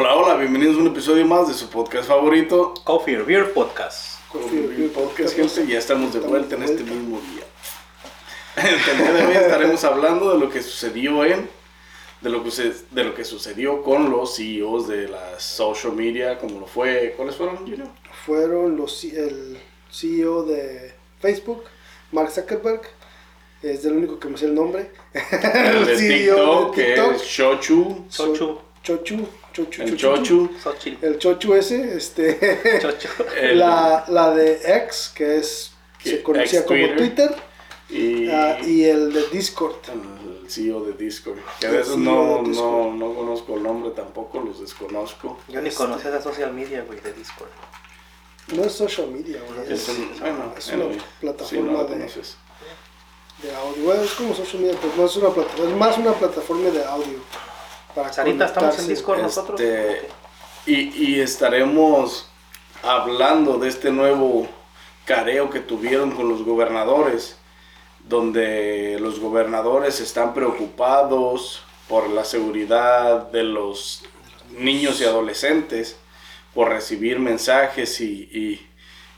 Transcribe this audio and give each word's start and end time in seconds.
Hola, 0.00 0.14
hola, 0.14 0.36
bienvenidos 0.36 0.76
a 0.76 0.78
un 0.78 0.86
episodio 0.86 1.26
más 1.26 1.48
de 1.48 1.54
su 1.54 1.68
podcast 1.70 2.06
favorito. 2.06 2.72
Coffee 2.84 3.16
or 3.16 3.26
Beer 3.26 3.52
Podcast. 3.52 4.20
Coffee 4.28 4.60
or 4.60 4.68
Beer 4.68 4.92
Podcast, 4.92 5.34
gente. 5.34 5.66
Ya 5.66 5.80
estamos 5.80 6.14
de 6.14 6.20
vuelta 6.20 6.54
en 6.54 6.62
este 6.62 6.84
mismo 6.84 7.20
día. 7.20 7.44
El 8.64 8.96
día 8.96 9.12
de 9.12 9.26
hoy 9.26 9.34
estaremos 9.34 9.82
hablando 9.82 10.32
de 10.32 10.38
lo 10.38 10.50
que 10.50 10.62
sucedió 10.62 11.24
en. 11.24 11.50
De 12.20 12.30
lo, 12.30 12.44
que, 12.44 12.50
de 12.92 13.04
lo 13.04 13.12
que 13.12 13.24
sucedió 13.24 13.82
con 13.82 14.08
los 14.08 14.36
CEOs 14.36 14.86
de 14.86 15.08
las 15.08 15.42
social 15.42 15.94
media, 15.94 16.38
como 16.38 16.60
lo 16.60 16.68
fue. 16.68 17.14
¿Cuáles 17.16 17.34
fueron, 17.34 17.56
Junior? 17.56 17.88
Fueron 18.24 18.76
los, 18.76 19.02
el 19.02 19.58
CEO 19.90 20.44
de 20.44 20.94
Facebook, 21.18 21.64
Mark 22.12 22.30
Zuckerberg. 22.30 22.82
Es 23.64 23.84
el 23.84 23.94
único 23.94 24.20
que 24.20 24.28
me 24.28 24.38
sé 24.38 24.46
el 24.46 24.54
nombre. 24.54 24.92
El 25.12 25.86
de 25.86 25.96
TikTok, 25.96 26.72
que 26.72 26.94
es 26.94 27.26
Chochu. 27.28 28.06
Chochu. 28.08 28.60
Chochu. 28.84 29.26
Chochu. 29.66 29.82
El 29.82 29.96
Chochu. 29.96 30.50
El 31.02 31.18
Chochu 31.18 31.54
ese, 31.54 31.96
este. 31.96 32.78
Chochu. 32.80 33.08
La, 33.54 34.04
la 34.08 34.34
de 34.34 34.60
X, 34.84 35.12
que 35.14 35.38
es. 35.38 35.72
se 36.02 36.22
conocía 36.22 36.64
como 36.64 36.94
Twitter. 36.96 37.34
Y, 37.90 38.28
uh, 38.28 38.66
y, 38.66 38.84
el 38.84 39.12
de 39.12 39.28
Discord. 39.28 39.76
El 39.88 40.50
CEO 40.50 40.84
de 40.84 40.92
Discord. 40.92 41.38
Que 41.58 41.68
a 41.68 41.70
veces 41.70 41.96
no, 41.96 42.42
no, 42.42 42.92
no 42.92 43.14
conozco 43.14 43.56
el 43.56 43.62
nombre 43.62 43.92
tampoco, 43.92 44.40
los 44.40 44.60
desconozco. 44.60 45.38
Yo 45.48 45.62
ni 45.62 45.68
este... 45.68 45.84
conocía 45.84 46.10
la 46.10 46.20
social 46.20 46.52
media, 46.52 46.84
güey, 46.86 47.00
de 47.00 47.14
Discord. 47.14 47.48
No 48.54 48.64
es 48.64 48.72
social 48.72 49.08
media, 49.08 49.40
güey. 49.46 49.72
Es, 49.72 49.88
es, 49.88 50.20
bueno, 50.20 50.52
es 50.56 50.68
una 50.68 50.84
anyway, 50.84 51.00
plataforma 51.20 51.70
sí, 51.70 51.76
no 51.76 51.84
de, 51.84 51.96
de 53.42 53.56
audio. 53.56 53.84
Bueno, 53.84 54.02
es 54.02 54.12
como 54.12 54.34
social 54.34 54.62
media, 54.62 54.78
pero 54.80 54.92
no 54.96 55.06
es 55.06 55.16
una 55.16 55.30
plataforma, 55.30 55.70
es 55.70 55.76
más 55.76 55.98
una 55.98 56.12
plataforma 56.12 56.70
de 56.70 56.84
audio. 56.84 57.18
Para 57.94 58.12
Sarita, 58.12 58.46
estamos 58.46 58.78
en. 58.78 58.88
Discord 58.88 59.22
nosotros. 59.22 59.60
Este, 59.60 60.08
y, 60.66 61.14
y 61.14 61.20
estaremos 61.20 62.28
hablando 62.82 63.58
de 63.58 63.68
este 63.68 63.90
nuevo 63.90 64.48
careo 65.04 65.50
que 65.50 65.60
tuvieron 65.60 66.10
con 66.10 66.28
los 66.28 66.44
gobernadores, 66.44 67.38
donde 68.08 68.98
los 69.00 69.18
gobernadores 69.18 70.00
están 70.00 70.34
preocupados 70.34 71.62
por 71.88 72.10
la 72.10 72.24
seguridad 72.24 73.28
de 73.30 73.44
los 73.44 74.04
niños 74.50 75.00
y 75.00 75.04
adolescentes, 75.04 75.96
por 76.54 76.68
recibir 76.68 77.18
mensajes 77.18 78.00
y, 78.00 78.28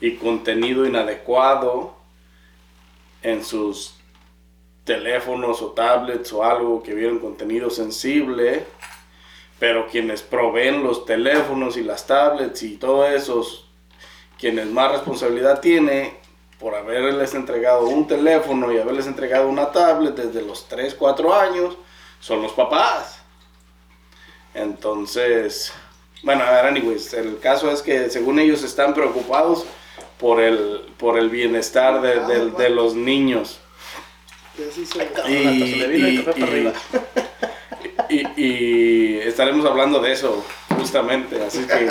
y, 0.01 0.07
y 0.07 0.17
contenido 0.17 0.87
inadecuado 0.87 1.95
en 3.23 3.45
sus 3.45 4.00
teléfonos 4.85 5.63
o 5.63 5.73
tablets 5.73 6.33
o 6.33 6.45
algo 6.45 6.83
que 6.83 6.95
vieron 6.95 7.19
contenido 7.19 7.71
sensible, 7.71 8.65
pero 9.59 9.87
quienes 9.87 10.23
proveen 10.23 10.83
los 10.83 11.05
teléfonos 11.05 11.77
y 11.77 11.83
las 11.83 12.07
tablets 12.07 12.63
y 12.63 12.77
todo 12.77 13.07
eso, 13.07 13.47
quienes 14.39 14.67
más 14.67 14.93
responsabilidad 14.93 15.61
tiene 15.61 16.19
por 16.59 16.75
haberles 16.75 17.35
entregado 17.35 17.89
un 17.89 18.07
teléfono 18.07 18.73
y 18.73 18.79
haberles 18.79 19.07
entregado 19.07 19.49
una 19.49 19.71
tablet 19.71 20.15
desde 20.15 20.43
los 20.43 20.69
3, 20.69 20.95
4 20.95 21.35
años, 21.35 21.77
son 22.21 22.43
los 22.43 22.53
papás. 22.53 23.21
Entonces, 24.55 25.73
bueno, 26.23 26.45
a 26.45 26.51
ver, 26.51 26.67
anyways, 26.67 27.15
el 27.15 27.39
caso 27.39 27.71
es 27.71 27.81
que 27.81 28.11
según 28.11 28.39
ellos 28.39 28.63
están 28.63 28.93
preocupados 28.93 29.65
por 30.19 30.41
el, 30.41 30.93
por 30.99 31.19
el 31.19 31.31
bienestar 31.31 32.03
de, 32.03 32.21
de, 32.27 32.51
de 32.51 32.71
los 32.71 32.95
niños. 32.95 33.60
Y, 35.29 35.33
y- 35.33 36.25
y- 38.09 38.27
y 38.37 39.19
estaremos 39.21 39.65
hablando 39.67 40.01
de 40.01 40.13
eso 40.13 40.45
justamente, 40.77 41.43
así 41.43 41.65
que 41.65 41.89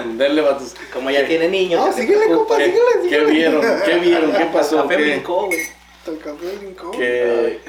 denle 0.16 0.42
vatos. 0.42 0.74
Como 0.92 1.10
ya 1.10 1.26
tiene 1.26 1.48
niños. 1.48 1.84
Ah, 1.86 1.92
síguele, 1.92 2.26
preocupa. 2.26 2.54
compa, 2.54 2.58
¿Qué, 2.58 2.64
síguele, 2.66 2.84
qué 2.94 3.08
síguele. 3.08 3.32
vieron? 3.32 3.62
¿Qué 3.84 3.94
vieron? 3.98 4.32
¿Qué 4.32 4.44
pasó? 4.46 4.82
Café 4.82 4.96
¿Qué, 4.96 5.02
brincó, 5.02 5.46
güey. 5.46 5.58
El 6.06 6.18
café 6.18 6.56
brincó. 6.58 6.90
qué- 6.92 7.60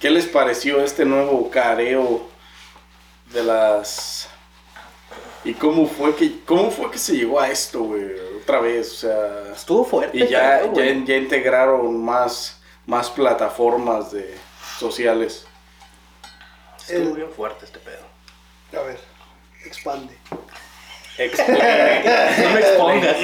qué 0.00 0.10
les 0.10 0.26
pareció 0.26 0.82
este 0.82 1.04
nuevo 1.04 1.48
careo 1.50 2.26
de 3.32 3.44
las... 3.44 4.28
¿Y 5.44 5.54
cómo 5.54 5.86
fue 5.88 6.14
que, 6.14 6.40
cómo 6.44 6.70
fue 6.70 6.90
que 6.90 6.98
se 6.98 7.16
llegó 7.16 7.40
a 7.40 7.48
esto, 7.50 7.80
güey? 7.82 8.04
Otra 8.42 8.60
vez, 8.60 8.90
o 8.92 8.94
sea... 8.96 9.52
Estuvo 9.54 9.84
fuerte. 9.84 10.16
Y 10.16 10.26
ya, 10.28 10.62
ya, 10.72 10.84
ya 11.04 11.16
integraron 11.16 12.02
más, 12.04 12.60
más 12.86 13.10
plataformas 13.10 14.12
de 14.12 14.36
sociales. 14.78 15.46
Estuvo 16.80 17.10
El- 17.10 17.16
bien 17.16 17.30
fuerte 17.30 17.64
este 17.64 17.78
pedo. 17.78 18.04
A 18.78 18.82
ver, 18.84 18.98
expande. 19.64 20.16
no 21.18 22.50
me 22.50 22.60
expongas. 22.60 23.16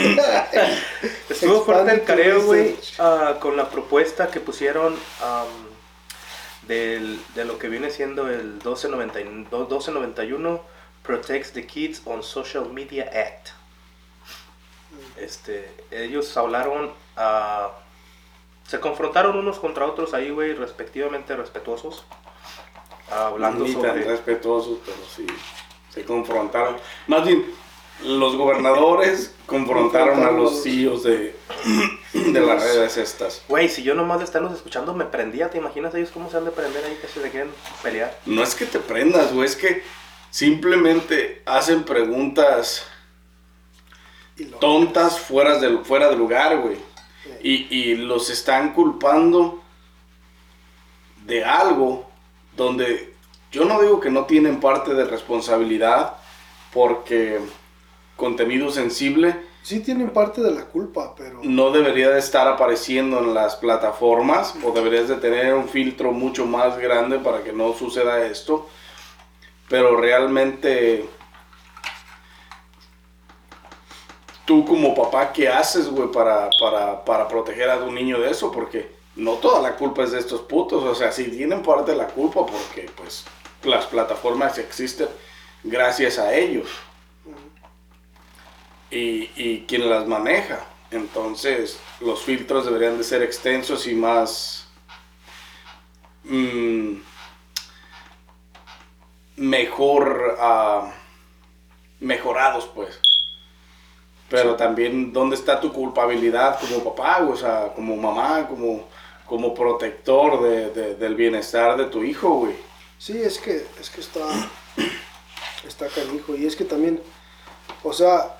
Estuvo 1.28 1.64
fuerte 1.64 1.92
el 1.92 2.04
careo, 2.04 2.42
güey, 2.44 2.76
ah, 2.98 3.36
con 3.40 3.56
la 3.56 3.68
propuesta 3.70 4.28
que 4.30 4.40
pusieron 4.40 4.94
am, 5.22 5.48
del, 6.68 7.18
de 7.34 7.44
lo 7.46 7.58
que 7.58 7.68
viene 7.68 7.90
siendo 7.90 8.28
el 8.28 8.54
1290 8.62 9.18
1291 9.20 10.60
Protects 11.02 11.52
the 11.52 11.66
Kids 11.66 12.02
on 12.04 12.22
Social 12.22 12.68
Media 12.70 13.04
Act. 13.04 13.48
Este, 15.16 15.72
ellos 15.90 16.36
hablaron, 16.36 16.92
ah, 17.16 17.70
se 18.68 18.80
confrontaron 18.80 19.36
unos 19.36 19.58
contra 19.58 19.86
otros 19.86 20.12
ahí, 20.12 20.30
güey, 20.30 20.52
respectivamente 20.52 21.34
respetuosos. 21.34 22.04
hablando 23.10 23.64
Ni 23.64 23.72
tan 23.72 23.82
sobre... 23.82 24.04
respetuosos, 24.04 24.78
pero 24.84 24.98
sí 25.16 25.26
se 25.88 26.04
confrontaron. 26.04 26.76
Más 27.06 27.26
bien, 27.26 27.46
los 28.04 28.36
gobernadores 28.36 29.34
confrontaron 29.46 30.22
a 30.22 30.30
los 30.30 30.62
CEOs 30.62 31.02
de, 31.02 31.34
de 32.12 32.40
las 32.40 32.62
redes 32.62 32.98
estas. 32.98 33.42
Güey, 33.48 33.70
si 33.70 33.82
yo 33.82 33.94
nomás 33.94 34.18
de 34.18 34.26
estarlos 34.26 34.52
escuchando 34.52 34.92
me 34.92 35.06
prendía, 35.06 35.48
¿te 35.48 35.56
imaginas 35.56 35.94
ellos 35.94 36.10
cómo 36.12 36.30
se 36.30 36.36
han 36.36 36.44
de 36.44 36.50
prender 36.50 36.84
ahí 36.84 36.98
que 37.00 37.08
se 37.08 37.20
le 37.20 37.30
quieren 37.30 37.50
pelear? 37.82 38.18
No 38.26 38.42
es 38.42 38.54
que 38.54 38.66
te 38.66 38.80
prendas, 38.80 39.32
güey, 39.32 39.46
es 39.46 39.56
que 39.56 39.82
simplemente 40.30 41.40
hacen 41.46 41.84
preguntas 41.84 42.86
tontas 44.60 45.18
fuera 45.18 45.58
de, 45.58 45.78
fuera 45.78 46.10
de 46.10 46.16
lugar, 46.16 46.58
güey. 46.58 46.76
Y, 47.42 47.74
y 47.74 47.96
los 47.96 48.30
están 48.30 48.72
culpando 48.72 49.62
de 51.26 51.44
algo 51.44 52.08
donde 52.56 53.14
yo 53.52 53.64
no 53.64 53.80
digo 53.80 54.00
que 54.00 54.10
no 54.10 54.24
tienen 54.24 54.60
parte 54.60 54.94
de 54.94 55.04
responsabilidad 55.04 56.14
porque 56.72 57.38
contenido 58.16 58.70
sensible 58.70 59.48
Sí 59.68 59.80
tienen 59.80 60.08
parte 60.08 60.40
de 60.40 60.50
la 60.50 60.64
culpa, 60.64 61.14
pero... 61.14 61.40
no 61.42 61.70
debería 61.70 62.08
de 62.08 62.18
estar 62.18 62.48
apareciendo 62.48 63.18
en 63.18 63.34
las 63.34 63.56
plataformas 63.56 64.54
o 64.64 64.70
deberías 64.70 65.08
de 65.08 65.16
tener 65.16 65.52
un 65.52 65.68
filtro 65.68 66.10
mucho 66.10 66.46
más 66.46 66.78
grande 66.78 67.18
para 67.18 67.42
que 67.42 67.52
no 67.52 67.74
suceda 67.74 68.24
esto. 68.24 68.66
Pero 69.68 70.00
realmente 70.00 71.06
tú 74.48 74.64
como 74.64 74.94
papá, 74.94 75.30
¿qué 75.30 75.46
haces, 75.46 75.88
güey, 75.90 76.10
para, 76.10 76.48
para, 76.58 77.04
para 77.04 77.28
proteger 77.28 77.68
a 77.68 77.80
tu 77.80 77.92
niño 77.92 78.18
de 78.18 78.30
eso? 78.30 78.50
Porque 78.50 78.90
no 79.14 79.34
toda 79.34 79.60
la 79.60 79.76
culpa 79.76 80.04
es 80.04 80.12
de 80.12 80.20
estos 80.20 80.40
putos. 80.40 80.82
O 80.84 80.94
sea, 80.94 81.12
sí 81.12 81.24
tienen 81.24 81.62
parte 81.62 81.90
de 81.90 81.98
la 81.98 82.06
culpa 82.06 82.46
porque, 82.46 82.90
pues, 82.96 83.26
las 83.62 83.84
plataformas 83.84 84.56
existen 84.56 85.08
gracias 85.62 86.18
a 86.18 86.34
ellos. 86.34 86.66
Y, 88.90 89.30
y 89.36 89.66
quien 89.68 89.90
las 89.90 90.06
maneja. 90.06 90.64
Entonces, 90.90 91.78
los 92.00 92.22
filtros 92.22 92.64
deberían 92.64 92.96
de 92.96 93.04
ser 93.04 93.22
extensos 93.22 93.86
y 93.86 93.94
más... 93.94 94.66
mm, 96.24 96.94
mejor... 99.36 100.38
ah, 100.40 100.90
mejorados, 102.00 102.66
pues. 102.74 102.98
Pero 104.30 104.56
también, 104.56 105.12
¿dónde 105.12 105.36
está 105.36 105.58
tu 105.60 105.72
culpabilidad 105.72 106.58
como 106.60 106.84
papá, 106.84 107.26
o 107.26 107.34
sea, 107.36 107.72
como 107.74 107.96
mamá, 107.96 108.46
como, 108.46 108.84
como 109.26 109.54
protector 109.54 110.42
de- 110.42 110.70
de- 110.70 110.94
del 110.96 111.14
bienestar 111.14 111.76
de 111.78 111.86
tu 111.86 112.02
hijo, 112.04 112.30
güey? 112.40 112.54
Sí, 112.98 113.18
es 113.18 113.38
que, 113.38 113.64
es 113.80 113.88
que 113.90 114.00
está, 114.02 114.26
está 115.66 115.88
canijo. 115.88 116.34
Y 116.36 116.44
es 116.46 116.56
que 116.56 116.64
también, 116.64 117.00
o 117.82 117.92
sea, 117.92 118.36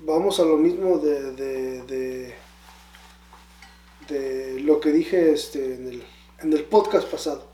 vamos 0.00 0.38
a 0.38 0.44
lo 0.44 0.56
mismo 0.56 0.98
de, 0.98 1.32
de, 1.32 1.82
de, 1.82 2.34
de 4.08 4.60
lo 4.60 4.78
que 4.80 4.92
dije 4.92 5.32
este, 5.32 5.74
en, 5.74 5.88
el, 5.88 6.02
en 6.42 6.52
el 6.52 6.64
podcast 6.64 7.08
pasado. 7.08 7.44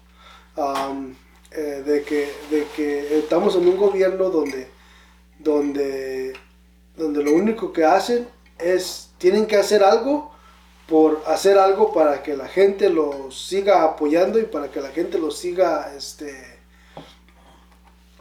Eh, 1.55 1.83
de, 1.85 2.03
que, 2.03 2.33
de 2.51 2.67
que 2.75 3.19
estamos 3.19 3.55
en 3.57 3.69
un 3.69 3.77
gobierno 3.77 4.31
donde, 4.31 4.69
donde, 5.39 6.33
donde 6.97 7.23
lo 7.23 7.33
único 7.33 7.73
que 7.73 7.85
hacen 7.85 8.29
es, 8.59 9.11
tienen 9.19 9.47
que 9.47 9.57
hacer 9.57 9.83
algo 9.83 10.33
por 10.87 11.23
hacer 11.27 11.59
algo 11.59 11.93
para 11.93 12.23
que 12.23 12.37
la 12.37 12.49
gente 12.49 12.91
los 12.91 13.47
siga 13.47 13.83
apoyando 13.85 14.39
y 14.39 14.45
para 14.45 14.71
que 14.71 14.81
la 14.81 14.91
gente 14.91 15.19
los 15.19 15.39
siga 15.39 15.93
este 15.97 16.61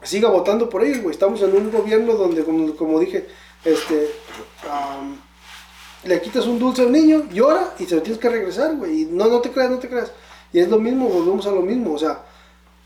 siga 0.03 0.29
votando 0.29 0.69
por 0.69 0.83
ellos, 0.83 1.01
güey. 1.01 1.13
Estamos 1.13 1.41
en 1.41 1.55
un 1.55 1.71
gobierno 1.71 2.13
donde, 2.13 2.43
como, 2.43 2.75
como 2.75 2.99
dije, 2.99 3.27
este, 3.63 4.11
le 6.03 6.21
quitas 6.21 6.45
un 6.47 6.59
dulce 6.59 6.81
a 6.81 6.85
un 6.85 6.91
niño, 6.91 7.27
llora 7.31 7.73
y 7.79 7.85
se 7.85 7.95
lo 7.95 8.01
tienes 8.01 8.19
que 8.19 8.29
regresar, 8.29 8.75
güey. 8.77 9.01
Y 9.01 9.05
no, 9.05 9.27
no 9.27 9.41
te 9.41 9.51
creas, 9.51 9.69
no 9.69 9.79
te 9.79 9.89
creas. 9.89 10.11
Y 10.53 10.59
es 10.59 10.69
lo 10.69 10.79
mismo, 10.79 11.07
volvemos 11.07 11.45
a 11.47 11.51
lo 11.51 11.61
mismo. 11.61 11.93
O 11.93 11.99
sea, 11.99 12.25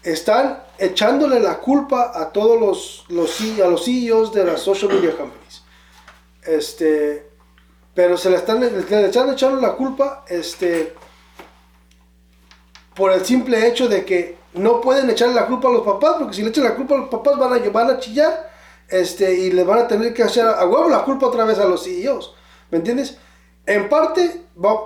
están 0.03 0.63
echándole 0.77 1.39
la 1.39 1.59
culpa 1.59 2.11
a 2.13 2.31
todos 2.31 2.59
los, 2.59 3.05
los, 3.09 3.39
a 3.61 3.67
los 3.67 3.85
CEOs 3.85 4.33
de 4.33 4.43
las 4.43 4.61
social 4.61 4.93
media 4.93 5.15
companies. 5.15 5.64
Este, 6.45 7.29
pero 7.93 8.17
se 8.17 8.29
le 8.29 8.37
están, 8.37 8.59
le 8.61 8.67
están 8.79 9.29
echando 9.31 9.59
la 9.61 9.73
culpa, 9.73 10.25
este, 10.27 10.93
por 12.95 13.11
el 13.11 13.25
simple 13.25 13.67
hecho 13.67 13.87
de 13.87 14.05
que 14.05 14.37
no 14.53 14.79
pueden 14.81 15.09
echarle 15.09 15.35
la 15.35 15.47
culpa 15.47 15.67
a 15.69 15.71
los 15.73 15.81
papás, 15.83 16.15
porque 16.19 16.35
si 16.35 16.41
le 16.43 16.49
echan 16.49 16.63
la 16.63 16.75
culpa 16.75 16.95
a 16.95 16.99
los 16.99 17.09
papás 17.09 17.37
van 17.37 17.53
a, 17.53 17.69
van 17.69 17.89
a 17.89 17.99
chillar 17.99 18.49
este, 18.87 19.33
y 19.33 19.51
le 19.51 19.63
van 19.63 19.79
a 19.79 19.87
tener 19.87 20.13
que 20.13 20.23
hacer 20.23 20.45
a 20.45 20.65
huevo 20.65 20.89
la 20.89 21.03
culpa 21.03 21.27
otra 21.27 21.43
vez 21.45 21.59
a 21.59 21.65
los 21.65 21.83
CEOs. 21.83 22.35
¿Me 22.71 22.77
entiendes? 22.77 23.17
En 23.65 23.89
parte, 23.89 24.45
va, 24.63 24.79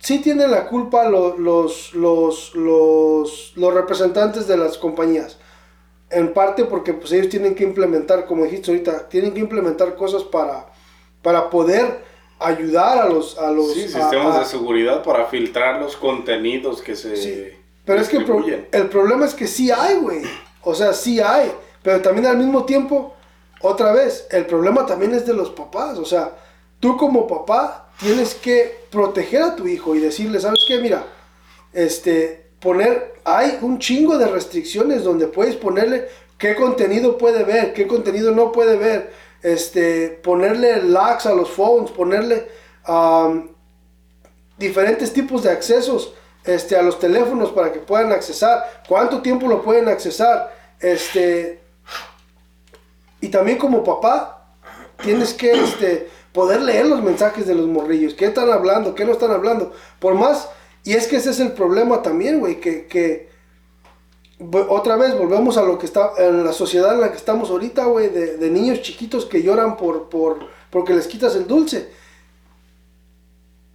sí 0.00 0.18
tienen 0.20 0.50
la 0.50 0.66
culpa 0.68 1.08
lo- 1.08 1.36
los, 1.36 1.94
los, 1.94 2.54
los, 2.54 3.52
los 3.56 3.74
representantes 3.74 4.48
de 4.48 4.56
las 4.56 4.78
compañías. 4.78 5.38
En 6.10 6.32
parte 6.32 6.64
porque 6.64 6.94
pues, 6.94 7.12
ellos 7.12 7.28
tienen 7.28 7.54
que 7.54 7.64
implementar, 7.64 8.26
como 8.26 8.44
dijiste 8.44 8.70
ahorita, 8.70 9.08
tienen 9.08 9.34
que 9.34 9.40
implementar 9.40 9.94
cosas 9.94 10.22
para, 10.24 10.67
para 11.22 11.50
poder 11.50 12.04
ayudar 12.38 12.98
a 12.98 13.08
los... 13.08 13.36
A 13.38 13.50
los 13.50 13.72
Sí, 13.74 13.88
sistemas 13.88 14.36
a- 14.36 14.40
de 14.40 14.44
seguridad 14.46 15.02
para 15.02 15.26
filtrar 15.26 15.80
los 15.80 15.96
contenidos 15.96 16.82
que 16.82 16.94
se 16.96 17.16
Sí, 17.16 17.48
Pero 17.84 18.00
es 18.00 18.08
que 18.08 18.18
el, 18.18 18.24
pro- 18.24 18.44
el 18.72 18.88
problema 18.88 19.26
es 19.26 19.34
que 19.34 19.46
sí 19.46 19.70
hay, 19.70 19.96
güey. 19.96 20.22
O 20.62 20.74
sea, 20.74 20.92
sí 20.92 21.20
hay. 21.20 21.52
Pero 21.82 22.00
también 22.02 22.26
al 22.26 22.36
mismo 22.36 22.64
tiempo, 22.64 23.14
otra 23.60 23.92
vez, 23.92 24.26
el 24.30 24.46
problema 24.46 24.86
también 24.86 25.14
es 25.14 25.26
de 25.26 25.34
los 25.34 25.50
papás. 25.50 25.98
O 25.98 26.04
sea, 26.04 26.32
tú 26.80 26.96
como 26.96 27.26
papá 27.26 27.90
tienes 27.98 28.34
que 28.34 28.84
proteger 28.90 29.42
a 29.42 29.56
tu 29.56 29.66
hijo 29.66 29.94
y 29.94 30.00
decirle, 30.00 30.38
¿sabes 30.40 30.60
qué? 30.68 30.78
Mira, 30.78 31.04
este, 31.72 32.46
poner, 32.60 33.14
hay 33.24 33.58
un 33.62 33.78
chingo 33.78 34.18
de 34.18 34.26
restricciones 34.28 35.04
donde 35.04 35.26
puedes 35.26 35.56
ponerle 35.56 36.08
qué 36.38 36.54
contenido 36.54 37.18
puede 37.18 37.44
ver, 37.44 37.72
qué 37.72 37.86
contenido 37.86 38.32
no 38.32 38.52
puede 38.52 38.76
ver, 38.76 39.12
este, 39.42 40.20
ponerle 40.22 40.82
locks 40.82 41.26
a 41.26 41.34
los 41.34 41.50
phones, 41.50 41.90
ponerle 41.90 42.48
diferentes 44.56 45.12
tipos 45.12 45.42
de 45.42 45.50
accesos 45.50 46.14
este, 46.44 46.76
a 46.76 46.82
los 46.82 46.98
teléfonos 46.98 47.50
para 47.52 47.72
que 47.72 47.80
puedan 47.80 48.12
accesar, 48.12 48.82
cuánto 48.88 49.20
tiempo 49.20 49.46
lo 49.46 49.62
pueden 49.62 49.88
accesar, 49.88 50.52
este, 50.80 51.60
y 53.20 53.28
también 53.28 53.58
como 53.58 53.84
papá 53.84 54.54
tienes 55.02 55.34
que 55.34 55.52
este, 55.52 56.08
poder 56.32 56.62
leer 56.62 56.86
los 56.86 57.02
mensajes 57.02 57.46
de 57.46 57.54
los 57.54 57.66
morrillos, 57.66 58.14
qué 58.14 58.26
están 58.26 58.50
hablando, 58.50 58.94
qué 58.94 59.04
no 59.04 59.12
están 59.12 59.30
hablando, 59.30 59.72
por 59.98 60.14
más, 60.14 60.48
y 60.84 60.94
es 60.94 61.06
que 61.06 61.16
ese 61.16 61.30
es 61.30 61.40
el 61.40 61.52
problema 61.52 62.02
también, 62.02 62.40
güey, 62.40 62.60
que, 62.60 62.86
que 62.86 63.28
otra 64.68 64.96
vez 64.96 65.18
volvemos 65.18 65.56
a 65.56 65.62
lo 65.62 65.78
que 65.78 65.86
está 65.86 66.12
en 66.18 66.44
la 66.44 66.52
sociedad 66.52 66.94
en 66.94 67.00
la 67.00 67.10
que 67.10 67.16
estamos 67.16 67.50
ahorita, 67.50 67.84
güey, 67.86 68.08
de, 68.08 68.50
niños 68.50 68.82
chiquitos 68.82 69.26
que 69.26 69.42
lloran 69.42 69.76
por, 69.76 70.08
por, 70.08 70.38
porque 70.70 70.94
les 70.94 71.06
quitas 71.06 71.34
el 71.34 71.46
dulce 71.46 71.90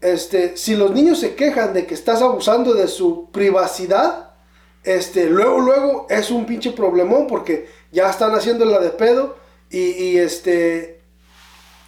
este, 0.04 0.57
si 0.57 0.75
los 0.75 0.92
niños 0.92 1.19
se 1.19 1.33
quejan 1.33 1.74
de 1.74 1.86
que 1.86 1.94
estás 1.94 2.21
abusando 2.21 2.74
de 2.74 2.89
su 2.89 3.30
privacidad, 3.31 4.31
este, 4.83 5.30
luego, 5.30 5.62
luego 5.62 6.07
es 6.10 6.30
un 6.30 6.45
pinche 6.45 6.71
problemón 6.71 7.25
porque 7.25 7.69
ya 7.92 8.10
están 8.10 8.36
haciéndola 8.36 8.80
de 8.80 8.89
pedo 8.89 9.38
y, 9.69 9.80
y, 9.80 10.18
este, 10.18 11.01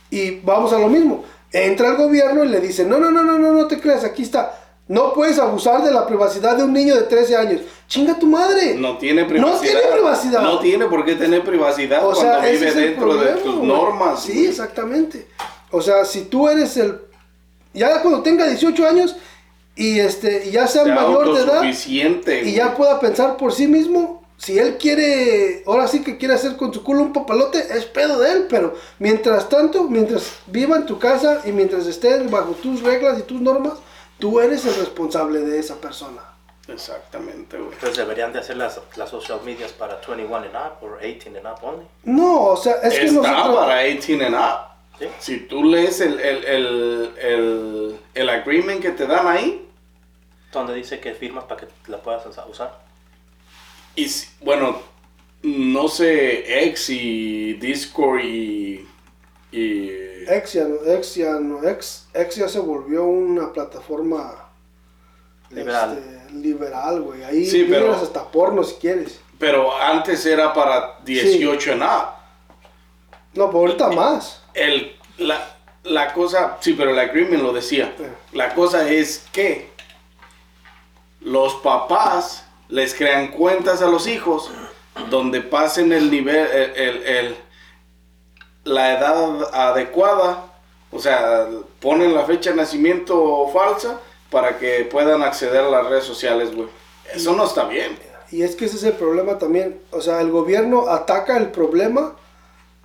y 0.09 0.39
vamos 0.39 0.71
a 0.71 0.79
lo 0.79 0.87
mismo. 0.87 1.25
Entra 1.51 1.89
el 1.89 1.97
gobierno 1.97 2.45
y 2.45 2.47
le 2.47 2.61
dice, 2.61 2.85
no, 2.85 2.99
no, 2.99 3.11
no, 3.11 3.21
no, 3.21 3.37
no, 3.37 3.51
no 3.51 3.67
te 3.67 3.81
creas, 3.81 4.05
aquí 4.05 4.23
está. 4.23 4.64
No 4.87 5.13
puedes 5.13 5.39
abusar 5.39 5.83
de 5.83 5.91
la 5.91 6.05
privacidad 6.05 6.55
de 6.55 6.63
un 6.63 6.71
niño 6.71 6.95
de 6.95 7.03
13 7.03 7.35
años. 7.35 7.61
Chinga 7.87 8.19
tu 8.19 8.27
madre. 8.27 8.75
No 8.75 8.97
tiene 8.97 9.25
privacidad. 9.25 9.61
tiene 9.61 9.91
privacidad. 9.93 10.41
No 10.41 10.59
tiene 10.59 10.85
por 10.85 11.03
qué 11.03 11.15
tener 11.15 11.43
privacidad 11.43 12.05
O 12.05 12.11
cuando 12.11 12.21
sea, 12.21 12.51
vive 12.51 12.71
dentro 12.71 13.13
de 13.15 13.19
problema, 13.19 13.41
tus 13.41 13.55
güey. 13.55 13.67
normas. 13.67 14.23
Sí, 14.23 14.33
güey. 14.33 14.45
exactamente. 14.45 15.27
O 15.71 15.81
sea, 15.81 16.05
si 16.05 16.25
tú 16.25 16.47
eres 16.47 16.77
el... 16.77 16.99
Ya 17.73 18.01
cuando 18.01 18.21
tenga 18.21 18.47
18 18.47 18.87
años 18.87 19.15
y, 19.75 19.99
este, 19.99 20.47
y 20.47 20.51
ya 20.51 20.67
sea 20.67 20.83
Sea 20.83 20.95
mayor 20.95 21.33
de 21.33 21.41
edad 21.41 21.63
y 22.43 22.53
ya 22.53 22.75
pueda 22.75 22.99
pensar 22.99 23.35
por 23.35 23.51
sí 23.51 23.67
mismo, 23.67 24.23
si 24.37 24.57
él 24.57 24.77
quiere, 24.77 25.63
ahora 25.65 25.87
sí 25.87 26.01
que 26.01 26.17
quiere 26.17 26.33
hacer 26.33 26.55
con 26.55 26.73
su 26.73 26.83
culo 26.83 27.01
un 27.01 27.13
papalote, 27.13 27.59
es 27.59 27.85
pedo 27.85 28.19
de 28.19 28.31
él, 28.31 28.45
pero 28.49 28.73
mientras 28.99 29.49
tanto, 29.49 29.83
mientras 29.89 30.23
viva 30.47 30.77
en 30.77 30.85
tu 30.85 30.99
casa 30.99 31.41
y 31.45 31.51
mientras 31.51 31.87
esté 31.87 32.17
bajo 32.23 32.51
tus 32.51 32.81
reglas 32.81 33.19
y 33.19 33.23
tus 33.23 33.41
normas, 33.41 33.73
tú 34.19 34.39
eres 34.39 34.65
el 34.65 34.75
responsable 34.75 35.39
de 35.41 35.59
esa 35.59 35.79
persona. 35.81 36.21
Exactamente, 36.67 37.57
güey. 37.57 37.73
Entonces 37.73 37.97
deberían 37.97 38.33
de 38.33 38.39
hacer 38.39 38.57
las, 38.57 38.79
las 38.95 39.09
social 39.09 39.39
medias 39.45 39.71
para 39.71 39.97
21 40.05 40.35
and 40.37 40.55
up 40.55 40.83
o 40.83 40.97
18 40.99 41.37
and 41.37 41.45
up 41.47 41.63
only. 41.63 41.85
No, 42.03 42.45
o 42.45 42.57
sea, 42.57 42.75
es 42.83 42.97
que 42.97 43.05
Está 43.05 43.21
nosotros... 43.31 43.55
para 43.65 43.79
18 43.81 44.25
and 44.25 44.35
up. 44.35 44.59
¿Sí? 44.99 45.05
Si 45.19 45.39
tú 45.41 45.63
lees 45.63 45.99
el, 46.01 46.19
el, 46.19 46.43
el, 46.45 47.13
el, 47.21 47.99
el 48.13 48.29
agreement 48.29 48.81
que 48.81 48.91
te 48.91 49.05
dan 49.05 49.27
ahí, 49.27 49.61
Donde 50.51 50.73
dice 50.73 50.99
que 51.01 51.13
firmas 51.13 51.43
para 51.43 51.61
que 51.61 51.67
la 51.87 51.97
puedas 52.01 52.25
usa- 52.25 52.45
usar. 52.47 52.79
y 53.95 54.07
si- 54.07 54.29
bueno, 54.39 54.79
no 55.43 55.87
sé, 55.89 56.63
X 56.67 56.89
y 56.89 57.53
Discord 57.55 58.21
y... 58.23 58.87
y 59.51 59.89
X 60.27 60.53
ya, 60.53 60.63
no, 60.65 60.75
X 60.93 61.15
ya, 61.15 61.31
no, 61.39 61.63
X, 61.67 62.07
X 62.13 62.35
ya 62.35 62.49
se 62.49 62.59
volvió 62.59 63.03
una 63.05 63.53
plataforma 63.53 64.33
Liberal. 65.51 65.97
este, 65.97 66.33
liberal, 66.33 67.01
güey. 67.01 67.23
Ahí 67.23 67.45
Sí, 67.45 67.65
pero- 67.69 67.87
miras 67.87 68.03
hasta 68.03 68.29
porno 68.31 68.63
si 68.63 68.75
quieres. 68.75 69.19
pero 69.39 69.75
antes 69.79 70.25
era 70.25 70.53
para 70.53 70.97
18 71.05 71.73
and 71.73 71.83
up. 71.83 72.05
No, 73.35 73.47
pero 73.47 73.59
ahorita 73.59 73.89
más. 73.89 74.41
El, 74.53 74.95
la, 75.19 75.55
la 75.83 76.13
cosa, 76.13 76.57
sí, 76.61 76.73
pero 76.73 76.91
el 76.91 76.99
agreement 76.99 77.43
lo 77.43 77.53
decía. 77.53 77.93
Sí. 77.97 78.03
La 78.37 78.53
cosa 78.55 78.89
es 78.89 79.25
que 79.31 79.69
los 81.21 81.55
papás 81.55 82.45
les 82.69 82.93
crean 82.93 83.29
cuentas 83.29 83.81
a 83.81 83.87
los 83.87 84.07
hijos 84.07 84.49
donde 85.09 85.41
pasen 85.41 85.91
el 85.91 86.09
nivel, 86.09 86.35
el, 86.47 86.71
el- 86.75 87.03
el- 87.03 87.35
la 88.65 88.97
edad 88.97 89.49
adecuada, 89.53 90.45
o 90.91 90.99
sea, 90.99 91.47
ponen 91.79 92.13
la 92.13 92.25
fecha 92.25 92.49
de 92.51 92.57
nacimiento 92.57 93.47
falsa 93.53 93.99
para 94.29 94.57
que 94.57 94.83
puedan 94.91 95.23
acceder 95.23 95.61
a 95.63 95.69
las 95.69 95.85
redes 95.87 96.03
sociales, 96.03 96.53
güey. 96.53 96.67
Eso 97.13 97.33
no 97.33 97.45
está 97.45 97.65
bien. 97.65 97.97
Y 98.31 98.41
es 98.41 98.55
que 98.55 98.65
ese 98.65 98.75
es 98.77 98.83
el 98.83 98.93
problema 98.93 99.37
también. 99.37 99.79
O 99.91 100.01
sea, 100.01 100.19
el 100.19 100.31
gobierno 100.31 100.89
ataca 100.89 101.37
el 101.37 101.51
problema 101.51 102.15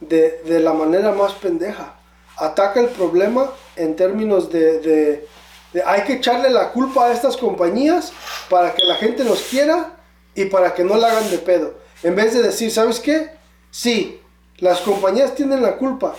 de, 0.00 0.42
de 0.44 0.60
la 0.60 0.72
manera 0.74 1.12
más 1.12 1.32
pendeja. 1.32 1.94
Ataca 2.36 2.78
el 2.80 2.88
problema 2.88 3.50
en 3.76 3.96
términos 3.96 4.50
de, 4.52 4.78
de- 4.80 5.28
de 5.72 5.82
hay 5.84 6.02
que 6.02 6.14
echarle 6.14 6.50
la 6.50 6.70
culpa 6.72 7.06
a 7.06 7.12
estas 7.12 7.36
compañías 7.36 8.12
para 8.48 8.74
que 8.74 8.84
la 8.84 8.96
gente 8.96 9.24
nos 9.24 9.40
quiera 9.42 9.92
y 10.34 10.44
para 10.46 10.74
que 10.74 10.84
no 10.84 10.96
la 10.96 11.08
hagan 11.08 11.30
de 11.30 11.38
pedo. 11.38 11.74
En 12.02 12.14
vez 12.16 12.34
de 12.34 12.42
decir, 12.42 12.70
¿sabes 12.70 13.00
qué? 13.00 13.30
Sí, 13.70 14.19
las 14.60 14.80
compañías 14.80 15.34
tienen 15.34 15.62
la 15.62 15.76
culpa, 15.76 16.14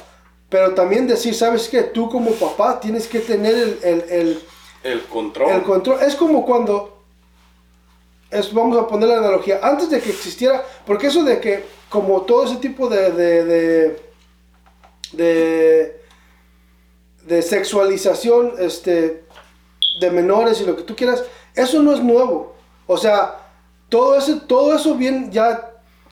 pero 0.50 0.74
también 0.74 1.08
decir, 1.08 1.34
¿sabes 1.34 1.70
qué? 1.70 1.84
Tú 1.84 2.10
como 2.10 2.32
papá 2.32 2.80
tienes 2.80 3.08
que 3.08 3.20
tener 3.20 3.56
el, 3.56 3.80
el- 3.84 4.06
el- 4.10 4.42
El 4.84 5.02
control. 5.06 5.52
el 5.52 5.64
control 5.64 6.00
es 6.02 6.16
como 6.16 6.46
cuando 6.46 7.04
es, 8.32 8.52
vamos 8.54 8.78
a 8.78 8.88
poner 8.88 9.10
la 9.10 9.18
analogía 9.20 9.60
antes 9.62 9.90
de 9.90 10.00
que 10.02 10.10
existiera 10.10 10.64
porque 10.86 11.08
eso 11.08 11.24
de 11.24 11.40
que 11.40 11.64
como 11.90 12.22
todo 12.22 12.46
ese 12.46 12.56
tipo 12.58 12.88
de 12.88 13.12
de, 13.12 13.44
de, 13.46 14.02
de, 15.14 16.02
de 17.26 17.42
sexualización 17.42 18.54
este 18.60 19.24
de 20.00 20.12
menores 20.12 20.62
y 20.62 20.66
lo 20.66 20.76
que 20.76 20.84
tú 20.84 20.96
quieras 20.96 21.24
eso 21.56 21.82
no 21.84 21.94
es 21.94 22.02
nuevo 22.02 22.56
o 22.88 22.98
sea 22.98 23.38
todo 23.90 24.18
ese 24.18 24.38
todo 24.48 24.74
eso 24.74 24.96
bien 24.96 25.32
ya 25.32 25.71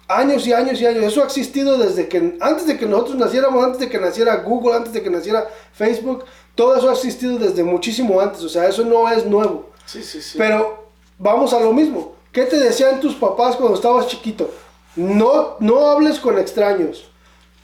años 0.09 0.45
y 0.45 0.51
años 0.51 0.81
y 0.81 0.85
años 0.85 1.05
eso 1.05 1.21
ha 1.21 1.25
existido 1.25 1.77
desde 1.77 2.09
que 2.09 2.37
antes 2.41 2.67
de 2.67 2.77
que 2.77 2.85
nosotros 2.85 3.15
naciéramos 3.15 3.63
antes 3.63 3.79
de 3.79 3.89
que 3.89 3.99
naciera 3.99 4.35
Google 4.37 4.75
antes 4.75 4.91
de 4.91 5.01
que 5.01 5.09
naciera 5.09 5.47
Facebook 5.71 6.25
todo 6.55 6.75
eso 6.75 6.89
ha 6.89 6.93
existido 6.93 7.37
desde 7.37 7.63
muchísimo 7.63 8.19
antes 8.19 8.43
o 8.43 8.49
sea 8.49 8.67
eso 8.67 8.83
no 8.83 9.09
es 9.09 9.25
nuevo 9.25 9.69
sí, 9.85 10.03
sí, 10.03 10.21
sí. 10.21 10.37
pero 10.37 10.89
vamos 11.19 11.53
a 11.53 11.59
lo 11.59 11.71
mismo. 11.71 12.15
¿Qué 12.31 12.45
te 12.45 12.57
decían 12.57 12.99
tus 12.99 13.15
papás 13.15 13.55
cuando 13.55 13.75
estabas 13.75 14.07
chiquito? 14.07 14.49
No, 14.95 15.57
no 15.59 15.87
hables 15.87 16.19
con 16.19 16.39
extraños. 16.39 17.09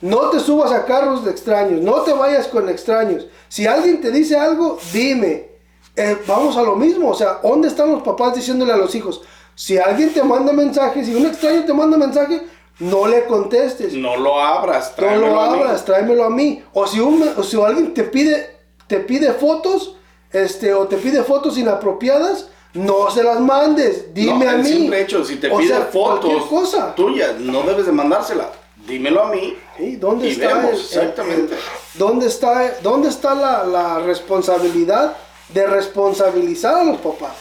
No 0.00 0.30
te 0.30 0.38
subas 0.38 0.70
a 0.72 0.84
carros 0.84 1.24
de 1.24 1.30
extraños. 1.30 1.80
No 1.80 2.02
te 2.02 2.12
vayas 2.12 2.46
con 2.46 2.68
extraños. 2.68 3.26
Si 3.48 3.66
alguien 3.66 4.00
te 4.00 4.10
dice 4.10 4.36
algo, 4.36 4.78
dime. 4.92 5.48
Eh, 5.96 6.18
vamos 6.26 6.56
a 6.56 6.62
lo 6.62 6.76
mismo. 6.76 7.10
O 7.10 7.14
sea, 7.14 7.40
¿dónde 7.42 7.68
están 7.68 7.90
los 7.90 8.02
papás 8.02 8.34
diciéndole 8.34 8.72
a 8.72 8.76
los 8.76 8.94
hijos? 8.94 9.22
Si 9.56 9.76
alguien 9.78 10.12
te 10.12 10.22
manda 10.22 10.52
mensajes, 10.52 11.06
si 11.06 11.14
un 11.14 11.26
extraño 11.26 11.64
te 11.64 11.72
manda 11.72 11.96
mensaje, 11.96 12.42
no 12.78 13.06
le 13.08 13.24
contestes. 13.24 13.94
No 13.94 14.14
lo 14.16 14.38
abras, 14.40 14.90
No 14.90 14.96
tráemelo 14.96 15.28
lo 15.34 15.40
a 15.40 15.50
mí. 15.50 15.58
abras, 15.58 15.84
tráemelo 15.84 16.24
a 16.24 16.30
mí. 16.30 16.62
O 16.74 16.86
si, 16.86 17.00
un- 17.00 17.28
o 17.36 17.42
si 17.42 17.60
alguien 17.60 17.92
te 17.94 18.04
pide, 18.04 18.54
te 18.86 19.00
pide 19.00 19.32
fotos, 19.32 19.96
este, 20.30 20.74
o 20.74 20.86
te 20.86 20.98
pide 20.98 21.22
fotos 21.24 21.56
inapropiadas, 21.56 22.48
no 22.74 23.10
se 23.10 23.24
las 23.24 23.40
mandes. 23.40 24.12
Dime 24.12 24.44
No, 24.44 24.50
a 24.50 24.54
mí. 24.58 24.90
hecho, 24.94 25.24
si 25.24 25.36
te 25.36 25.50
O 25.50 25.56
pide 25.56 25.68
sea, 25.68 25.80
fotos 25.86 26.44
cosa. 26.44 26.94
tuyas, 26.94 27.40
no 27.40 27.62
debes 27.62 27.86
de 27.86 27.92
mandársela. 27.92 28.50
Dímelo 28.86 29.22
a 29.24 29.30
mí. 29.30 29.56
Sí, 29.78 29.96
¿Dónde 29.96 30.28
Y 30.28 30.32
está 30.32 30.48
vemos, 30.48 30.64
el- 30.70 30.76
el- 30.76 30.80
exactamente. 30.80 31.54
el- 31.54 31.60
¿Dónde 31.98 32.26
está, 32.26 32.74
dónde 32.82 33.08
está 33.08 33.34
la, 33.34 33.64
la 33.64 33.98
responsabilidad 34.00 35.16
de 35.48 35.66
responsabilizar 35.66 36.74
a 36.74 36.84
los 36.84 36.98
papás? 36.98 37.32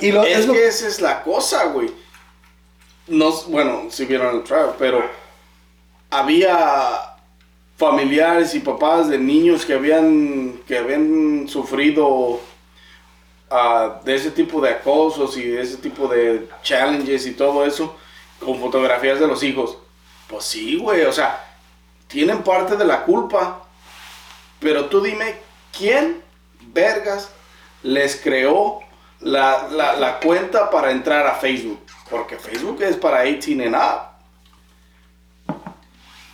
Y 0.00 0.12
lo, 0.12 0.22
Es, 0.24 0.38
es 0.40 0.46
lo- 0.46 0.52
que 0.54 0.66
esa 0.66 0.86
es 0.88 1.00
la 1.00 1.22
cosa, 1.22 1.64
güey. 1.66 1.90
No, 3.08 3.32
bueno, 3.48 3.86
si 3.90 4.04
vieron 4.04 4.36
el 4.36 4.42
trial, 4.44 4.74
pero 4.78 5.02
había 6.10 7.16
familiares 7.76 8.54
y 8.54 8.60
papás 8.60 9.08
de 9.08 9.18
niños 9.18 9.64
que 9.64 9.74
habían, 9.74 10.60
que 10.68 10.78
habían 10.78 11.48
sufrido 11.48 12.40
ah, 13.50 14.00
de 14.04 14.14
ese 14.14 14.30
tipo 14.30 14.60
de 14.60 14.70
acosos 14.70 15.36
y 15.36 15.42
de 15.48 15.62
ese 15.62 15.76
tipo 15.78 16.06
de 16.06 16.48
challenges 16.62 17.26
y 17.26 17.32
todo 17.32 17.64
eso 17.66 17.96
con 18.38 18.60
fotografías 18.60 19.18
de 19.18 19.26
los 19.26 19.42
hijos. 19.42 19.78
Pues 20.28 20.44
sí, 20.44 20.76
güey, 20.76 21.02
o 21.02 21.12
sea, 21.12 21.44
tienen 22.08 22.42
parte 22.42 22.76
de 22.76 22.84
la 22.84 23.02
culpa. 23.04 23.64
Pero 24.60 24.86
tú 24.86 25.00
dime, 25.00 25.34
¿quién, 25.76 26.22
vergas, 26.68 27.30
les 27.82 28.14
creó 28.16 28.80
la, 29.22 29.68
la- 29.70 29.94
la 29.96 30.18
cuenta 30.20 30.70
para 30.70 30.90
entrar 30.90 31.26
a 31.26 31.34
Facebook? 31.34 31.80
Porque 32.10 32.36
Facebook 32.36 32.82
es 32.82 32.96
para 32.96 33.22
18 33.22 33.62
and 33.64 33.74
up. 33.76 34.12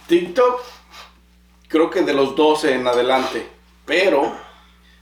TikTok, 0.06 0.60
creo 1.68 1.90
que 1.90 2.02
de 2.02 2.14
los 2.14 2.34
12 2.34 2.74
en 2.74 2.86
adelante. 2.86 3.46
Pero 3.84 4.32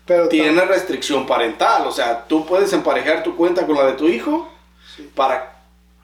pero 0.04 0.28
tiene 0.28 0.60
restricción 0.64 1.26
parental. 1.26 1.86
O 1.86 1.92
sea, 1.92 2.24
tú 2.26 2.46
puedes 2.46 2.72
emparejar 2.72 3.22
tu 3.24 3.34
cuenta 3.36 3.66
con 3.66 3.76
la 3.76 3.86
de 3.86 3.92
tu 3.94 4.06
hijo 4.06 4.48
para 5.14 5.52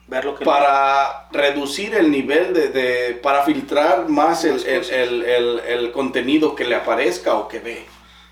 Ver 0.07 0.25
lo 0.25 0.35
que 0.35 0.43
para 0.43 1.29
reducir 1.31 1.95
el 1.95 2.11
nivel 2.11 2.53
de, 2.53 2.67
de- 2.67 3.13
para 3.13 3.43
filtrar 3.43 4.09
más 4.09 4.43
el, 4.43 4.61
el- 4.65 5.23
el- 5.23 5.59
el 5.65 5.91
contenido 5.93 6.55
que 6.55 6.65
le 6.65 6.75
aparezca 6.75 7.35
o 7.35 7.47
que 7.47 7.59
ve. 7.59 7.85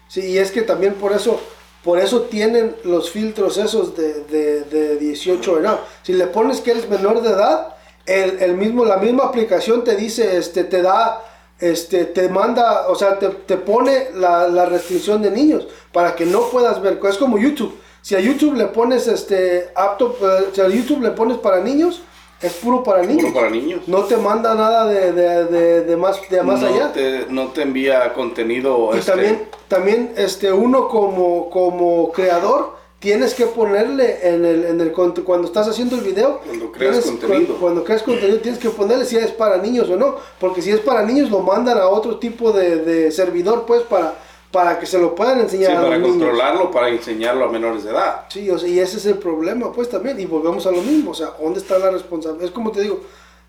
Sí, 0.09 0.31
y 0.31 0.37
es 0.37 0.51
que 0.51 0.63
también 0.63 0.95
por 0.95 1.13
eso, 1.13 1.41
por 1.83 1.99
eso 1.99 2.21
tienen 2.23 2.75
los 2.83 3.09
filtros 3.09 3.57
esos 3.57 3.95
de, 3.95 4.23
de, 4.25 4.61
de 4.61 4.97
18 4.97 5.51
en. 5.55 5.79
Si 6.03 6.13
le 6.13 6.27
pones 6.27 6.61
que 6.61 6.71
eres 6.71 6.87
menor 6.87 7.21
de 7.21 7.29
edad, 7.29 7.75
el, 8.05 8.39
el 8.39 8.55
mismo, 8.55 8.85
la 8.85 8.97
misma 8.97 9.23
aplicación 9.25 9.83
te 9.83 9.95
dice, 9.95 10.37
este, 10.37 10.63
te 10.63 10.81
da, 10.81 11.21
este, 11.59 12.05
te 12.05 12.29
manda, 12.29 12.87
o 12.87 12.95
sea, 12.95 13.17
te, 13.17 13.29
te 13.29 13.57
pone 13.57 14.09
la, 14.15 14.47
la 14.47 14.65
restricción 14.65 15.21
de 15.21 15.31
niños 15.31 15.67
para 15.91 16.15
que 16.15 16.25
no 16.25 16.49
puedas 16.49 16.81
ver. 16.81 16.99
Es 17.09 17.17
como 17.17 17.37
YouTube. 17.37 17.75
Si 18.01 18.15
a 18.15 18.19
YouTube 18.19 18.55
le 18.55 18.65
pones 18.65 19.07
este 19.07 19.69
apto, 19.75 20.17
eh, 20.21 20.49
si 20.53 20.61
a 20.61 20.67
YouTube 20.67 21.01
le 21.01 21.11
pones 21.11 21.37
para 21.37 21.59
niños, 21.61 22.01
es 22.41 22.53
puro 22.53 22.83
para 22.83 23.03
niños. 23.03 23.23
Puro 23.25 23.33
para 23.35 23.49
niños. 23.49 23.81
No 23.87 24.03
te 24.05 24.17
manda 24.17 24.55
nada 24.55 24.85
de, 24.87 25.11
de, 25.13 25.45
de, 25.45 25.81
de 25.85 25.97
más, 25.97 26.19
de 26.29 26.41
más 26.43 26.61
no 26.61 26.67
allá. 26.67 26.91
Te, 26.93 27.25
no 27.29 27.47
te 27.49 27.61
envía 27.63 28.13
contenido. 28.13 28.91
Y 28.93 28.99
este, 28.99 29.11
también, 29.11 29.47
también 29.67 30.13
este, 30.17 30.51
uno 30.51 30.87
como, 30.87 31.49
como 31.49 32.11
creador 32.11 32.79
tienes 32.99 33.33
que 33.33 33.47
ponerle 33.47 34.19
en 34.27 34.45
el, 34.45 34.65
en 34.65 34.79
el 34.81 34.91
cuando 34.91 35.47
estás 35.47 35.67
haciendo 35.67 35.95
el 35.95 36.01
video. 36.01 36.39
Cuando 36.45 36.71
creas 36.71 36.99
tienes- 36.99 37.19
contenido. 37.19 37.53
cu- 37.55 37.59
Cuando 37.59 37.83
creas 37.83 38.03
contenido 38.03 38.39
tienes 38.39 38.59
que 38.59 38.69
ponerle 38.69 39.05
si 39.05 39.17
es 39.17 39.31
para 39.31 39.57
niños 39.57 39.89
o 39.89 39.95
no. 39.95 40.15
Porque 40.39 40.61
si 40.61 40.71
es 40.71 40.79
para 40.79 41.03
niños 41.03 41.29
lo 41.31 41.39
mandan 41.39 41.77
a 41.77 41.87
otro 41.87 42.17
tipo 42.17 42.51
de, 42.51 42.77
de 42.77 43.11
servidor 43.11 43.65
pues 43.65 43.81
para, 43.83 44.15
para 44.51 44.79
que 44.79 44.85
se 44.85 44.99
lo 44.99 45.15
puedan 45.15 45.37
sí, 45.63 45.67
enseñar 45.67 45.77
a 45.77 45.81
para 45.81 45.97
los 45.97 45.99
niños. 45.99 46.17
controlarlo, 46.17 46.71
para 46.71 46.89
enseñarlo 46.89 47.45
a 47.45 47.51
menores 47.51 47.83
de 47.83 47.91
edad. 47.91 48.25
Sí, 48.29 48.49
o 48.49 48.57
sea, 48.57 48.67
y 48.69 48.79
ese 48.79 48.97
es 48.97 49.05
el 49.05 49.17
problema, 49.17 49.71
pues 49.71 49.89
también, 49.89 50.19
y 50.19 50.25
volvemos 50.25 50.65
a 50.67 50.71
lo 50.71 50.81
mismo, 50.81 51.11
o 51.11 51.13
sea, 51.13 51.33
¿dónde 51.39 51.59
está 51.59 51.77
la 51.79 51.91
responsabilidad? 51.91 52.45
Es 52.45 52.51
como 52.51 52.71
te 52.71 52.81
digo, 52.81 53.01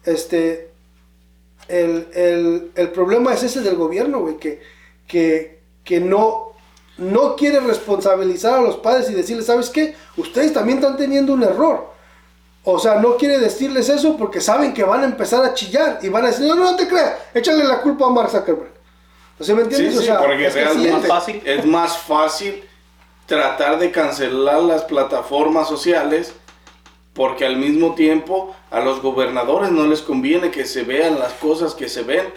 este, 0.04 0.70
el, 1.68 2.08
el, 2.14 2.72
el 2.74 2.90
problema 2.90 3.34
es 3.34 3.42
ese 3.42 3.60
del 3.62 3.76
gobierno, 3.76 4.20
güey, 4.20 4.36
que, 4.36 4.60
que, 5.06 5.60
que 5.84 6.00
no, 6.00 6.52
no 6.98 7.36
quiere 7.36 7.60
responsabilizar 7.60 8.54
a 8.54 8.62
los 8.62 8.76
padres 8.76 9.10
y 9.10 9.14
decirles, 9.14 9.46
¿sabes 9.46 9.70
qué? 9.70 9.94
Ustedes 10.16 10.52
también 10.52 10.78
están 10.78 10.96
teniendo 10.96 11.32
un 11.32 11.42
error. 11.42 11.90
O 12.64 12.78
sea, 12.78 13.00
no 13.00 13.16
quiere 13.16 13.40
decirles 13.40 13.88
eso 13.88 14.16
porque 14.16 14.40
saben 14.40 14.72
que 14.72 14.84
van 14.84 15.00
a 15.02 15.06
empezar 15.06 15.44
a 15.44 15.52
chillar 15.52 15.98
y 16.00 16.08
van 16.08 16.24
a 16.24 16.28
decir, 16.28 16.46
no, 16.46 16.54
no, 16.54 16.70
no 16.70 16.76
te 16.76 16.86
creas, 16.86 17.14
échale 17.34 17.64
la 17.64 17.80
culpa 17.80 18.06
a 18.06 18.10
Mark 18.10 18.30
Zuckerberg. 18.30 18.71
O 19.38 19.44
sea, 19.44 19.54
¿me 19.54 19.62
entiendes? 19.62 19.92
sí, 19.94 19.98
o 19.98 20.02
sea, 20.02 20.18
porque 20.18 20.46
es 20.46 20.54
que 20.54 20.60
sí, 20.60 20.64
realmente 20.64 20.92
más 20.92 21.06
fácil. 21.06 21.42
es 21.44 21.64
más 21.66 21.98
fácil 21.98 22.64
tratar 23.26 23.78
de 23.78 23.90
cancelar 23.90 24.62
las 24.62 24.84
plataformas 24.84 25.68
sociales 25.68 26.34
porque 27.14 27.44
al 27.44 27.56
mismo 27.56 27.94
tiempo 27.94 28.54
a 28.70 28.80
los 28.80 29.00
gobernadores 29.02 29.70
no 29.70 29.86
les 29.86 30.00
conviene 30.02 30.50
que 30.50 30.64
se 30.64 30.82
vean 30.84 31.18
las 31.18 31.32
cosas 31.34 31.74
que 31.74 31.88
se 31.88 32.02
ven 32.02 32.32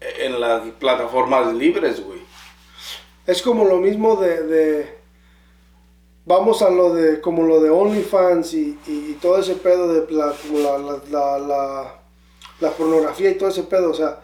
en 0.00 0.40
las 0.40 0.62
plataformas 0.78 1.52
libres, 1.54 2.02
güey. 2.04 2.20
Es 3.26 3.42
como 3.42 3.64
lo 3.64 3.76
mismo 3.78 4.16
de, 4.16 4.42
de- 4.44 4.98
vamos 6.24 6.62
a 6.62 6.70
lo 6.70 6.94
de 6.94 7.20
como 7.20 7.42
lo 7.42 7.60
de 7.60 7.70
OnlyFans 7.70 8.54
y, 8.54 8.78
y 8.86 9.18
todo 9.20 9.38
ese 9.38 9.54
pedo 9.54 9.92
de 9.92 10.10
la, 10.12 10.32
como 10.32 10.58
la, 10.60 10.78
la, 10.78 11.00
la, 11.10 11.38
la- 11.38 11.94
la 12.60 12.70
pornografía 12.72 13.30
y 13.30 13.34
todo 13.38 13.48
ese 13.48 13.62
pedo, 13.64 13.90
o 13.90 13.94
sea, 13.94 14.20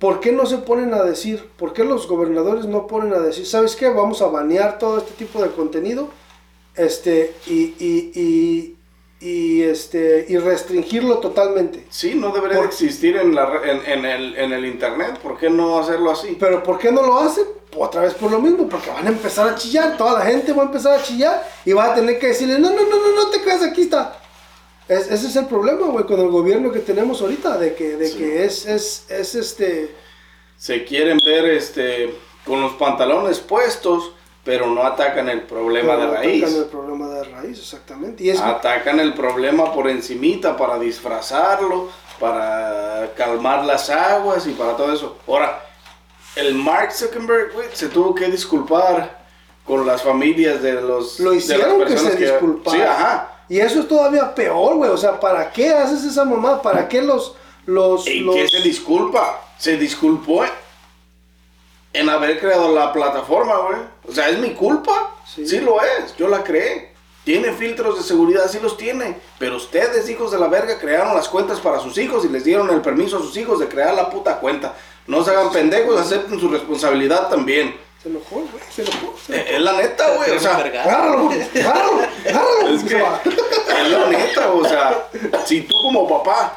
¿por 0.00 0.18
qué 0.18 0.32
no 0.32 0.46
se 0.46 0.58
ponen 0.58 0.92
a 0.94 1.04
decir, 1.04 1.48
por 1.56 1.72
qué 1.72 1.84
los 1.84 2.08
gobernadores 2.08 2.64
no 2.64 2.88
ponen 2.88 3.12
a 3.14 3.20
decir, 3.20 3.46
¿sabes 3.46 3.76
qué? 3.76 3.88
Vamos 3.90 4.20
a 4.22 4.26
banear 4.26 4.78
todo 4.78 4.98
este 4.98 5.12
tipo 5.12 5.40
de 5.42 5.50
contenido, 5.50 6.08
este, 6.74 7.34
y, 7.46 7.74
y, 7.78 8.12
y, 8.14 8.76
y, 9.20 9.62
este, 9.62 10.24
y 10.28 10.38
restringirlo 10.38 11.18
totalmente. 11.18 11.84
Sí, 11.90 12.14
no 12.14 12.32
debería 12.32 12.56
Por- 12.56 12.66
de 12.66 12.72
existir 12.72 13.16
en, 13.16 13.34
la, 13.34 13.60
en, 13.64 13.84
en 13.86 14.04
el, 14.06 14.36
en 14.36 14.52
el 14.52 14.64
internet. 14.66 15.18
¿Por 15.22 15.36
qué 15.38 15.50
no 15.50 15.78
hacerlo 15.78 16.10
así? 16.10 16.36
Pero 16.40 16.62
¿por 16.62 16.78
qué 16.78 16.90
no 16.90 17.02
lo 17.02 17.18
hacen? 17.18 17.44
Otra 17.76 18.00
vez 18.00 18.14
por 18.14 18.30
lo 18.32 18.40
mismo, 18.40 18.68
porque 18.68 18.90
van 18.90 19.06
a 19.06 19.10
empezar 19.10 19.48
a 19.48 19.54
chillar, 19.54 19.96
toda 19.96 20.18
la 20.18 20.24
gente 20.24 20.52
va 20.52 20.62
a 20.62 20.66
empezar 20.66 20.98
a 20.98 21.02
chillar 21.02 21.46
y 21.64 21.72
va 21.72 21.92
a 21.92 21.94
tener 21.94 22.18
que 22.18 22.28
decirle, 22.28 22.58
no, 22.58 22.70
no, 22.70 22.82
no, 22.82 22.96
no, 22.96 23.14
no 23.14 23.30
te 23.30 23.40
creas, 23.42 23.62
aquí 23.62 23.82
está. 23.82 24.18
Es- 24.90 25.10
ese 25.10 25.28
es 25.28 25.36
el 25.36 25.46
problema, 25.46 25.86
güey, 25.86 26.04
con 26.04 26.18
el 26.20 26.28
gobierno 26.28 26.72
que 26.72 26.80
tenemos 26.80 27.20
ahorita, 27.22 27.56
de 27.58 27.74
que, 27.74 27.96
de 27.96 28.08
Sí. 28.08 28.18
que 28.18 28.44
es, 28.44 28.66
es, 28.66 29.06
es 29.08 29.34
este... 29.36 29.94
Se 30.58 30.84
quieren 30.84 31.18
ver 31.24 31.44
este 31.46 32.14
con 32.44 32.60
los 32.60 32.72
pantalones 32.72 33.38
puestos, 33.38 34.12
pero 34.44 34.66
no 34.66 34.82
atacan 34.82 35.28
el 35.28 35.42
problema 35.42 35.96
de 35.96 36.02
atacan 36.04 36.22
raíz. 36.24 36.54
el 36.56 36.64
problema 36.64 37.08
de 37.08 37.24
raíz, 37.24 37.58
exactamente. 37.58 38.24
Y 38.24 38.30
es 38.30 38.40
Atacan 38.40 38.98
el 38.98 39.14
problema 39.14 39.72
por 39.72 39.88
encimita 39.88 40.56
para 40.56 40.78
disfrazarlo, 40.78 41.88
para 42.18 43.12
calmar 43.16 43.64
las 43.64 43.88
aguas 43.90 44.46
y 44.46 44.52
para 44.52 44.76
todo 44.76 44.92
eso. 44.92 45.18
Ahora, 45.28 45.64
el 46.36 46.54
Mark 46.54 46.92
Zuckerberg, 46.92 47.52
güey, 47.52 47.68
se 47.72 47.88
tuvo 47.88 48.14
que 48.14 48.26
disculpar 48.26 49.20
con 49.64 49.86
las 49.86 50.02
familias 50.02 50.60
de 50.62 50.72
los 50.80 51.20
lo 51.20 51.30
de 51.30 51.36
las 51.36 51.44
hicieron 51.44 51.78
que 51.78 51.84
personas 51.86 52.12
se 52.14 52.18
disculparan. 52.18 52.80
Sí, 52.80 52.86
ajá. 52.86 53.29
Y 53.50 53.58
eso 53.58 53.80
es 53.80 53.88
todavía 53.88 54.32
peor, 54.32 54.76
güey. 54.76 54.90
O 54.90 54.96
sea, 54.96 55.18
¿para 55.18 55.50
qué 55.50 55.70
haces 55.70 56.04
esa 56.04 56.24
mamá? 56.24 56.62
¿Para 56.62 56.88
qué 56.88 57.02
los... 57.02 57.34
los, 57.66 58.06
¿En 58.06 58.24
los... 58.24 58.36
qué 58.36 58.48
se 58.48 58.60
disculpa? 58.60 59.40
Se 59.58 59.76
disculpó 59.76 60.44
en 61.92 62.08
haber 62.08 62.38
creado 62.38 62.72
la 62.72 62.92
plataforma, 62.92 63.56
güey. 63.58 63.80
O 64.08 64.12
sea, 64.12 64.28
¿es 64.28 64.38
mi 64.38 64.54
culpa? 64.54 65.16
Sí. 65.26 65.44
Sí. 65.44 65.58
lo 65.58 65.82
es, 65.82 66.16
yo 66.16 66.28
la 66.28 66.44
creé. 66.44 66.92
Tiene 67.24 67.52
filtros 67.52 67.98
de 67.98 68.04
seguridad, 68.04 68.48
sí 68.48 68.60
los 68.62 68.76
tiene. 68.76 69.18
Pero 69.40 69.56
ustedes, 69.56 70.08
hijos 70.08 70.30
de 70.30 70.38
la 70.38 70.46
verga, 70.46 70.78
crearon 70.78 71.12
las 71.16 71.28
cuentas 71.28 71.58
para 71.58 71.80
sus 71.80 71.98
hijos 71.98 72.24
y 72.24 72.28
les 72.28 72.44
dieron 72.44 72.70
el 72.70 72.80
permiso 72.80 73.16
a 73.16 73.20
sus 73.20 73.36
hijos 73.36 73.58
de 73.58 73.66
crear 73.66 73.94
la 73.94 74.10
puta 74.10 74.38
cuenta. 74.38 74.76
No 75.08 75.24
se 75.24 75.32
hagan 75.32 75.50
pendejos, 75.50 76.00
acepten 76.00 76.38
su 76.38 76.48
responsabilidad 76.48 77.28
también. 77.28 77.74
Se 78.02 78.08
enojó, 78.08 78.36
güey, 78.36 78.48
se 78.70 78.82
enojó. 78.82 79.14
se 79.26 79.36
Eh, 79.36 79.56
Es 79.56 79.60
la 79.60 79.72
neta, 79.74 80.14
güey. 80.16 80.30
O 80.30 80.40
sea, 80.40 80.56
Agárralo, 80.56 81.28
agárralo, 81.30 82.00
agárralo. 82.26 82.68
es 82.74 82.84
que 82.84 83.02
va. 83.02 83.20
es 83.24 83.90
la 83.90 84.06
neta, 84.06 84.52
o 84.52 84.64
sea, 84.64 85.08
si 85.44 85.62
tú 85.62 85.74
como 85.82 86.08
papá 86.08 86.56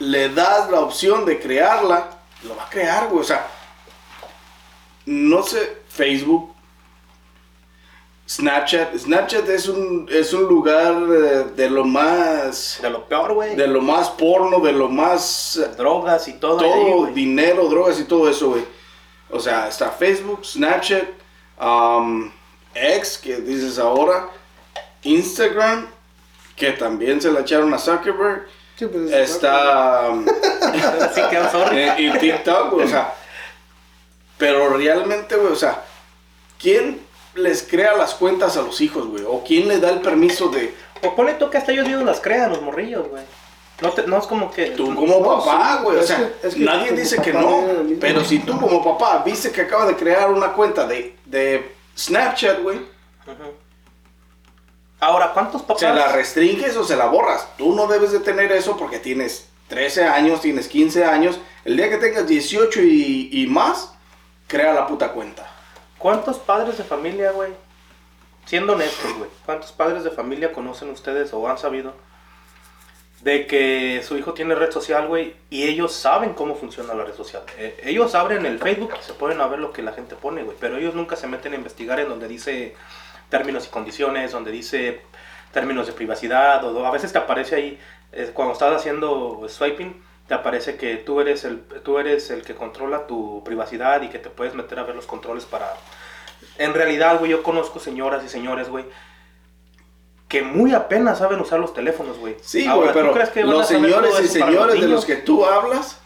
le 0.00 0.28
das 0.30 0.68
la 0.70 0.80
opción 0.80 1.24
de 1.24 1.38
crearla, 1.38 2.10
lo 2.42 2.56
va 2.56 2.64
a 2.64 2.68
crear, 2.68 3.06
güey. 3.08 3.20
O 3.20 3.24
sea, 3.24 3.46
no 5.06 5.42
sé, 5.44 5.78
Facebook, 5.88 6.52
Snapchat. 8.28 8.96
Snapchat 8.96 9.48
es 9.48 9.68
un, 9.68 10.08
es 10.10 10.32
un 10.32 10.44
lugar 10.44 10.92
eh, 10.94 11.44
de 11.54 11.70
lo 11.70 11.84
más, 11.84 12.78
De 12.80 12.88
lo 12.90 13.06
peor, 13.06 13.34
güey. 13.34 13.54
de 13.54 13.66
lo 13.66 13.80
más 13.80 14.10
porno, 14.10 14.58
de 14.60 14.72
lo 14.72 14.88
más 14.88 15.60
Drogas 15.76 16.26
y 16.28 16.32
todo. 16.34 16.56
todo, 16.58 17.06
dinero, 17.06 17.68
drogas 17.68 18.00
y 18.00 18.04
todo 18.04 18.28
eso, 18.28 18.50
güey. 18.50 18.64
O 19.32 19.40
sea, 19.40 19.66
está 19.68 19.90
Facebook, 19.90 20.44
Snapchat, 20.44 21.08
um, 21.60 22.30
X, 22.74 23.18
que 23.18 23.36
dices 23.36 23.78
ahora, 23.78 24.28
Instagram, 25.02 25.88
que 26.54 26.72
también 26.72 27.20
se 27.20 27.32
la 27.32 27.40
echaron 27.40 27.72
a 27.72 27.78
Zuckerberg. 27.78 28.46
Sí, 28.76 28.86
pues, 28.86 29.10
está 29.10 30.10
que, 31.30 31.36
I'm 31.36 31.50
sorry. 31.50 31.78
eh, 31.78 31.94
y 31.98 32.18
TikTok, 32.18 32.74
o 32.74 32.86
sea, 32.86 33.14
pero 34.36 34.76
realmente, 34.76 35.36
güey, 35.36 35.52
o 35.52 35.56
sea, 35.56 35.82
¿quién 36.60 37.00
les 37.34 37.62
crea 37.62 37.96
las 37.96 38.14
cuentas 38.14 38.56
a 38.56 38.62
los 38.62 38.80
hijos, 38.80 39.06
güey? 39.06 39.24
¿O 39.26 39.42
quién 39.44 39.66
les 39.66 39.80
da 39.80 39.90
el 39.90 40.00
permiso 40.00 40.48
de 40.48 40.74
O 41.02 41.14
pone 41.14 41.34
tú 41.34 41.48
que 41.48 41.58
hasta 41.58 41.72
ellos 41.72 41.86
mismos 41.86 42.04
las 42.04 42.20
crean, 42.20 42.50
los 42.50 42.60
morrillos, 42.60 43.08
güey. 43.08 43.22
No, 43.82 43.90
te- 43.90 44.06
no 44.06 44.18
es 44.18 44.26
como 44.26 44.50
que... 44.50 44.66
tú 44.70 44.94
como 44.94 45.18
No, 45.18 45.38
papá, 45.44 45.78
sí, 45.78 45.84
güey? 45.84 45.98
O 45.98 46.02
sea, 46.02 46.16
que- 46.40 46.46
es 46.48 46.54
que 46.54 46.60
nadie 46.60 46.92
dice 46.92 47.20
que 47.20 47.32
no, 47.32 47.64
pero 48.00 48.24
si 48.24 48.38
tú 48.38 48.58
como 48.58 48.82
papá 48.82 49.22
viste 49.24 49.50
que 49.50 49.62
acaba 49.62 49.86
de 49.86 49.96
crear 49.96 50.30
una 50.30 50.52
cuenta 50.52 50.86
de, 50.86 51.16
de 51.26 51.74
Snapchat, 51.98 52.62
güey. 52.62 52.80
Ahora, 55.00 55.32
¿cuántos 55.32 55.62
papás? 55.62 55.80
se 55.80 55.92
la 55.92 56.12
restringes 56.12 56.76
o 56.76 56.84
se 56.84 56.96
la 56.96 57.06
borras. 57.06 57.48
Tú 57.58 57.74
no 57.74 57.86
debes 57.88 58.12
de 58.12 58.20
tener 58.20 58.52
eso 58.52 58.76
porque 58.76 58.98
tienes 59.00 59.48
13 59.68 60.04
años, 60.04 60.40
tienes 60.40 60.68
15 60.68 61.04
años. 61.04 61.40
El 61.64 61.76
día 61.76 61.90
que 61.90 61.96
tengas 61.96 62.26
18 62.26 62.80
y, 62.82 63.28
y 63.32 63.46
más, 63.48 63.92
crea 64.46 64.72
la 64.72 64.86
puta 64.86 65.12
cuenta. 65.12 65.48
¿Cuántos 65.98 66.38
padres 66.38 66.78
de 66.78 66.84
familia, 66.84 67.32
güey? 67.32 67.52
Siendo 68.46 68.74
honestos, 68.74 69.12
güey. 69.18 69.30
¿Cuántos 69.44 69.72
padres 69.72 70.04
de 70.04 70.10
familia 70.10 70.52
conocen 70.52 70.90
ustedes 70.90 71.32
o 71.32 71.48
han 71.48 71.58
sabido 71.58 71.94
de 73.22 73.46
que 73.46 74.02
su 74.04 74.16
hijo 74.16 74.34
tiene 74.34 74.56
red 74.56 74.72
social, 74.72 75.06
güey? 75.06 75.34
Y 75.48 75.62
ellos 75.62 75.92
saben 75.92 76.34
cómo 76.34 76.56
funciona 76.56 76.92
la 76.92 77.04
red 77.04 77.14
social. 77.14 77.42
Eh, 77.56 77.80
ellos 77.84 78.16
abren 78.16 78.44
el 78.46 78.58
Facebook 78.58 78.94
y 78.98 79.04
se 79.04 79.14
ponen 79.14 79.40
a 79.40 79.46
ver 79.46 79.60
lo 79.60 79.72
que 79.72 79.82
la 79.82 79.92
gente 79.92 80.16
pone, 80.16 80.42
güey. 80.42 80.56
Pero 80.58 80.76
ellos 80.76 80.94
nunca 80.94 81.14
se 81.14 81.28
meten 81.28 81.52
a 81.52 81.56
investigar 81.56 82.00
en 82.00 82.08
donde 82.08 82.26
dice 82.26 82.74
términos 83.28 83.66
y 83.66 83.70
condiciones, 83.70 84.32
donde 84.32 84.50
dice 84.50 85.02
términos 85.52 85.86
de 85.86 85.92
privacidad. 85.92 86.64
O 86.64 86.84
a 86.84 86.90
veces 86.90 87.12
te 87.12 87.18
aparece 87.18 87.54
ahí, 87.54 87.78
eh, 88.10 88.32
cuando 88.34 88.54
estás 88.54 88.74
haciendo 88.74 89.46
swiping, 89.48 90.02
te 90.26 90.34
aparece 90.34 90.76
que 90.76 90.96
tú 90.96 91.20
eres, 91.20 91.44
el, 91.44 91.60
tú 91.84 92.00
eres 92.00 92.28
el 92.30 92.42
que 92.42 92.56
controla 92.56 93.06
tu 93.06 93.44
privacidad 93.44 94.02
y 94.02 94.08
que 94.08 94.18
te 94.18 94.30
puedes 94.30 94.54
meter 94.54 94.80
a 94.80 94.82
ver 94.82 94.96
los 94.96 95.06
controles 95.06 95.44
para... 95.44 95.72
En 96.58 96.74
realidad, 96.74 97.20
güey, 97.20 97.30
yo 97.30 97.44
conozco 97.44 97.78
señoras 97.78 98.24
y 98.24 98.28
señores, 98.28 98.68
güey, 98.68 98.84
que 100.32 100.40
muy 100.40 100.72
apenas 100.72 101.18
saben 101.18 101.38
usar 101.40 101.60
los 101.60 101.74
teléfonos, 101.74 102.16
güey. 102.16 102.36
Sí, 102.40 102.66
güey, 102.66 102.88
¿tú 102.88 102.94
pero 102.94 103.12
crees 103.12 103.28
que 103.28 103.44
los 103.44 103.68
señores 103.68 104.14
y 104.18 104.24
eso 104.24 104.32
señores 104.32 104.76
de 104.76 104.80
niños? 104.80 104.90
los 104.90 105.04
que 105.04 105.16
tú 105.16 105.44
hablas 105.44 106.00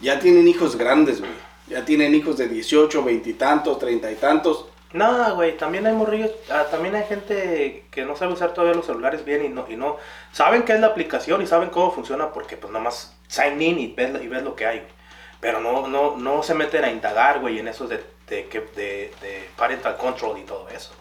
ya 0.00 0.18
tienen 0.18 0.48
hijos 0.48 0.76
grandes, 0.76 1.20
güey. 1.20 1.32
Ya 1.68 1.84
tienen 1.84 2.14
hijos 2.14 2.38
de 2.38 2.48
18, 2.48 3.04
20 3.04 3.28
y 3.28 3.32
tantos, 3.34 3.78
30 3.78 4.10
y 4.10 4.14
tantos. 4.14 4.64
No, 4.94 5.34
güey, 5.34 5.54
también 5.58 5.86
hay 5.86 5.92
morrillos, 5.92 6.30
ah, 6.48 6.64
también 6.70 6.94
hay 6.94 7.04
gente 7.04 7.84
que 7.90 8.06
no 8.06 8.16
sabe 8.16 8.32
usar 8.32 8.54
todavía 8.54 8.74
los 8.74 8.86
celulares 8.86 9.22
bien 9.22 9.44
y 9.44 9.50
no, 9.50 9.66
y 9.68 9.76
no 9.76 9.98
saben 10.32 10.62
qué 10.62 10.72
es 10.72 10.80
la 10.80 10.86
aplicación 10.86 11.42
y 11.42 11.46
saben 11.46 11.68
cómo 11.68 11.90
funciona 11.90 12.32
porque 12.32 12.56
pues 12.56 12.72
nomás 12.72 13.18
sign 13.28 13.60
in 13.60 13.78
y 13.78 13.88
ves, 13.88 14.12
y 14.22 14.28
ves 14.28 14.44
lo 14.44 14.56
que 14.56 14.64
hay, 14.64 14.78
güey. 14.78 14.92
Pero 15.40 15.60
no, 15.60 15.88
no, 15.88 16.16
no 16.16 16.42
se 16.42 16.54
meten 16.54 16.84
a 16.84 16.90
indagar, 16.90 17.40
güey, 17.40 17.58
en 17.58 17.68
esos 17.68 17.90
de, 17.90 18.02
de, 18.28 18.44
de, 18.74 19.12
de 19.20 19.50
parental 19.58 19.98
control 19.98 20.38
y 20.38 20.44
todo 20.44 20.70
eso. 20.70 20.94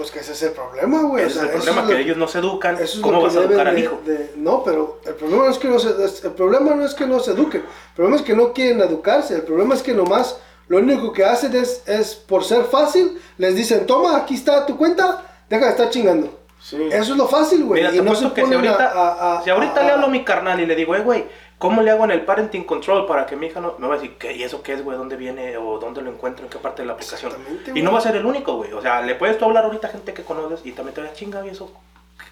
Pues 0.00 0.12
que 0.12 0.20
ese 0.20 0.32
es 0.32 0.42
el 0.44 0.52
problema, 0.52 1.02
güey. 1.02 1.26
Ese 1.26 1.40
o 1.40 1.42
sea, 1.42 1.50
es 1.50 1.56
el 1.56 1.60
problema, 1.60 1.80
es 1.82 1.86
que 1.88 1.92
lo- 1.92 1.98
ellos 2.00 2.16
no 2.16 2.26
se 2.26 2.38
educan. 2.38 2.74
Eso 2.76 2.84
es 2.84 3.00
¿Cómo 3.00 3.12
lo 3.12 3.18
que 3.18 3.24
vas 3.26 3.36
a 3.36 3.40
educar 3.40 3.68
al 3.68 3.74
de- 3.74 3.80
hijo? 3.82 4.00
de- 4.06 4.32
no, 4.36 4.64
pero 4.64 4.98
el 5.04 5.12
problema 5.14 5.44
no 5.44 5.50
es 5.50 5.58
que 5.58 5.68
no 5.68 5.78
se, 5.78 5.88
el 5.90 6.32
problema 6.32 6.74
no 6.74 6.86
es 6.86 6.94
que 6.94 7.06
no 7.06 7.20
se 7.20 7.32
eduquen, 7.32 7.60
el 7.60 7.94
problema 7.94 8.16
es 8.16 8.22
que 8.22 8.34
no 8.34 8.54
quieren 8.54 8.80
educarse, 8.80 9.34
el 9.34 9.42
problema 9.42 9.74
es 9.74 9.82
que 9.82 9.92
nomás 9.92 10.38
lo 10.68 10.78
único 10.78 11.12
que 11.12 11.22
hacen 11.26 11.54
es, 11.54 11.82
es 11.86 12.14
por 12.14 12.44
ser 12.44 12.64
fácil, 12.64 13.20
les 13.36 13.54
dicen, 13.54 13.84
toma, 13.86 14.16
aquí 14.16 14.36
está 14.36 14.64
tu 14.64 14.78
cuenta, 14.78 15.22
deja 15.50 15.66
de 15.66 15.70
estar 15.72 15.90
chingando. 15.90 16.38
Sí. 16.62 16.78
Eso 16.90 17.12
es 17.12 17.18
lo 17.18 17.26
fácil, 17.28 17.64
güey. 17.64 17.82
Mira, 17.82 17.92
Y 17.94 17.98
te 17.98 18.02
no 18.02 18.14
se 18.14 18.32
que 18.32 18.40
si 18.40 18.50
ponen 18.52 18.66
a- 18.68 18.72
ahorita, 18.72 18.92
a- 18.94 19.38
a- 19.38 19.44
si 19.44 19.50
ahorita 19.50 19.80
a- 19.80 19.84
le 19.84 19.90
hablo 19.92 20.06
a 20.06 20.10
mi 20.10 20.24
carnal 20.24 20.60
y 20.60 20.64
le 20.66 20.76
digo, 20.76 20.94
eh, 20.96 21.00
güey, 21.02 21.26
¿cómo 21.60 21.82
le 21.82 21.90
hago 21.90 22.04
en 22.04 22.10
el 22.10 22.22
parenting 22.22 22.64
control 22.64 23.06
para 23.06 23.26
que 23.26 23.36
mi 23.36 23.48
hija 23.48 23.60
no... 23.60 23.74
Me 23.78 23.86
va 23.86 23.94
a 23.94 23.98
decir, 23.98 24.16
¿qué? 24.18 24.32
¿Y 24.32 24.42
eso 24.42 24.62
qué 24.62 24.72
es, 24.72 24.82
güey? 24.82 24.96
¿Dónde 24.96 25.16
viene? 25.16 25.58
¿O 25.58 25.78
dónde 25.78 26.00
lo 26.00 26.10
encuentro? 26.10 26.46
¿En 26.46 26.50
qué 26.50 26.58
parte 26.58 26.80
de 26.80 26.86
la 26.86 26.94
aplicación? 26.94 27.32
Y 27.74 27.82
no 27.82 27.92
va 27.92 27.98
a 27.98 28.00
ser 28.00 28.16
el 28.16 28.24
único, 28.24 28.56
güey. 28.56 28.72
O 28.72 28.80
sea, 28.80 29.02
le 29.02 29.14
puedes 29.14 29.36
tú 29.36 29.44
hablar 29.44 29.64
ahorita 29.64 29.88
a 29.88 29.90
gente 29.90 30.14
que 30.14 30.24
conoces 30.24 30.62
y 30.64 30.72
también 30.72 30.94
te 30.94 31.02
va 31.02 31.08
a 31.08 31.12
chinga, 31.12 31.44
¿y 31.44 31.50
eso? 31.50 31.70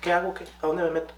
¿Qué, 0.00 0.12
hago? 0.12 0.32
¿Qué? 0.32 0.44
¿A 0.62 0.66
dónde 0.66 0.82
me 0.82 0.90
meto? 0.90 1.12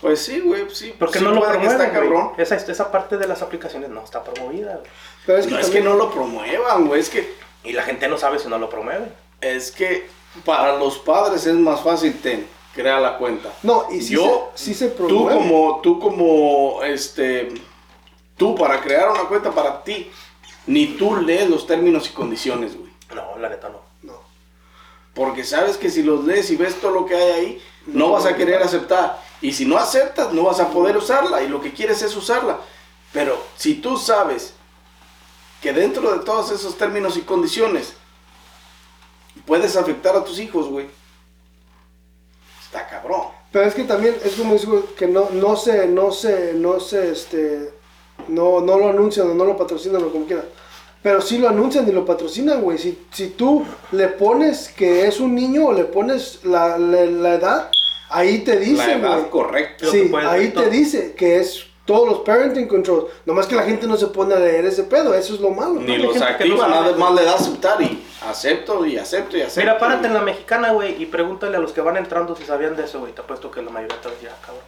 Pues 0.00 0.20
sí, 0.24 0.40
güey, 0.40 0.68
sí. 0.70 0.92
Porque 0.98 1.20
sí 1.20 1.24
no 1.24 1.30
lo 1.30 1.40
promueven, 1.42 1.70
está 1.70 1.88
güey. 1.88 1.92
cabrón. 1.92 2.32
Esa, 2.36 2.56
esa 2.56 2.90
parte 2.90 3.16
de 3.16 3.28
las 3.28 3.40
aplicaciones 3.42 3.88
no 3.88 4.02
está 4.02 4.24
promovida, 4.24 4.74
güey. 4.74 4.90
Pero 5.24 5.38
es 5.38 5.46
que 5.46 5.52
No 5.52 5.60
es 5.60 5.70
que 5.70 5.80
no 5.80 5.94
lo 5.94 6.10
promuevan, 6.10 6.88
güey, 6.88 7.00
es 7.00 7.08
que 7.10 7.32
Y 7.62 7.72
la 7.72 7.84
gente 7.84 8.08
no 8.08 8.18
sabe 8.18 8.40
si 8.40 8.48
no 8.48 8.58
lo 8.58 8.68
promueve. 8.68 9.06
es 9.40 9.70
que 9.70 10.08
para 10.44 10.76
los 10.78 10.98
padres 10.98 11.46
es 11.46 11.54
más 11.54 11.80
fácil 11.82 12.18
ten, 12.20 12.46
crea 12.72 13.00
la 13.00 13.18
cuenta. 13.18 13.52
No, 13.62 13.86
y 13.90 14.00
sí 14.00 14.14
Yo, 14.14 14.50
se, 14.54 14.64
sí 14.66 14.74
se 14.74 14.88
tú 14.88 15.28
como, 15.28 15.80
tú 15.82 15.98
como, 15.98 16.82
este, 16.82 17.52
tú 18.36 18.54
para 18.54 18.80
crear 18.80 19.10
una 19.10 19.24
cuenta 19.24 19.50
para 19.50 19.82
ti, 19.84 20.10
ni 20.66 20.86
tú 20.96 21.16
lees 21.16 21.48
los 21.48 21.66
términos 21.66 22.08
y 22.08 22.12
condiciones, 22.12 22.76
güey. 22.76 22.92
No, 23.14 23.38
la 23.38 23.48
neta 23.48 23.68
no. 23.68 23.80
No. 24.02 24.20
Porque 25.14 25.44
sabes 25.44 25.76
que 25.76 25.90
si 25.90 26.02
los 26.02 26.24
lees 26.24 26.50
y 26.50 26.56
ves 26.56 26.80
todo 26.80 26.92
lo 26.92 27.06
que 27.06 27.14
hay 27.14 27.32
ahí, 27.32 27.62
no 27.86 28.12
vas 28.12 28.26
a 28.26 28.36
querer 28.36 28.62
aceptar. 28.62 29.20
Y 29.40 29.52
si 29.52 29.64
no 29.64 29.76
aceptas, 29.76 30.32
no 30.32 30.44
vas 30.44 30.60
a 30.60 30.70
poder 30.70 30.96
usarla. 30.96 31.42
Y 31.42 31.48
lo 31.48 31.60
que 31.60 31.72
quieres 31.72 32.00
es 32.02 32.16
usarla. 32.16 32.58
Pero 33.12 33.42
si 33.56 33.74
tú 33.74 33.96
sabes 33.96 34.54
que 35.60 35.72
dentro 35.72 36.12
de 36.12 36.24
todos 36.24 36.50
esos 36.50 36.76
términos 36.78 37.16
y 37.16 37.22
condiciones 37.22 37.94
puedes 39.44 39.76
afectar 39.76 40.16
a 40.16 40.24
tus 40.24 40.38
hijos, 40.38 40.68
güey. 40.68 40.86
Está 42.72 42.88
cabrón. 42.88 43.22
Pero 43.50 43.66
es 43.66 43.74
que 43.74 43.84
también 43.84 44.16
es 44.24 44.34
como 44.34 44.56
que 44.96 45.06
no, 45.06 45.28
no 45.32 45.56
se, 45.56 45.86
no 45.86 46.10
se, 46.10 46.54
no 46.54 46.80
se, 46.80 47.10
este, 47.12 47.70
no, 48.28 48.60
no 48.62 48.78
lo 48.78 48.88
anuncian 48.88 49.30
o 49.30 49.34
no 49.34 49.44
lo 49.44 49.58
patrocinan 49.58 50.02
o 50.02 50.08
como 50.10 50.24
quiera. 50.24 50.44
Pero 51.02 51.20
sí 51.20 51.36
lo 51.36 51.48
anuncian 51.50 51.86
y 51.86 51.92
lo 51.92 52.06
patrocinan, 52.06 52.62
güey. 52.62 52.78
Si, 52.78 53.06
si 53.10 53.28
tú 53.28 53.62
le 53.90 54.08
pones 54.08 54.70
que 54.70 55.06
es 55.06 55.20
un 55.20 55.34
niño 55.34 55.66
o 55.66 55.72
le 55.74 55.84
pones 55.84 56.44
la, 56.44 56.78
la, 56.78 57.04
la 57.04 57.34
edad, 57.34 57.70
ahí 58.08 58.38
te 58.38 58.54
La 58.54 58.60
dice, 58.60 58.92
edad 58.92 59.18
güey. 59.18 59.30
correcta. 59.30 59.84
Lo 59.84 59.92
que 59.92 60.04
Sí, 60.08 60.12
ahí 60.14 60.48
te 60.48 60.70
dice 60.70 61.12
que 61.14 61.36
es 61.40 61.64
todos 61.84 62.08
los 62.08 62.20
parenting 62.20 62.68
controls. 62.68 63.06
Nomás 63.26 63.46
que 63.46 63.56
la 63.56 63.64
gente 63.64 63.86
no 63.86 63.98
se 63.98 64.06
pone 64.06 64.34
a 64.34 64.38
leer 64.38 64.64
ese 64.64 64.84
pedo, 64.84 65.12
eso 65.12 65.34
es 65.34 65.40
lo 65.40 65.50
malo. 65.50 65.74
Ni 65.74 65.96
activa, 65.96 66.18
sabe, 66.18 66.48
nada 66.48 66.96
más 66.96 67.14
le 67.14 67.24
da 67.24 67.32
a 67.32 67.34
aceptar 67.34 67.82
y 67.82 68.02
acepto 68.28 68.84
y 68.86 68.98
acepto 68.98 69.36
y 69.36 69.42
acepto. 69.42 69.60
Mira, 69.60 69.78
párate 69.78 70.06
en 70.06 70.14
la 70.14 70.20
mexicana, 70.20 70.72
güey, 70.72 71.00
y 71.02 71.06
pregúntale 71.06 71.56
a 71.56 71.60
los 71.60 71.72
que 71.72 71.80
van 71.80 71.96
entrando 71.96 72.36
si 72.36 72.44
sabían 72.44 72.76
de 72.76 72.84
eso, 72.84 73.00
güey. 73.00 73.12
Te 73.12 73.20
apuesto 73.20 73.50
que 73.50 73.62
la 73.62 73.70
mayoría 73.70 74.00
te 74.00 74.08
va 74.08 74.10
a 74.10 74.14
decir, 74.14 74.30
ah, 74.32 74.38
cabrón. 74.40 74.64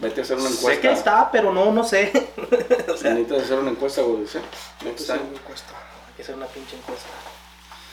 Vete 0.00 0.20
a 0.20 0.24
hacer 0.24 0.36
una 0.36 0.48
encuesta. 0.48 0.70
Sé 0.70 0.80
que 0.80 0.92
está, 0.92 1.30
pero 1.30 1.52
no, 1.52 1.72
no 1.72 1.84
sé. 1.84 2.12
o 2.88 2.96
sea, 2.96 3.12
hay 3.12 3.18
Necesitas 3.18 3.44
hacer 3.44 3.58
una 3.58 3.70
encuesta, 3.70 4.02
güey. 4.02 4.20
dice. 4.22 4.40
Next 4.84 5.00
Eso 5.00 5.14
time. 5.14 5.30
me 5.32 5.38
cuesta. 5.38 5.72
que 6.16 6.22
hacer 6.22 6.34
una 6.34 6.46
pinche 6.46 6.76
encuesta. 6.76 7.08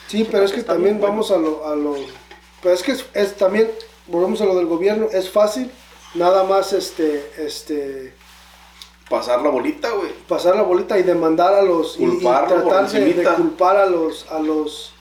Sí, 0.06 0.28
pero 0.30 0.44
es 0.44 0.52
que 0.52 0.62
también 0.62 1.00
vamos 1.00 1.30
a 1.30 1.36
lo, 1.38 1.66
a 1.66 1.74
lo... 1.74 1.96
Pero 2.62 2.74
es 2.74 2.82
que 2.82 2.92
es, 2.92 3.06
es 3.14 3.36
también, 3.36 3.70
volvemos 4.06 4.40
a 4.40 4.44
lo 4.44 4.54
del 4.54 4.66
gobierno, 4.66 5.08
es 5.10 5.30
fácil 5.30 5.70
nada 6.14 6.44
más 6.44 6.72
este, 6.72 7.32
este, 7.38 8.14
Pasar 9.08 9.42
la 9.42 9.50
bolita, 9.50 9.90
güey. 9.90 10.12
pasar 10.28 10.56
la 10.56 10.62
bolita 10.62 10.98
y 10.98 11.02
demandar 11.02 11.52
a 11.54 11.62
los... 11.62 11.98
y- 11.98 12.04
y, 12.04 12.06
Culparlo 12.08 12.62
por 12.62 12.72
tratar 12.72 12.90
de, 12.90 13.24
culpar 13.36 13.76
a 13.76 13.86
los, 13.86 14.26
a 14.30 14.38
los, 14.38 14.92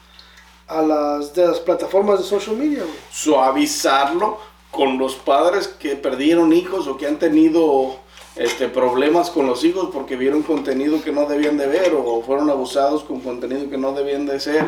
a 0.68 0.82
las, 0.82 1.34
de 1.34 1.48
las 1.48 1.60
plataformas 1.62 2.20
de 2.20 2.26
social 2.26 2.58
media, 2.58 2.80
güey. 2.84 2.96
suavizarlo 3.12 4.40
con 4.72 4.98
los 4.98 5.16
padres 5.16 5.68
que 5.68 5.96
perdieron 5.96 6.52
hijos 6.54 6.88
o 6.88 6.98
que 6.98 7.08
han 7.08 7.18
tenido 7.18 7.98
este, 8.36 8.68
problemas 8.68 9.30
con 9.30 9.46
los 9.48 9.64
hijos 9.64 9.90
porque 9.94 10.16
vieron 10.16 10.42
contenido 10.42 11.02
que 11.04 11.12
no 11.12 11.26
debían 11.26 11.58
de 11.58 11.68
ver 11.68 11.94
o 11.96 12.22
fueron 12.24 12.50
abusados 12.50 13.04
con 13.04 13.20
contenido 13.22 13.70
que 13.70 13.78
no 13.78 13.94
debían 13.94 14.26
de 14.26 14.40
ser. 14.40 14.66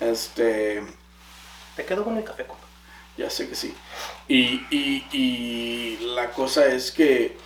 Este, 0.00 0.82
Te 1.76 1.84
quedo 1.84 2.02
con 2.04 2.16
el 2.16 2.24
café, 2.24 2.46
compa. 2.46 2.64
ya 3.16 3.30
sé 3.30 3.48
que 3.48 3.54
sí. 3.54 3.74
Y, 4.28 4.60
y- 4.70 5.04
y 5.12 5.98
la 6.14 6.30
cosa 6.30 6.66
es 6.66 6.90
que 6.90 7.36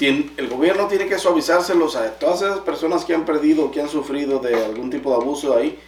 el 0.00 0.48
gobierno 0.48 0.88
tiene 0.88 1.06
que 1.06 1.18
suavizárselos 1.18 1.96
a 1.96 2.18
todas 2.18 2.42
esas 2.42 2.60
personas 2.60 3.04
que 3.04 3.14
han 3.14 3.24
perdido, 3.24 3.70
que 3.70 3.80
han 3.80 3.88
sufrido 3.88 4.40
de 4.40 4.54
algún 4.64 4.90
tipo 4.90 5.10
de 5.10 5.16
abuso 5.16 5.56
ahí. 5.56 5.78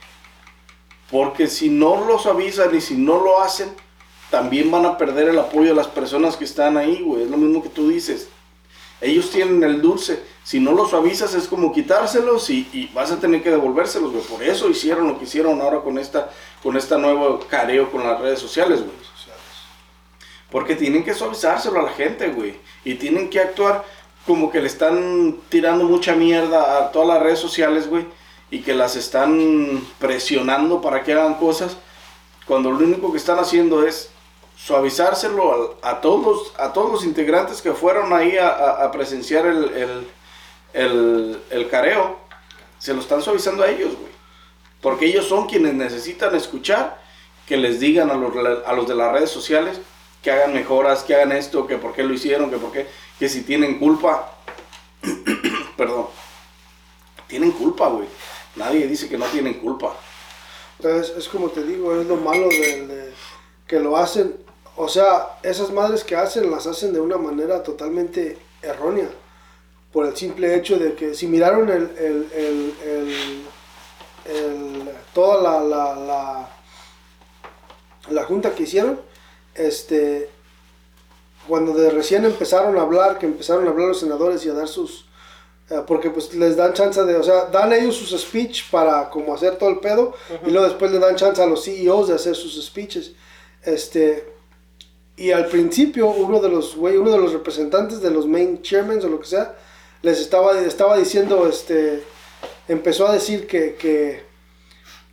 Porque 1.11 1.47
si 1.47 1.69
no 1.69 2.05
lo 2.05 2.19
suavizan 2.19 2.75
y 2.75 2.81
si 2.81 2.97
no 2.97 3.23
lo 3.23 3.41
hacen, 3.41 3.75
también 4.31 4.71
van 4.71 4.87
a 4.87 4.99
perder 4.99 5.29
el 5.29 5.39
apoyo 5.39 5.69
de 5.69 5.75
las 5.75 5.89
personas 5.89 6.37
que 6.37 6.45
están 6.45 6.77
ahí, 6.77 7.03
güey. 7.03 7.23
Es 7.23 7.31
lo 7.31 7.37
mismo 7.37 7.63
que 7.63 7.69
tú 7.69 7.89
dices. 7.89 8.29
Ellos 9.01 9.31
tienen 9.31 9.63
el 9.63 9.83
dulce. 9.83 10.23
Si 10.43 10.59
no 10.59 10.73
lo 10.73 10.87
suavizas 10.87 11.35
es 11.35 11.49
como 11.49 11.73
quitárselos 11.73 12.49
y, 12.51 12.69
y 12.73 12.91
vas 12.95 13.11
a 13.11 13.21
tener 13.21 13.43
que 13.43 13.51
devolvérselos, 13.51 14.13
güey. 14.13 14.25
Por 14.25 14.43
eso 14.43 14.69
hicieron 14.69 15.09
lo 15.09 15.19
que 15.19 15.25
hicieron 15.25 15.61
ahora 15.61 15.81
con 15.81 15.99
esta, 15.99 16.31
con 16.63 16.77
esta 16.77 16.97
nuevo 16.97 17.41
careo 17.49 17.91
con 17.91 18.05
las 18.05 18.21
redes 18.21 18.39
sociales, 18.39 18.81
güey. 18.81 19.07
Porque 20.51 20.77
tienen 20.77 21.05
que 21.05 21.13
suavizárselo 21.13 21.81
a 21.81 21.83
la 21.83 21.91
gente, 21.91 22.29
güey. 22.29 22.57
Y 22.87 22.95
tienen 22.95 23.29
que 23.31 23.41
actuar 23.41 23.85
como 24.25 24.51
que 24.51 24.61
le 24.61 24.69
están 24.69 25.37
tirando 25.49 25.85
mucha 25.85 26.15
mierda 26.15 26.79
a 26.79 26.93
todas 26.93 27.09
las 27.09 27.21
redes 27.21 27.41
sociales, 27.41 27.91
güey. 27.91 28.07
Y 28.49 28.61
que 28.61 28.75
las 28.75 28.95
están 28.95 29.85
presionando 29.99 30.81
para 30.81 31.03
que 31.03 31.13
hagan 31.13 31.35
cosas. 31.35 31.77
Cuando 32.47 32.71
lo 32.71 32.79
único 32.79 33.11
que 33.11 33.19
están 33.19 33.41
haciendo 33.41 33.85
es 33.85 34.11
suavizárselo 34.57 35.79
a, 35.83 36.01
todos, 36.01 36.25
los, 36.25 36.61
a 36.61 36.73
todos 36.73 36.93
los 36.93 37.05
integrantes 37.05 37.61
que 37.61 37.73
fueron 37.73 38.13
ahí 38.13 38.39
a 38.39 38.89
presenciar 38.93 39.47
el, 39.47 39.65
el, 39.75 40.09
el, 40.73 41.43
el 41.51 41.69
careo. 41.69 42.19
Se 42.79 42.95
lo 42.95 43.01
están 43.01 43.21
suavizando 43.21 43.65
a 43.65 43.69
ellos, 43.69 43.97
güey. 43.97 44.13
Porque 44.81 45.07
ellos 45.07 45.27
son 45.27 45.49
quienes 45.49 45.75
necesitan 45.75 46.37
escuchar 46.37 47.03
que 47.49 47.57
les 47.57 47.81
digan 47.81 48.11
a 48.13 48.15
los, 48.15 48.33
a 48.65 48.73
los 48.75 48.87
de 48.87 48.95
las 48.95 49.11
redes 49.11 49.31
sociales 49.31 49.81
que 50.27 50.33
hagan 50.33 50.53
mejoras, 50.53 51.05
que 51.05 51.15
hagan 51.15 51.31
esto, 51.31 51.69
que 51.69 51.77
por 51.77 51.93
qué 51.93 52.03
lo 52.03 52.13
hicieron, 52.13 52.51
que 52.51 52.57
por 52.57 52.73
qué, 52.73 52.89
que 53.17 53.29
si 53.29 53.43
tienen 53.43 53.79
culpa. 53.79 54.33
Perdón. 55.77 56.07
Tienen 57.29 57.53
culpa, 57.53 57.87
güey. 57.87 58.09
Nadie 58.57 58.89
dice 58.89 59.09
que 59.09 59.19
no 59.19 59.27
tienen 59.27 59.55
culpa. 59.55 59.95
Entonces, 60.81 61.17
es 61.17 61.29
como 61.29 61.51
te 61.51 61.63
digo, 61.63 61.95
es 61.95 62.09
lo 62.09 62.17
malo 62.17 62.49
de, 62.49 62.87
de 62.89 63.13
que 63.69 63.79
lo 63.79 63.97
hacen. 63.97 64.35
O 64.75 64.89
sea, 64.89 65.39
esas 65.45 65.71
madres 65.71 66.03
que 66.03 66.17
hacen, 66.17 66.51
las 66.51 66.67
hacen 66.67 66.93
de 66.93 66.99
una 66.99 67.19
manera 67.19 67.63
totalmente 67.63 68.37
errónea. 68.63 69.09
Por 69.93 70.07
el 70.07 70.17
simple 70.17 70.57
hecho 70.57 70.77
de 70.77 70.95
que 70.95 71.15
si 71.15 71.29
miraron 71.29 71.69
el, 71.69 71.89
el, 71.97 72.75
el, 74.25 74.91
toda 75.15 75.63
la, 75.63 76.49
la 78.11 78.25
junta 78.25 78.57
que 78.57 78.65
hicieron, 78.65 79.07
este, 79.57 80.29
cuando 81.49 81.73
de 81.73 81.91
recién 81.91 82.25
empezaron 82.25 82.77
a 82.79 82.83
hablar, 82.83 83.19
que 83.19 83.27
empezaron 83.27 83.67
a 83.67 83.71
hablar 83.71 83.89
los 83.89 84.01
senadores 84.01 84.45
y 84.45 84.49
a 84.49 84.53
dar 84.53 84.69
sus, 84.69 85.07
eh, 85.71 85.83
porque 85.87 86.11
pues 86.11 86.35
les 86.35 86.57
dan 86.57 86.73
chance 86.73 87.03
de, 87.05 87.17
o 87.17 87.23
sea, 87.23 87.47
dan 87.47 87.73
ellos 87.73 87.97
sus 87.97 88.21
speech 88.21 88.71
para 88.71 89.11
como 89.11 89.35
hacer 89.35 89.57
todo 89.57 89.71
el 89.71 89.81
pedo 89.81 90.15
y 90.47 90.51
luego 90.51 90.69
después 90.69 90.93
le 90.93 90.99
dan 90.99 91.17
chance 91.17 91.43
a 91.43 91.47
los 91.47 91.65
CEOs 91.65 92.09
de 92.09 92.15
hacer 92.15 92.35
sus 92.37 92.65
speeches. 92.65 93.13
Este, 93.63 94.33
y 95.17 95.31
al 95.31 95.47
principio 95.47 96.09
uno 96.09 96.41
de 96.41 96.49
los, 96.49 96.77
güey, 96.77 96.97
uno 96.97 97.11
de 97.11 97.19
los 97.19 97.33
representantes 97.33 98.01
de 98.01 98.11
los 98.11 98.27
main 98.27 98.63
chairmen 98.63 99.03
o 99.05 99.09
lo 99.09 99.19
que 99.19 99.27
sea, 99.27 99.57
les 100.03 100.21
estaba, 100.21 100.61
estaba 100.61 100.97
diciendo, 100.97 101.49
este, 101.49 102.03
empezó 102.69 103.09
a 103.09 103.13
decir 103.13 103.47
que, 103.47 103.75
que, 103.75 104.26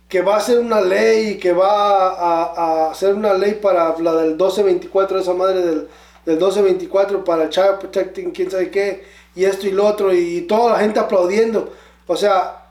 que 0.08 0.22
va 0.22 0.34
a 0.34 0.38
hacer 0.38 0.58
una 0.60 0.80
ley, 0.80 1.38
que 1.38 1.52
va 1.52 2.08
a, 2.10 2.90
a 2.92 2.94
una 3.14 3.34
ley 3.34 3.54
para 3.54 3.96
la 3.98 4.12
del 4.14 4.28
1224, 4.30 5.18
esa 5.18 5.34
madre 5.34 5.60
del, 5.62 5.88
del 6.26 6.36
1224 6.36 7.24
para 7.24 7.44
el 7.44 7.50
Child 7.50 7.78
Protecting, 7.80 8.30
quién 8.32 8.50
sabe 8.50 8.70
qué, 8.70 9.04
y 9.34 9.44
esto 9.44 9.66
y 9.66 9.72
lo 9.72 9.86
otro, 9.86 10.14
y 10.14 10.42
toda 10.42 10.72
la 10.72 10.78
gente 10.80 11.00
aplaudiendo. 11.00 11.72
O 12.06 12.16
sea, 12.16 12.66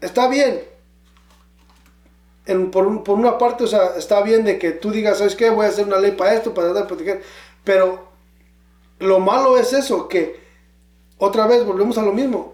está 0.00 0.28
bien. 0.28 0.62
En- 2.46 2.70
por, 2.70 2.86
un- 2.86 3.02
por 3.04 3.18
una 3.18 3.38
parte, 3.38 3.64
o 3.64 3.66
sea, 3.66 3.96
está 3.96 4.22
bien 4.22 4.44
de 4.44 4.58
que 4.58 4.72
tú 4.72 4.90
digas, 4.90 5.18
¿sabes 5.18 5.34
qué? 5.34 5.48
Voy 5.50 5.64
a 5.66 5.68
hacer 5.70 5.86
una 5.86 5.98
ley 5.98 6.12
para 6.12 6.34
esto, 6.34 6.52
para 6.52 6.68
tratar 6.68 6.82
de 6.84 6.88
proteger. 6.88 7.22
Pero 7.64 8.08
lo 9.00 9.20
malo 9.20 9.58
es 9.58 9.72
eso, 9.72 10.08
que 10.08 10.40
otra 11.18 11.46
vez 11.46 11.64
volvemos 11.66 11.98
a 11.98 12.02
lo 12.02 12.12
mismo. 12.12 12.53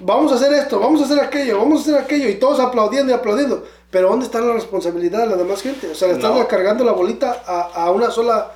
Vamos 0.00 0.30
a 0.32 0.36
hacer 0.36 0.52
esto, 0.52 0.78
vamos 0.78 1.00
a 1.02 1.04
hacer 1.04 1.18
aquello, 1.20 1.58
vamos 1.58 1.80
a 1.80 1.82
hacer 1.82 1.96
aquello, 2.04 2.28
y 2.28 2.36
todos 2.36 2.60
aplaudiendo 2.60 3.12
y 3.12 3.14
aplaudiendo. 3.16 3.64
Pero 3.90 4.10
¿dónde 4.10 4.26
está 4.26 4.40
la 4.40 4.52
responsabilidad 4.52 5.20
de 5.20 5.26
la 5.26 5.36
demás 5.36 5.62
gente? 5.62 5.90
O 5.90 5.94
sea, 5.94 6.08
le 6.08 6.14
están 6.14 6.34
No. 6.34 6.46
cargando 6.46 6.84
la 6.84 6.92
bolita 6.92 7.42
a, 7.46 7.60
a 7.84 7.90
una 7.90 8.10
sola 8.10 8.52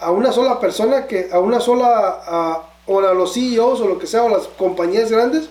a 0.00 0.12
una 0.12 0.30
sola 0.30 0.60
persona 0.60 1.06
que 1.08 1.28
a 1.32 1.40
una 1.40 1.58
sola 1.58 2.20
a, 2.24 2.62
o 2.86 3.00
a 3.00 3.14
los 3.14 3.34
CEOs 3.34 3.80
o 3.80 3.88
lo 3.88 3.98
que 3.98 4.06
sea 4.06 4.22
o 4.22 4.28
las 4.28 4.46
compañías 4.46 5.10
grandes 5.10 5.48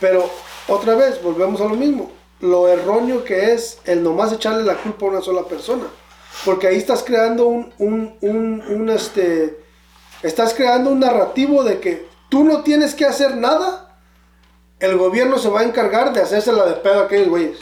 pero 0.00 0.28
otra 0.68 0.94
vez 0.94 1.22
volvemos 1.22 1.60
a 1.62 1.64
lo 1.64 1.76
mismo 1.76 2.10
lo 2.40 2.68
erróneo 2.68 3.24
que 3.24 3.52
es 3.54 3.78
el 3.86 4.02
nomás 4.02 4.32
echarle 4.34 4.64
la 4.64 4.74
culpa 4.76 5.06
a 5.06 5.08
una 5.08 5.22
sola 5.22 5.44
persona 5.44 5.84
porque 6.44 6.66
ahí 6.66 6.76
estás 6.76 7.02
creando 7.02 7.46
un, 7.46 7.72
un, 7.78 8.14
un, 8.20 8.62
un, 8.68 8.90
este 8.90 9.58
estás 10.22 10.52
creando 10.52 10.90
un 10.90 11.00
narrativo 11.00 11.64
de 11.64 11.80
que 11.80 12.06
tú 12.28 12.44
no 12.44 12.62
tienes 12.62 12.94
que 12.94 13.04
hacer 13.06 13.36
nada 13.36 13.96
el 14.80 14.96
gobierno 14.96 15.38
se 15.38 15.48
va 15.48 15.60
a 15.60 15.64
encargar 15.64 16.12
de 16.12 16.22
hacérsela 16.22 16.64
de 16.66 16.74
pedo 16.74 17.00
a 17.00 17.04
aquellos 17.04 17.28
güeyes 17.28 17.58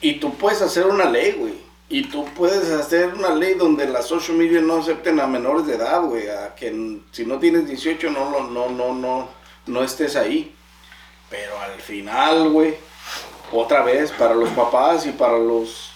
Y 0.00 0.14
tú 0.14 0.34
puedes 0.36 0.60
hacer 0.62 0.86
una 0.86 1.04
ley, 1.04 1.32
güey. 1.32 1.54
Y 1.88 2.04
tú 2.04 2.24
puedes 2.36 2.70
hacer 2.70 3.14
una 3.14 3.30
ley 3.34 3.54
donde 3.54 3.86
las 3.86 4.06
social 4.06 4.36
media 4.36 4.60
no 4.60 4.78
acepten 4.78 5.18
a 5.20 5.26
menores 5.26 5.66
de 5.66 5.74
edad, 5.74 6.02
güey. 6.02 6.28
A 6.28 6.54
que 6.54 7.00
si 7.12 7.26
no 7.26 7.38
tienes 7.38 7.66
18 7.66 8.10
no, 8.10 8.30
lo- 8.30 8.44
no, 8.44 8.68
no, 8.70 8.94
no, 8.94 9.28
no 9.66 9.82
estés 9.82 10.14
ahí. 10.16 10.54
Pero 11.28 11.58
al 11.60 11.80
final, 11.80 12.48
güey, 12.50 12.76
otra 13.52 13.82
vez, 13.82 14.10
para 14.12 14.34
los 14.34 14.50
papás 14.50 15.04
y 15.06 15.10
para 15.12 15.38
los 15.38 15.90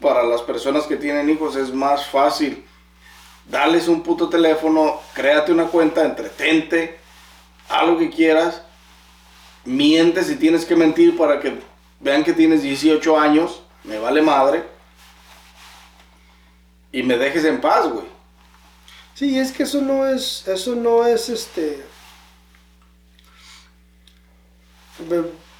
para 0.00 0.22
las 0.22 0.42
personas 0.42 0.84
que 0.84 0.96
tienen 0.96 1.30
hijos 1.30 1.56
es 1.56 1.72
más 1.72 2.06
fácil. 2.06 2.65
Darles 3.48 3.86
un 3.88 4.02
puto 4.02 4.28
teléfono, 4.28 5.00
créate 5.14 5.52
una 5.52 5.66
cuenta, 5.66 6.04
entretente, 6.04 6.98
lo 7.84 7.98
que 7.98 8.10
quieras. 8.10 8.62
Miente 9.64 10.22
si 10.22 10.36
tienes 10.36 10.64
que 10.64 10.76
mentir 10.76 11.16
para 11.16 11.40
que 11.40 11.58
vean 12.00 12.24
que 12.24 12.32
tienes 12.32 12.62
18 12.62 13.18
años, 13.18 13.62
me 13.84 13.98
vale 13.98 14.22
madre. 14.22 14.64
Y 16.92 17.02
me 17.02 17.16
dejes 17.18 17.44
en 17.44 17.60
paz, 17.60 17.88
güey. 17.88 18.06
Sí, 19.14 19.38
es 19.38 19.52
que 19.52 19.64
eso 19.64 19.80
no 19.80 20.06
es, 20.06 20.46
eso 20.46 20.74
no 20.74 21.06
es 21.06 21.28
este. 21.28 21.84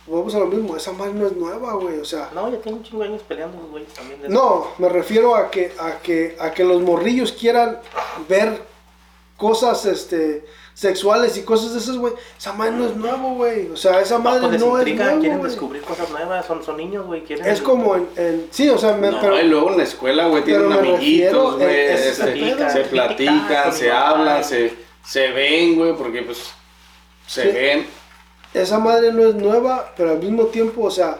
Vamos 0.08 0.34
a 0.36 0.38
lo 0.38 0.46
mismo, 0.46 0.76
esa 0.76 0.92
madre 0.92 1.14
no 1.14 1.26
es 1.26 1.32
nueva, 1.36 1.72
güey, 1.74 1.98
o 1.98 2.04
sea. 2.04 2.30
No, 2.34 2.48
ya 2.50 2.58
tiene 2.58 2.78
un 2.78 2.84
chingo 2.84 3.02
de 3.02 3.08
años 3.08 3.22
peleando 3.26 3.58
los 3.60 3.70
güeyes 3.70 3.92
también. 3.92 4.20
de 4.22 4.28
eso. 4.28 4.34
No, 4.34 4.68
me 4.78 4.88
refiero 4.88 5.34
a 5.34 5.50
que, 5.50 5.72
a 5.80 5.98
que, 5.98 6.36
a 6.38 6.52
que 6.52 6.62
los 6.64 6.80
morrillos 6.80 7.32
quieran 7.32 7.80
ver 8.28 8.62
cosas, 9.36 9.84
este, 9.84 10.46
sexuales 10.74 11.36
y 11.36 11.42
cosas 11.42 11.72
de 11.74 11.80
esas, 11.80 11.96
güey. 11.96 12.12
Esa 12.38 12.52
madre 12.52 12.72
no 12.72 12.86
es 12.86 12.94
nuevo, 12.94 13.34
güey. 13.34 13.68
O 13.70 13.76
sea, 13.76 14.00
esa 14.00 14.18
No, 14.18 14.24
madre 14.24 14.46
pues 14.48 14.60
no 14.60 14.66
es 14.78 14.86
intriga, 14.86 15.04
nueva, 15.06 15.20
quieren 15.20 15.38
güey. 15.38 15.50
descubrir 15.50 15.82
cosas 15.82 16.08
nuevas, 16.10 16.46
son, 16.46 16.62
son 16.64 16.76
niños, 16.76 17.04
güey, 17.04 17.24
quieren... 17.24 17.44
Es 17.44 17.60
como 17.60 17.96
en, 17.96 18.08
en- 18.16 18.48
sí, 18.52 18.68
o 18.68 18.78
sea, 18.78 18.92
me, 18.96 19.10
No, 19.10 19.20
pero, 19.20 19.40
y 19.40 19.44
luego 19.48 19.70
en 19.72 19.78
la 19.78 19.82
escuela, 19.84 20.28
güey, 20.28 20.44
tienen 20.44 20.72
amiguitos, 20.72 21.56
güey. 21.56 21.66
eh, 21.68 21.94
es 21.94 22.06
este, 22.18 22.32
pedo. 22.32 22.70
se 22.70 22.80
platican, 22.84 23.46
Platican, 23.46 23.72
se 23.72 23.88
con 23.88 23.96
mi 23.96 24.02
hablan, 24.02 24.44
se, 24.44 24.72
se 25.04 25.28
ven, 25.32 25.74
güey, 25.76 25.94
porque 25.96 26.22
pues 26.22 26.38
se 27.26 27.42
Sí. 27.42 27.48
ven. 27.48 27.86
Esa 28.62 28.78
madre 28.78 29.12
no 29.12 29.26
es 29.26 29.34
nueva, 29.34 29.92
pero 29.96 30.12
al 30.12 30.18
mismo 30.18 30.46
tiempo, 30.46 30.84
o 30.84 30.90
sea, 30.90 31.18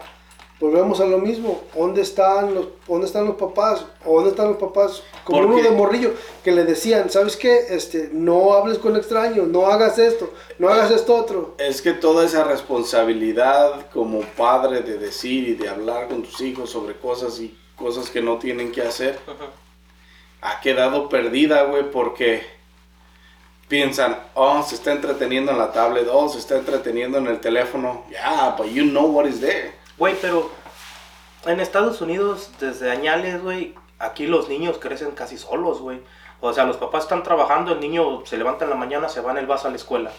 volvemos 0.59 0.99
a 0.99 1.05
lo 1.05 1.19
mismo. 1.19 1.61
¿Dónde 1.75 2.01
están 2.01 2.55
los, 2.55 2.67
dónde 2.87 3.05
están 3.05 3.25
los 3.25 3.35
papás? 3.35 3.85
¿O 4.05 4.15
dónde 4.15 4.31
están 4.31 4.47
los 4.47 4.57
papás? 4.57 5.03
Como 5.23 5.41
uno 5.41 5.61
de 5.61 5.69
morrillo 5.71 6.13
que 6.43 6.51
le 6.51 6.63
decían, 6.63 7.09
¿sabes 7.09 7.37
qué? 7.37 7.67
Este, 7.69 8.09
no 8.11 8.53
hables 8.53 8.79
con 8.79 8.95
extraños, 8.95 9.47
no 9.47 9.67
hagas 9.67 9.99
esto, 9.99 10.31
no 10.57 10.69
hagas 10.69 10.89
esto 10.91 11.15
otro. 11.15 11.55
Es 11.59 11.81
que 11.81 11.93
toda 11.93 12.25
esa 12.25 12.43
responsabilidad 12.43 13.89
como 13.91 14.21
padre 14.21 14.81
de 14.81 14.97
decir 14.97 15.47
y 15.47 15.53
de 15.53 15.69
hablar 15.69 16.07
con 16.07 16.23
tus 16.23 16.41
hijos 16.41 16.71
sobre 16.71 16.95
cosas 16.95 17.39
y 17.39 17.55
cosas 17.75 18.09
que 18.09 18.21
no 18.21 18.39
tienen 18.39 18.71
que 18.71 18.81
hacer, 18.81 19.19
ha 20.41 20.59
quedado 20.61 21.07
perdida, 21.09 21.63
güey, 21.63 21.91
porque 21.91 22.56
piensan, 23.67 24.17
oh, 24.33 24.63
se 24.63 24.75
está 24.75 24.91
entreteniendo 24.91 25.51
en 25.51 25.57
la 25.57 25.71
tablet, 25.71 26.07
oh, 26.11 26.29
se 26.29 26.39
está 26.39 26.57
entreteniendo 26.57 27.17
en 27.17 27.27
el 27.27 27.39
teléfono. 27.39 28.03
Yeah, 28.09 28.55
but 28.57 28.67
you 28.67 28.83
know 28.83 29.05
what 29.05 29.25
is 29.25 29.39
there. 29.39 29.73
Güey, 29.97 30.15
pero 30.21 30.49
en 31.45 31.59
Estados 31.59 32.01
Unidos, 32.01 32.51
desde 32.59 32.91
añales, 32.91 33.41
güey, 33.41 33.75
aquí 33.99 34.27
los 34.27 34.47
niños 34.47 34.77
crecen 34.79 35.11
casi 35.11 35.37
solos, 35.37 35.79
güey. 35.79 36.01
O 36.39 36.53
sea, 36.53 36.65
los 36.65 36.77
papás 36.77 37.03
están 37.03 37.23
trabajando, 37.23 37.73
el 37.73 37.79
niño 37.79 38.25
se 38.25 38.37
levanta 38.37 38.65
en 38.65 38.69
la 38.69 38.75
mañana, 38.75 39.09
se 39.09 39.21
va 39.21 39.31
en 39.31 39.37
el 39.37 39.47
bus 39.47 39.65
a 39.65 39.69
la 39.69 39.75
escuela. 39.75 40.11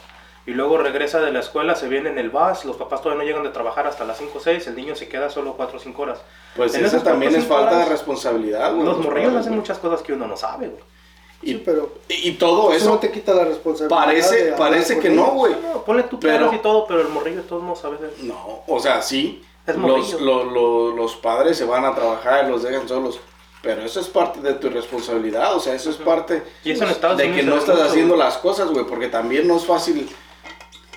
Y 0.46 0.52
luego 0.52 0.78
regresa 0.78 1.20
de 1.20 1.30
la 1.30 1.40
escuela, 1.40 1.74
se 1.74 1.88
viene 1.88 2.08
en 2.08 2.18
el 2.18 2.30
bus, 2.30 2.64
los 2.64 2.76
papás 2.76 3.02
todavía 3.02 3.22
no 3.22 3.28
llegan 3.28 3.44
de 3.44 3.50
trabajar 3.50 3.86
hasta 3.86 4.04
las 4.04 4.16
5 4.16 4.38
o 4.38 4.40
6, 4.40 4.66
el 4.66 4.76
niño 4.76 4.96
se 4.96 5.06
queda 5.06 5.28
solo 5.30 5.54
4 5.54 5.76
o 5.76 5.80
5 5.80 6.02
horas. 6.02 6.20
Pues 6.56 6.74
En 6.74 6.84
eso 6.84 7.00
también 7.02 7.34
es 7.34 7.44
falta 7.44 7.70
de 7.70 7.76
horas, 7.76 7.88
responsabilidad, 7.90 8.72
güey. 8.72 8.84
Los 8.84 8.96
los 8.96 9.06
morrillos 9.06 9.34
hacen 9.34 9.54
muchas 9.54 9.78
cosas 9.78 10.02
que 10.02 10.14
uno 10.14 10.26
no 10.26 10.36
sabe, 10.36 10.68
güey. 10.68 10.82
Y, 11.40 11.52
Sí, 11.52 11.62
pero 11.64 11.92
y 12.08 12.32
todo 12.32 12.70
eso 12.72 12.76
eso 12.84 12.90
no 12.94 12.98
te 12.98 13.12
quita 13.12 13.32
la 13.32 13.44
responsabilidad. 13.44 13.96
parece, 13.96 14.52
parece 14.58 14.98
que 14.98 15.08
no, 15.08 15.26
güey. 15.32 15.54
No, 15.62 15.84
ponle 15.84 16.02
tu 16.04 16.18
Pero- 16.18 16.52
y 16.52 16.58
todo, 16.58 16.86
pero 16.86 17.00
el 17.00 17.08
morrillo 17.08 17.36
de 17.38 17.42
todos 17.48 17.62
modos 17.62 17.78
sabe 17.80 17.96
hacer. 17.96 18.12
No, 18.22 18.62
o 18.66 18.80
sea, 18.80 19.00
sí. 19.02 19.42
Es 19.66 19.76
los, 19.76 19.82
morrillo. 19.84 20.20
lo- 20.20 20.44
lo- 20.44 20.96
los 20.96 21.14
padres 21.16 21.56
se 21.56 21.64
van 21.64 21.84
a 21.84 21.94
trabajar 21.94 22.46
y 22.46 22.50
los 22.50 22.62
dejan 22.64 22.88
solos. 22.88 23.20
Pero 23.62 23.82
eso 23.82 24.00
es 24.00 24.06
parte 24.08 24.40
de 24.40 24.54
tu 24.54 24.68
responsabilidad, 24.70 25.54
o 25.54 25.60
sea, 25.60 25.74
eso 25.74 25.90
es 25.90 25.96
parte 25.96 26.42
Y 26.64 26.70
eso 26.72 26.84
en 26.84 26.90
Estados 26.90 27.18
de 27.18 27.32
que 27.32 27.42
no 27.42 27.56
estás 27.56 27.76
mucho, 27.76 27.88
haciendo 27.88 28.14
güey. 28.14 28.24
las 28.26 28.38
cosas, 28.38 28.70
güey, 28.70 28.84
porque 28.86 29.08
también 29.08 29.46
no 29.48 29.56
es 29.56 29.64
fácil. 29.64 30.08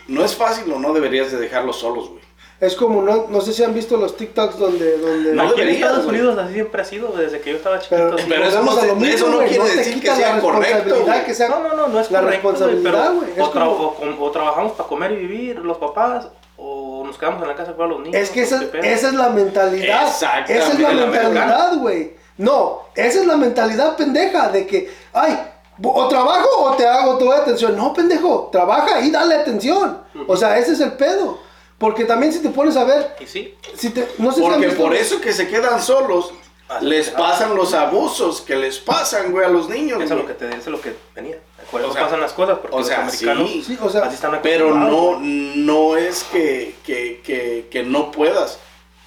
No 0.08 0.23
es 0.25 0.36
fácil 0.36 0.71
o 0.71 0.80
no 0.80 0.93
deberías 0.93 1.32
de 1.32 1.38
dejarlos 1.39 1.77
solos, 1.77 2.10
güey. 2.10 2.20
Es 2.62 2.76
como, 2.76 3.02
no, 3.02 3.26
no 3.28 3.41
sé 3.41 3.54
si 3.54 3.63
han 3.63 3.74
visto 3.74 3.97
los 3.97 4.15
TikToks 4.15 4.58
donde... 4.60 4.97
donde 5.00 5.34
No 5.34 5.50
Aquí 5.50 5.62
en 5.62 5.69
Estados. 5.69 6.06
Unidos 6.06 6.38
así 6.38 6.54
siempre 6.54 6.82
ha 6.82 6.86
sido, 6.86 7.12
desde 7.12 7.41
que 7.41 7.50
yo 7.50 7.58
estaba 7.58 7.80
chiquito. 7.80 7.95
Pero, 8.04 8.15
así. 8.15 8.26
pero 8.30 8.45
eso 8.45 8.62
no 8.63 8.71
a 8.71 8.86
lo 8.86 8.95
mismo, 8.95 9.15
eso 9.15 9.28
no 9.30 9.36
güey, 9.38 9.50
quiere 9.50 9.63
te 9.65 9.76
decir 9.78 9.93
que 9.95 10.00
quita 10.02 10.15
sea 10.15 10.36
la 10.36 10.41
correcto, 10.41 10.67
responsabilidad 10.76 11.13
güey. 11.15 11.26
que 11.26 11.34
sea 11.34 11.50
No, 11.50 11.60
no, 11.63 11.74
no, 11.76 11.88
no 11.88 12.00
es 12.00 12.12
la 12.12 12.21
correcto, 12.21 12.52
responsabilidad, 12.52 12.91
pero 13.02 13.15
güey. 13.15 13.32
Es 13.32 13.39
o, 13.39 13.52
tra- 13.52 13.54
como- 13.54 13.71
o 13.71 13.95
com- 13.95 14.21
o 14.21 14.32
trabajamos 14.32 14.71
para 14.74 14.88
comer 14.89 15.12
y 15.13 15.15
vivir 15.15 15.58
los 15.58 15.78
papás, 15.80 16.28
o 16.58 17.04
nos 17.04 17.17
quedamos 17.17 17.41
en 17.41 17.47
la 17.47 17.56
casa 17.56 17.76
para 17.76 17.89
los 17.89 18.00
niños. 18.02 18.21
Es 18.21 18.30
que 18.30 18.43
esa, 18.43 18.62
esa 18.84 19.08
es 19.08 19.13
la 19.15 19.30
mentalidad. 19.30 20.04
Exactamente, 20.06 20.58
Esa 20.60 20.71
es 20.74 20.80
la 20.80 20.93
la 20.93 21.06
mentalidad, 21.08 21.78
güey. 21.78 22.13
No, 22.38 22.82
esa 22.95 23.19
es 23.21 23.26
la 23.26 23.38
mentalidad 23.38 23.95
pendeja 23.97 24.50
de 24.50 24.67
que, 24.67 24.88
ay, 25.13 25.36
o 25.84 26.08
trabajo 26.08 26.47
o 26.60 26.76
te 26.76 26.86
hago, 26.86 27.15
doy 27.15 27.36
atención. 27.36 27.76
No, 27.76 27.91
pendejo, 27.91 28.50
trabaja 28.52 29.02
y 29.02 29.10
dale 29.10 29.34
atención. 29.34 29.97
O 30.28 30.38
sea, 30.38 30.60
ese 30.60 30.74
es 30.74 30.80
el 30.80 30.91
pedo. 30.93 31.39
Porque 31.81 32.05
también 32.05 32.31
si 32.31 32.39
te 32.41 32.49
pones 32.49 32.77
a 32.77 32.85
ver, 32.85 33.15
Y 33.19 33.25
sí, 33.27 33.55
si 33.75 33.89
te, 33.89 34.07
no 34.19 34.31
sé 34.31 34.37
si 34.37 34.41
Porque 34.47 34.67
visto- 34.67 34.81
por 34.81 34.95
eso 34.95 35.19
que 35.19 35.33
se 35.33 35.47
quedan 35.49 35.81
solos, 35.81 36.31
Así 36.69 36.85
les 36.85 37.07
es. 37.09 37.13
pasan 37.13 37.55
los 37.55 37.73
abusos 37.73 38.39
que 38.39 38.55
les 38.55 38.77
pasan, 38.79 39.31
güey, 39.33 39.43
a 39.45 39.49
los 39.49 39.67
niños. 39.67 40.01
eso 40.01 40.13
es 40.13 40.19
lo 40.21 40.25
que 40.27 40.33
te 40.35 40.47
eso 40.47 40.57
es 40.57 40.67
lo 40.67 40.79
que 40.79 40.95
venía. 41.13 41.37
Por 41.69 41.81
eso 41.81 41.89
O 41.89 41.93
sea, 41.93 42.03
pasan 42.03 42.21
las 42.21 42.33
cosas, 42.33 42.59
porque 42.59 42.75
o 42.75 42.79
los 42.79 42.87
sea, 42.87 43.01
americanos 43.01 43.49
sí. 43.49 43.63
Sí, 43.63 43.77
o 43.81 43.89
sea, 43.89 44.03
así 44.03 44.15
están 44.15 44.39
Pero 44.41 44.73
no, 44.75 45.19
no 45.19 45.97
es 45.97 46.23
que, 46.31 46.75
que, 46.85 47.19
que, 47.25 47.67
que 47.71 47.83
no 47.83 48.11
puedas. 48.11 48.59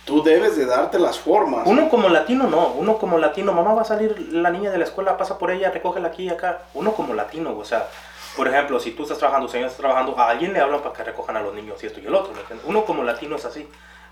Tú 0.04 0.22
debes 0.22 0.56
de 0.56 0.66
darte 0.66 0.98
las 0.98 1.18
formas. 1.18 1.62
Uno 1.66 1.88
como 1.88 2.10
latino 2.10 2.46
no, 2.48 2.72
uno 2.76 2.98
como 2.98 3.16
latino, 3.18 3.52
mamá 3.52 3.72
va 3.72 3.82
a 3.82 3.87
salir 3.87 4.28
la 4.32 4.50
niña 4.50 4.70
de 4.70 4.76
la 4.78 4.84
escuela, 4.84 5.16
pasa 5.16 5.38
por 5.38 5.50
ella, 5.50 5.70
recógela 5.70 6.08
aquí 6.08 6.24
y 6.24 6.28
acá. 6.28 6.64
Uno 6.74 6.92
como 6.92 7.14
latino, 7.14 7.56
o 7.56 7.64
sea, 7.64 7.88
por 8.37 8.49
ejemplo, 8.49 8.81
si 8.81 8.92
tú 8.92 9.05
estás 9.05 9.18
trabajando, 9.18 9.49
señor 9.49 9.68
está 9.68 9.81
trabajando, 9.81 10.18
a 10.18 10.31
alguien 10.31 10.53
le 10.53 10.61
hablan 10.61 10.83
para 10.83 10.94
que 10.94 11.05
recojan 11.05 11.37
a 11.37 11.42
los 11.42 11.55
niños 11.55 11.83
y 11.83 11.87
esto 11.87 12.01
y 12.01 12.07
el 12.07 12.14
otro. 12.14 12.33
Uno 12.64 12.85
como 12.85 13.05
latino 13.05 13.37
es 13.37 13.44
así. 13.44 13.68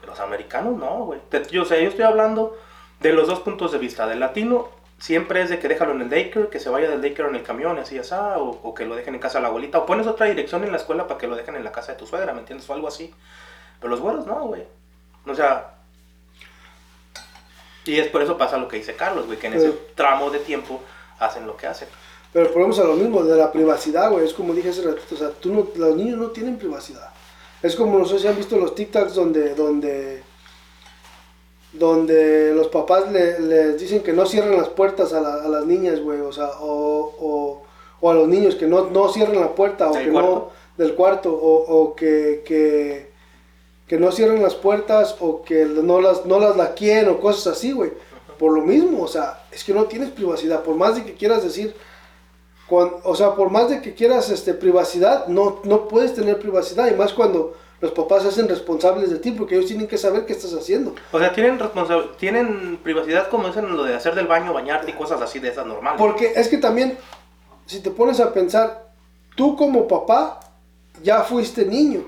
Los 0.06 0.18
americanos 0.20 0.76
no, 0.76 1.04
güey. 1.04 1.20
Yo, 1.50 1.62
o 1.62 1.64
sea, 1.64 1.80
yo 1.80 1.88
estoy 1.88 2.04
hablando 2.04 2.56
de 3.00 3.12
los 3.12 3.26
dos 3.26 3.40
puntos 3.40 3.72
de 3.72 3.78
vista. 3.78 4.06
Del 4.06 4.20
latino 4.20 4.68
siempre 4.98 5.42
es 5.42 5.50
de 5.50 5.58
que 5.58 5.68
déjalo 5.68 5.92
en 5.92 6.02
el 6.02 6.10
daycare, 6.10 6.48
que 6.48 6.60
se 6.60 6.70
vaya 6.70 6.88
del 6.88 7.00
daycare 7.00 7.28
en 7.28 7.36
el 7.36 7.42
camión, 7.42 7.76
y 7.76 7.80
así, 7.80 7.98
así, 7.98 8.14
o, 8.14 8.60
o 8.62 8.74
que 8.74 8.84
lo 8.84 8.94
dejen 8.94 9.14
en 9.14 9.20
casa 9.20 9.38
de 9.38 9.42
la 9.42 9.48
abuelita, 9.48 9.78
o 9.78 9.86
pones 9.86 10.06
otra 10.06 10.26
dirección 10.26 10.62
en 10.64 10.70
la 10.70 10.78
escuela 10.78 11.06
para 11.06 11.18
que 11.18 11.26
lo 11.26 11.36
dejen 11.36 11.56
en 11.56 11.64
la 11.64 11.72
casa 11.72 11.92
de 11.92 11.98
tu 11.98 12.06
suegra, 12.06 12.32
¿me 12.32 12.40
entiendes? 12.40 12.68
O 12.70 12.74
algo 12.74 12.88
así. 12.88 13.12
Pero 13.80 13.90
los 13.90 14.00
güeros 14.00 14.26
no, 14.26 14.40
güey. 14.46 14.64
O 15.26 15.34
sea, 15.34 15.74
y 17.84 17.98
es 17.98 18.08
por 18.08 18.22
eso 18.22 18.38
pasa 18.38 18.56
lo 18.58 18.68
que 18.68 18.76
dice 18.76 18.94
Carlos, 18.94 19.26
güey, 19.26 19.38
que 19.38 19.48
en 19.48 19.54
ese 19.54 19.72
tramo 19.94 20.30
de 20.30 20.38
tiempo 20.38 20.80
hacen 21.18 21.46
lo 21.46 21.56
que 21.56 21.66
hacen. 21.66 21.88
Pero 22.32 22.50
volvemos 22.52 22.78
a 22.78 22.84
lo 22.84 22.94
mismo, 22.94 23.22
de 23.22 23.36
la 23.36 23.52
privacidad, 23.52 24.10
güey. 24.10 24.24
Es 24.24 24.32
como 24.32 24.54
dije 24.54 24.70
hace 24.70 24.82
ratito, 24.82 25.14
o 25.14 25.18
sea, 25.18 25.30
tú 25.30 25.52
no, 25.52 25.66
los 25.76 25.96
niños 25.96 26.18
no 26.18 26.28
tienen 26.30 26.56
privacidad. 26.58 27.10
Es 27.62 27.76
como, 27.76 27.98
no 27.98 28.04
sé 28.06 28.18
si 28.18 28.26
han 28.26 28.36
visto 28.36 28.56
los 28.56 28.74
TikToks 28.74 29.14
donde, 29.14 29.54
donde, 29.54 30.22
donde 31.72 32.52
los 32.54 32.68
papás 32.68 33.10
le- 33.10 33.38
les 33.40 33.80
dicen 33.80 34.02
que 34.02 34.12
no 34.12 34.26
cierren 34.26 34.56
las 34.56 34.68
puertas 34.68 35.12
a, 35.12 35.20
la- 35.20 35.34
a 35.44 35.48
las 35.48 35.64
niñas, 35.66 36.00
güey. 36.00 36.20
O 36.20 36.32
sea, 36.32 36.50
o, 36.60 37.14
o, 37.20 37.62
o 38.00 38.10
a 38.10 38.14
los 38.14 38.28
niños 38.28 38.54
que 38.56 38.66
no, 38.66 38.86
no 38.90 39.08
cierren 39.12 39.40
la 39.40 39.54
puerta 39.54 39.90
o 39.90 39.94
¿Del 39.94 40.04
que 40.06 40.10
cuarto? 40.12 40.30
no 40.30 40.62
del 40.84 40.94
cuarto 40.94 41.30
o, 41.32 41.80
o 41.82 41.94
que, 41.94 42.42
que, 42.46 43.10
que 43.86 43.98
no 43.98 44.10
cierren 44.10 44.42
las 44.42 44.54
puertas 44.54 45.16
o 45.20 45.42
que 45.42 45.66
no 45.66 46.00
las, 46.00 46.24
no 46.24 46.40
las 46.40 46.56
laquien 46.56 47.08
o 47.08 47.20
cosas 47.20 47.58
así, 47.58 47.72
güey. 47.72 47.92
Por 48.38 48.52
lo 48.52 48.62
mismo, 48.62 49.02
o 49.04 49.08
sea, 49.08 49.44
es 49.52 49.62
que 49.64 49.74
no 49.74 49.84
tienes 49.84 50.10
privacidad. 50.10 50.62
Por 50.62 50.74
más 50.74 50.96
de 50.96 51.04
que 51.04 51.12
quieras 51.14 51.44
decir, 51.44 51.74
cuan- 52.72 52.94
o 53.04 53.14
sea, 53.14 53.34
por 53.34 53.50
más 53.50 53.68
de 53.68 53.82
que 53.82 53.92
quieras 53.92 54.30
este, 54.30 54.54
privacidad, 54.54 55.26
no, 55.26 55.60
no 55.64 55.88
puedes 55.88 56.14
tener 56.14 56.38
privacidad. 56.38 56.90
Y 56.90 56.94
más 56.94 57.12
cuando 57.12 57.54
los 57.82 57.92
papás 57.92 58.22
se 58.22 58.28
hacen 58.28 58.48
responsables 58.48 59.10
de 59.10 59.18
ti, 59.18 59.32
porque 59.32 59.56
ellos 59.56 59.66
tienen 59.66 59.86
que 59.86 59.98
saber 59.98 60.24
qué 60.24 60.32
estás 60.32 60.54
haciendo. 60.54 60.94
O 61.12 61.18
sea, 61.18 61.32
tienen 61.34 61.58
tienen 62.18 62.78
privacidad 62.82 63.28
como 63.28 63.48
dicen 63.48 63.76
lo 63.76 63.84
de 63.84 63.94
hacer 63.94 64.14
del 64.14 64.26
baño, 64.26 64.54
bañarte 64.54 64.90
y 64.90 64.94
cosas 64.94 65.20
así 65.20 65.38
de 65.38 65.50
esas 65.50 65.66
normales. 65.66 66.00
Porque 66.00 66.32
es 66.34 66.48
que 66.48 66.56
también, 66.56 66.96
si 67.66 67.80
te 67.80 67.90
pones 67.90 68.20
a 68.20 68.32
pensar, 68.32 68.86
tú 69.36 69.54
como 69.54 69.86
papá 69.86 70.40
ya 71.02 71.22
fuiste 71.24 71.66
niño. 71.66 72.04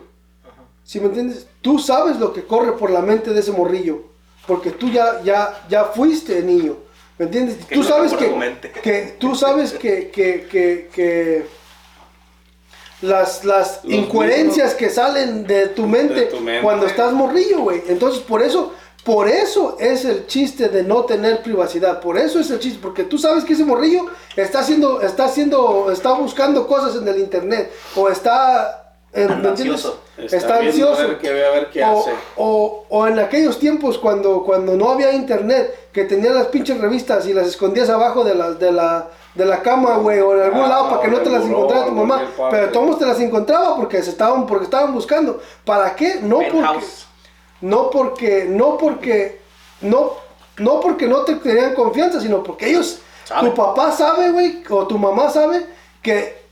¿Sí 0.82 0.98
me 1.00 1.06
entiendes? 1.06 1.46
Tú 1.60 1.78
sabes 1.78 2.18
lo 2.18 2.32
que 2.32 2.44
corre 2.44 2.72
por 2.72 2.90
la 2.90 3.02
mente 3.02 3.34
de 3.34 3.40
ese 3.40 3.52
morrillo. 3.52 4.02
Porque 4.46 4.70
tú 4.70 4.88
ya, 4.90 5.20
ya, 5.22 5.64
ya 5.68 5.84
fuiste 5.84 6.42
niño. 6.42 6.76
¿Me 7.18 7.26
entiendes? 7.26 7.64
Que 7.66 7.76
Tú 7.76 7.82
no 7.82 7.88
sabes 7.88 8.12
que, 8.12 8.70
que 8.82 9.16
tú 9.18 9.34
sabes 9.34 9.72
que, 9.72 10.10
que, 10.10 10.88
que, 10.92 11.46
las, 13.02 13.44
las 13.44 13.84
Los 13.84 13.92
incoherencias 13.92 14.74
que 14.74 14.90
salen 14.90 15.46
de 15.46 15.68
tu, 15.68 15.86
mente 15.86 16.14
De 16.14 16.26
tu 16.26 16.40
mente. 16.40 16.62
cuando 16.62 16.86
estás 16.86 17.12
morrillo, 17.12 17.60
güey. 17.60 17.82
Entonces, 17.88 18.20
por 18.20 18.42
eso, 18.42 18.72
por 19.04 19.28
eso 19.28 19.76
es 19.78 20.04
el 20.04 20.26
chiste 20.26 20.68
de 20.68 20.82
no 20.82 21.04
tener 21.04 21.42
privacidad. 21.42 22.00
Por 22.00 22.18
eso 22.18 22.40
es 22.40 22.50
el 22.50 22.58
chiste, 22.58 22.78
porque 22.82 23.04
tú 23.04 23.18
sabes 23.18 23.44
que 23.44 23.52
ese 23.52 23.64
morrillo 23.64 24.06
está 24.34 24.60
haciendo, 24.60 25.00
está 25.02 25.26
haciendo, 25.26 25.92
está 25.92 26.14
buscando 26.14 26.66
cosas 26.66 26.96
en 27.00 27.06
el 27.06 27.18
internet 27.18 27.70
o 27.94 28.08
está, 28.08 28.94
eh, 29.12 29.26
¿me 29.28 29.48
entiendes? 29.48 29.84
Ansioso. 29.84 30.03
Está 30.16 30.58
ansioso. 30.58 31.02
a 31.02 31.06
ver 31.06 31.18
qué 31.18 31.32
ve, 31.32 31.46
a 31.46 31.50
ver 31.50 31.70
qué 31.70 31.84
o, 31.84 31.98
hace. 32.00 32.10
o- 32.36 32.84
o 32.88 33.06
en 33.08 33.18
aquellos 33.18 33.58
tiempos 33.58 33.98
cuando, 33.98 34.44
cuando 34.44 34.74
no 34.76 34.90
había 34.90 35.12
internet, 35.12 35.88
que 35.92 36.04
tenías 36.04 36.34
las 36.34 36.46
pinches 36.48 36.80
revistas 36.80 37.26
y 37.26 37.32
las 37.32 37.46
escondías 37.48 37.88
abajo 37.90 38.22
de 38.24 38.34
la, 38.34 38.52
de 38.52 38.70
la, 38.72 39.08
de 39.34 39.44
la 39.44 39.60
cama, 39.62 39.96
güey, 39.96 40.20
o 40.20 40.34
en 40.36 40.42
algún 40.42 40.62
Ah, 40.62 40.68
lado 40.68 40.90
para 40.90 41.02
que 41.02 41.08
no 41.08 41.18
te 41.18 41.30
las 41.30 41.44
encontrara 41.44 41.86
tu 41.86 41.92
mamá. 41.92 42.22
Pero 42.50 42.70
todos 42.70 42.98
te 42.98 43.06
las 43.06 43.18
encontraba 43.20 43.76
porque 43.76 44.02
se 44.02 44.10
estaban, 44.10 44.46
porque 44.46 44.64
estaban 44.64 44.92
buscando. 44.94 45.40
¿Para 45.64 45.94
qué? 45.96 46.20
No 46.22 46.38
porque, 46.38 46.76
no 47.60 47.90
porque, 47.90 48.44
no 48.48 48.76
porque, 48.78 49.40
no, 49.80 50.12
no 50.58 50.80
porque 50.80 51.06
no 51.08 51.18
te 51.22 51.34
tenían 51.36 51.74
confianza, 51.74 52.20
sino 52.20 52.42
porque 52.42 52.68
ellos, 52.70 52.98
tu 53.40 53.54
papá 53.54 53.90
sabe, 53.90 54.30
güey, 54.30 54.62
o 54.70 54.86
tu 54.86 54.98
mamá 54.98 55.28
sabe 55.30 55.66
que 56.02 56.43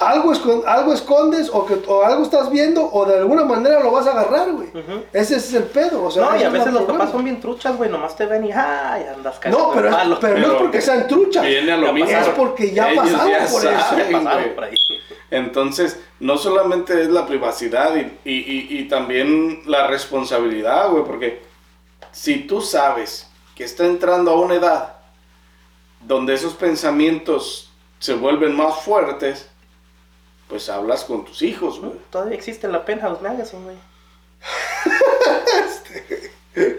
algo, 0.00 0.32
escon- 0.32 0.64
algo 0.66 0.92
escondes 0.92 1.48
o 1.52 1.64
que 1.64 1.80
o 1.86 2.02
algo 2.04 2.24
estás 2.24 2.50
viendo 2.50 2.84
o 2.92 3.04
de 3.06 3.16
alguna 3.18 3.44
manera 3.44 3.80
lo 3.80 3.92
vas 3.92 4.06
a 4.06 4.10
agarrar, 4.10 4.50
güey. 4.52 4.68
Ese 5.12 5.36
es 5.36 5.54
el 5.54 5.64
pedo, 5.64 6.02
o 6.04 6.10
sea, 6.10 6.24
no, 6.30 6.36
y 6.36 6.42
a 6.42 6.48
es 6.48 6.52
veces 6.52 6.72
los 6.72 6.82
papás 6.82 7.10
son 7.12 7.22
bien 7.24 7.40
truchas, 7.40 7.76
güey, 7.76 7.88
nomás 7.88 8.16
te 8.16 8.26
ven 8.26 8.44
y 8.44 8.50
ay, 8.52 9.04
andas 9.14 9.38
cayendo 9.38 9.68
No, 9.68 9.72
pero, 9.74 9.88
es- 9.88 9.94
palo. 9.94 10.18
pero 10.20 10.38
no 10.38 10.46
es 10.46 10.52
porque 10.54 10.80
sean 10.80 11.06
truchas. 11.06 11.44
Viene 11.44 11.72
a 11.72 11.76
lo 11.76 11.86
Ya 11.86 11.92
mismo. 11.92 12.10
Es 12.10 12.28
porque 12.30 12.72
ya 12.72 12.90
Ellos 12.90 13.04
pasaron 13.04 13.30
ya 13.30 13.38
por 13.46 13.60
eso. 13.62 13.70
Ya 13.70 13.80
saben, 13.80 14.12
pasaron 14.24 14.54
por 14.54 14.64
ahí. 14.64 14.74
Entonces, 15.30 16.00
no 16.20 16.36
solamente 16.38 17.00
es 17.02 17.08
la 17.08 17.26
privacidad 17.26 17.94
y, 17.96 18.00
y- 18.28 18.32
y- 18.34 18.78
y 18.80 18.88
también 18.88 19.62
la 19.66 19.86
responsabilidad, 19.86 20.90
güey, 20.90 21.04
porque 21.04 21.42
si 22.12 22.38
tú 22.46 22.60
sabes 22.60 23.28
que 23.54 23.64
está 23.64 23.84
entrando 23.86 24.32
a 24.32 24.40
una 24.40 24.54
edad 24.54 24.94
donde 26.00 26.34
esos 26.34 26.54
pensamientos 26.54 27.70
se 27.98 28.14
vuelven 28.14 28.54
más 28.56 28.80
fuertes, 28.82 29.48
pues 30.48 30.68
hablas 30.68 31.04
con 31.04 31.24
tus 31.24 31.42
hijos, 31.42 31.80
güey. 31.80 31.92
Todavía 32.10 32.36
existe 32.36 32.68
la 32.68 32.84
Penthouse 32.84 33.22
Magazine, 33.22 33.62
güey. 33.64 33.76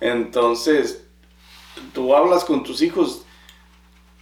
Entonces, 0.00 1.02
tú 1.92 2.14
hablas 2.14 2.44
con 2.44 2.62
tus 2.62 2.82
hijos 2.82 3.22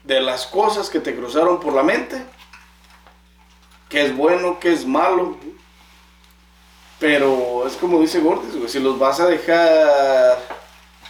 de 0.04 0.20
las 0.20 0.46
cosas 0.46 0.90
que 0.90 1.00
te 1.00 1.14
cruzaron 1.14 1.60
por 1.60 1.72
la 1.72 1.82
mente, 1.82 2.22
que 3.88 4.02
es 4.04 4.16
bueno, 4.16 4.60
que 4.60 4.72
es 4.72 4.86
malo. 4.86 5.36
Pero 7.00 7.66
es 7.66 7.74
como 7.74 8.00
dice 8.00 8.20
Gordis, 8.20 8.56
güey, 8.56 8.68
si 8.68 8.78
los 8.78 8.98
vas 8.98 9.18
a 9.18 9.26
dejar, 9.26 10.38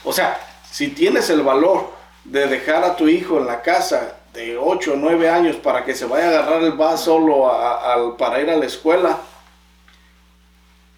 o 0.02 0.12
sea, 0.12 0.40
si 0.70 0.88
tienes 0.88 1.28
el 1.30 1.42
valor 1.42 1.92
de 2.24 2.46
dejar 2.46 2.82
a 2.84 2.96
tu 2.96 3.06
hijo 3.06 3.38
en 3.38 3.46
la 3.46 3.60
casa 3.62 4.16
de 4.34 4.58
8 4.58 4.92
o 4.92 4.96
9 4.96 5.30
años 5.30 5.56
para 5.56 5.84
que 5.84 5.94
se 5.94 6.04
vaya 6.06 6.26
a 6.26 6.28
agarrar 6.30 6.62
el 6.62 6.72
vaso 6.72 7.04
solo 7.16 7.50
a- 7.50 7.94
al- 7.94 8.16
para 8.16 8.40
ir 8.40 8.50
a 8.50 8.56
la 8.56 8.66
escuela, 8.66 9.18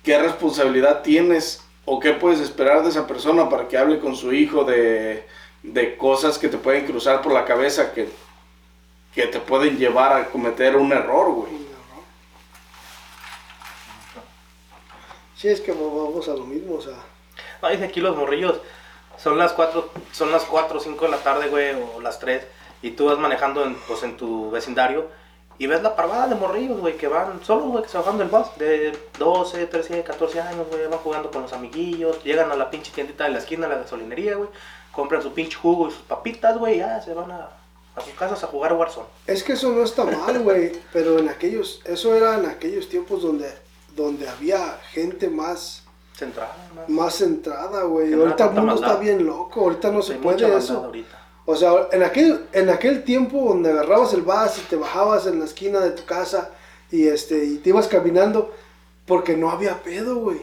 ¿qué 0.02 0.18
responsabilidad 0.18 1.02
tienes 1.02 1.62
o 1.84 2.00
qué 2.00 2.12
puedes 2.14 2.40
esperar 2.40 2.82
de 2.82 2.88
esa 2.88 3.06
persona 3.06 3.48
para 3.48 3.68
que 3.68 3.78
hable 3.78 4.00
con 4.00 4.16
su 4.16 4.32
hijo 4.32 4.64
de, 4.64 5.26
de 5.62 5.96
cosas 5.96 6.38
que 6.38 6.48
te 6.48 6.58
pueden 6.58 6.86
cruzar 6.86 7.20
por 7.22 7.32
la 7.32 7.44
cabeza 7.44 7.92
que, 7.92 8.08
que 9.14 9.26
te 9.26 9.38
pueden 9.38 9.76
llevar 9.78 10.12
a 10.12 10.24
cometer 10.26 10.76
un 10.76 10.92
error, 10.92 11.30
güey? 11.32 11.66
Sí, 15.36 15.48
es 15.48 15.60
que 15.60 15.72
vamos 15.72 16.26
a 16.28 16.32
lo 16.34 16.44
mismo, 16.44 16.76
o 16.76 16.80
sea. 16.80 16.94
No, 17.62 17.68
dice 17.68 17.84
aquí 17.84 18.00
los 18.00 18.16
morrillos. 18.16 18.60
Son 19.18 19.36
las 19.38 19.52
4, 19.52 19.90
son 20.12 20.30
las 20.32 20.44
4 20.44 20.78
o 20.78 20.80
5 20.80 21.04
de 21.04 21.10
la 21.10 21.18
tarde, 21.18 21.48
güey, 21.48 21.74
o 21.94 22.00
las 22.00 22.18
3. 22.18 22.42
Y 22.82 22.92
tú 22.92 23.06
vas 23.06 23.18
manejando 23.18 23.64
en, 23.64 23.74
pues, 23.88 24.02
en 24.02 24.16
tu 24.16 24.50
vecindario. 24.50 25.08
Y 25.58 25.66
ves 25.66 25.82
la 25.82 25.96
parvada 25.96 26.28
de 26.28 26.34
morrillos, 26.34 26.78
güey, 26.80 26.98
que 26.98 27.08
van 27.08 27.42
solos, 27.42 27.68
güey, 27.68 27.82
que 27.82 27.88
se 27.88 27.96
bajan 27.96 28.18
del 28.18 28.28
bus. 28.28 28.46
De 28.58 28.96
12, 29.18 29.66
13, 29.66 30.02
14 30.02 30.40
años, 30.42 30.66
güey, 30.70 30.86
van 30.86 30.98
jugando 30.98 31.30
con 31.30 31.42
los 31.42 31.52
amiguillos. 31.54 32.22
Llegan 32.24 32.50
a 32.52 32.56
la 32.56 32.68
pinche 32.70 32.92
tiendita 32.92 33.24
de 33.24 33.30
la 33.30 33.38
esquina, 33.38 33.66
a 33.66 33.70
la 33.70 33.76
gasolinería, 33.78 34.34
güey. 34.36 34.50
Compran 34.92 35.22
su 35.22 35.32
pinche 35.32 35.56
jugo 35.56 35.88
y 35.88 35.92
sus 35.92 36.02
papitas, 36.02 36.58
güey, 36.58 36.78
ya 36.78 37.00
se 37.00 37.14
van 37.14 37.30
a, 37.30 37.48
a 37.94 38.00
sus 38.02 38.12
casas 38.14 38.42
a 38.44 38.46
jugar 38.48 38.74
Warzone. 38.74 39.06
Es 39.26 39.42
que 39.42 39.54
eso 39.54 39.70
no 39.70 39.82
está 39.82 40.04
mal, 40.04 40.38
güey, 40.40 40.72
pero 40.92 41.18
en 41.18 41.28
aquellos, 41.30 41.80
eso 41.84 42.14
era 42.14 42.34
en 42.38 42.46
aquellos 42.46 42.88
tiempos 42.90 43.22
donde, 43.22 43.50
donde 43.94 44.28
había 44.28 44.78
gente 44.92 45.28
más, 45.30 45.84
Central, 46.14 46.48
más. 46.74 46.88
más 46.88 47.14
centrada, 47.14 47.82
güey. 47.84 48.12
Ahorita 48.14 48.44
el 48.46 48.50
mundo 48.52 48.74
está 48.74 48.86
maldad. 48.88 49.00
bien 49.02 49.26
loco, 49.26 49.60
ahorita 49.60 49.90
no 49.90 50.00
se 50.02 50.14
Hay 50.14 50.18
puede 50.18 50.56
eso. 50.56 50.84
ahorita. 50.84 51.18
O 51.46 51.54
sea, 51.56 51.70
en 51.92 52.02
aquel, 52.02 52.46
en 52.52 52.68
aquel 52.70 53.04
tiempo 53.04 53.38
donde 53.48 53.70
agarrabas 53.70 54.12
el 54.12 54.22
bus 54.22 54.58
y 54.58 54.62
te 54.68 54.76
bajabas 54.76 55.26
en 55.26 55.38
la 55.38 55.44
esquina 55.44 55.78
de 55.80 55.90
tu 55.92 56.04
casa 56.04 56.50
y 56.90 57.06
este 57.06 57.44
y 57.44 57.56
te 57.58 57.70
ibas 57.70 57.86
caminando 57.88 58.52
porque 59.06 59.36
no 59.36 59.50
había 59.50 59.80
pedo, 59.82 60.16
güey. 60.16 60.38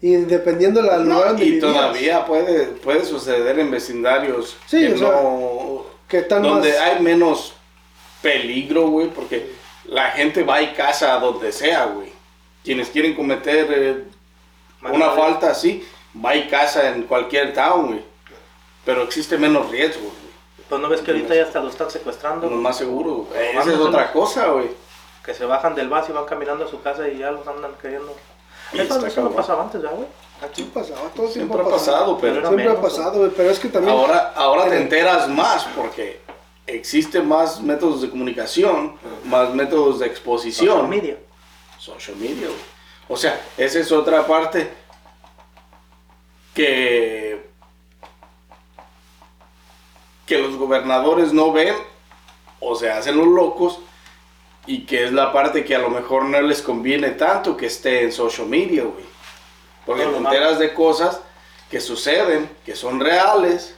Y 0.00 0.14
dependiendo 0.14 0.80
del 0.80 1.08
No, 1.08 1.14
lugar 1.16 1.28
donde 1.30 1.44
y 1.44 1.50
vivías, 1.52 1.72
todavía 1.72 2.24
puede, 2.24 2.66
puede 2.66 3.04
suceder 3.04 3.58
en 3.58 3.68
vecindarios 3.72 4.56
Sí, 4.66 4.86
que 4.86 4.94
o 4.94 4.98
sea, 4.98 5.08
no, 5.10 5.82
que 6.08 6.18
están 6.18 6.42
donde 6.42 6.70
más- 6.70 6.78
hay 6.78 7.02
menos 7.02 7.54
peligro, 8.22 8.88
güey, 8.90 9.08
porque 9.08 9.50
la 9.86 10.10
gente 10.12 10.44
va 10.44 10.62
y 10.62 10.68
casa 10.74 11.14
a 11.14 11.18
donde 11.18 11.50
sea, 11.50 11.86
güey. 11.86 12.12
Quienes 12.64 12.90
quieren 12.90 13.14
cometer 13.16 13.66
eh, 13.70 14.04
una 14.88 15.10
falta 15.10 15.50
así, 15.50 15.84
va 16.24 16.36
y 16.36 16.46
casa 16.48 16.90
en 16.90 17.02
cualquier 17.02 17.52
town, 17.52 17.86
güey. 17.88 18.04
Pero 18.84 19.02
existe 19.02 19.36
menos 19.36 19.68
riesgo, 19.70 20.02
güey. 20.02 20.27
Pues 20.68 20.80
no 20.80 20.88
ves 20.88 21.00
que 21.00 21.12
ahorita 21.12 21.34
ya 21.34 21.44
hasta 21.44 21.60
lo 21.60 21.68
están 21.68 21.90
secuestrando. 21.90 22.48
Lo 22.48 22.56
más 22.56 22.76
seguro. 22.76 23.26
güey. 23.30 23.56
Esa 23.56 23.72
es 23.72 23.78
otra 23.78 24.12
cosa, 24.12 24.48
güey. 24.48 24.68
Que 25.24 25.34
se 25.34 25.44
bajan 25.44 25.74
del 25.74 25.88
bus 25.88 26.08
y 26.08 26.12
van 26.12 26.24
caminando 26.26 26.64
a 26.64 26.68
su 26.68 26.82
casa 26.82 27.08
y 27.08 27.18
ya 27.18 27.30
los 27.30 27.46
andan 27.46 27.72
queriendo. 27.80 28.14
Y 28.72 28.80
Eso, 28.80 29.04
eso 29.06 29.22
no 29.22 29.30
pasaba 29.30 29.62
antes, 29.62 29.82
¿ya, 29.82 29.90
güey? 29.90 30.06
Sí 30.52 30.70
pasaba, 30.72 31.08
todo 31.16 31.28
Siempre 31.28 31.60
ha 31.60 31.64
pasado, 31.64 32.18
pero 32.20 32.34
Pero 32.34 32.46
Siempre 32.46 32.66
menos, 32.66 32.78
ha 32.78 32.82
pasado, 32.82 33.18
güey, 33.18 33.30
pero 33.36 33.50
es 33.50 33.58
que 33.58 33.68
también... 33.68 33.96
ahora, 33.96 34.32
ahora 34.36 34.68
te 34.68 34.76
enteras 34.76 35.28
más 35.28 35.64
porque 35.74 36.20
existen 36.64 37.26
más 37.26 37.60
métodos 37.60 38.02
de 38.02 38.10
comunicación, 38.10 38.96
más 39.24 39.52
métodos 39.52 39.98
de 39.98 40.06
exposición. 40.06 40.68
Social 40.68 40.88
media. 40.88 41.16
social 41.78 42.16
media, 42.16 42.46
güey. 42.46 42.78
O 43.08 43.16
sea, 43.16 43.40
esa 43.56 43.80
es 43.80 43.90
otra 43.90 44.26
parte 44.26 44.70
que 46.54 47.27
que 50.28 50.38
los 50.38 50.56
gobernadores 50.56 51.32
no 51.32 51.52
ven 51.52 51.74
o 52.60 52.76
se 52.76 52.90
hacen 52.90 53.16
los 53.16 53.26
locos 53.26 53.80
y 54.66 54.84
que 54.84 55.04
es 55.04 55.12
la 55.12 55.32
parte 55.32 55.64
que 55.64 55.74
a 55.74 55.78
lo 55.78 55.88
mejor 55.88 56.26
no 56.26 56.40
les 56.42 56.60
conviene 56.60 57.10
tanto 57.12 57.56
que 57.56 57.66
esté 57.66 58.02
en 58.02 58.12
social 58.12 58.46
media, 58.46 58.82
güey. 58.82 59.06
Porque 59.86 60.04
No, 60.04 60.10
te 60.10 60.18
enteras 60.18 60.58
de 60.58 60.74
cosas 60.74 61.20
que 61.70 61.80
suceden, 61.80 62.50
que 62.66 62.76
son 62.76 63.00
reales 63.00 63.74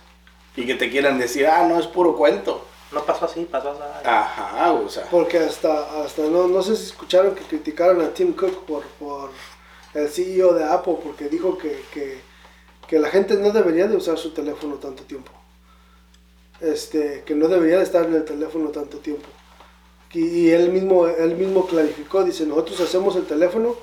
y 0.56 0.66
que 0.66 0.74
te 0.74 0.90
quieran 0.90 1.20
decir, 1.20 1.46
ah, 1.46 1.64
no, 1.68 1.78
es 1.78 1.86
puro 1.86 2.16
cuento. 2.16 2.66
No 2.90 3.04
pasó 3.04 3.26
así, 3.26 3.44
pasó 3.44 3.70
así. 3.70 4.08
Ajá, 4.08 4.72
o 4.72 4.88
sea. 4.88 5.04
Porque 5.08 5.38
hasta, 5.38 6.02
hasta 6.02 6.22
no, 6.22 6.48
no 6.48 6.62
sé 6.62 6.74
si 6.74 6.86
escucharon 6.86 7.36
que 7.36 7.44
criticaron 7.44 8.00
a 8.00 8.08
Tim 8.12 8.32
Cook 8.32 8.64
por, 8.64 8.82
por 8.98 9.30
el 9.94 10.08
CEO 10.08 10.54
de 10.54 10.64
Apple 10.64 10.96
porque 11.00 11.28
dijo 11.28 11.56
que, 11.56 11.80
que, 11.94 12.20
que 12.88 12.98
la 12.98 13.08
gente 13.08 13.34
no 13.34 13.52
debería 13.52 13.86
de 13.86 13.96
usar 13.96 14.18
su 14.18 14.32
teléfono 14.32 14.74
tanto 14.74 15.04
tiempo. 15.04 15.30
Este, 16.60 17.22
que 17.24 17.34
no 17.34 17.48
debería 17.48 17.78
de 17.78 17.84
estar 17.84 18.04
en 18.04 18.14
el 18.14 18.24
teléfono 18.24 18.68
tanto 18.68 18.98
tiempo. 18.98 19.26
Y, 20.12 20.24
y 20.24 20.50
él 20.50 20.70
mismo, 20.70 21.06
él 21.06 21.36
mismo 21.36 21.66
clarificó, 21.66 22.24
dice, 22.24 22.44
nosotros 22.44 22.80
hacemos 22.80 23.16
el 23.16 23.26
teléfono 23.26 23.76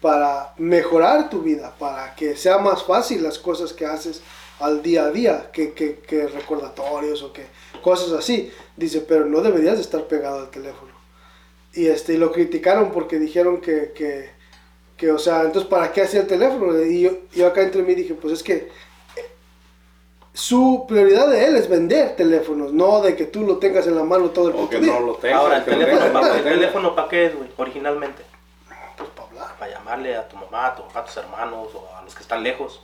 para 0.00 0.54
mejorar 0.58 1.30
tu 1.30 1.40
vida, 1.40 1.74
para 1.78 2.14
que 2.14 2.36
sea 2.36 2.58
más 2.58 2.82
fácil 2.84 3.22
las 3.22 3.38
cosas 3.38 3.72
que 3.72 3.86
haces 3.86 4.22
al 4.60 4.82
día 4.82 5.04
a 5.06 5.10
día, 5.10 5.50
que, 5.52 5.72
que, 5.72 5.98
que 5.98 6.26
recordatorios 6.28 7.22
o 7.22 7.32
que 7.32 7.46
cosas 7.82 8.12
así. 8.12 8.50
Dice, 8.76 9.00
pero 9.00 9.24
no 9.26 9.40
deberías 9.40 9.76
de 9.76 9.82
estar 9.82 10.06
pegado 10.06 10.40
al 10.40 10.50
teléfono. 10.50 10.92
Y 11.72 11.86
este, 11.86 12.14
y 12.14 12.16
lo 12.18 12.32
criticaron 12.32 12.92
porque 12.92 13.18
dijeron 13.18 13.60
que, 13.60 13.92
que, 13.94 14.30
que, 14.96 15.10
o 15.10 15.18
sea, 15.18 15.42
entonces, 15.42 15.68
¿para 15.68 15.92
qué 15.92 16.02
hacía 16.02 16.20
el 16.20 16.26
teléfono? 16.26 16.80
Y 16.82 17.00
yo, 17.00 17.10
yo 17.34 17.46
acá 17.46 17.62
entre 17.62 17.82
mí 17.82 17.94
dije, 17.94 18.14
pues 18.14 18.34
es 18.34 18.42
que 18.42 18.68
su 20.34 20.84
prioridad 20.88 21.28
de 21.28 21.46
él 21.46 21.56
es 21.56 21.68
vender 21.68 22.16
teléfonos, 22.16 22.72
no 22.72 23.00
de 23.00 23.14
que 23.14 23.26
tú 23.26 23.46
lo 23.46 23.58
tengas 23.58 23.86
en 23.86 23.94
la 23.94 24.02
mano 24.02 24.30
todo 24.30 24.48
el 24.48 24.56
O 24.56 24.68
que 24.68 24.80
no 24.80 24.98
lo 24.98 25.14
tengas. 25.14 25.38
Ahora, 25.38 25.58
el 25.58 25.64
teléfono, 25.64 26.12
¿para 26.12 26.36
el 26.36 26.42
teléfono 26.42 26.94
para 26.96 27.08
qué 27.08 27.26
es, 27.26 27.36
güey? 27.36 27.48
Originalmente. 27.56 28.24
Pues 28.96 29.08
para 29.10 29.28
hablar. 29.28 29.56
Para 29.56 29.70
llamarle 29.70 30.16
a 30.16 30.28
tu 30.28 30.36
mamá, 30.36 30.66
a 30.66 30.74
tu 30.74 30.82
papá, 30.82 31.00
a 31.00 31.04
tus 31.04 31.16
hermanos 31.18 31.68
o 31.74 31.88
a 31.96 32.02
los 32.02 32.16
que 32.16 32.22
están 32.22 32.42
lejos. 32.42 32.82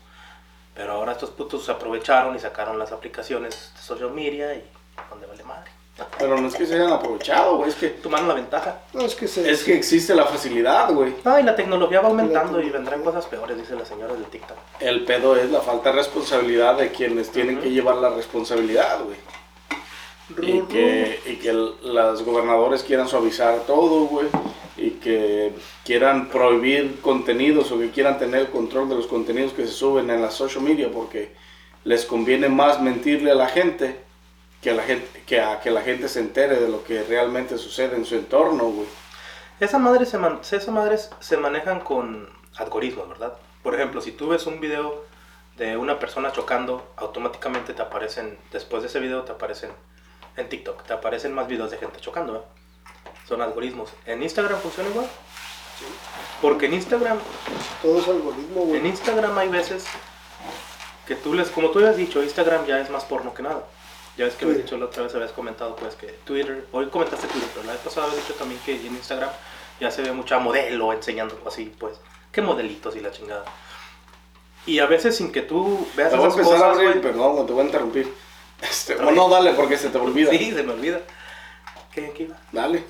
Pero 0.77 0.93
ahora 0.93 1.11
estos 1.11 1.31
putos 1.31 1.65
se 1.65 1.73
aprovecharon 1.73 2.37
y 2.37 2.39
sacaron 2.39 2.79
las 2.79 2.93
aplicaciones 2.93 3.73
de 3.75 3.83
social 3.83 4.13
media 4.13 4.55
y 4.55 4.65
donde 5.11 5.27
vale 5.27 5.43
madre. 5.43 5.73
Pero 6.19 6.41
no 6.41 6.49
es 6.49 6.55
que 6.55 6.67
se 6.67 6.75
hayan 6.75 6.93
aprovechado, 6.93 7.57
güey. 7.57 7.71
Es 7.71 7.77
que, 7.77 7.89
Tomaron 7.89 8.29
la 8.29 8.35
ventaja. 8.35 8.81
No, 8.93 9.03
es 9.03 9.15
que 9.15 9.29
se... 9.29 9.51
es 9.51 9.65
que 9.65 9.75
existe 9.75 10.15
la 10.15 10.25
facilidad, 10.25 10.93
güey. 10.93 11.15
No, 11.25 11.39
y 11.39 11.43
la 11.43 11.57
tecnología 11.57 12.01
va 12.01 12.09
aumentando 12.09 12.61
y 12.61 12.71
vendrán 12.71 13.03
cosas 13.03 13.27
peores, 13.27 13.57
dice 13.57 13.75
la 13.75 13.85
señora 13.85 14.15
del 14.15 14.25
TikTok. 14.25 14.57
El 14.81 15.05
pedo 15.05 15.37
es 15.37 15.51
la 15.51 15.61
falta 15.61 15.91
de 15.91 15.97
responsabilidad 15.97 16.77
de 16.77 16.91
quienes 16.91 17.31
tienen 17.31 17.61
que 17.61 17.71
llevar 17.71 17.97
la 17.97 18.11
responsabilidad, 18.11 19.01
güey. 19.05 19.17
Y 20.39 20.61
que, 20.63 21.21
y 21.27 21.37
que 21.37 21.53
los 21.53 22.23
gobernadores 22.25 22.83
quieran 22.83 23.09
suavizar 23.09 23.61
todo, 23.67 24.05
güey. 24.05 24.29
Y 24.77 24.91
que 24.93 25.53
quieran 25.85 26.29
prohibir 26.29 27.01
contenidos 27.01 27.73
o 27.73 27.79
que 27.79 27.91
quieran 27.91 28.19
tener 28.19 28.43
el 28.43 28.51
control 28.51 28.89
de 28.89 28.95
los 28.95 29.07
contenidos 29.07 29.53
que 29.53 29.67
se 29.67 29.73
suben 29.73 30.09
en 30.11 30.23
la 30.23 30.31
social 30.31 30.63
media 30.63 30.91
porque 30.93 31.35
les 31.85 32.05
conviene 32.05 32.49
más 32.49 32.81
mentirle 32.81 33.31
a 33.33 33.35
la 33.35 33.49
gente 33.49 34.10
que 34.61 34.71
a, 34.71 34.75
la 34.75 34.83
gente, 34.83 35.23
que 35.27 35.41
a 35.41 35.61
que 35.61 35.71
la 35.71 35.81
gente 35.83 36.09
se 36.09 36.21
entere 36.21 36.57
de 36.57 36.69
lo 36.69 36.85
que 36.85 37.03
realmente 37.05 37.57
sucede 37.59 37.97
en 37.97 38.05
su 38.05 38.15
entorno, 38.15 38.65
güey. 38.65 38.87
Esa 39.59 39.79
madre 39.79 40.07
se 40.07 40.19
man- 40.19 40.41
esas 40.43 40.69
madres 40.69 41.11
se 41.21 41.37
manejan 41.37 41.81
con 41.81 42.29
algoritmos, 42.57 43.09
¿verdad? 43.09 43.35
Por 43.63 43.75
ejemplo, 43.75 44.01
si 44.01 44.13
tú 44.13 44.29
ves 44.29 44.47
un 44.47 44.61
video 44.61 45.05
de 45.57 45.77
una 45.77 45.99
persona 45.99 46.33
chocando, 46.33 46.87
automáticamente 46.97 47.75
te 47.75 47.83
aparecen, 47.83 48.39
después 48.53 48.83
de 48.83 48.89
ese 48.89 49.01
video 49.01 49.23
te 49.23 49.33
aparecen 49.33 49.71
en 50.37 50.49
TikTok, 50.49 50.85
te 50.85 50.93
aparecen 50.95 51.35
más 51.35 51.47
videos 51.49 51.71
de 51.71 51.77
gente 51.79 52.01
chocando, 52.01 52.37
¿eh? 52.37 52.41
Son 53.29 53.41
algoritmos. 53.43 53.91
¿En 54.07 54.23
Instagram 54.23 54.59
funciona 54.61 54.89
igual? 54.91 55.07
Porque 56.43 56.67
en 56.67 56.75
Instagram, 56.75 57.19
Todo 57.83 57.99
es 58.01 58.09
algoritmo, 58.09 58.63
güey. 58.63 58.81
en 58.81 58.87
Instagram 58.87 59.37
hay 59.39 59.49
veces 59.49 59.87
que 61.07 61.15
tú 61.17 61.35
les, 61.35 61.49
como 61.51 61.71
tú 61.71 61.79
habías 61.79 61.97
dicho, 61.97 62.23
Instagram 62.23 62.67
ya 62.67 62.81
es 62.81 62.91
más 62.91 63.05
porno 63.05 63.33
que 63.35 63.43
nada. 63.43 63.65
Ya 64.21 64.27
ves 64.27 64.35
que 64.35 64.45
habías 64.45 64.59
dicho 64.63 64.77
la 64.77 64.85
otra 64.85 65.05
vez, 65.05 65.15
habías 65.15 65.33
comentado 65.33 65.75
pues 65.77 65.95
que 65.95 66.09
Twitter, 66.25 66.67
hoy 66.73 66.89
comentaste 66.89 67.27
Twitter, 67.27 67.49
pero 67.55 67.65
la 67.67 67.73
vez 67.73 67.81
pasada 67.81 68.07
habías 68.07 68.21
dicho 68.27 68.39
también 68.39 68.61
que 68.67 68.75
en 68.77 68.95
Instagram 68.95 69.31
ya 69.81 69.91
se 69.91 70.03
ve 70.03 70.13
mucha 70.13 70.39
modelo 70.39 70.93
enseñando 70.93 71.41
así, 71.47 71.73
pues, 71.79 71.95
qué 72.31 72.43
modelitos 72.43 72.95
y 72.97 73.01
la 73.01 73.11
chingada. 73.13 73.45
Y 74.67 74.79
a 74.79 74.85
veces 74.85 75.17
sin 75.17 75.33
que 75.33 75.41
tú 75.41 75.89
veas 75.97 76.13
esas 76.13 76.23
empezar 76.23 76.55
a 76.55 76.59
cosas, 76.59 76.75
abrir, 76.75 76.89
güey. 76.91 77.01
perdón, 77.01 77.47
te 77.47 77.53
voy 77.55 77.63
a 77.63 77.65
interrumpir. 77.65 78.13
Este, 78.61 78.93
Otra 78.95 79.07
o 79.07 79.11
no, 79.13 79.29
vez. 79.31 79.39
dale, 79.39 79.53
porque 79.55 79.79
se 79.79 79.89
te 79.89 79.97
olvida. 79.97 80.31
Sí, 80.33 80.53
se 80.53 80.63
me 80.63 80.75
olvida. 80.75 81.01
¿Qué, 81.91 82.13
qué 82.15 82.25
iba? 82.25 82.37
Dale. 82.53 82.85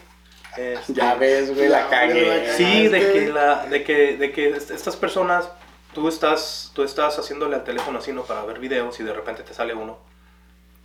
Este, 0.56 0.94
Ya 0.94 1.14
ves, 1.14 1.54
güey, 1.54 1.68
la 1.68 1.82
Ya, 1.82 1.88
cagué. 1.88 2.46
la 2.48 2.54
Sí, 2.54 2.88
de 2.88 3.12
que, 3.12 3.28
la, 3.28 3.66
de 3.66 3.84
que, 3.84 4.16
de 4.16 4.32
que 4.32 4.48
est- 4.48 4.72
estas 4.72 4.96
personas, 4.96 5.48
tú 5.94 6.08
estás, 6.08 6.72
tú 6.74 6.82
estás 6.82 7.16
haciéndole 7.20 7.54
al 7.54 7.62
teléfono 7.62 8.00
así, 8.00 8.12
¿no? 8.12 8.24
Para 8.24 8.42
ver 8.44 8.58
videos 8.58 8.98
y 8.98 9.04
de 9.04 9.12
repente 9.12 9.44
te 9.44 9.54
sale 9.54 9.74
uno. 9.74 10.09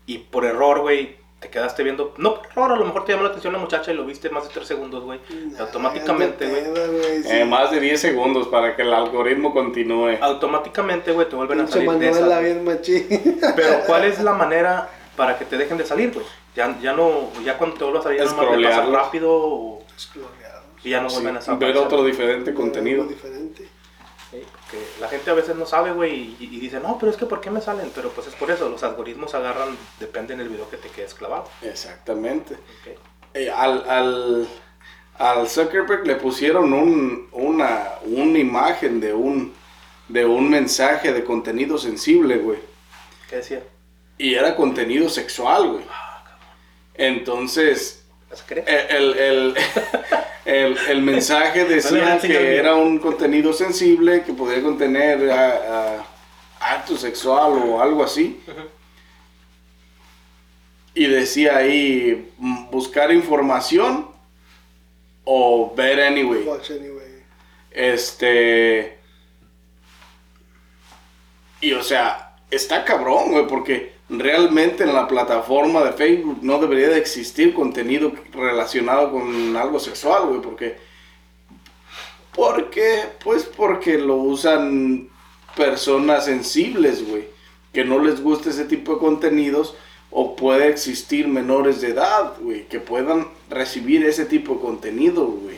Y 0.06 0.20
por 0.20 0.46
error, 0.46 0.82
güey, 0.82 1.18
te 1.40 1.50
quedaste 1.50 1.84
viendo. 1.84 2.14
No 2.18 2.36
por 2.36 2.46
error, 2.52 2.72
a 2.74 2.76
lo 2.78 2.86
mejor 2.86 3.06
te 3.06 3.12
llamó 3.12 3.24
la 3.24 3.30
atención 3.30 3.54
la 3.54 3.60
muchacha 3.60 3.92
y 3.92 3.96
lo 3.96 4.06
viste 4.06 4.30
más 4.30 4.44
de 4.48 4.54
3 4.54 4.68
segundos, 4.68 5.04
güey. 5.04 5.20
Automáticamente, 5.60 6.48
güey. 6.48 7.24
sí. 7.24 7.30
Eh, 7.30 7.46
más 7.46 7.72
de 7.72 7.80
10 7.80 8.00
segundos 8.00 8.48
para 8.48 8.76
que 8.76 8.84
el 8.84 8.94
algoritmo 8.94 9.54
continúe. 9.54 10.18
Automáticamente, 10.22 11.12
güey, 11.12 11.28
te 11.30 11.36
vuelven 11.36 11.62
a 11.62 11.68
salir 11.68 11.90
de 11.92 12.10
esas. 12.10 12.40
bien. 12.42 13.40
Pero 13.56 13.80
¿cuál 13.88 14.06
es 14.06 14.20
la 14.22 14.34
manera 14.34 14.90
para 15.16 15.38
que 15.38 15.46
te 15.46 15.58
dejen 15.58 15.78
de 15.78 15.86
salir, 15.86 16.12
güey? 16.14 16.26
Ya, 16.56 16.78
ya 16.82 16.94
no, 16.94 17.30
ya 17.44 17.58
cuando 17.58 17.76
te 17.78 17.84
vuelvas 17.84 18.02
a 18.02 18.04
salir, 18.06 18.20
ya 18.20 18.26
nomás 18.26 18.46
pasas 18.46 18.52
Scrollearlos. 18.60 18.94
rápido 18.94 19.30
o- 19.34 19.84
y 20.84 20.90
ya 20.92 21.02
no 21.02 21.10
Sí, 21.10 21.16
vuelven 21.16 21.38
a 21.38 21.40
ver 21.40 21.50
aparecer. 21.50 21.78
otro 21.84 22.04
diferente 22.06 22.54
contenido. 22.54 23.04
Diferente. 23.06 23.68
Sí, 24.36 24.46
porque 24.52 24.86
la 25.00 25.08
gente 25.08 25.30
a 25.30 25.34
veces 25.34 25.56
no 25.56 25.66
sabe, 25.66 25.92
güey, 25.94 26.36
y, 26.40 26.50
y 26.52 26.60
dice, 26.60 26.80
no, 26.80 26.98
pero 27.00 27.10
es 27.12 27.18
que 27.18 27.26
¿por 27.26 27.40
qué 27.40 27.50
me 27.52 27.62
salen? 27.62 27.92
Pero 27.96 28.10
pues 28.12 28.28
es 28.28 28.36
por 28.36 28.52
eso, 28.52 28.68
los 28.70 28.84
algoritmos 28.84 29.34
agarran, 29.34 29.78
depende 30.00 30.36
del 30.36 30.50
video 30.50 30.70
que 30.70 30.78
te 30.78 30.90
quedes 30.90 31.14
clavado. 31.14 31.50
Exactamente. 31.62 32.56
¿ok? 32.56 33.00
Eh, 33.34 33.50
al, 33.50 33.90
al, 33.90 34.48
al 35.18 35.48
Zuckerberg 35.48 36.06
le 36.06 36.16
pusieron 36.16 36.74
un, 36.74 37.30
una, 37.32 37.94
una 38.04 38.40
imagen 38.40 39.00
de 39.00 39.14
un, 39.14 39.54
de 40.10 40.26
un 40.26 40.50
mensaje 40.50 41.14
de 41.14 41.24
contenido 41.24 41.78
sensible, 41.78 42.38
güey. 42.38 42.60
¿Qué 43.30 43.38
decía? 43.38 43.64
Y 44.18 44.34
era 44.34 44.56
contenido 44.56 45.08
sexual, 45.10 45.72
güey. 45.72 45.86
Entonces, 46.96 48.06
¿Las 48.30 48.44
crees? 48.44 48.66
el, 48.68 49.18
el, 49.18 49.56
el, 50.46 50.78
el 50.90 51.02
mensaje 51.02 51.66
decía 51.66 52.20
que 52.20 52.28
bien. 52.28 52.44
era 52.54 52.76
un 52.76 53.00
contenido 53.00 53.52
sensible 53.54 54.24
que 54.24 54.34
podía 54.34 54.62
contener 54.62 55.30
a- 55.32 55.98
a 56.60 56.74
acto 56.76 56.96
sexual 56.98 57.54
o 57.54 57.82
algo 57.82 58.04
así. 58.04 58.42
Y 60.94 61.08
decía 61.08 61.58
ahí 61.58 62.32
mm, 62.38 62.70
buscar 62.72 63.12
información 63.12 64.08
o 65.24 65.74
ver 65.76 66.02
anyway. 66.02 66.44
Watch 66.44 66.72
anyway. 66.72 67.24
Este. 67.72 68.98
Y 71.62 71.74
o 71.74 71.84
sea, 71.84 72.36
está 72.52 72.86
cabrón, 72.86 73.32
güey, 73.32 73.48
porque 73.48 73.95
realmente 74.10 74.84
en 74.84 74.94
la 74.94 75.08
plataforma 75.08 75.84
de 75.84 75.94
Facebook 75.94 76.40
no 76.42 76.60
debería 76.60 76.90
de 76.90 76.98
existir 76.98 77.54
contenido 77.54 78.14
relacionado 78.32 79.12
con 79.12 79.56
algo 79.56 79.80
sexual, 79.80 80.28
güey, 80.28 80.42
porque. 80.42 80.78
¿Por 82.34 82.70
qué? 82.70 83.04
Pues 83.24 83.46
porque 83.46 83.98
lo 83.98 84.16
usan 84.16 85.10
personas 85.56 86.26
sensibles, 86.26 87.08
güey, 87.08 87.28
que 87.72 87.86
no 87.86 88.00
les 88.00 88.22
guste 88.22 88.50
ese 88.50 88.66
tipo 88.66 88.94
de 88.94 89.00
contenidos 89.00 89.76
o 90.12 90.36
puede 90.36 90.70
existir 90.70 91.28
menores 91.28 91.82
de 91.82 91.90
edad, 91.90 92.34
güey, 92.40 92.68
que 92.68 92.80
puedan 92.80 93.28
recibir 93.50 94.06
ese 94.06 94.26
tipo 94.26 94.56
de 94.56 94.62
contenido, 94.62 95.26
güey. 95.26 95.58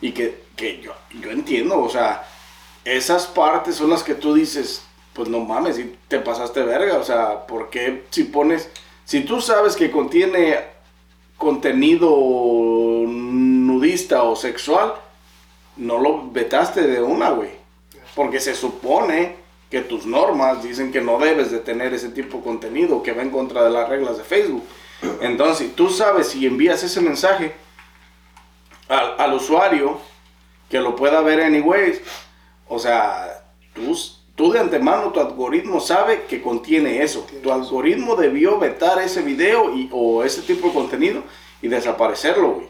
Y 0.00 0.12
que, 0.12 0.42
que 0.56 0.80
yo, 0.80 0.92
yo 1.20 1.30
entiendo, 1.30 1.80
o 1.80 1.88
sea, 1.88 2.28
esas 2.84 3.26
partes 3.26 3.76
son 3.76 3.90
las 3.90 4.02
que 4.02 4.14
tú 4.14 4.34
dices, 4.34 4.84
pues 5.14 5.28
no 5.28 5.40
mames, 5.40 5.76
si 5.76 5.96
te 6.08 6.18
pasaste 6.18 6.62
verga, 6.62 6.98
o 6.98 7.04
sea, 7.04 7.46
¿por 7.46 7.70
qué 7.70 8.04
si 8.10 8.24
pones, 8.24 8.68
si 9.04 9.20
tú 9.20 9.40
sabes 9.40 9.76
que 9.76 9.90
contiene 9.90 10.58
contenido 11.36 12.08
nudista 13.06 14.22
o 14.22 14.36
sexual, 14.36 14.94
no 15.76 15.98
lo 15.98 16.30
vetaste 16.30 16.82
de 16.86 17.02
una, 17.02 17.30
güey. 17.30 17.50
Porque 18.14 18.40
se 18.40 18.54
supone 18.54 19.36
que 19.70 19.80
tus 19.80 20.06
normas 20.06 20.62
dicen 20.62 20.92
que 20.92 21.00
no 21.00 21.18
debes 21.18 21.50
de 21.50 21.58
tener 21.58 21.92
ese 21.94 22.10
tipo 22.10 22.38
de 22.38 22.44
contenido, 22.44 23.02
que 23.02 23.12
va 23.12 23.22
en 23.22 23.30
contra 23.30 23.64
de 23.64 23.70
las 23.70 23.88
reglas 23.88 24.16
de 24.16 24.24
Facebook. 24.24 24.64
Entonces, 25.20 25.58
si 25.58 25.68
tú 25.74 25.90
sabes 25.90 26.28
si 26.28 26.46
envías 26.46 26.82
ese 26.82 27.00
mensaje 27.00 27.54
al, 28.88 29.16
al 29.18 29.34
usuario, 29.34 29.98
que 30.70 30.78
lo 30.80 30.94
pueda 30.94 31.20
ver 31.20 31.40
anyways, 31.40 32.00
o 32.68 32.78
sea, 32.78 33.44
tú, 33.74 33.98
tú 34.36 34.52
de 34.52 34.58
antemano, 34.60 35.12
tu 35.12 35.20
algoritmo 35.20 35.80
sabe 35.80 36.24
que 36.28 36.42
contiene 36.42 37.02
eso. 37.02 37.26
Tu 37.42 37.52
algoritmo 37.52 38.16
debió 38.16 38.58
vetar 38.58 39.00
ese 39.02 39.22
video 39.22 39.74
y, 39.74 39.88
o 39.92 40.24
ese 40.24 40.42
tipo 40.42 40.68
de 40.68 40.74
contenido 40.74 41.22
y 41.62 41.68
desaparecerlo, 41.68 42.52
güey. 42.52 42.68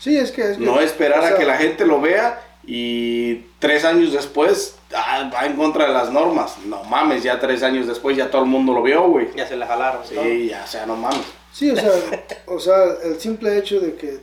Sí, 0.00 0.16
es 0.18 0.30
que... 0.32 0.42
Es 0.52 0.58
que- 0.58 0.64
No 0.64 0.80
esperar 0.80 1.20
o 1.20 1.22
sea, 1.22 1.34
a 1.34 1.38
que 1.38 1.44
la 1.46 1.56
gente 1.56 1.86
lo 1.86 2.00
vea 2.00 2.40
y 2.66 3.46
tres 3.58 3.84
años 3.84 4.12
después 4.12 4.76
ah, 4.94 5.30
va 5.34 5.46
en 5.46 5.54
contra 5.56 5.86
de 5.86 5.92
las 5.92 6.10
normas. 6.10 6.56
No 6.66 6.82
mames, 6.84 7.22
ya 7.22 7.38
tres 7.40 7.62
años 7.62 7.86
después 7.86 8.16
ya 8.16 8.30
todo 8.30 8.42
el 8.42 8.48
mundo 8.48 8.72
lo 8.72 8.82
vio, 8.82 9.02
güey. 9.08 9.28
Ya 9.36 9.46
se 9.46 9.56
la 9.56 9.66
jalaron. 9.66 10.02
¿no? 10.14 10.22
Sí, 10.22 10.48
ya, 10.48 10.62
o 10.64 10.66
sea, 10.66 10.86
no 10.86 10.96
mames. 10.96 11.22
Sí, 11.52 11.70
o 11.70 11.76
sea, 11.76 11.92
o 12.46 12.58
sea, 12.58 12.76
el 13.04 13.20
simple 13.20 13.56
hecho 13.56 13.80
de 13.80 13.94
que 13.94 14.18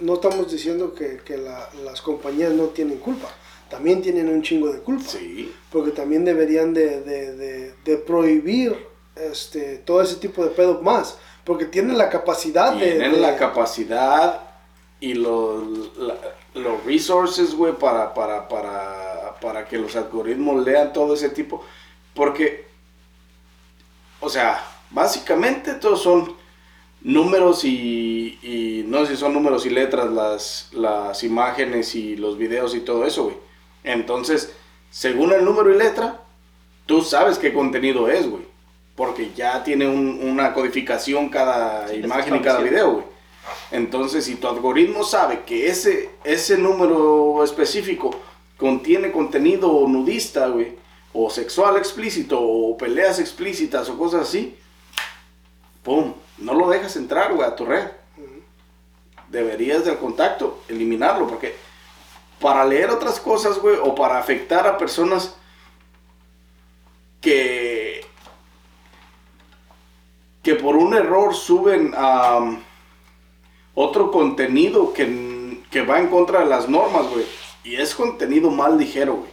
no 0.00 0.14
estamos 0.14 0.50
diciendo 0.52 0.94
que, 0.94 1.18
que 1.24 1.38
la- 1.38 1.70
las 1.84 2.02
compañías 2.02 2.52
no 2.52 2.64
tienen 2.64 2.98
culpa. 2.98 3.28
También 3.70 4.00
tienen 4.02 4.28
un 4.28 4.42
chingo 4.42 4.72
de 4.72 4.80
culpa. 4.80 5.04
Sí. 5.08 5.52
Porque 5.70 5.90
también 5.90 6.24
deberían 6.24 6.72
de, 6.72 7.00
de- 7.00 7.32
de- 7.36 7.74
de 7.84 7.96
prohibir 7.98 8.76
este, 9.16 9.78
todo 9.78 10.02
ese 10.02 10.16
tipo 10.16 10.44
de 10.44 10.50
pedo 10.50 10.80
más. 10.82 11.18
Porque 11.44 11.64
tienen 11.64 11.98
la 11.98 12.08
capacidad 12.08 12.72
de... 12.74 12.92
Tienen 12.92 13.12
de- 13.12 13.20
la 13.20 13.36
capacidad 13.36 14.40
y 15.00 15.14
los, 15.14 15.96
la- 15.98 16.16
los 16.54 16.84
resources, 16.84 17.54
güey, 17.54 17.72
para, 17.74 18.14
para, 18.14 18.48
para, 18.48 19.34
para 19.40 19.66
que 19.68 19.78
los 19.78 19.94
algoritmos 19.96 20.64
lean 20.64 20.92
todo 20.92 21.14
ese 21.14 21.28
tipo. 21.30 21.64
Porque, 22.14 22.66
o 24.20 24.28
sea, 24.30 24.64
básicamente 24.90 25.74
todos 25.74 26.02
son 26.02 26.34
números 27.02 27.64
y, 27.64 28.38
y 28.42 28.84
no 28.86 29.04
sé 29.04 29.12
si 29.12 29.16
son 29.20 29.34
números 29.34 29.66
y 29.66 29.70
letras 29.70 30.10
las, 30.10 30.70
las 30.72 31.22
imágenes 31.24 31.94
y 31.94 32.16
los 32.16 32.38
videos 32.38 32.74
y 32.74 32.80
todo 32.80 33.04
eso, 33.04 33.24
güey. 33.24 33.45
Entonces, 33.86 34.52
según 34.90 35.32
el 35.32 35.44
número 35.44 35.74
y 35.74 35.78
letra, 35.78 36.20
tú 36.84 37.00
sabes 37.00 37.38
qué 37.38 37.54
contenido 37.54 38.08
es, 38.10 38.28
güey. 38.28 38.42
Porque 38.94 39.30
ya 39.34 39.64
tiene 39.64 39.88
un- 39.88 40.20
una 40.22 40.52
codificación 40.52 41.28
cada 41.30 41.88
Sí, 41.88 41.96
imagen 41.96 42.36
y 42.36 42.40
cada 42.40 42.60
video, 42.60 42.92
güey. 42.92 43.04
Entonces, 43.70 44.24
si 44.24 44.34
tu 44.34 44.48
algoritmo 44.48 45.04
sabe 45.04 45.40
que 45.46 45.68
ese, 45.68 46.10
ese 46.24 46.58
número 46.58 47.42
específico 47.44 48.10
contiene 48.58 49.12
contenido 49.12 49.86
nudista, 49.86 50.48
güey, 50.48 50.74
o 51.12 51.30
sexual 51.30 51.76
explícito, 51.76 52.40
o 52.40 52.76
peleas 52.76 53.18
explícitas, 53.20 53.88
o 53.88 53.96
cosas 53.96 54.22
así, 54.28 54.56
¡pum! 55.82 56.12
No 56.38 56.54
lo 56.54 56.68
dejas 56.68 56.96
entrar, 56.96 57.32
güey, 57.34 57.46
a 57.48 57.54
tu 57.56 57.64
red. 57.64 57.86
Deberías 59.28 59.84
del 59.84 59.98
contacto 59.98 60.62
eliminarlo, 60.68 61.26
porque 61.26 61.54
para 62.40 62.64
leer 62.64 62.90
otras 62.90 63.20
cosas, 63.20 63.58
güey, 63.58 63.76
o 63.82 63.94
para 63.94 64.18
afectar 64.18 64.66
a 64.66 64.78
personas 64.78 65.36
que 67.20 68.06
que 70.46 70.54
por 70.54 70.76
un 70.76 70.94
error 70.94 71.34
suben 71.34 71.92
am, 71.96 72.62
otro 73.74 74.12
contenido 74.12 74.92
que, 74.92 75.60
que 75.72 75.82
va 75.82 75.98
en 75.98 76.06
contra 76.06 76.38
de 76.38 76.46
las 76.46 76.68
normas, 76.68 77.08
güey. 77.10 77.24
Y 77.64 77.74
es 77.74 77.96
contenido 77.96 78.52
mal 78.52 78.78
ligero, 78.78 79.14
güey. 79.16 79.30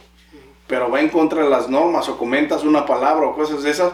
Pero 0.66 0.90
va 0.90 1.00
en 1.00 1.10
contra 1.10 1.44
de 1.44 1.48
las 1.48 1.68
normas 1.68 2.08
o 2.08 2.18
comentas 2.18 2.64
una 2.64 2.84
palabra 2.84 3.28
o 3.28 3.34
cosas 3.36 3.62
de 3.62 3.70
esas. 3.70 3.92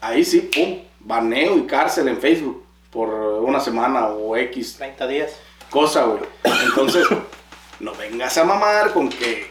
Ahí 0.00 0.24
sí, 0.24 0.48
pum, 0.54 0.78
baneo 1.00 1.58
y 1.58 1.62
cárcel 1.62 2.06
en 2.06 2.18
Facebook 2.18 2.64
por 2.92 3.08
una 3.08 3.58
semana 3.58 4.06
o 4.06 4.36
X 4.36 4.76
30 4.76 5.06
días. 5.08 5.36
cosa, 5.68 6.04
güey. 6.04 6.20
Entonces, 6.64 7.08
no 7.80 7.92
vengas 7.94 8.36
a 8.38 8.44
mamar 8.44 8.92
con 8.92 9.08
que 9.08 9.50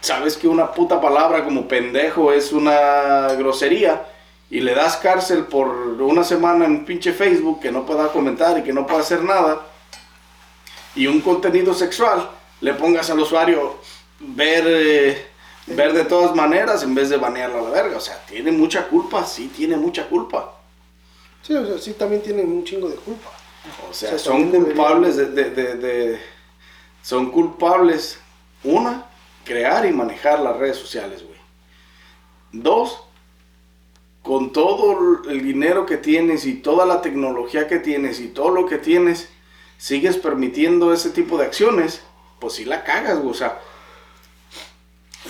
sabes 0.00 0.36
que 0.36 0.46
una 0.48 0.72
puta 0.72 1.00
palabra 1.00 1.44
como 1.44 1.66
pendejo 1.66 2.32
es 2.32 2.52
una 2.52 3.28
grosería 3.38 4.06
y 4.50 4.60
le 4.60 4.74
das 4.74 4.96
cárcel 4.98 5.44
por 5.46 5.68
una 5.68 6.22
semana 6.22 6.64
en 6.66 6.84
pinche 6.84 7.12
Facebook 7.12 7.60
que 7.60 7.72
no 7.72 7.84
pueda 7.84 8.08
comentar 8.12 8.58
y 8.58 8.62
que 8.62 8.72
no 8.72 8.86
pueda 8.86 9.00
hacer 9.00 9.22
nada 9.24 9.62
y 10.94 11.06
un 11.06 11.20
contenido 11.20 11.74
sexual 11.74 12.30
le 12.60 12.74
pongas 12.74 13.10
al 13.10 13.20
usuario 13.20 13.76
ver 14.20 14.64
eh, 14.66 15.26
ver 15.66 15.92
de 15.92 16.04
todas 16.04 16.34
maneras 16.34 16.82
en 16.84 16.94
vez 16.94 17.08
de 17.10 17.16
banearlo 17.16 17.58
a 17.58 17.62
la 17.62 17.70
verga, 17.70 17.96
o 17.96 18.00
sea, 18.00 18.24
tiene 18.26 18.52
mucha 18.52 18.86
culpa, 18.86 19.26
sí 19.26 19.50
tiene 19.54 19.76
mucha 19.76 20.06
culpa. 20.08 20.52
Sí, 21.42 21.54
o 21.54 21.66
sea, 21.66 21.78
sí 21.78 21.92
también 21.94 22.22
tienen 22.22 22.48
un 22.50 22.64
chingo 22.64 22.88
de 22.88 22.94
culpa. 22.96 23.30
O 23.90 23.92
sea, 23.92 24.10
O 24.10 24.12
sea, 24.12 24.18
son 24.18 24.50
culpables 24.50 25.16
de, 25.16 25.26
de- 25.26 25.50
de- 25.50 25.74
de- 25.74 26.20
Son 27.06 27.30
culpables, 27.30 28.18
una, 28.64 29.06
crear 29.44 29.86
y 29.86 29.92
manejar 29.92 30.40
las 30.40 30.56
redes 30.56 30.76
sociales, 30.76 31.22
güey. 31.22 31.38
Dos, 32.50 32.98
con 34.22 34.52
todo 34.52 35.22
el 35.30 35.40
dinero 35.44 35.86
que 35.86 35.98
tienes 35.98 36.44
y 36.46 36.54
toda 36.54 36.84
la 36.84 37.02
tecnología 37.02 37.68
que 37.68 37.78
tienes 37.78 38.18
y 38.18 38.26
todo 38.26 38.50
lo 38.50 38.66
que 38.66 38.78
tienes, 38.78 39.28
sigues 39.78 40.16
permitiendo 40.16 40.92
ese 40.92 41.10
tipo 41.10 41.38
de 41.38 41.44
acciones, 41.44 42.02
pues 42.40 42.54
sí 42.54 42.64
la 42.64 42.82
cagas, 42.82 43.18
güey. 43.20 43.30
O 43.30 43.34
sea, 43.34 43.60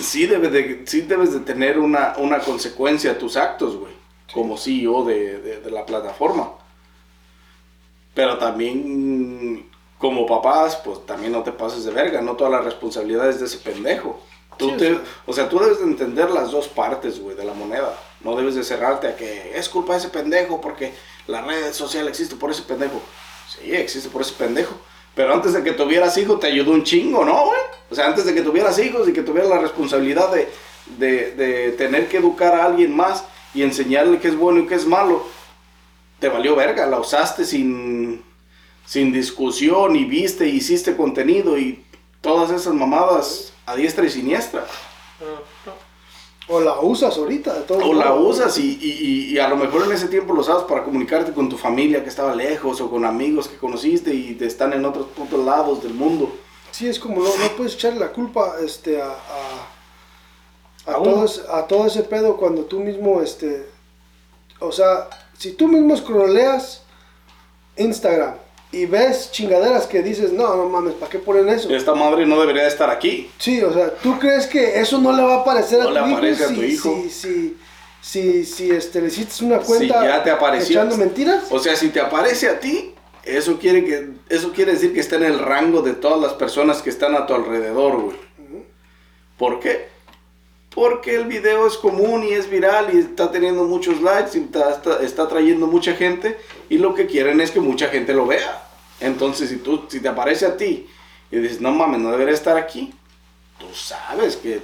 sí, 0.01 0.25
debe 0.27 0.49
de, 0.49 0.87
sí 0.87 1.03
debes 1.03 1.35
de 1.35 1.41
tener 1.41 1.79
una, 1.79 2.15
una 2.17 2.39
consecuencia 2.39 3.13
a 3.13 3.19
tus 3.19 3.37
actos, 3.37 3.77
güey. 3.77 3.93
Como 4.33 4.57
CEO 4.57 5.05
de, 5.05 5.43
de- 5.43 5.61
de 5.61 5.71
la 5.71 5.85
plataforma. 5.85 6.53
Pero 8.15 8.39
también, 8.39 9.69
como 9.99 10.27
papás, 10.27 10.77
pues 10.85 11.05
también 11.07 11.33
no 11.33 11.43
te 11.43 11.53
pases 11.53 11.85
de 11.85 11.91
verga, 11.91 12.21
no 12.21 12.37
todas 12.37 12.53
las 12.53 12.65
responsabilidades 12.65 13.41
de 13.41 13.47
ese 13.47 13.59
pendejo. 13.59 14.21
Tú 14.59 14.71
Sí, 14.71 14.77
te- 14.79 14.99
o 15.27 15.33
sea, 15.33 15.49
tú 15.49 15.59
debes 15.59 15.79
de 15.79 15.85
entender 15.85 16.31
las 16.31 16.51
dos 16.51 16.69
partes, 16.69 17.21
güey, 17.21 17.37
de 17.37 17.45
la 17.45 17.53
moneda. 17.53 17.99
No 18.21 18.37
debes 18.37 18.55
de 18.55 18.65
cerrarte 18.65 19.07
a 19.09 19.17
que 19.17 19.53
es 19.57 19.69
culpa 19.69 19.93
de 19.95 19.99
ese 20.01 20.09
pendejo 20.09 20.61
porque 20.61 20.93
la 21.27 21.43
red 21.43 21.73
social 21.73 22.09
existe 22.09 22.37
por 22.37 22.51
ese 22.51 22.63
pendejo. 22.63 23.01
Sí, 23.49 23.75
existe 23.75 24.09
por 24.09 24.23
ese 24.23 24.33
pendejo. 24.33 24.75
Pero 25.15 25.33
antes 25.33 25.53
de 25.53 25.63
que 25.63 25.73
tuvieras 25.73 26.17
hijos 26.19 26.41
te 26.41 26.47
ayudó 26.47 26.73
un 26.73 26.85
chingo, 26.85 27.25
¿no, 27.25 27.47
güey? 27.47 27.61
O 27.91 27.95
sea, 27.95 28.07
antes 28.07 28.25
de 28.27 28.35
que 28.35 28.43
tuvieras 28.43 28.79
hijos 28.79 29.09
y 29.09 29.13
que 29.13 29.23
tuvieras 29.23 29.51
la 29.51 29.59
responsabilidad 29.59 30.31
de, 30.33 30.49
de, 30.99 31.33
de 31.33 31.73
tener 31.73 32.09
que 32.09 32.19
educar 32.19 32.55
a 32.55 32.65
alguien 32.65 32.95
más 32.95 33.25
y 33.55 33.63
enseñarle 33.63 34.19
qué 34.19 34.29
es 34.29 34.37
bueno 34.37 34.61
y 34.61 34.67
qué 34.67 34.75
es 34.75 34.87
malo, 34.87 35.23
te 36.19 36.29
valió 36.29 36.57
verga, 36.57 36.87
la 36.87 36.99
usaste 36.99 37.45
sin, 37.45 38.23
sin 38.87 39.13
discusión 39.13 39.97
y 39.97 40.05
viste 40.05 40.49
y 40.49 40.57
hiciste 40.57 40.97
contenido 40.97 41.59
y 41.59 41.85
todas 42.21 42.51
esas 42.51 42.73
mamadas 42.75 43.53
a 43.67 43.75
diestra 43.77 44.07
y 44.07 44.11
siniestra. 44.11 44.65
O 46.49 46.61
la 46.61 46.79
usas 46.81 47.17
ahorita, 47.19 47.53
de 47.55 47.61
todo 47.63 47.79
O 47.85 47.93
la 47.93 48.15
usas 48.15 48.57
y, 48.59 48.79
y- 48.81 48.99
y- 49.01 49.35
y 49.35 49.39
a 49.41 49.49
lo 49.49 49.57
mejor 49.57 49.83
en 49.85 49.93
ese 49.93 50.07
tiempo 50.07 50.33
lo 50.33 50.43
usabas 50.43 50.63
para 50.65 50.85
comunicarte 50.85 51.33
con 51.33 51.49
tu 51.49 51.59
familia 51.59 52.05
que 52.05 52.09
estaba 52.09 52.37
lejos 52.37 52.81
o 52.81 52.89
con 52.89 53.05
amigos 53.05 53.49
que 53.49 53.57
conociste 53.57 54.15
y 54.15 54.35
te 54.35 54.47
están 54.47 54.73
en 54.73 54.85
otros 54.85 55.07
puntos 55.09 55.45
lados 55.45 55.83
del 55.83 55.95
mundo. 55.95 56.33
Sí, 56.71 56.87
es 56.87 57.01
como 57.01 57.21
no, 57.23 57.37
no 57.37 57.49
puedes 57.57 57.75
echarle 57.75 57.99
la 57.99 58.13
culpa 58.13 58.55
este, 58.65 59.03
a, 59.03 59.07
a, 59.09 60.93
a 60.93 60.95
A 60.95 61.03
todo 61.03 61.25
ese, 61.25 61.41
a 61.51 61.67
todo 61.67 61.87
ese 61.87 62.03
pedo 62.05 62.37
cuando 62.37 62.63
tú 62.63 62.79
mismo, 62.79 63.21
este, 63.23 63.67
o 64.61 64.71
sea, 64.71 65.09
si 65.37 65.53
tú 65.55 65.67
mismo 65.67 65.97
scrolleas 65.97 66.85
Instagram 67.77 68.35
y 68.73 68.87
ves 68.87 69.31
chingaderas 69.33 69.87
que 69.87 70.03
dices, 70.03 70.33
no, 70.33 70.57
no 70.57 70.69
mames, 70.69 70.95
¿para 70.95 71.11
qué 71.11 71.19
ponen 71.19 71.49
eso? 71.49 71.71
Esta 71.75 71.95
madre 71.95 72.27
no 72.27 72.39
debería 72.41 72.63
de 72.63 72.69
estar 72.69 72.91
aquí. 72.91 73.31
Sí, 73.39 73.63
o 73.63 73.73
sea, 73.73 73.91
¿tú 73.95 74.19
crees 74.19 74.47
que 74.47 74.81
eso 74.81 74.99
no 74.99 75.13
le 75.13 75.23
va 75.23 75.37
a 75.37 75.41
aparecer 75.41 75.79
No 75.81 75.89
a 75.89 75.93
le 75.93 76.01
tu 76.01 76.07
hijo? 76.07 76.17
aparece 76.17 76.45
a 76.45 76.49
si, 76.49 76.55
tu 76.55 76.63
hijo. 76.63 77.03
Si, 77.05 77.11
si, 77.11 77.57
si, 78.01 78.45
si, 78.45 78.71
este, 78.71 79.01
le 79.01 79.07
hiciste 79.09 79.45
una 79.45 79.59
cuenta 79.59 80.01
si 80.01 80.07
ya 80.07 80.23
te 80.23 80.31
apareció. 80.31 80.77
echando 80.81 80.97
mentiras. 80.97 81.45
O 81.51 81.59
sea, 81.59 81.77
si 81.77 81.89
te 81.91 82.01
aparece 82.01 82.49
a 82.49 82.61
ti, 82.61 82.93
eso 83.25 83.59
quiere, 83.59 83.85
que, 83.85 84.11
eso 84.29 84.53
quiere 84.53 84.73
decir 84.73 84.93
que 84.93 85.01
está 85.01 85.17
en 85.17 85.25
el 85.25 85.39
rango 85.39 85.83
de 85.83 85.95
todas 85.95 86.21
las 86.21 86.33
personas 86.35 86.83
que 86.83 86.91
están 86.91 87.15
a 87.15 87.27
tu 87.27 87.35
alrededor, 87.35 88.01
güey. 88.01 88.17
¿Por 89.39 89.61
qué? 89.61 89.89
Porque 90.77 91.17
el 91.17 91.25
video 91.25 91.67
es 91.67 91.79
común 91.79 92.23
y 92.23 92.33
es 92.33 92.51
viral 92.51 92.91
y 92.93 92.99
está 92.99 93.33
teniendo 93.33 93.65
muchos 93.65 94.03
likes 94.03 94.37
y 94.39 94.43
está, 94.43 94.73
está, 94.73 95.03
está 95.03 95.27
trayendo 95.27 95.67
mucha 95.67 95.95
gente 95.95 96.39
y 96.69 96.77
lo 96.77 96.95
que 96.95 97.07
quieren 97.07 97.41
es 97.41 97.51
que 97.51 97.61
mucha 97.61 97.89
gente 97.89 98.13
lo 98.13 98.27
vea. 98.27 98.63
Entonces, 99.01 99.49
si, 99.49 99.57
tú, 99.57 99.87
si 99.89 100.01
te 100.01 100.09
aparece 100.09 100.45
a 100.45 100.59
ti 100.59 100.87
y 101.31 101.39
dices, 101.39 101.63
no 101.63 101.73
mames, 101.73 102.01
no 102.01 102.11
debería 102.11 102.35
estar 102.35 102.59
aquí, 102.59 102.93
tú 103.59 103.65
sabes 103.75 104.37
que 104.37 104.61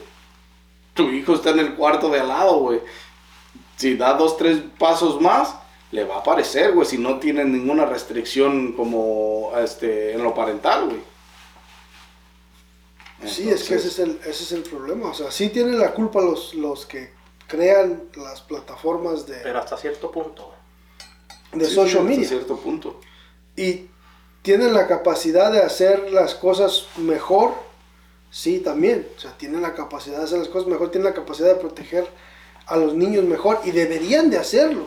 tu 0.92 1.08
hijo 1.08 1.34
está 1.34 1.48
en 1.48 1.60
el 1.60 1.74
cuarto 1.76 2.10
de 2.10 2.20
al 2.20 2.28
lado, 2.28 2.58
güey. 2.58 2.80
Si 3.76 3.96
da 3.96 4.12
dos, 4.12 4.36
tres 4.36 4.58
pasos 4.78 5.18
más, 5.18 5.54
le 5.92 6.04
va 6.04 6.16
a 6.16 6.18
aparecer, 6.18 6.72
güey, 6.72 6.86
si 6.86 6.98
no 6.98 7.20
tiene 7.20 7.46
ninguna 7.46 7.86
restricción 7.86 8.74
como 8.74 9.50
este, 9.56 10.12
en 10.12 10.22
lo 10.22 10.34
parental, 10.34 10.90
güey. 10.90 11.11
Sí, 13.26 13.48
es 13.50 13.64
que 13.64 13.74
ese 13.76 13.88
es, 13.88 13.98
el, 13.98 14.20
ese 14.24 14.44
es 14.44 14.52
el 14.52 14.62
problema. 14.62 15.10
O 15.10 15.14
sea, 15.14 15.30
sí 15.30 15.48
tienen 15.48 15.78
la 15.78 15.92
culpa 15.94 16.20
los, 16.20 16.54
los 16.54 16.86
que 16.86 17.12
crean 17.46 18.04
las 18.16 18.40
plataformas 18.40 19.26
de, 19.26 19.36
Pero 19.36 19.58
hasta 19.58 19.76
cierto 19.76 20.10
punto. 20.10 20.52
de 21.52 21.64
Sí, 21.66 21.74
social 21.74 21.98
hasta 22.02 22.10
media. 22.10 22.28
cierto 22.28 22.56
punto. 22.56 23.00
Y 23.56 23.86
tienen 24.42 24.72
la 24.74 24.86
capacidad 24.86 25.52
de 25.52 25.62
hacer 25.62 26.10
las 26.12 26.34
cosas 26.34 26.86
mejor. 26.96 27.52
Sí, 28.30 28.58
también. 28.60 29.06
O 29.16 29.20
sea, 29.20 29.36
tienen 29.36 29.62
la 29.62 29.74
capacidad 29.74 30.18
de 30.18 30.24
hacer 30.24 30.38
las 30.38 30.48
cosas 30.48 30.68
mejor, 30.68 30.90
tienen 30.90 31.08
la 31.10 31.14
capacidad 31.14 31.48
de 31.48 31.56
proteger 31.56 32.06
a 32.66 32.76
los 32.76 32.94
niños 32.94 33.24
mejor 33.24 33.60
y 33.64 33.70
deberían 33.72 34.30
de 34.30 34.38
hacerlo. 34.38 34.86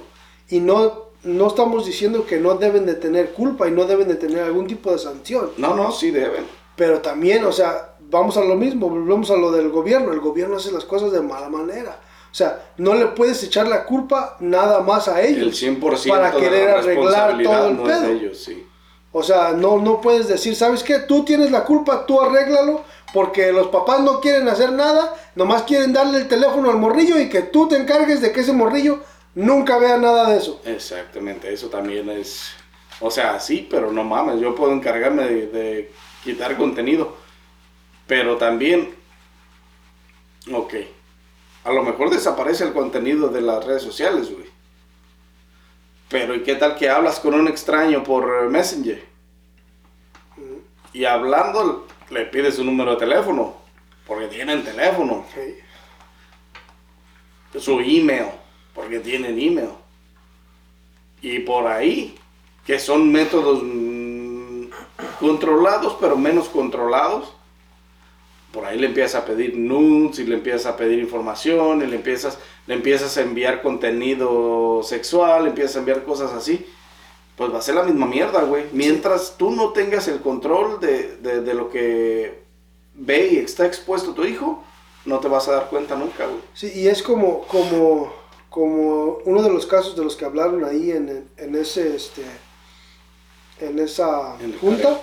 Y 0.50 0.60
no, 0.60 1.06
no 1.24 1.48
estamos 1.48 1.86
diciendo 1.86 2.26
que 2.26 2.40
no 2.40 2.56
deben 2.56 2.86
de 2.86 2.96
tener 2.96 3.34
culpa 3.34 3.68
y 3.68 3.72
no 3.72 3.86
deben 3.86 4.08
de 4.08 4.16
tener 4.16 4.44
algún 4.44 4.66
tipo 4.68 4.92
de 4.92 4.98
sanción. 4.98 5.52
No, 5.58 5.76
no, 5.76 5.92
sí 5.92 6.10
deben. 6.12 6.46
Pero 6.76 7.02
también, 7.02 7.46
o 7.46 7.52
sea, 7.52 7.95
vamos 8.16 8.38
a 8.38 8.44
lo 8.44 8.56
mismo, 8.56 8.90
volvemos 8.90 9.30
a 9.30 9.36
lo 9.36 9.52
del 9.52 9.70
gobierno. 9.70 10.12
El 10.14 10.20
gobierno 10.20 10.58
hace 10.58 10.72
las 10.72 10.86
cosas 10.86 11.12
de 11.12 11.22
mala 11.22 11.50
manera. 11.50 12.00
O 12.32 12.38
sea, 12.38 12.72
no 12.78 12.96
le 12.96 13.08
puedes 13.08 13.42
echar 13.44 13.68
la 13.68 13.86
culpa 13.86 14.38
nada 14.40 14.82
más 14.82 15.08
a 15.08 15.22
El 15.22 15.44
ellos. 15.44 15.62
100% 15.62 16.10
para 16.10 16.32
de 16.32 16.38
querer 16.40 16.70
la 16.70 16.80
arreglar 16.80 17.44
todo 17.44 17.68
el 17.70 17.78
no 17.78 17.84
pedo. 17.84 18.06
ellos, 18.08 18.38
sí. 18.38 18.68
O 19.12 19.24
sea, 19.24 19.52
no, 19.52 19.78
no 19.80 20.02
puedes 20.02 20.28
decir, 20.28 20.56
¿sabes 20.56 20.84
qué? 20.84 21.00
Tú 21.00 21.24
tienes 21.24 21.50
la 21.52 21.64
culpa, 21.64 22.06
tú 22.06 22.20
arréglalo, 22.20 22.82
porque 23.14 23.54
los 23.54 23.68
papás 23.68 24.02
no 24.02 24.20
quieren 24.20 24.50
hacer 24.50 24.74
nada, 24.74 25.14
nomás 25.36 25.64
quieren 25.64 25.94
darle 25.94 26.18
el 26.18 26.28
teléfono 26.28 26.70
al 26.70 26.78
morrillo 26.78 27.18
y 27.18 27.30
que 27.30 27.42
tú 27.44 27.70
te 27.70 27.78
encargues 27.78 28.20
de 28.20 28.34
que 28.34 28.42
ese 28.42 28.52
morrillo 28.52 29.00
nunca 29.36 29.78
vea 29.78 29.98
nada 29.98 30.30
de 30.30 30.38
eso. 30.38 30.60
Exactamente, 30.66 31.54
eso 31.54 31.68
también 31.70 32.10
es... 32.10 32.50
O 33.00 33.10
sea, 33.10 33.40
sí, 33.40 33.66
pero 33.70 33.92
no 33.94 34.04
mames, 34.04 34.42
yo 34.42 34.54
puedo 34.56 34.74
encargarme 34.74 35.24
de, 35.24 35.48
de 35.48 35.92
quitar 36.24 36.58
contenido. 36.58 37.25
Pero 38.08 38.38
también... 38.38 38.96
Ok. 40.52 40.74
A 41.64 41.72
lo 41.72 41.84
mejor 41.84 42.12
desaparece 42.12 42.64
el 42.64 42.74
contenido 42.74 43.30
de 43.30 43.42
las 43.42 43.66
redes 43.66 43.82
sociales, 43.82 44.32
güey. 44.32 44.46
Pero 46.10 46.36
¿y 46.36 46.44
qué 46.44 46.56
tal 46.56 46.76
que 46.76 46.90
hablas 46.90 47.20
con 47.20 47.34
un 47.34 47.48
extraño 47.48 48.04
por 48.04 48.50
Messenger? 48.50 49.04
Y 50.94 51.06
hablando 51.06 51.88
le 52.10 52.26
pides 52.26 52.60
un 52.60 52.68
número 52.68 52.92
de 52.92 52.98
teléfono. 52.98 53.56
Porque 54.06 54.28
tienen 54.28 54.64
teléfono. 54.64 55.26
su 57.58 57.80
email, 57.80 58.28
porque 58.74 59.00
tienen 59.00 59.40
email. 59.40 59.72
Y 61.22 61.40
por 61.40 61.66
ahí, 61.66 62.16
que 62.66 62.78
son 62.78 63.12
métodos 63.12 63.62
mm, 63.64 64.66
controlados, 65.20 65.98
pero 66.00 66.16
menos 66.18 66.50
controlados, 66.50 67.35
por 68.56 68.66
ahí 68.66 68.80
le 68.80 68.88
empiezas 68.88 69.22
a 69.22 69.26
pedir 69.26 69.58
nudes 69.58 70.18
y 70.20 70.24
le 70.24 70.36
empiezas 70.36 70.66
a 70.66 70.78
pedir 70.78 70.98
información 71.00 71.82
y 71.84 71.88
le 71.88 71.98
empiezas, 71.98 72.38
le 72.68 72.74
empiezas 72.76 73.18
a 73.18 73.22
enviar 73.22 73.62
contenido 73.62 74.82
sexual, 74.82 75.44
le 75.44 75.50
empiezas 75.50 75.76
a 75.76 75.80
enviar 75.80 76.04
cosas 76.06 76.32
así. 76.32 76.66
Pues 77.36 77.54
va 77.54 77.58
a 77.60 77.62
ser 77.62 77.76
la 77.76 77.84
misma 77.84 78.06
mierda, 78.06 78.44
güey. 78.44 78.64
Mientras 78.72 79.36
tú 79.38 79.52
no 79.52 79.74
tengas 79.74 80.08
el 80.08 80.22
control 80.22 80.80
de, 80.80 81.18
de- 81.18 81.42
de 81.42 81.54
lo 81.54 81.70
que 81.70 82.44
ve 82.94 83.28
y 83.34 83.38
está 83.40 83.66
expuesto 83.66 84.14
tu 84.14 84.24
hijo, 84.24 84.64
no 85.04 85.20
te 85.20 85.28
vas 85.28 85.50
a 85.50 85.52
dar 85.52 85.68
cuenta 85.70 85.96
nunca, 85.98 86.26
güey. 86.26 86.40
Sí, 86.54 86.72
y 86.74 86.88
es 86.88 87.04
como, 87.04 87.42
como, 87.48 88.14
como 88.50 89.18
uno 89.26 89.44
de 89.44 89.50
los 89.52 89.66
casos 89.66 89.98
de 89.98 90.04
los 90.06 90.16
que 90.16 90.24
hablaron 90.24 90.64
ahí 90.64 90.92
en, 90.92 91.28
en 91.36 91.56
ese, 91.56 91.94
este, 91.94 92.24
en 93.60 93.80
esa 93.80 94.38
En 94.40 94.58
junta, 94.58 94.98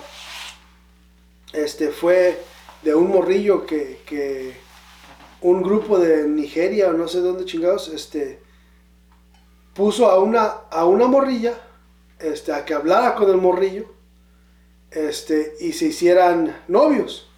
este, 1.53 1.89
fue 1.91 2.41
de 2.83 2.95
un 2.95 3.09
morrillo 3.09 3.65
que, 3.65 4.01
que 4.05 4.53
un 5.41 5.61
grupo 5.61 5.99
de 5.99 6.27
Nigeria 6.27 6.89
o 6.89 6.93
no 6.93 7.07
sé 7.07 7.19
dónde 7.19 7.45
chingados, 7.45 7.89
este, 7.89 8.39
puso 9.73 10.09
a 10.09 10.19
una, 10.19 10.45
a 10.71 10.85
una 10.85 11.07
morrilla, 11.07 11.53
este, 12.19 12.53
a 12.53 12.65
que 12.65 12.73
hablara 12.73 13.15
con 13.15 13.29
el 13.29 13.37
morrillo, 13.37 13.85
este, 14.91 15.55
y 15.59 15.73
se 15.73 15.87
hicieran 15.87 16.63
novios. 16.67 17.29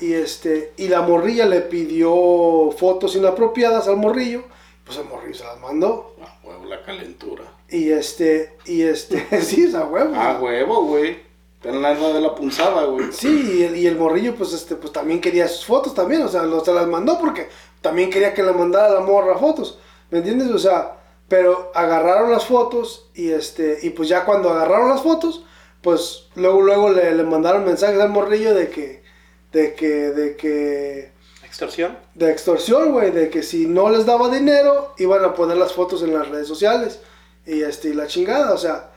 Y 0.00 0.12
este, 0.12 0.72
y 0.76 0.88
la 0.88 1.02
morrilla 1.02 1.46
le 1.46 1.60
pidió 1.60 2.72
fotos 2.76 3.14
inapropiadas 3.14 3.86
al 3.86 3.96
morrillo, 3.96 4.44
pues 4.84 4.98
el 4.98 5.04
morrillo 5.04 5.34
se 5.34 5.44
las 5.44 5.60
mandó. 5.60 6.16
Ah, 6.20 6.38
huevo, 6.42 6.64
la 6.64 6.82
calentura. 6.82 7.44
Y 7.68 7.90
este, 7.90 8.56
y 8.66 8.82
este, 8.82 9.40
sí, 9.42 9.64
esa 9.64 9.84
huevo. 9.86 10.14
Ah, 10.16 10.38
huevo, 10.40 10.84
güey. 10.84 11.23
Ten 11.64 11.80
la 11.80 11.94
de 11.94 12.20
la 12.20 12.34
punzada, 12.34 12.84
güey. 12.84 13.10
Sí, 13.10 13.56
y 13.56 13.62
el, 13.62 13.76
y 13.78 13.86
el 13.86 13.96
morrillo, 13.96 14.34
pues 14.34 14.52
este, 14.52 14.76
pues 14.76 14.92
también 14.92 15.18
quería 15.18 15.48
sus 15.48 15.64
fotos 15.64 15.94
también, 15.94 16.20
o 16.20 16.28
sea, 16.28 16.42
lo, 16.42 16.62
se 16.62 16.74
las 16.74 16.86
mandó 16.86 17.18
porque 17.18 17.48
también 17.80 18.10
quería 18.10 18.34
que 18.34 18.42
le 18.42 18.52
mandara 18.52 18.92
la 18.92 19.00
morra 19.00 19.38
fotos. 19.38 19.78
¿Me 20.10 20.18
entiendes? 20.18 20.50
O 20.50 20.58
sea, 20.58 20.98
pero 21.26 21.72
agarraron 21.74 22.30
las 22.30 22.44
fotos 22.44 23.08
y 23.14 23.30
este, 23.30 23.78
y 23.80 23.90
pues 23.90 24.10
ya 24.10 24.26
cuando 24.26 24.50
agarraron 24.50 24.90
las 24.90 25.00
fotos, 25.00 25.46
pues 25.80 26.26
luego, 26.34 26.60
luego 26.60 26.90
le, 26.90 27.14
le 27.14 27.22
mandaron 27.22 27.64
mensajes 27.64 27.98
al 27.98 28.10
morrillo 28.10 28.54
de 28.54 28.68
que, 28.68 29.02
de 29.50 29.72
que, 29.72 29.88
de 29.88 30.36
que, 30.36 31.12
¿Extorsión? 31.46 31.96
de 32.14 32.30
extorsión, 32.30 32.92
güey, 32.92 33.10
de 33.10 33.30
que 33.30 33.42
si 33.42 33.66
no 33.66 33.88
les 33.88 34.04
daba 34.04 34.28
dinero, 34.28 34.92
iban 34.98 35.24
a 35.24 35.32
poner 35.32 35.56
las 35.56 35.72
fotos 35.72 36.02
en 36.02 36.12
las 36.12 36.28
redes 36.28 36.46
sociales. 36.46 37.00
Y 37.46 37.62
este, 37.62 37.88
y 37.88 37.94
la 37.94 38.06
chingada, 38.06 38.52
o 38.52 38.58
sea, 38.58 38.90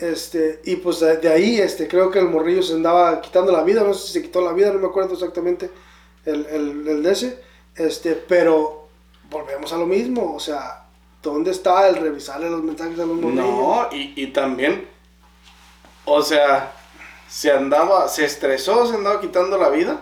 este, 0.00 0.60
y 0.64 0.76
pues 0.76 1.00
de, 1.00 1.18
de 1.18 1.28
ahí, 1.28 1.60
este, 1.60 1.86
creo 1.86 2.10
que 2.10 2.18
el 2.18 2.28
morrillo 2.28 2.62
se 2.62 2.74
andaba 2.74 3.20
quitando 3.20 3.52
la 3.52 3.62
vida, 3.62 3.82
no 3.82 3.94
sé 3.94 4.06
si 4.06 4.12
se 4.14 4.22
quitó 4.22 4.40
la 4.40 4.52
vida, 4.52 4.72
no 4.72 4.78
me 4.78 4.86
acuerdo 4.86 5.14
exactamente 5.14 5.70
el, 6.24 6.46
el, 6.46 6.88
el 6.88 7.02
de 7.02 7.12
ese, 7.12 7.42
este, 7.74 8.14
pero 8.14 8.88
volvemos 9.28 9.72
a 9.72 9.78
lo 9.78 9.86
mismo, 9.86 10.34
o 10.34 10.40
sea, 10.40 10.84
¿dónde 11.22 11.50
está 11.50 11.88
el 11.88 11.96
revisarle 11.96 12.50
los 12.50 12.62
mensajes 12.62 12.98
a 12.98 13.06
los 13.06 13.16
morrillos? 13.16 13.44
No, 13.44 13.88
y, 13.92 14.12
y 14.16 14.28
también, 14.28 14.88
o 16.04 16.22
sea, 16.22 16.72
se 17.28 17.52
andaba, 17.52 18.08
se 18.08 18.24
estresó, 18.24 18.86
se 18.86 18.96
andaba 18.96 19.20
quitando 19.20 19.56
la 19.56 19.68
vida. 19.68 20.00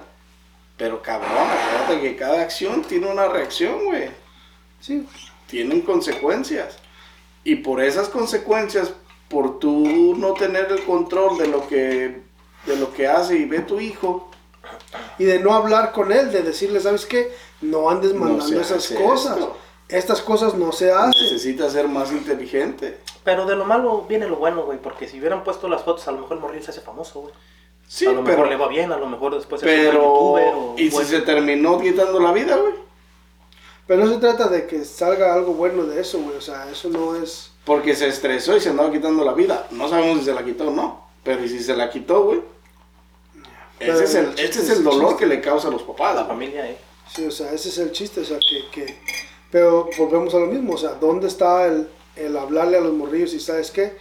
Pero 0.78 1.02
cabrón, 1.02 1.30
acuérdate 1.30 2.00
que 2.00 2.16
cada 2.16 2.40
acción 2.40 2.82
tiene 2.82 3.10
una 3.10 3.28
reacción, 3.28 3.84
güey. 3.84 4.10
Sí, 4.80 5.06
Tienen 5.46 5.82
consecuencias. 5.82 6.78
Y 7.42 7.56
por 7.56 7.82
esas 7.82 8.08
consecuencias, 8.08 8.92
por 9.28 9.58
tú 9.58 10.14
no 10.16 10.34
tener 10.34 10.70
el 10.70 10.82
control 10.84 11.38
de 11.38 11.48
lo 11.48 11.66
que, 11.66 12.22
de 12.66 12.76
lo 12.76 12.92
que 12.92 13.06
hace 13.06 13.36
y 13.36 13.44
ve 13.44 13.60
tu 13.60 13.80
hijo, 13.80 14.30
y 15.18 15.24
de 15.24 15.38
no 15.38 15.52
hablar 15.52 15.92
con 15.92 16.12
él, 16.12 16.32
de 16.32 16.42
decirle, 16.42 16.80
¿sabes 16.80 17.06
qué? 17.06 17.32
No 17.60 17.90
andes 17.90 18.14
mandando 18.14 18.44
se 18.46 18.60
esas 18.60 18.84
hace 18.84 18.94
cosas. 18.94 19.38
esto. 19.38 19.56
Estas 19.88 20.20
cosas 20.20 20.54
no 20.54 20.70
se 20.72 20.92
hacen. 20.92 21.22
necesitas 21.22 21.72
ser 21.72 21.88
más 21.88 22.12
inteligente. 22.12 22.98
Pero 23.24 23.46
de 23.46 23.56
lo 23.56 23.64
malo 23.64 24.04
viene 24.08 24.28
lo 24.28 24.36
bueno, 24.36 24.64
güey, 24.64 24.78
porque 24.78 25.08
si 25.08 25.18
hubieran 25.18 25.44
puesto 25.44 25.68
las 25.68 25.82
fotos, 25.82 26.06
a 26.08 26.12
lo 26.12 26.20
mejor 26.20 26.36
el 26.36 26.42
morrillo 26.42 26.64
se 26.64 26.70
hace 26.72 26.80
famoso, 26.80 27.20
güey. 27.22 27.34
Sí, 27.86 28.04
a 28.06 28.12
lo 28.12 28.22
pero, 28.22 28.36
mejor 28.36 28.48
le 28.48 28.56
va 28.56 28.68
bien, 28.68 28.92
a 28.92 28.98
lo 28.98 29.06
mejor 29.06 29.34
después 29.34 29.62
es 29.62 29.68
un 29.68 29.74
buen 29.74 29.94
youtuber 29.94 30.44
pero, 30.44 30.58
o 30.58 30.74
¿y 30.76 30.90
si 30.90 31.04
se 31.04 31.20
terminó 31.22 31.80
quitando 31.80 32.20
la 32.20 32.32
vida, 32.32 32.56
güey? 32.56 32.74
Pero 33.88 34.04
no 34.04 34.12
se 34.12 34.20
trata 34.20 34.48
de 34.48 34.66
que 34.66 34.84
salga 34.84 35.34
algo 35.34 35.54
bueno 35.54 35.84
de 35.84 36.00
eso, 36.00 36.20
güey. 36.20 36.36
O 36.36 36.40
sea, 36.42 36.70
eso 36.70 36.90
no 36.90 37.16
es. 37.16 37.50
Porque 37.64 37.96
se 37.96 38.06
estresó 38.06 38.56
y 38.56 38.60
se 38.60 38.68
andaba 38.68 38.92
quitando 38.92 39.24
la 39.24 39.32
vida. 39.32 39.66
No 39.72 39.88
sabemos 39.88 40.18
si 40.20 40.26
se 40.26 40.34
la 40.34 40.44
quitó 40.44 40.68
o 40.68 40.70
no. 40.70 41.08
Pero 41.24 41.42
¿y 41.44 41.48
si 41.48 41.58
se 41.60 41.74
la 41.74 41.90
quitó, 41.90 42.22
güey? 42.24 42.42
Ese 43.80 44.04
es 44.04 44.14
el, 44.14 44.26
el 44.26 44.34
chiste 44.34 44.60
ese 44.60 44.60
es 44.60 44.70
el 44.70 44.84
dolor 44.84 45.10
chiste. 45.12 45.24
que 45.24 45.26
le 45.26 45.40
causa 45.40 45.68
a 45.68 45.70
los 45.70 45.82
a 45.82 45.86
papás. 45.86 46.14
la 46.14 46.22
güey. 46.22 46.28
familia, 46.28 46.70
eh. 46.70 46.78
Sí, 47.06 47.26
o 47.26 47.30
sea, 47.30 47.52
ese 47.52 47.70
es 47.70 47.78
el 47.78 47.92
chiste. 47.92 48.20
O 48.20 48.24
sea, 48.24 48.38
que. 48.38 48.68
que 48.70 48.98
pero 49.50 49.88
volvemos 49.96 50.34
a 50.34 50.38
lo 50.38 50.46
mismo. 50.46 50.74
O 50.74 50.78
sea, 50.78 50.90
¿dónde 50.94 51.26
está 51.28 51.66
el, 51.66 51.88
el 52.16 52.36
hablarle 52.36 52.76
a 52.76 52.80
los 52.80 52.92
morrillos 52.92 53.32
y 53.34 53.40
sabes 53.40 53.70
qué? 53.70 53.96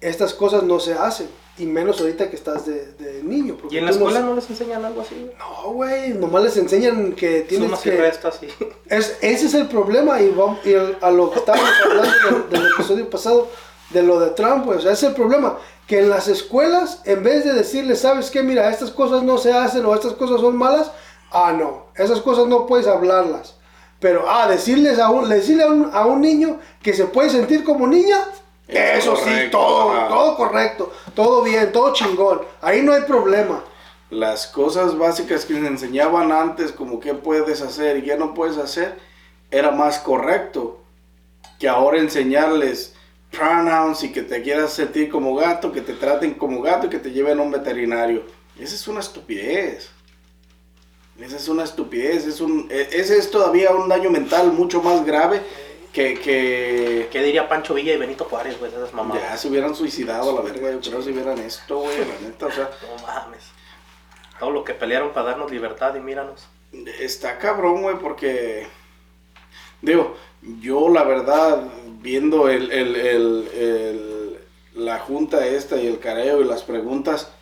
Estas 0.00 0.32
cosas 0.32 0.62
no 0.62 0.80
se 0.80 0.94
hacen. 0.94 1.28
Y 1.58 1.66
menos 1.66 2.00
ahorita 2.00 2.30
que 2.30 2.36
estás 2.36 2.64
de, 2.66 2.92
de 2.92 3.22
niño. 3.22 3.56
porque 3.60 3.74
¿Y 3.74 3.78
en 3.78 3.84
la 3.84 3.90
escuela 3.90 4.20
no 4.20 4.34
les 4.34 4.48
enseñan 4.48 4.84
algo 4.84 5.02
así, 5.02 5.14
güey? 5.14 5.34
No, 5.38 5.72
güey. 5.72 6.08
Nomás 6.14 6.42
les 6.44 6.56
enseñan 6.56 7.12
que 7.12 7.40
tienes 7.42 7.66
Sumas 7.68 7.84
y 7.86 7.90
que. 7.90 7.96
restas 7.96 8.38
y... 8.42 8.46
Es, 8.88 9.18
ese 9.20 9.46
es 9.46 9.54
el 9.54 9.66
problema 9.66 10.20
y, 10.22 10.30
vamos, 10.30 10.58
y 10.64 10.72
el- 10.72 10.96
a 11.00 11.10
lo 11.10 11.30
que 11.30 11.38
estábamos 11.40 11.68
hablando 11.84 12.48
del, 12.48 12.50
del 12.50 12.72
episodio 12.72 13.10
pasado 13.10 13.48
de 13.90 14.02
lo 14.02 14.20
de 14.20 14.30
Trump, 14.30 14.64
pues, 14.64 14.78
o 14.78 14.80
sea, 14.82 14.92
es 14.92 15.02
el 15.02 15.14
problema, 15.14 15.58
que 15.86 15.98
en 15.98 16.08
las 16.10 16.28
escuelas, 16.28 17.02
en 17.04 17.22
vez 17.24 17.44
de 17.44 17.52
decirles, 17.52 18.00
sabes 18.00 18.30
qué, 18.30 18.42
mira, 18.42 18.70
estas 18.70 18.90
cosas 18.92 19.22
no 19.24 19.36
se 19.36 19.52
hacen 19.52 19.84
o 19.84 19.92
estas 19.94 20.12
cosas 20.14 20.40
son 20.40 20.56
malas, 20.56 20.92
Ah, 21.32 21.52
no, 21.56 21.86
esas 21.96 22.20
cosas 22.22 22.46
no 22.46 22.66
puedes 22.66 22.86
hablarlas. 22.88 23.54
Pero, 24.00 24.24
ah, 24.28 24.48
decirles 24.48 24.98
a 24.98 25.10
un, 25.10 25.28
decirle 25.28 25.62
a 25.64 25.68
un, 25.68 25.90
a 25.92 26.06
un 26.06 26.20
niño 26.20 26.58
que 26.82 26.92
se 26.94 27.04
puede 27.04 27.30
sentir 27.30 27.62
como 27.64 27.86
niña, 27.86 28.16
Es 28.70 28.98
eso 29.04 29.16
sí, 29.16 29.48
todo, 29.50 29.92
ajá. 29.92 30.08
todo 30.08 30.36
correcto, 30.36 30.92
todo 31.14 31.42
bien, 31.42 31.72
todo 31.72 31.92
chingón. 31.92 32.42
Ahí 32.60 32.82
no 32.82 32.92
hay 32.92 33.02
problema. 33.02 33.64
Las 34.10 34.46
cosas 34.46 34.98
básicas 34.98 35.44
que 35.44 35.54
les 35.54 35.64
enseñaban 35.64 36.32
antes, 36.32 36.72
como 36.72 36.98
qué 37.00 37.14
puedes 37.14 37.62
hacer 37.62 37.98
y 37.98 38.02
qué 38.02 38.16
no 38.16 38.34
puedes 38.34 38.56
hacer, 38.58 38.98
era 39.50 39.70
más 39.70 39.98
correcto 39.98 40.80
que 41.58 41.68
ahora 41.68 41.98
enseñarles 41.98 42.94
pronouns 43.30 44.02
y 44.02 44.10
que 44.12 44.22
te 44.22 44.42
quieras 44.42 44.72
sentir 44.72 45.08
como 45.10 45.34
gato, 45.36 45.70
que 45.70 45.80
te 45.80 45.92
traten 45.92 46.34
como 46.34 46.60
gato 46.62 46.86
y 46.86 46.90
que 46.90 46.98
te 46.98 47.12
lleven 47.12 47.38
a 47.38 47.42
un 47.42 47.50
veterinario. 47.50 48.24
Esa 48.58 48.74
es 48.74 48.88
una 48.88 49.00
estupidez. 49.00 49.90
Esa 51.20 51.36
es 51.36 51.48
una 51.48 51.64
estupidez. 51.64 52.26
Es 52.26 52.40
un, 52.40 52.66
e- 52.70 52.88
ese 52.92 53.18
es 53.18 53.30
todavía 53.30 53.70
un 53.72 53.88
daño 53.88 54.10
mental 54.10 54.52
mucho 54.52 54.82
más 54.82 55.04
grave 55.04 55.42
que, 55.92 56.14
que 56.20 57.08
¿Qué 57.10 57.22
diría 57.22 57.48
Pancho 57.48 57.74
Villa 57.74 57.92
y 57.94 57.96
Benito 57.96 58.24
Juárez, 58.24 58.58
güey, 58.58 58.70
esas 58.72 58.92
mamadas? 58.94 59.22
ya 59.22 59.36
se 59.36 59.48
hubieran 59.48 59.74
suicidado 59.74 60.30
a 60.30 60.34
la 60.34 60.40
verga. 60.42 60.70
Yo 60.72 60.80
creo 60.90 61.02
si 61.02 61.10
hubieran 61.10 61.38
esto, 61.38 61.78
güey, 61.80 61.98
la 61.98 62.28
neta, 62.28 62.46
o 62.46 62.50
sea. 62.50 62.70
No 62.96 63.06
mames. 63.06 63.44
Todo 64.38 64.50
lo 64.50 64.64
que 64.64 64.72
pelearon 64.74 65.12
para 65.12 65.30
darnos 65.30 65.50
libertad 65.50 65.94
y 65.96 66.00
míranos. 66.00 66.48
Está 67.00 67.38
cabrón, 67.38 67.82
güey, 67.82 67.96
porque. 67.98 68.66
Digo, 69.82 70.16
yo 70.60 70.88
la 70.88 71.02
verdad, 71.04 71.64
viendo 72.00 72.48
el, 72.48 72.70
el- 72.70 72.96
el- 72.96 73.48
el- 73.54 74.38
la 74.74 74.98
junta 75.00 75.46
esta 75.46 75.76
y 75.80 75.86
el 75.86 75.98
careo 75.98 76.40
y 76.40 76.44
las 76.44 76.62
preguntas, 76.62 77.32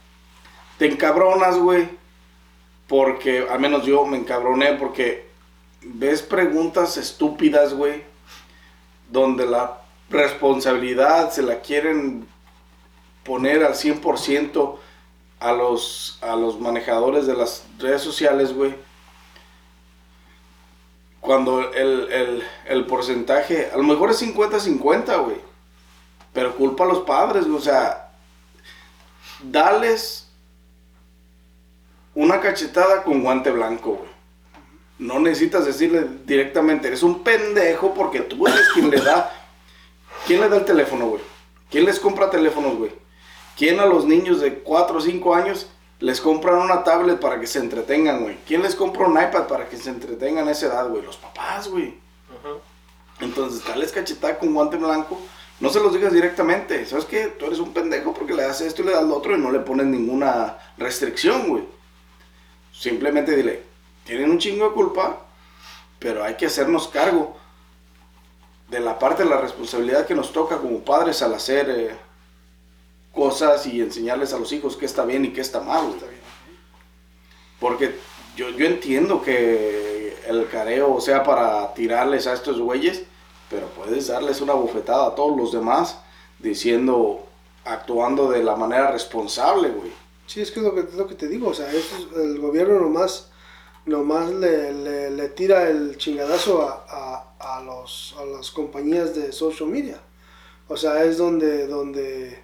te 0.78 0.86
encabronas, 0.86 1.58
güey. 1.58 1.88
Porque, 2.88 3.46
al 3.48 3.60
menos 3.60 3.84
yo 3.84 4.06
me 4.06 4.16
encabroné 4.16 4.72
porque 4.74 5.28
ves 5.82 6.22
preguntas 6.22 6.96
estúpidas, 6.96 7.74
güey, 7.74 8.02
donde 9.08 9.46
la 9.46 9.78
responsabilidad 10.10 11.30
se 11.32 11.42
la 11.42 11.60
quieren 11.60 12.26
poner 13.24 13.62
al 13.64 13.74
100% 13.74 14.78
a 15.40 15.52
los, 15.52 16.18
a 16.22 16.34
los 16.36 16.58
manejadores 16.60 17.26
de 17.26 17.34
las 17.34 17.64
redes 17.78 18.02
sociales, 18.02 18.52
güey. 18.54 18.74
Cuando 21.20 21.72
el, 21.72 22.10
el- 22.12 22.44
el 22.66 22.86
porcentaje, 22.86 23.70
a 23.72 23.76
lo 23.76 23.82
mejor 23.82 24.10
es 24.10 24.22
50-50, 24.22 25.22
güey. 25.24 25.36
Pero 26.32 26.54
culpa 26.56 26.84
a 26.84 26.88
los 26.88 27.00
padres, 27.00 27.44
güey. 27.44 27.56
O 27.58 27.60
sea, 27.60 28.10
dales 29.42 30.28
una 32.14 32.40
cachetada 32.40 33.02
con 33.02 33.22
guante 33.22 33.50
blanco, 33.50 33.92
güey. 33.96 34.17
No 34.98 35.20
necesitas 35.20 35.64
decirle 35.64 36.06
directamente, 36.24 36.88
eres 36.88 37.02
un 37.02 37.22
pendejo 37.22 37.94
porque 37.94 38.20
tú 38.20 38.46
eres 38.46 38.68
quien 38.74 38.90
le 38.90 39.00
da. 39.00 39.32
¿Quién 40.26 40.40
le 40.40 40.48
da 40.48 40.56
el 40.56 40.64
teléfono, 40.64 41.06
güey? 41.06 41.22
¿Quién 41.70 41.84
les 41.84 42.00
compra 42.00 42.30
teléfonos, 42.30 42.76
güey? 42.76 42.90
¿Quién 43.56 43.78
a 43.80 43.86
los 43.86 44.04
niños 44.04 44.40
de 44.40 44.58
4 44.58 44.98
o 44.98 45.00
5 45.00 45.34
años 45.34 45.68
les 46.00 46.20
compran 46.20 46.56
una 46.56 46.82
tablet 46.84 47.20
para 47.20 47.40
que 47.40 47.46
se 47.46 47.58
entretengan, 47.58 48.22
güey? 48.22 48.38
¿Quién 48.46 48.62
les 48.62 48.74
compra 48.74 49.06
un 49.06 49.12
iPad 49.12 49.46
para 49.46 49.68
que 49.68 49.76
se 49.76 49.90
entretengan 49.90 50.48
a 50.48 50.52
esa 50.52 50.66
edad, 50.66 50.88
güey? 50.88 51.02
Los 51.02 51.16
papás, 51.16 51.68
güey. 51.68 51.88
Ujú. 51.88 52.60
Entonces, 53.20 53.66
dales 53.66 53.92
cachetada 53.92 54.38
con 54.38 54.54
guante 54.54 54.76
blanco. 54.76 55.20
No 55.60 55.70
se 55.70 55.80
los 55.80 55.92
digas 55.92 56.12
directamente. 56.12 56.86
¿Sabes 56.86 57.04
qué? 57.04 57.26
Tú 57.26 57.46
eres 57.46 57.58
un 57.58 57.72
pendejo 57.72 58.14
porque 58.14 58.34
le 58.34 58.42
das 58.42 58.60
esto 58.60 58.82
y 58.82 58.86
le 58.86 58.92
das 58.92 59.04
lo 59.04 59.16
otro 59.16 59.36
y 59.36 59.40
no 59.40 59.50
le 59.50 59.58
pones 59.60 59.86
ninguna 59.86 60.58
restricción, 60.76 61.48
güey. 61.48 61.64
Simplemente 62.72 63.34
dile, 63.34 63.64
tienen 64.08 64.30
un 64.30 64.38
chingo 64.38 64.64
de 64.68 64.74
culpa, 64.74 65.20
pero 65.98 66.24
hay 66.24 66.34
que 66.34 66.46
hacernos 66.46 66.88
cargo 66.88 67.36
de 68.70 68.80
la 68.80 68.98
parte 68.98 69.22
de 69.22 69.28
la 69.28 69.38
responsabilidad 69.40 70.06
que 70.06 70.14
nos 70.14 70.32
toca 70.32 70.56
como 70.58 70.80
padres 70.80 71.20
al 71.22 71.34
hacer 71.34 71.68
eh, 71.70 71.96
cosas 73.14 73.66
y 73.66 73.80
enseñarles 73.82 74.32
a 74.32 74.38
los 74.38 74.50
hijos 74.52 74.76
qué 74.76 74.86
está 74.86 75.04
bien 75.04 75.26
y 75.26 75.32
qué 75.34 75.42
está 75.42 75.60
mal, 75.60 75.86
güey. 75.86 76.18
Porque 77.60 77.98
yo, 78.34 78.48
yo 78.50 78.66
entiendo 78.66 79.20
que 79.22 80.16
el 80.26 80.48
careo 80.48 81.00
sea 81.00 81.22
para 81.22 81.74
tirarles 81.74 82.26
a 82.26 82.32
estos 82.32 82.58
güeyes, 82.60 83.02
pero 83.50 83.66
puedes 83.68 84.06
darles 84.08 84.40
una 84.40 84.54
bofetada 84.54 85.08
a 85.08 85.14
todos 85.14 85.36
los 85.36 85.52
demás 85.52 85.98
diciendo, 86.38 87.26
actuando 87.64 88.30
de 88.30 88.42
la 88.42 88.56
manera 88.56 88.90
responsable, 88.90 89.68
güey. 89.70 89.92
Sí, 90.26 90.40
es 90.40 90.50
que 90.50 90.60
es 90.60 90.64
lo 90.66 90.74
que, 90.74 90.80
es 90.80 90.94
lo 90.94 91.06
que 91.06 91.14
te 91.14 91.26
digo, 91.28 91.48
o 91.48 91.54
sea, 91.54 91.70
es- 91.72 91.90
el 92.16 92.38
gobierno 92.38 92.78
nomás, 92.80 93.30
nomás 93.88 94.30
le, 94.30 94.72
le, 94.72 95.10
le 95.10 95.28
tira 95.30 95.68
el 95.68 95.96
chingadazo 95.96 96.62
a, 96.62 96.84
a, 96.88 97.56
a 97.56 97.62
los, 97.62 98.14
a 98.18 98.24
las 98.24 98.50
compañías 98.50 99.14
de 99.14 99.32
social 99.32 99.68
media. 99.68 100.00
O 100.68 100.76
sea, 100.76 101.04
es 101.04 101.16
donde, 101.16 101.66
donde, 101.66 102.38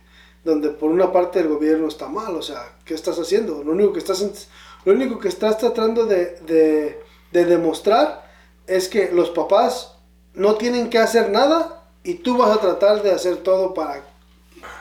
donde 0.44 0.70
por 0.70 0.90
una 0.90 1.12
parte 1.12 1.40
el 1.40 1.48
gobierno 1.48 1.88
está 1.88 2.08
mal, 2.08 2.34
o 2.34 2.42
sea, 2.42 2.76
¿qué 2.84 2.94
estás 2.94 3.18
haciendo? 3.18 3.62
Lo 3.62 3.72
único 3.72 3.92
que 3.92 3.98
estás, 3.98 4.48
lo 4.84 4.92
único 4.92 5.18
que 5.18 5.28
estás 5.28 5.58
tratando 5.58 6.06
de, 6.06 6.36
de, 6.46 7.02
de 7.32 7.44
demostrar 7.44 8.30
es 8.66 8.88
que 8.88 9.10
los 9.12 9.30
papás 9.30 9.96
no 10.32 10.54
tienen 10.56 10.88
que 10.88 10.98
hacer 10.98 11.30
nada 11.30 11.84
y 12.02 12.14
tú 12.14 12.38
vas 12.38 12.56
a 12.56 12.60
tratar 12.60 13.02
de 13.02 13.12
hacer 13.12 13.36
todo 13.38 13.74
para 13.74 14.13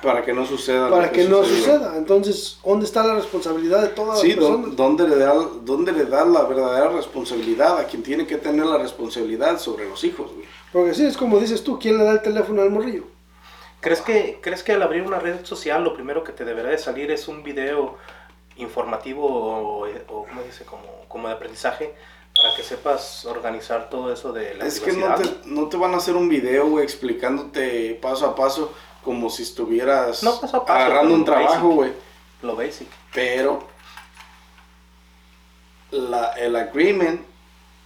Para 0.01 0.23
que 0.23 0.33
no 0.33 0.45
suceda. 0.45 0.89
para 0.89 1.11
que 1.11 1.23
no 1.25 1.43
suceda. 1.43 1.95
Entonces, 1.97 2.59
¿dónde 2.63 2.85
está 2.85 3.03
la 3.05 3.15
responsabilidad 3.15 3.81
de 3.81 3.89
todas 3.89 4.19
Sí, 4.19 4.29
las 4.29 4.37
¿dó- 4.39 4.47
personas? 4.55 4.75
¿dónde 4.75 5.07
le, 5.07 5.15
da, 5.17 5.33
¿dónde 5.61 5.91
le 5.91 6.05
da 6.05 6.25
la 6.25 6.43
verdadera 6.43 6.89
responsabilidad 6.89 7.77
a 7.79 7.85
quien 7.85 8.03
tiene 8.03 8.27
que 8.27 8.37
tener 8.37 8.65
la 8.65 8.77
responsabilidad 8.77 9.59
sobre 9.59 9.87
los 9.87 10.03
hijos, 10.03 10.31
güey? 10.33 10.45
Porque 10.71 10.93
sí, 10.93 11.05
es 11.05 11.15
como 11.17 11.39
dices 11.39 11.63
tú, 11.63 11.77
¿quién 11.79 11.97
le 11.97 12.03
da 12.03 12.11
el 12.13 12.21
teléfono 12.21 12.61
al 12.61 12.69
morrillo? 12.71 13.03
¿Crees 13.79 14.01
que, 14.01 14.39
¿Crees 14.41 14.63
que 14.63 14.71
al 14.73 14.81
abrir 14.81 15.03
una 15.03 15.19
red 15.19 15.45
social 15.45 15.83
lo 15.83 15.93
primero 15.93 16.23
que 16.23 16.31
te 16.31 16.45
deberá 16.45 16.69
de 16.69 16.77
salir 16.77 17.11
es 17.11 17.27
un 17.27 17.43
video 17.43 17.97
informativo 18.55 19.25
o, 19.25 19.85
o 19.87 20.25
¿cómo 20.25 20.41
dice? 20.43 20.63
Como, 20.65 20.83
como 21.07 21.27
de 21.27 21.33
aprendizaje 21.33 21.93
para 22.35 22.55
que 22.55 22.63
sepas 22.63 23.25
organizar 23.25 23.89
todo 23.89 24.11
eso 24.11 24.31
de 24.33 24.55
la 24.55 24.65
Es 24.65 24.79
que 24.79 24.93
no 24.93 25.13
te, 25.15 25.29
no 25.45 25.67
te 25.69 25.77
van 25.77 25.93
a 25.93 25.97
hacer 25.97 26.15
un 26.15 26.29
video, 26.29 26.67
güey, 26.69 26.83
explicándote 26.83 27.97
paso 28.01 28.25
a 28.25 28.35
paso 28.35 28.71
como 29.03 29.29
si 29.29 29.43
estuvieras 29.43 30.23
No 30.23 30.39
paso 30.39 30.65
paso, 30.65 30.73
agarrando 30.73 31.13
un 31.15 31.25
trabajo, 31.25 31.69
güey. 31.69 31.91
Lo 32.41 32.55
basic. 32.55 32.87
Pero 33.13 33.67
la, 35.91 36.31
el 36.33 36.55
agreement, 36.55 37.21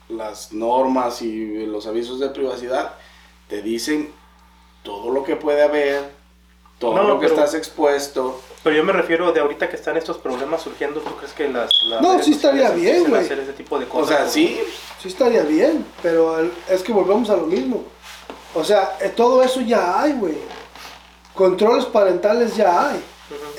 las 0.10 0.54
normas 0.54 1.22
y 1.22 1.66
los 1.66 1.88
avisos 1.88 2.20
de 2.20 2.30
privacidad 2.30 2.94
te 3.50 3.62
dicen 3.62 4.12
todo 4.84 5.12
lo 5.12 5.24
que 5.24 5.36
puede 5.36 5.62
haber, 5.64 6.10
todo 6.80 6.96
No, 6.96 7.04
lo 7.04 7.20
que 7.20 7.28
pero- 7.28 7.40
estás 7.40 7.54
expuesto. 7.56 8.42
Pero 8.64 8.76
yo 8.78 8.84
me 8.84 8.94
refiero 8.94 9.32
de 9.32 9.40
ahorita 9.40 9.70
que 9.70 9.76
están 9.78 9.96
estos 9.98 10.18
problemas 10.18 10.62
surgiendo, 10.62 11.00
¿tú 11.00 11.16
crees 11.16 11.34
que 11.34 11.48
las... 11.50 11.70
las 11.90 12.02
No, 12.02 12.22
sí 12.22 12.32
estaría 12.32 12.70
bien, 12.72 13.06
güey. 13.08 13.22
hacer 13.22 13.40
ese 13.40 13.54
tipo 13.54 13.78
de 13.80 13.86
O 13.86 13.90
cosas? 13.90 14.08
sea, 14.10 14.18
como- 14.20 14.32
sí, 14.32 14.60
Sí 15.00 15.10
estaría 15.10 15.44
bien, 15.44 15.86
pero 16.02 16.40
el- 16.40 16.52
es 16.70 16.82
que 16.82 16.92
volvemos 16.92 17.30
a 17.30 17.36
lo 17.38 17.44
mismo. 17.44 17.84
O 18.56 18.64
sea, 18.64 18.98
eh, 19.00 19.10
todo 19.16 19.44
eso 19.44 19.62
ya 19.62 20.02
hay, 20.02 20.14
güey. 20.14 20.38
Controles 21.38 21.86
parentales 21.86 22.56
ya 22.58 22.90
hay. 22.90 23.04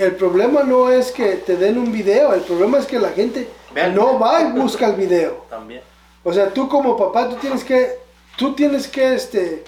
El 0.01 0.17
problema 0.17 0.65
no 0.65 0.91
es 0.91 1.13
que 1.13 1.37
te 1.37 1.57
den 1.57 1.79
un 1.79 1.93
video, 1.93 2.35
el 2.35 2.41
problema 2.41 2.79
es 2.79 2.87
que 2.87 2.99
la 2.99 3.11
gente 3.11 3.49
Vean. 3.73 3.95
no 3.95 4.19
va 4.19 4.43
y 4.43 4.53
busca 4.53 4.87
el 4.87 4.97
video. 4.97 5.45
También. 5.49 5.83
O 6.25 6.33
sea, 6.33 6.53
tú 6.53 6.69
como 6.69 6.97
papá, 6.97 7.29
tú 7.29 7.37
tienes 7.37 7.63
que, 7.63 8.01
tú 8.37 8.55
tienes 8.55 8.89
que, 8.89 9.15
este, 9.15 9.65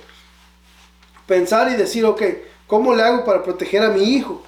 pensar 1.25 1.71
y 1.71 1.77
decir, 1.77 2.05
ok, 2.05 2.23
¿cómo 2.67 2.95
le 2.95 3.03
hago 3.05 3.25
para 3.25 3.45
proteger 3.45 3.85
a 3.85 3.91
mi 3.91 4.03
hijo? 4.03 4.43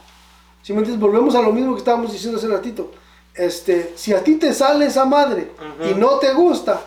Si 0.63 0.73
me 0.73 0.81
entiendes, 0.81 1.01
volvemos 1.01 1.37
a 1.37 1.43
lo 1.43 1.53
mismo 1.53 1.75
que 1.75 1.79
estábamos 1.79 2.11
diciendo 2.11 2.39
hace 2.39 2.49
ratito. 2.49 2.91
Este, 3.33 3.93
si 3.95 4.13
a 4.13 4.25
ti 4.25 4.37
te 4.37 4.53
sale 4.53 4.87
esa 4.87 5.05
madre 5.05 5.53
y 5.89 5.95
no 5.95 6.19
te 6.19 6.33
gusta, 6.33 6.81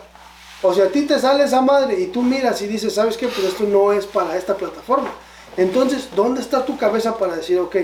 o 0.62 0.74
si 0.74 0.82
a 0.82 0.92
ti 0.92 1.02
te 1.02 1.18
sale 1.18 1.44
esa 1.44 1.62
madre 1.62 1.98
y 1.98 2.08
tú 2.08 2.22
miras 2.22 2.60
y 2.60 2.66
dices, 2.66 2.94
¿sabes 2.94 3.16
qué? 3.16 3.28
Pues 3.28 3.46
esto 3.46 3.64
no 3.64 3.94
es 3.94 4.04
para 4.04 4.36
esta 4.36 4.54
plataforma. 4.54 5.10
Entonces, 5.56 6.08
¿dónde 6.14 6.40
está 6.40 6.64
tu 6.64 6.76
cabeza 6.76 7.16
para 7.16 7.36
decir, 7.36 7.58
ok, 7.58 7.76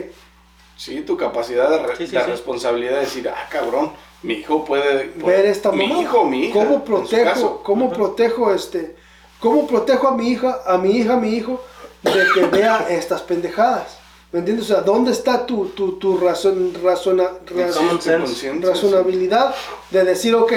sí, 0.77 1.01
tu 1.03 1.17
capacidad 1.17 1.71
de, 1.71 1.79
re- 1.79 1.97
Sí, 1.97 2.07
sí, 2.07 2.17
de 2.17 2.25
sí. 2.25 2.31
responsabilidad 2.31 2.95
de 2.95 3.01
decir, 3.01 3.29
ah, 3.29 3.49
cabrón, 3.51 3.93
mi 4.23 4.35
hijo 4.35 4.65
puede, 4.65 5.05
puede- 5.07 5.37
ver 5.39 5.47
esta 5.47 5.73
mi 5.73 5.87
mamá. 5.87 6.01
hijo, 6.03 6.25
mi 6.25 6.45
hija, 6.47 6.53
¿Cómo 6.59 6.85
protejo, 6.85 7.63
cómo 7.63 7.91
protejo 7.93 8.53
este, 8.55 8.95
cómo 9.41 9.67
protejo 9.67 10.09
a 10.09 10.17
mi 10.17 10.29
hija, 10.29 10.61
a 10.67 10.79
mi 10.79 10.91
hija, 10.97 11.15
a 11.15 11.17
mi 11.17 11.31
hijo 11.35 11.63
de 12.03 12.27
que 12.35 12.47
vea 12.47 12.87
estas 12.91 13.23
pendejadas? 13.23 13.99
¿Me 14.33 14.39
entiendes? 14.39 14.71
O 14.71 14.75
sea, 14.75 14.83
¿dónde 14.83 15.13
está 15.13 15.45
tu, 15.45 15.67
tu, 15.71 15.99
tu 15.99 16.17
razón, 16.17 16.73
razona, 16.83 17.25
Sí, 17.49 17.55
raz- 17.55 17.77
Common 17.77 17.97
tu 17.99 18.03
sense. 18.05 18.19
conciencia, 18.25 18.71
razonabilidad 18.71 19.55
de 19.91 20.05
decir, 20.05 20.35
ok, 20.35 20.53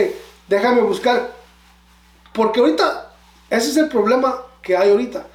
déjame 0.48 0.82
buscar? 0.82 1.34
Porque 2.34 2.60
ahorita, 2.62 3.12
ese 3.50 3.70
es 3.72 3.78
el 3.78 3.90
problema 3.90 4.42
que 4.62 4.76
hay 4.78 4.92
ahorita. 4.92 5.26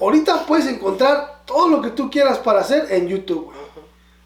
Ahorita 0.00 0.44
puedes 0.46 0.66
encontrar 0.66 1.42
todo 1.44 1.68
lo 1.68 1.82
que 1.82 1.90
tú 1.90 2.10
quieras 2.10 2.38
para 2.38 2.60
hacer 2.60 2.86
en 2.90 3.08
YouTube. 3.08 3.46
güey. 3.46 3.56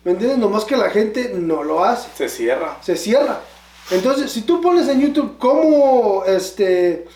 ¿Me 0.05 0.13
entiendes? 0.13 0.39
Nomás 0.39 0.65
que 0.65 0.77
la 0.77 0.91
gente 0.91 1.33
no 1.35 1.63
lo 1.63 1.85
hace 1.85 2.09
Se 2.17 2.29
cierra. 2.29 2.77
se 2.81 2.97
cierra. 2.97 3.41
Entonces, 3.91 4.31
si 4.33 4.43
tú 4.43 4.61
pones 4.61 4.89
en 4.89 5.01
YouTube 5.01 5.37
cómo, 5.39 6.25
este, 6.27 7.07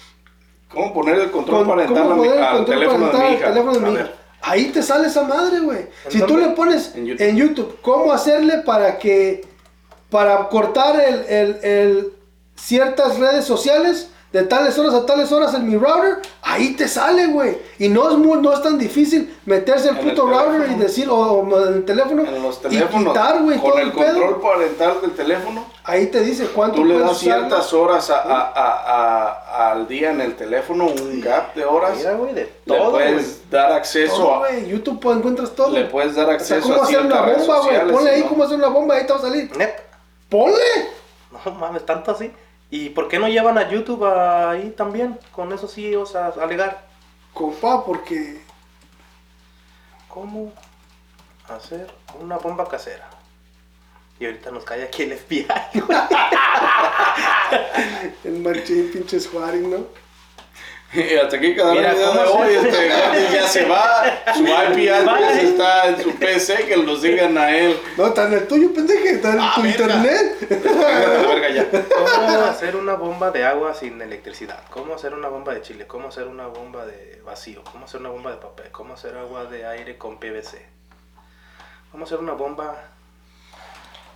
¿Cómo 0.72 0.92
poner 0.94 1.18
el 1.20 1.30
control 1.30 1.58
con- 1.66 1.68
parental 1.68 2.02
cómo 2.02 2.10
a 2.10 2.14
mi- 2.16 2.20
poner 2.22 2.36
el 2.38 2.42
al 2.44 2.56
control 2.56 2.78
teléfono 2.78 3.06
de 3.06 3.12
mi 3.18 3.24
al 3.26 3.32
hija? 3.34 3.46
teléfono 3.46 3.72
de 3.72 3.80
mi 3.80 3.92
hija, 3.94 4.10
ahí 4.42 4.64
te 4.66 4.82
sale 4.82 5.08
esa 5.08 5.22
madre, 5.24 5.60
güey. 5.60 5.86
Si 6.08 6.20
tú 6.22 6.36
le 6.36 6.48
pones 6.50 6.94
En 6.94 7.00
en 7.20 7.36
YouTube. 7.36 7.36
YouTube. 7.36 7.78
cómo 7.82 8.12
hacerle 8.12 8.58
para 8.58 8.98
que, 8.98 9.44
para 10.10 10.48
cortar 10.48 11.00
el, 11.00 11.24
el- 11.28 11.58
el- 11.62 12.12
ciertas 12.56 13.18
redes 13.18 13.44
sociales 13.44 14.10
de 14.36 14.42
tales 14.44 14.78
horas 14.78 14.92
a 14.94 15.06
tales 15.06 15.32
horas 15.32 15.54
en 15.54 15.66
mi 15.68 15.76
router, 15.76 16.18
ahí 16.42 16.74
te 16.74 16.86
sale, 16.88 17.26
güey. 17.28 17.56
Y 17.78 17.88
no 17.88 18.10
es, 18.10 18.16
muy, 18.18 18.38
no 18.40 18.52
es 18.52 18.60
tan 18.62 18.76
difícil 18.78 19.34
meterse 19.46 19.88
el 19.88 19.98
puto 19.98 20.26
router 20.26 20.70
y 20.70 20.74
decir, 20.74 21.08
o, 21.08 21.14
o 21.16 21.66
en 21.68 21.74
el 21.74 21.84
teléfono, 21.84 22.22
En 22.24 22.42
los 22.42 22.58
y 22.58 22.60
teléfonos, 22.60 23.12
quitar, 23.14 23.42
güey, 23.42 23.58
con 23.58 23.70
todo 23.70 23.80
el 23.80 23.86
el 23.88 23.92
pedo. 23.94 24.20
control 24.20 24.40
parental 24.40 25.00
del 25.00 25.10
teléfono, 25.12 25.64
Ahí 25.88 26.06
te 26.08 26.20
dice 26.20 26.48
cuánto 26.48 26.78
tú 26.78 26.84
le 26.84 26.98
das 26.98 27.16
ciertas 27.18 27.72
horas 27.72 28.10
a- 28.10 28.20
a- 28.20 28.52
a- 28.54 29.68
a- 29.68 29.70
al 29.72 29.86
día 29.86 30.10
en 30.10 30.20
el 30.20 30.34
teléfono, 30.34 30.86
un 30.86 31.20
gap 31.20 31.54
de 31.54 31.64
horas. 31.64 31.96
Mira, 31.96 32.12
güey, 32.14 32.34
de 32.34 32.42
le 32.42 32.76
todo, 32.76 32.90
güey. 32.90 33.12
puedes 33.12 33.50
dar 33.50 33.70
acceso 33.72 34.16
Todo, 34.16 34.34
a, 34.34 34.38
güey. 34.38 34.66
YouTube 34.68 34.98
pues, 35.00 35.16
encuentras 35.16 35.50
todo. 35.52 35.70
le 35.70 35.84
puedes 35.84 36.16
dar 36.16 36.28
acceso 36.28 36.68
cómo 36.68 36.82
a 36.82 36.84
hacer 36.84 37.00
una 37.06 37.20
bomba, 37.22 37.60
güey. 37.60 37.88
Ponle 37.92 38.10
ahí 38.10 38.20
¿no? 38.22 38.28
cómo 38.28 38.42
hacer 38.44 38.56
una 38.58 38.68
bomba, 38.68 38.94
ahí 38.96 39.06
te 39.06 39.12
va 39.12 39.18
a 39.20 39.22
salir. 39.22 39.56
Neta. 39.56 39.82
¡Ponle! 40.28 40.56
No 41.44 41.52
mames, 41.52 41.86
tanto 41.86 42.10
así. 42.10 42.32
¿Y 42.70 42.90
por 42.90 43.08
qué 43.08 43.18
no 43.18 43.28
llevan 43.28 43.58
a 43.58 43.70
YouTube 43.70 44.04
ahí 44.04 44.74
también? 44.76 45.18
Con 45.32 45.52
eso 45.52 45.68
sí, 45.68 45.94
o 45.94 46.06
sea, 46.06 46.28
alegar. 46.40 46.86
Compa, 47.32 47.84
porque 47.84 48.40
¿Cómo 50.16 50.50
hacer 51.46 51.92
una 52.18 52.38
bomba 52.38 52.66
casera? 52.66 53.06
Y 54.18 54.24
ahorita 54.24 54.50
nos 54.50 54.64
cae 54.64 54.82
aquí 54.82 55.02
el 55.02 55.12
FBI. 55.12 55.46
el 58.24 58.40
machín 58.40 58.90
pinches 58.90 59.28
Juárez, 59.28 59.60
¿no? 59.60 59.84
Y 60.96 61.14
hasta 61.22 61.36
aquí 61.36 61.54
cada 61.54 61.72
Mira, 61.72 61.92
video 61.92 62.12
de 62.12 62.24
¿cómo 62.24 62.40
hoy, 62.40 62.54
este, 62.54 62.88
ya 63.32 63.48
se 63.48 63.64
va, 63.66 64.22
su 64.34 64.42
IP 64.46 64.90
address 64.92 65.42
está 65.44 65.86
en 65.88 66.02
su 66.02 66.14
PC, 66.16 66.66
que 66.66 66.76
lo 66.76 66.96
sigan 66.96 67.36
a 67.36 67.56
él. 67.56 67.78
No, 67.96 68.06
está 68.06 68.26
en 68.26 68.32
el 68.34 68.46
tuyo, 68.48 68.72
pendeje, 68.72 69.10
está 69.10 69.32
en 69.32 69.40
Ah, 69.40 69.52
tu 69.54 69.62
verga. 69.62 69.76
internet. 69.84 70.36
Verga 70.48 71.48
ya. 71.50 71.66
¿Cómo 71.70 72.44
hacer 72.46 72.76
una 72.76 72.94
bomba 72.94 73.30
de 73.30 73.44
agua 73.44 73.74
sin 73.74 74.00
electricidad? 74.00 74.60
¿Cómo 74.70 74.94
hacer 74.94 75.12
una 75.14 75.28
bomba 75.28 75.54
de 75.54 75.62
chile? 75.62 75.86
¿Cómo 75.86 76.08
hacer 76.08 76.26
una 76.28 76.46
bomba 76.46 76.86
de 76.86 77.20
vacío? 77.24 77.62
¿Cómo 77.70 77.84
hacer 77.84 78.00
una 78.00 78.10
bomba 78.10 78.30
de 78.30 78.36
papel? 78.38 78.70
¿Cómo 78.70 78.94
hacer 78.94 79.16
agua 79.16 79.44
de 79.44 79.66
aire 79.66 79.98
con 79.98 80.18
PVC? 80.18 80.64
¿Cómo 81.92 82.04
hacer 82.04 82.18
una 82.18 82.32
bomba 82.32 82.74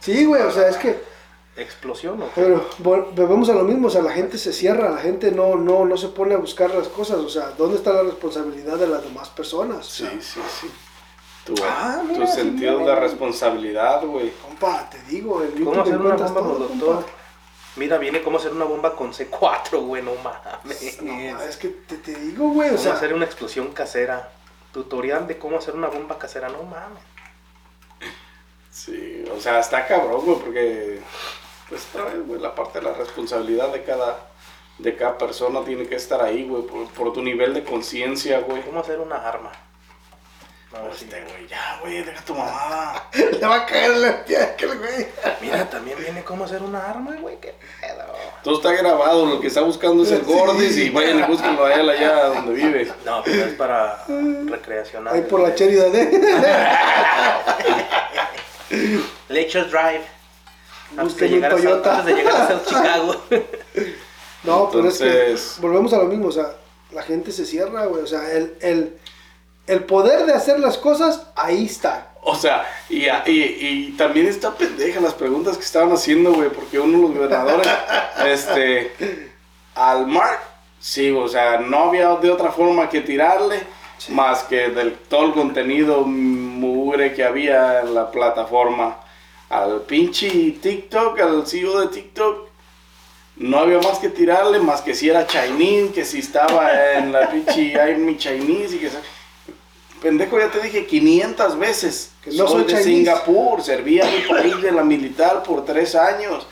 Sí, 0.00 0.24
güey, 0.24 0.42
o 0.42 0.50
sea, 0.50 0.68
es 0.68 0.76
que, 0.78 0.98
explosión 1.56 2.22
o 2.22 2.26
qué? 2.26 2.32
pero 2.36 2.70
vol- 2.82 3.14
volvemos 3.14 3.48
a 3.50 3.54
lo 3.54 3.64
mismo, 3.64 3.88
o 3.88 3.90
sea, 3.90 4.02
la 4.02 4.12
gente 4.12 4.38
se 4.38 4.52
cierra, 4.52 4.90
la 4.90 4.98
gente 4.98 5.30
no, 5.32 5.56
no, 5.56 5.84
no 5.84 5.96
se 5.96 6.08
pone 6.08 6.34
a 6.34 6.38
buscar 6.38 6.70
las 6.74 6.88
cosas, 6.88 7.18
o 7.18 7.28
sea, 7.28 7.50
¿dónde 7.58 7.76
está 7.76 7.92
la 7.92 8.02
responsabilidad 8.04 8.76
de 8.78 8.86
las 8.86 9.02
demás 9.02 9.28
personas? 9.30 9.78
O 9.86 9.90
Sí, 9.90 10.04
sea, 10.04 10.20
sí, 10.20 10.40
sí. 10.60 10.70
Tu, 11.44 11.54
Ah, 11.64 12.00
tu 12.06 12.12
mira, 12.12 12.26
sí, 12.26 12.34
sentido 12.34 12.78
mira. 12.80 12.94
de 12.94 13.00
responsabilidad, 13.00 14.04
güey. 14.04 14.30
Compa, 14.42 14.88
te 14.90 15.02
digo, 15.04 15.42
YouTube 15.44 15.64
¿Cómo 15.64 15.82
hacer 15.82 15.96
una 15.98 16.14
bomba, 16.14 16.40
todo, 16.40 16.58
doctor? 16.58 16.94
compa. 16.96 17.10
Mira, 17.76 17.98
viene 17.98 18.20
cómo 18.22 18.38
hacer 18.38 18.52
una 18.52 18.64
bomba 18.64 18.94
con 18.96 19.12
C4, 19.12 19.80
güey, 19.80 20.02
no 20.02 20.12
mames. 20.16 21.00
No, 21.02 21.40
es 21.42 21.56
que 21.56 21.68
te, 21.68 21.96
te 21.96 22.14
digo, 22.14 22.48
güey, 22.50 22.68
o 22.68 22.72
¿Cómo 22.72 22.82
sea, 22.82 22.94
hacer 22.94 23.14
una 23.14 23.24
explosión 23.24 23.68
casera? 23.72 24.30
Tutorial 24.72 25.26
de 25.26 25.38
cómo 25.38 25.56
hacer 25.58 25.74
una 25.74 25.88
bomba 25.88 26.18
casera, 26.18 26.48
no 26.48 26.62
mames. 26.64 27.02
Sí, 28.70 29.24
o 29.34 29.40
sea, 29.40 29.60
está 29.60 29.86
cabrón, 29.86 30.20
güey, 30.24 30.38
porque, 30.38 31.00
pues, 31.70 31.86
otra 31.94 32.04
vez, 32.12 32.26
güey, 32.26 32.40
la 32.40 32.54
parte 32.54 32.80
de 32.80 32.84
la 32.84 32.92
responsabilidad 32.92 33.68
de 33.72 33.82
cada, 33.84 34.18
de 34.78 34.96
cada 34.96 35.16
persona 35.16 35.64
tiene 35.64 35.86
que 35.86 35.94
estar 35.96 36.20
ahí, 36.20 36.44
güey, 36.46 36.62
por, 36.64 36.86
por 36.90 37.12
tu 37.14 37.22
nivel 37.22 37.54
de 37.54 37.64
conciencia, 37.64 38.40
güey. 38.40 38.60
¿Cómo 38.62 38.80
hacer 38.80 38.98
una 39.00 39.16
arma? 39.16 39.50
Si- 40.96 41.04
Este, 41.04 41.20
güey, 41.24 41.48
ya, 41.48 41.78
güey, 41.80 42.02
deja 42.04 42.24
tu 42.24 42.32
mamada. 42.32 43.08
le 43.12 43.44
va 43.46 43.56
a 43.56 43.66
caer 43.66 43.90
la 43.96 44.24
pie 44.24 44.36
a 44.38 44.44
aquel 44.44 44.78
güey. 44.78 45.06
Mira, 45.40 45.68
también 45.68 45.98
viene 45.98 46.22
cómo 46.22 46.44
hacer 46.44 46.62
una 46.62 46.78
arma, 46.88 47.16
güey, 47.20 47.38
qué 47.40 47.54
pedo. 47.80 48.04
Todo 48.44 48.54
está 48.56 48.72
grabado, 48.72 49.26
lo 49.26 49.40
que 49.40 49.48
está 49.48 49.62
buscando 49.62 50.04
es 50.04 50.12
el 50.12 50.20
Sí. 50.24 50.32
Gordis 50.32 50.76
y 50.76 50.90
vayan 50.90 51.18
y 51.18 51.22
búsquenlo 51.22 51.64
a 51.64 51.74
él 51.74 51.90
allá 51.90 52.26
donde 52.26 52.52
vive. 52.54 52.92
No, 53.04 53.20
pero 53.24 53.44
es 53.46 53.54
para 53.54 54.04
recreacional. 54.06 55.12
Ahí 55.14 55.22
por 55.22 55.40
la 55.40 55.54
cherida 55.56 55.88
de... 55.90 56.04
Lakeshore 59.28 59.68
Drive. 59.70 60.04
Antes 60.96 61.16
de, 61.16 61.26
un 61.26 61.32
llegar 61.32 61.52
a 61.52 61.56
South, 61.56 61.62
Toyota. 61.64 61.90
antes 61.98 62.06
de 62.06 62.14
llegar 62.22 62.36
a 62.42 62.48
South 62.48 62.62
Chicago. 62.68 63.14
No, 64.44 64.68
pero 64.72 64.88
es 64.88 65.00
Entonces- 65.00 65.52
que 65.56 65.60
volvemos 65.62 65.92
a 65.92 65.98
lo 65.98 66.04
mismo, 66.04 66.28
o 66.28 66.32
sea, 66.32 66.54
la 66.92 67.02
gente 67.02 67.30
se 67.32 67.44
cierra, 67.44 67.86
güey, 67.86 68.02
o 68.02 68.06
sea, 68.06 68.30
el, 68.32 68.54
el, 68.60 68.96
el 69.66 69.84
poder 69.84 70.26
de 70.26 70.32
hacer 70.32 70.58
las 70.58 70.78
cosas, 70.78 71.26
ahí 71.36 71.66
está. 71.66 72.08
O 72.22 72.34
sea, 72.34 72.66
y, 72.88 73.06
y, 73.06 73.10
y 73.30 73.94
también 73.96 74.26
está 74.26 74.54
pendeja 74.54 75.00
las 75.00 75.14
preguntas 75.14 75.56
que 75.56 75.64
estaban 75.64 75.92
haciendo, 75.92 76.32
güey, 76.34 76.50
porque 76.50 76.78
uno 76.78 76.96
de 76.98 77.02
los 77.04 77.14
gobernadores, 77.14 77.68
este, 78.26 78.92
al 79.74 80.06
Mark, 80.06 80.40
sí, 80.80 81.10
o 81.12 81.28
sea, 81.28 81.58
no 81.58 81.84
había 81.90 82.14
de 82.16 82.30
otra 82.30 82.50
forma 82.50 82.88
que 82.88 83.00
tirarle, 83.02 83.62
más 84.08 84.42
que 84.44 84.68
del 84.70 84.94
todo 84.94 85.26
el 85.26 85.32
contenido 85.32 86.02
mugre 86.02 87.12
que 87.14 87.24
había 87.24 87.80
en 87.80 87.94
la 87.94 88.10
plataforma. 88.10 88.98
Al 89.50 89.82
pinche 89.82 90.30
TikTok, 90.62 91.20
al 91.20 91.46
CEO 91.46 91.80
de 91.80 91.88
TikTok, 91.88 92.48
no 93.36 93.58
había 93.58 93.78
más 93.78 93.98
que 93.98 94.08
tirarle, 94.08 94.58
más 94.60 94.80
que 94.80 94.94
si 94.94 95.08
era 95.08 95.26
Chinese, 95.26 95.92
que 95.92 96.04
si 96.04 96.20
estaba 96.20 96.94
en 96.94 97.12
la 97.12 97.30
pinche 97.30 97.72
I'm 97.74 98.04
mi 98.04 98.16
Chinese 98.16 98.76
y 98.76 98.78
que... 98.78 98.90
Pendejo, 100.00 100.38
ya 100.38 100.50
te 100.50 100.60
dije 100.60 100.86
500 100.86 101.58
veces. 101.58 102.12
Que 102.22 102.30
no 102.30 102.48
soy 102.48 102.64
soy 102.64 102.74
de. 102.74 102.82
Singapur, 102.82 103.62
serví 103.62 104.00
a 104.00 104.06
mi 104.06 104.20
país 104.20 104.62
de 104.62 104.72
la 104.72 104.82
militar 104.82 105.42
por 105.42 105.64
tres 105.64 105.94
años. 105.94 106.46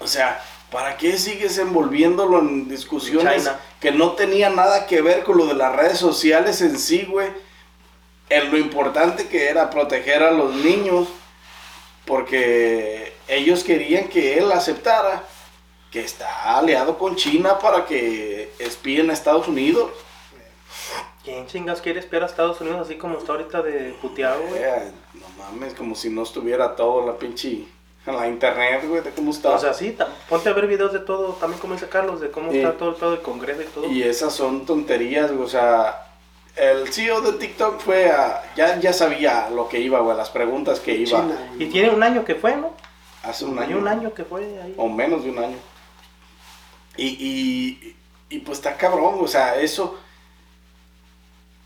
O 0.00 0.06
sea, 0.06 0.42
¿para 0.70 0.96
qué 0.96 1.18
sigues 1.18 1.58
envolviéndolo 1.58 2.40
en 2.40 2.68
discusiones 2.68 3.44
China. 3.44 3.60
que 3.80 3.92
no 3.92 4.12
tenían 4.12 4.56
nada 4.56 4.86
que 4.86 5.02
ver 5.02 5.24
con 5.24 5.38
lo 5.38 5.46
de 5.46 5.54
las 5.54 5.74
redes 5.74 5.98
sociales 5.98 6.60
en 6.62 6.78
sí, 6.78 7.06
güey? 7.08 7.28
En 8.30 8.50
lo 8.50 8.58
importante 8.58 9.28
que 9.28 9.48
era 9.48 9.70
proteger 9.70 10.22
a 10.22 10.30
los 10.30 10.54
niños, 10.54 11.08
porque 12.04 13.14
ellos 13.26 13.64
querían 13.64 14.08
que 14.08 14.38
él 14.38 14.50
aceptara 14.52 15.24
que 15.90 16.00
está 16.00 16.58
aliado 16.58 16.98
con 16.98 17.16
China 17.16 17.58
para 17.58 17.86
que 17.86 18.52
espíen 18.58 19.10
a 19.10 19.12
Estados 19.12 19.48
Unidos. 19.48 19.90
¿Quién 21.24 21.46
chingas 21.46 21.80
quiere 21.80 22.00
espiar 22.00 22.22
a 22.22 22.26
Estados 22.26 22.60
Unidos 22.60 22.80
así 22.86 22.96
como 22.96 23.18
está 23.18 23.32
ahorita 23.32 23.62
de 23.62 23.94
puteado, 24.00 24.40
güey? 24.48 24.62
Eh, 24.62 24.92
no 25.14 25.26
mames, 25.36 25.74
como 25.74 25.94
si 25.94 26.08
no 26.10 26.22
estuviera 26.22 26.74
todo 26.74 27.06
la 27.06 27.18
pinche 27.18 27.66
en 28.06 28.16
la 28.16 28.26
internet, 28.28 28.84
güey, 28.88 29.02
de 29.02 29.10
cómo 29.10 29.30
está. 29.30 29.50
O 29.50 29.58
sea, 29.58 29.74
sí, 29.74 29.96
ponte 30.28 30.48
a 30.48 30.52
ver 30.54 30.66
videos 30.66 30.92
de 30.92 31.00
todo, 31.00 31.34
también 31.34 31.60
como 31.60 31.74
dice 31.74 31.88
Carlos, 31.88 32.20
de 32.20 32.30
cómo 32.30 32.50
está 32.50 32.72
todo 32.72 32.90
el 32.90 32.94
pedo 32.96 33.10
del 33.10 33.20
Congreso 33.20 33.62
y 33.62 33.66
todo. 33.66 33.86
y 33.86 34.02
esas 34.02 34.32
son 34.32 34.64
tonterías, 34.64 35.30
güey, 35.30 35.44
o 35.44 35.48
sea, 35.48 36.07
el 36.58 36.92
CEO 36.92 37.20
de 37.20 37.32
TikTok 37.38 37.80
fue 37.80 38.10
a, 38.10 38.42
ya, 38.56 38.78
ya 38.78 38.92
sabía 38.92 39.48
lo 39.50 39.68
que 39.68 39.80
iba, 39.80 40.00
güey, 40.00 40.16
las 40.16 40.30
preguntas 40.30 40.80
que 40.80 40.94
iba 40.94 41.20
China, 41.20 41.52
Y 41.58 41.66
tiene 41.66 41.90
un 41.90 42.02
año 42.02 42.24
que 42.24 42.34
fue, 42.34 42.56
¿no? 42.56 42.72
hace 43.22 43.44
un 43.44 43.58
año. 43.58 43.78
un 43.78 43.88
año 43.88 44.14
que 44.14 44.24
fue 44.24 44.42
ahí. 44.62 44.74
O 44.76 44.88
menos 44.88 45.24
de 45.24 45.30
un 45.30 45.38
año. 45.38 45.56
Y, 46.96 47.06
y, 47.06 47.96
y 48.28 48.38
pues 48.40 48.58
está 48.58 48.76
cabrón, 48.76 49.16
o 49.20 49.28
sea, 49.28 49.56
eso 49.60 49.98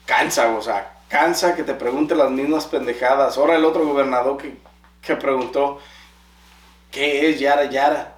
cansa, 0.04 0.50
o 0.56 0.62
sea, 0.62 0.98
cansa 1.08 1.54
que 1.54 1.62
te 1.62 1.74
pregunte 1.74 2.14
las 2.14 2.30
mismas 2.30 2.66
pendejadas. 2.66 3.38
Ahora 3.38 3.56
el 3.56 3.64
otro 3.64 3.86
gobernador 3.86 4.36
que, 4.36 4.56
que 5.00 5.16
preguntó, 5.16 5.78
¿qué 6.90 7.30
es 7.30 7.40
Yara 7.40 7.64
Yara? 7.64 8.14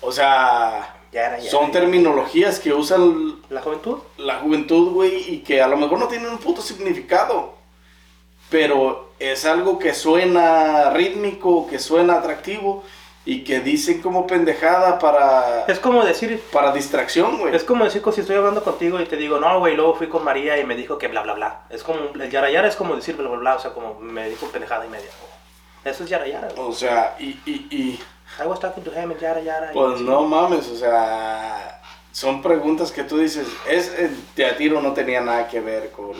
O 0.00 0.10
sea, 0.10 0.95
Ya 1.16 1.26
era, 1.26 1.38
ya 1.38 1.50
son 1.50 1.64
era. 1.64 1.72
terminologías 1.72 2.60
que 2.60 2.72
usan 2.74 3.40
¿La 3.48 3.62
juventud? 3.62 3.98
la 4.18 4.36
juventud, 4.40 4.92
güey, 4.92 5.34
y 5.34 5.38
que 5.40 5.62
a 5.62 5.68
lo 5.68 5.76
mejor 5.76 5.98
no 5.98 6.08
tienen 6.08 6.28
un 6.30 6.38
puto 6.38 6.60
significado. 6.62 7.54
Pero 8.48 9.12
es 9.18 9.44
algo 9.44 9.78
que 9.78 9.94
suena 9.94 10.90
rítmico, 10.90 11.66
que 11.66 11.78
suena 11.78 12.14
atractivo 12.16 12.84
y 13.24 13.42
que 13.42 13.58
dicen 13.60 14.00
como 14.00 14.26
pendejada 14.26 14.98
para, 15.00 15.64
Es 15.66 15.80
como 15.80 16.04
decir, 16.04 16.40
para 16.52 16.72
distracción, 16.72 17.38
güey. 17.38 17.56
es 17.56 17.64
como 17.64 17.84
decir 17.84 18.02
que 18.02 18.12
si 18.12 18.20
estoy 18.20 18.36
hablando 18.36 18.62
contigo 18.62 19.00
y 19.00 19.06
te 19.06 19.16
digo, 19.16 19.40
no, 19.40 19.58
güey, 19.58 19.74
luego 19.74 19.94
fui 19.96 20.08
con 20.08 20.22
María 20.22 20.58
y 20.58 20.64
me 20.64 20.76
dijo 20.76 20.96
que 20.98 21.08
bla, 21.08 21.22
bla, 21.22 21.34
bla. 21.34 21.62
Es 21.70 21.82
como, 21.82 21.98
el 22.14 22.30
yara 22.30 22.50
yara 22.50 22.68
es 22.68 22.76
como 22.76 22.94
decir 22.94 23.16
bla, 23.16 23.28
bla, 23.28 23.38
bla, 23.38 23.54
o 23.56 23.58
sea, 23.58 23.72
como 23.72 23.98
me 23.98 24.28
dijo 24.28 24.46
pendejada 24.46 24.86
y 24.86 24.90
media. 24.90 25.08
Eso 25.84 26.04
es 26.04 26.10
yara 26.10 26.26
yara. 26.28 26.48
güey. 26.54 26.68
O 26.68 26.72
sea, 26.72 27.16
y, 27.18 27.30
y, 27.46 27.66
y 27.70 28.00
I 28.42 28.46
was 28.46 28.58
talking 28.60 28.82
to 28.84 28.90
him 28.90 29.10
and 29.10 29.20
yara 29.20 29.40
yara. 29.42 29.70
y 29.70 29.74
pues 29.74 29.94
así. 29.96 30.04
no 30.04 30.22
mames, 30.24 30.68
o 30.68 30.76
sea, 30.76 31.80
son 32.12 32.42
preguntas 32.42 32.90
que 32.92 33.02
tú 33.04 33.18
dices, 33.18 33.46
es 33.68 33.88
eh, 33.98 34.10
de 34.34 34.46
a 34.46 34.56
tiro 34.56 34.80
no 34.80 34.92
tenía 34.92 35.20
nada 35.20 35.48
que 35.48 35.60
ver 35.60 35.90
con, 35.92 36.12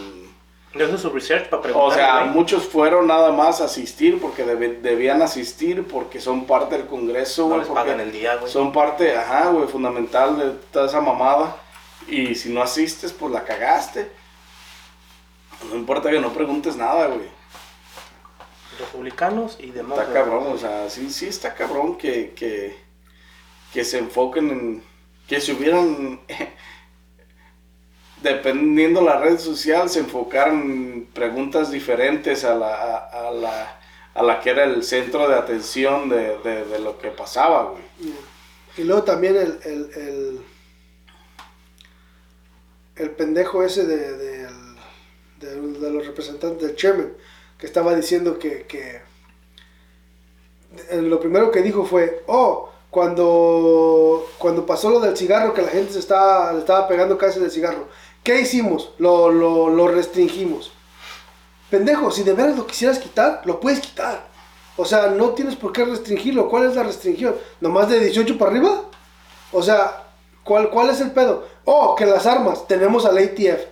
Yo 0.75 0.87
hice 0.87 0.99
su 0.99 1.11
research 1.11 1.49
para 1.49 1.61
O 1.61 1.63
preguntar. 1.63 1.95
sea, 1.99 2.25
muchos 2.27 2.65
fueron 2.67 3.07
nada 3.07 3.33
más 3.33 3.61
a 3.61 3.65
asistir 3.65 4.21
porque 4.21 4.45
debían 4.45 5.23
asistir 5.23 5.87
porque 5.87 6.21
son 6.21 6.45
parte 6.47 6.77
del 6.77 6.87
Congreso, 6.87 7.43
no 7.49 7.55
güey. 7.57 7.67
porque 7.67 7.75
pagan 7.75 8.01
el 8.01 8.13
día, 8.13 8.37
güey. 8.37 8.51
Son 8.53 8.73
parte, 8.73 9.17
ajá, 9.17 9.49
güey, 9.49 9.67
fundamental 9.69 10.39
de 10.39 10.51
toda 10.73 10.87
esa 10.87 11.01
mamada. 11.01 11.57
Y 12.09 12.35
si 12.35 12.51
no 12.51 12.63
asistes, 12.63 13.13
pues 13.13 13.33
la 13.33 13.43
cagaste. 13.45 14.11
No 15.71 15.77
importa 15.77 16.11
que 16.11 16.21
no 16.21 16.31
preguntes 16.33 16.77
nada, 16.77 17.07
güey. 17.07 17.36
Republicanos 18.79 19.57
y 19.61 19.71
demócratas. 19.71 20.09
Está 20.09 20.25
cabrón, 20.25 20.47
o 20.53 20.59
sea, 20.59 20.91
sí, 20.91 21.11
sí 21.11 21.27
está 21.27 21.55
cabrón 21.55 21.97
que, 21.99 22.33
que, 22.35 22.77
que 23.73 23.85
se 23.85 23.99
enfoquen 23.99 24.51
en... 24.51 24.83
Que 25.27 25.41
si 25.41 25.53
hubieran... 25.53 26.21
dependiendo 28.23 29.03
la 29.03 29.19
red 29.21 29.39
social, 29.39 29.89
se 29.91 30.01
enfocaran 30.01 30.61
en 30.63 31.07
preguntas 31.13 31.71
diferentes 31.71 32.45
a 32.45 32.55
la, 32.55 32.75
a, 32.75 33.29
a 33.29 33.31
la, 33.31 33.81
a 34.15 34.23
la 34.23 34.41
que 34.41 34.51
era 34.51 34.65
el 34.65 34.83
centro 34.83 35.29
de 35.29 35.35
atención 35.37 36.09
de, 36.09 36.39
de, 36.39 36.65
de 36.65 36.79
lo 36.79 36.99
que 36.99 37.09
pasaba, 37.11 37.65
güey. 37.71 37.83
Y 38.79 38.85
luego 38.85 39.03
también 39.05 39.37
el, 39.37 39.59
el, 39.65 39.91
el, 39.95 40.41
el 42.97 43.11
pendejo 43.11 43.63
ese 43.63 43.85
de, 43.87 44.17
de, 44.17 44.47
de- 45.41 45.61
de 45.79 45.91
los 45.91 46.07
representantes 46.07 46.67
del 46.67 46.77
chairman, 46.77 47.13
estaba 47.67 47.95
diciendo 47.95 48.39
que, 48.39 48.63
que 48.63 49.03
eh, 50.91 51.03
lo 51.03 51.21
primero 51.21 51.51
que 51.51 51.63
dijo 51.63 51.85
fue, 51.85 52.23
oh, 52.27 52.71
cuando, 52.91 54.27
cuando 54.39 54.65
pasó 54.65 54.91
lo 54.91 55.01
del 55.01 55.17
cigarro, 55.17 55.55
que 55.55 55.63
la 55.63 55.69
gente 55.69 55.93
se 55.93 55.99
estaba, 55.99 56.53
le 56.53 56.61
estaba 56.61 56.89
pegando 56.89 57.19
casi 57.19 57.41
del 57.41 57.51
cigarro, 57.51 57.89
¿qué 58.23 58.41
hicimos? 58.41 58.93
Lo, 58.99 59.31
lo, 59.31 59.69
lo 59.69 59.89
restringimos. 59.89 60.73
Pendejo, 61.71 62.11
si 62.11 62.23
de 62.23 62.33
veras 62.33 62.57
lo 62.57 62.67
quisieras 62.67 62.99
quitar, 62.99 63.43
lo 63.45 63.61
puedes 63.61 63.81
quitar. 63.81 64.27
O 64.77 64.85
sea, 64.85 65.09
no 65.09 65.31
tienes 65.31 65.57
por 65.57 65.73
qué 65.73 65.85
restringirlo. 65.85 66.49
¿Cuál 66.49 66.67
es 66.67 66.77
la 66.77 66.83
restricción? 66.83 67.35
¿Nomás 67.61 67.89
de 67.89 67.99
18 67.99 68.39
para 68.39 68.51
arriba? 68.51 68.83
O 69.53 69.63
sea, 69.63 70.05
¿cuál, 70.45 70.71
¿cuál 70.71 70.91
es 70.91 71.01
el 71.01 71.11
pedo? 71.11 71.47
Oh, 71.65 71.97
que 71.97 72.07
las 72.07 72.27
armas, 72.27 72.67
tenemos 72.69 73.05
al 73.05 73.19
ATF. 73.19 73.65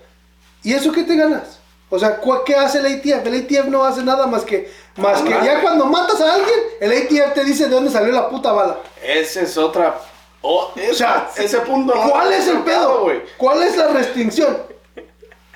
¿Y 0.62 0.72
eso 0.72 0.92
qué 0.92 1.04
te 1.04 1.14
ganas? 1.14 1.60
O 1.94 1.98
sea, 1.98 2.16
¿cu- 2.18 2.42
¿qué 2.44 2.54
hace 2.56 2.78
el 2.78 2.86
ATF? 2.86 3.26
El 3.26 3.42
ATF 3.44 3.66
no 3.68 3.84
hace 3.84 4.02
nada 4.02 4.26
más 4.26 4.42
que... 4.44 4.70
Más 4.96 5.22
que 5.22 5.30
ya 5.30 5.60
cuando 5.60 5.86
matas 5.86 6.20
a 6.20 6.34
alguien, 6.34 6.58
el 6.80 6.92
ATF 6.92 7.34
te 7.34 7.44
dice 7.44 7.64
de 7.64 7.70
dónde 7.70 7.90
salió 7.90 8.12
la 8.12 8.28
puta 8.28 8.52
bala. 8.52 8.78
Esa 9.02 9.40
es 9.42 9.56
otra... 9.58 9.98
oh, 10.42 10.72
O 10.90 10.94
sea, 10.94 11.30
ese 11.36 11.58
punto 11.60 11.94
no 11.94 12.10
¿Cuál 12.10 12.32
es 12.32 12.46
el 12.48 12.58
pedo? 12.58 13.02
güey. 13.02 13.22
¿Cuál 13.36 13.62
es 13.62 13.76
la 13.76 13.88
restricción? 13.88 14.56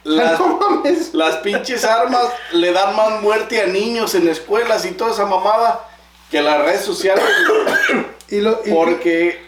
Las, 0.05 0.39
No 0.41 0.59
mames. 0.59 1.13
las 1.13 1.37
pinches 1.39 1.85
armas 1.85 2.25
le 2.53 2.73
dan 2.73 2.97
más 2.97 3.21
muerte 3.21 3.61
a 3.61 3.67
niños 3.67 4.15
en 4.15 4.27
escuelas 4.29 4.85
y 4.87 4.93
toda 4.93 5.11
esa 5.13 5.27
mamada 5.27 5.85
que 6.31 6.41
las 6.41 6.61
redes 6.63 6.81
sociales. 6.83 7.25
güey. 7.49 8.07
Y 8.31 8.41
lo, 8.43 8.61
y- 8.65 8.71
Porque 8.71 9.41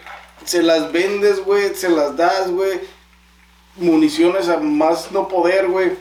se 0.43 0.63
las 0.63 0.91
vendes, 0.91 1.43
güey, 1.45 1.75
se 1.75 1.87
las 1.89 2.15
das, 2.17 2.49
güey. 2.49 2.79
Municiones 3.77 4.49
a 4.49 4.57
más 4.57 5.11
no 5.11 5.27
poder, 5.27 5.67
güey. 5.67 5.91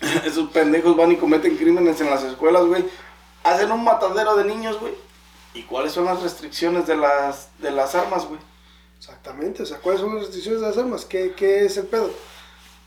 Esos 0.24 0.50
pendejos 0.50 0.96
van 0.96 1.12
y 1.12 1.16
cometen 1.16 1.56
crímenes 1.56 2.00
en 2.00 2.10
las 2.10 2.22
escuelas, 2.22 2.64
güey. 2.64 2.84
Hacen 3.44 3.70
un 3.70 3.84
matadero 3.84 4.36
de 4.36 4.44
niños, 4.44 4.78
güey. 4.80 4.94
¿Y 5.54 5.62
cuáles 5.62 5.92
son 5.92 6.04
las 6.04 6.22
restricciones 6.22 6.86
de 6.86 6.96
las, 6.96 7.48
de 7.58 7.70
las 7.70 7.94
armas, 7.94 8.26
güey? 8.26 8.40
Exactamente, 8.98 9.62
o 9.62 9.66
sea, 9.66 9.78
¿cuáles 9.78 10.00
son 10.00 10.14
las 10.14 10.24
restricciones 10.24 10.60
de 10.60 10.66
las 10.66 10.78
armas? 10.78 11.04
¿Qué, 11.04 11.32
qué 11.36 11.64
es 11.64 11.76
el 11.76 11.86
pedo? 11.86 12.10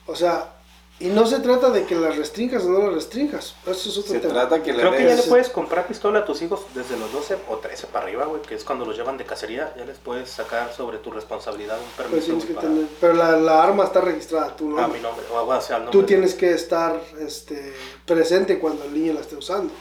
O 0.06 0.16
sea, 0.16 0.54
y 1.02 1.08
no 1.10 1.26
se 1.26 1.40
trata 1.40 1.70
de 1.70 1.86
que 1.86 1.96
las 1.96 2.16
restringas 2.18 2.64
o 2.64 2.70
no 2.70 2.80
las 2.86 2.94
restringas. 2.94 3.56
Eso 3.66 3.90
es 3.90 3.98
otro 3.98 4.14
Se 4.14 4.20
tema. 4.20 4.34
trata 4.34 4.62
que 4.64 4.74
Creo 4.74 4.92
que 4.92 5.04
ya 5.04 5.10
le 5.10 5.16
des... 5.18 5.26
puedes 5.28 5.50
comprar 5.50 5.88
pistola 5.88 6.20
a 6.20 6.26
tus 6.26 6.42
hijos 6.42 6.62
desde 6.74 6.98
los 6.98 7.12
12 7.12 7.38
o 7.50 7.58
13 7.58 7.88
para 7.88 8.06
arriba, 8.06 8.26
güey, 8.26 8.42
que 8.42 8.56
es 8.56 8.64
cuando 8.64 8.86
los 8.86 8.96
llevan 8.96 9.18
de 9.18 9.26
cacería. 9.26 9.74
Ya 9.78 9.86
les 9.86 9.98
puedes 9.98 10.30
sacar 10.30 10.72
sobre 10.74 10.98
tu 11.00 11.12
responsabilidad 11.12 11.78
un 11.80 11.86
Pues 12.10 12.24
permiso 12.26 12.48
que 12.48 12.54
para- 12.54 12.68
tener- 12.68 12.86
pero 13.00 13.14
la, 13.14 13.32
la 13.38 13.64
arma 13.64 13.84
está 13.86 14.02
registrada, 14.02 14.56
tú 14.56 14.78
a 14.78 14.82
no. 14.84 14.88
mi 14.90 15.00
nombre, 15.00 15.26
o 15.32 15.62
sea, 15.62 15.76
al 15.78 15.84
nombre. 15.86 16.00
Tú 16.00 16.06
tienes 16.06 16.34
que 16.36 16.52
estar 16.54 17.00
este, 17.20 17.74
presente 18.06 18.60
cuando 18.60 18.84
el 18.86 18.94
niño 18.94 19.14
la 19.14 19.22
esté 19.22 19.36
usando. 19.36 19.74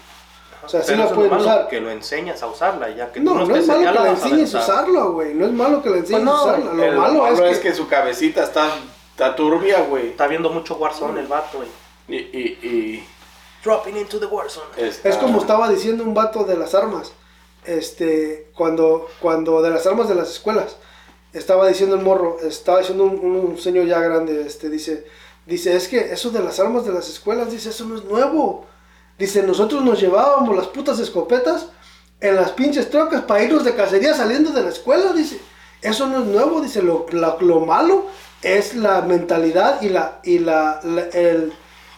O 0.62 0.68
sea, 0.68 0.82
sí 0.82 0.94
la 0.94 1.08
pueden 1.08 1.32
usar. 1.32 1.68
que 1.68 1.80
lo 1.80 1.90
enseñas 1.90 2.42
a 2.42 2.46
usarla, 2.46 2.90
ya 2.90 3.10
que 3.10 3.18
No, 3.20 3.32
tú 3.32 3.38
no, 3.38 3.46
no, 3.46 3.56
es 3.56 3.66
malo 3.66 3.80
que 3.80 3.98
la 3.98 4.02
a 4.02 4.10
enseñes 4.10 4.54
a 4.54 4.58
usar. 4.58 4.74
usarlo, 4.84 5.12
güey. 5.12 5.32
No 5.34 5.46
es 5.46 5.52
malo 5.52 5.82
que 5.82 5.88
le 5.88 5.98
enseñes 6.00 6.22
Pues 6.22 6.24
no, 6.24 6.36
a 6.36 6.44
usarla. 6.44 6.72
Lo 6.74 6.84
El 6.84 6.96
malo, 6.96 7.26
es, 7.28 7.40
que, 7.40 7.50
es 7.50 7.58
que 7.60 7.74
su 7.74 7.88
cabecita 7.88 8.42
está, 8.44 8.68
está 9.24 9.36
turbia, 9.36 9.82
güey. 9.82 10.08
Está 10.08 10.26
viendo 10.26 10.50
mucho 10.50 10.76
Warzone 10.76 11.20
el 11.20 11.26
vato, 11.26 11.58
güey. 11.58 11.68
Y, 12.08 12.16
y, 12.16 12.40
y 12.62 13.06
Dropping 13.62 13.96
into 13.96 14.18
the 14.18 14.26
Warzone. 14.26 14.66
está- 14.78 15.08
Es 15.08 15.16
como 15.16 15.38
estaba 15.40 15.68
diciendo 15.68 16.02
un 16.04 16.14
vato 16.14 16.44
de 16.44 16.56
las 16.56 16.74
armas. 16.74 17.12
Este, 17.64 18.48
cuando, 18.54 19.08
cuando 19.20 19.60
de 19.60 19.70
las 19.70 19.86
armas 19.86 20.08
de 20.08 20.14
las 20.14 20.30
escuelas, 20.30 20.76
estaba 21.34 21.68
diciendo 21.68 21.94
el 21.96 22.02
morro, 22.02 22.38
estaba 22.42 22.78
diciendo 22.78 23.04
un, 23.04 23.18
un 23.50 23.58
señor 23.58 23.86
ya 23.86 24.00
grande, 24.00 24.46
este, 24.46 24.70
dice, 24.70 25.06
dice, 25.44 25.76
es 25.76 25.86
que 25.86 26.12
eso 26.12 26.30
de 26.30 26.42
las 26.42 26.58
armas 26.58 26.86
de 26.86 26.92
las 26.92 27.08
escuelas, 27.10 27.50
dice, 27.52 27.68
eso 27.68 27.84
no 27.84 27.96
es 27.96 28.04
nuevo. 28.04 28.66
Dice, 29.18 29.42
nosotros 29.42 29.84
nos 29.84 30.00
llevábamos 30.00 30.56
las 30.56 30.68
putas 30.68 30.98
escopetas 30.98 31.66
en 32.20 32.36
las 32.36 32.52
pinches 32.52 32.88
trocas 32.88 33.22
para 33.24 33.42
irnos 33.44 33.64
de 33.64 33.74
cacería 33.76 34.14
saliendo 34.14 34.50
de 34.52 34.62
la 34.62 34.70
escuela, 34.70 35.12
dice. 35.12 35.38
Eso 35.82 36.06
no 36.06 36.20
es 36.20 36.24
nuevo, 36.26 36.60
dice, 36.62 36.82
lo, 36.82 37.06
lo 37.12 37.60
malo 37.60 38.06
es 38.42 38.74
la 38.74 39.02
mentalidad 39.02 39.82
y 39.82 39.88
la, 39.90 40.20
y 40.24 40.38
la, 40.38 40.80
la- 40.82 41.08
el, 41.12 41.52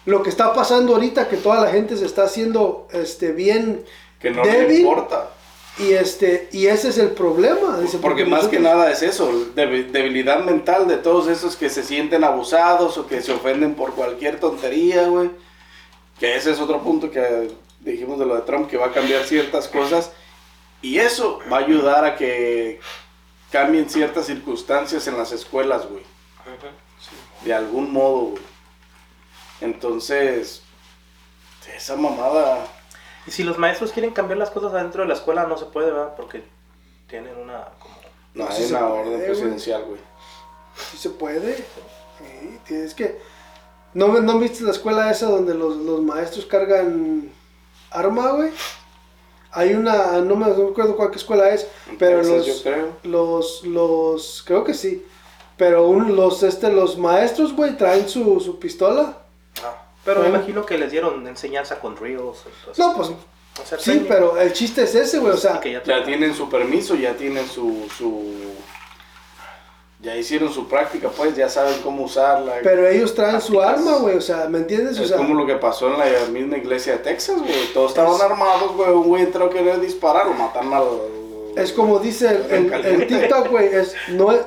lo 0.07 0.23
que 0.23 0.31
está 0.31 0.53
pasando 0.53 0.95
ahorita, 0.95 1.29
que 1.29 1.37
toda 1.37 1.61
la 1.61 1.71
gente 1.71 1.97
se 1.97 2.07
está 2.07 2.25
haciendo 2.25 2.89
este, 2.93 3.33
bien 3.33 3.85
que 4.21 4.31
no 4.31 4.43
le 4.45 4.75
importa. 4.81 5.31
Y, 5.79 5.93
este, 5.93 6.49
y 6.53 6.67
ese 6.67 6.89
es 6.91 6.99
el 6.99 7.13
problema. 7.13 7.79
Dice, 7.79 7.99
Porque 7.99 8.27
más 8.27 8.47
que 8.49 8.61
nada 8.61 8.91
es 8.91 9.03
eso, 9.03 9.31
deb- 9.55 9.91
debilidad 9.91 10.45
mental 10.45 10.87
de 10.87 10.99
todos 10.99 11.29
esos 11.29 11.57
que 11.57 11.71
se 11.71 11.83
sienten 11.83 12.25
abusados 12.25 12.99
o 12.99 13.07
que 13.07 13.23
se 13.23 13.33
ofenden 13.33 13.75
por 13.75 13.95
cualquier 13.95 14.39
tontería, 14.39 15.07
güey. 15.07 15.31
Que 16.21 16.37
ese 16.37 16.51
es 16.51 16.61
otro 16.61 16.83
punto 16.83 17.11
que 17.11 17.49
dijimos 17.81 18.19
de 18.19 18.27
lo 18.27 18.35
de 18.35 18.43
Trump, 18.43 18.69
que 18.69 18.77
va 18.77 18.87
a 18.89 18.93
cambiar 18.93 19.25
ciertas 19.25 19.67
cosas. 19.67 20.11
Y 20.83 20.99
eso 20.99 21.39
va 21.51 21.59
a 21.59 21.61
ayudar 21.61 22.05
a 22.05 22.17
que 22.17 22.79
cambien 23.51 23.89
ciertas 23.89 24.27
circunstancias 24.27 25.07
en 25.07 25.17
las 25.17 25.33
escuelas, 25.33 25.89
güey. 25.89 26.03
De 27.45 27.55
algún 27.55 27.93
modo, 27.93 28.31
güey. 28.31 28.43
Entonces, 29.61 30.63
esa 31.77 31.97
mamada... 31.97 32.67
Y 33.27 33.31
si 33.31 33.45
los 33.45 33.59
maestros 33.59 33.93
quieren 33.93 34.13
cambiar 34.13 34.39
las 34.39 34.51
cosas 34.51 34.75
adentro 34.75 35.03
de 35.03 35.09
la 35.09 35.15
escuela, 35.15 35.47
no 35.47 35.57
se 35.57 35.67
puede, 35.67 35.93
¿verdad? 35.93 36.15
Porque 36.17 36.43
tienen 37.07 37.37
una... 37.37 37.67
Como... 37.79 37.95
No, 38.35 38.49
hay 38.49 38.63
se 38.63 38.75
una 38.75 38.89
puede, 38.89 39.01
orden 39.01 39.25
presidencial, 39.25 39.85
güey. 39.85 40.01
Sí 40.91 40.99
se 40.99 41.11
puede. 41.11 41.57
Sí, 41.57 42.59
tienes 42.67 42.95
que... 42.95 43.21
¿No, 43.95 44.09
¿No 44.21 44.39
viste 44.39 44.65
la 44.65 44.71
escuela 44.71 45.11
esa 45.11 45.27
donde 45.27 45.55
los, 45.55 45.77
los 45.77 46.01
maestros 46.03 46.47
cargan 46.47 47.31
arma, 47.91 48.33
güey? 48.33 48.51
Hay 49.53 49.75
una, 49.75 50.19
no 50.23 50.35
me, 50.35 50.47
acuerdo 50.47 50.97
cuál 50.97 51.13
escuela 51.15 51.51
es, 51.51 51.69
pero 51.99 52.23
los, 52.23 52.47
yo 52.47 52.55
creo. 52.63 52.89
los, 53.03 53.65
los, 53.65 54.43
creo 54.47 54.65
que 54.65 54.73
sí. 54.73 55.05
Pero 55.57 55.87
un, 55.89 56.17
los, 56.17 56.43
este, 56.43 56.71
los 56.73 56.97
maestros, 56.99 57.55
güey, 57.55 57.77
traen 57.77 58.09
su, 58.09 58.41
su 58.41 58.59
pistola. 58.59 59.19
Pero 60.05 60.23
me 60.23 60.29
imagino 60.31 60.67
que 60.67 60.77
les 60.79 60.91
dieron 60.91 61.27
enseñanza 61.29 61.79
con 61.79 61.97
ríos. 61.97 62.43
No, 62.77 62.95
pues 62.97 63.11
sí, 63.79 64.05
pero 64.09 64.37
el 64.41 64.53
chiste 64.53 64.83
es 64.83 64.95
ese, 64.95 65.19
güey, 65.19 65.33
o 65.35 65.37
sea, 65.37 65.61
que 65.61 65.73
ya 65.73 65.83
Ya 65.85 66.05
tienen 66.05 66.35
su 66.35 66.49
permiso, 66.49 66.95
ya 66.97 67.15
tienen 67.15 67.47
su, 67.47 67.87
su... 67.97 68.25
Ya 70.01 70.17
hicieron 70.17 70.53
su 70.53 70.67
práctica, 70.67 71.11
pues, 71.11 71.37
ya 71.37 71.49
saben 71.49 71.81
cómo 71.85 72.03
usarla. 72.05 72.55
pero 72.65 72.89
ellos 72.89 73.15
traen 73.15 73.41
su 73.41 73.61
arma, 73.63 73.99
güey, 73.99 74.17
o 74.17 74.21
sea, 74.21 74.49
¿me 74.49 74.59
entiendes? 74.59 74.99
O 74.99 75.03
es 75.03 75.09
sea, 75.11 75.17
como 75.19 75.35
lo 75.35 75.47
que 75.47 75.55
pasó 75.55 75.87
en 75.93 75.99
la 76.01 76.27
misma 76.33 76.57
iglesia 76.57 76.95
de 76.95 76.99
Texas, 76.99 77.39
güey. 77.39 77.73
Todos 77.73 77.91
estaban 77.93 78.21
armados, 78.21 78.73
güey. 78.75 78.91
Un 78.91 79.05
güey 79.05 79.23
entró 79.23 79.45
a 79.45 79.51
querer 79.51 79.81
disparar, 79.81 80.27
lo 80.27 80.33
mataron 80.35 80.75
al... 80.75 80.85
Es 81.55 81.73
como 81.73 82.01
dice 82.01 82.27
el, 82.31 82.37
el, 82.51 82.65
el 82.65 82.71
Caliente. 82.71 83.07
TikTok, 83.07 83.49
güey, 83.51 83.67
es 83.73 83.95
no 84.09 84.33
es- 84.33 84.41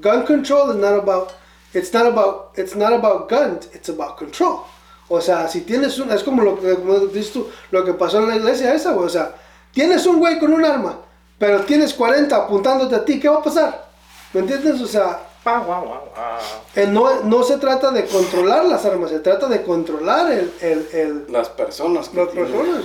gun 0.00 0.24
control 0.24 0.70
is 0.70 0.76
not 0.76 0.94
about 0.98 1.32
it's 1.74 1.92
not 1.92 2.06
about 2.06 2.52
it's 2.56 2.74
not 2.74 2.92
about 2.92 3.28
guns, 3.28 3.68
it's 3.74 3.88
about 3.88 4.16
control. 4.18 4.64
O 5.08 5.20
sea, 5.20 5.46
si 5.48 5.62
tienes 5.62 5.98
un 5.98 6.10
es 6.10 6.22
como 6.22 6.42
lo 6.42 6.58
que 6.60 6.74
como 6.74 6.98
dices 7.00 7.32
tú, 7.32 7.48
lo 7.70 7.84
que 7.84 7.92
pasó 7.94 8.18
en 8.20 8.28
la 8.28 8.36
iglesia 8.36 8.72
esa, 8.74 8.92
güey, 8.92 9.06
o 9.06 9.10
sea, 9.10 9.34
tienes 9.72 10.06
un 10.06 10.18
güey 10.18 10.38
con 10.38 10.52
un 10.52 10.64
arma, 10.64 10.96
pero 11.38 11.60
tienes 11.62 11.92
40 11.94 12.34
apuntándote 12.34 12.94
a 12.94 13.04
ti, 13.04 13.20
¿qué 13.20 13.28
va 13.28 13.38
a 13.38 13.42
pasar? 13.42 13.88
¿Me 14.32 14.40
entiendes? 14.40 14.80
O 14.80 14.86
sea, 14.86 15.20
Pa, 15.42 15.58
guau, 15.58 15.84
guau, 15.84 16.00
guau. 16.14 16.38
eh, 16.76 16.86
no, 16.86 17.24
no 17.24 17.42
se 17.42 17.56
trata 17.58 17.90
de 17.90 18.06
controlar 18.06 18.64
las 18.64 18.84
armas, 18.86 19.10
se 19.10 19.18
trata 19.18 19.48
de 19.48 19.62
controlar 19.64 20.30
el, 20.30 20.52
el, 20.60 20.88
el 20.92 21.26
Las 21.32 21.48
personas 21.48 22.08
que, 22.08 22.16
las 22.18 22.30
tienen, 22.30 22.52
personas. 22.52 22.84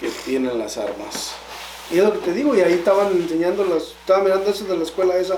que 0.00 0.08
tienen 0.08 0.58
las 0.58 0.78
armas. 0.78 1.32
Y 1.90 1.98
es 1.98 2.04
lo 2.04 2.12
que 2.14 2.18
te 2.20 2.32
digo, 2.32 2.54
y 2.56 2.62
ahí 2.62 2.72
estaban 2.72 3.08
enseñando 3.12 3.64
las, 3.66 3.82
estaba 4.00 4.24
mirando 4.24 4.48
eso 4.50 4.64
de 4.64 4.78
la 4.78 4.84
escuela 4.84 5.14
esa, 5.18 5.36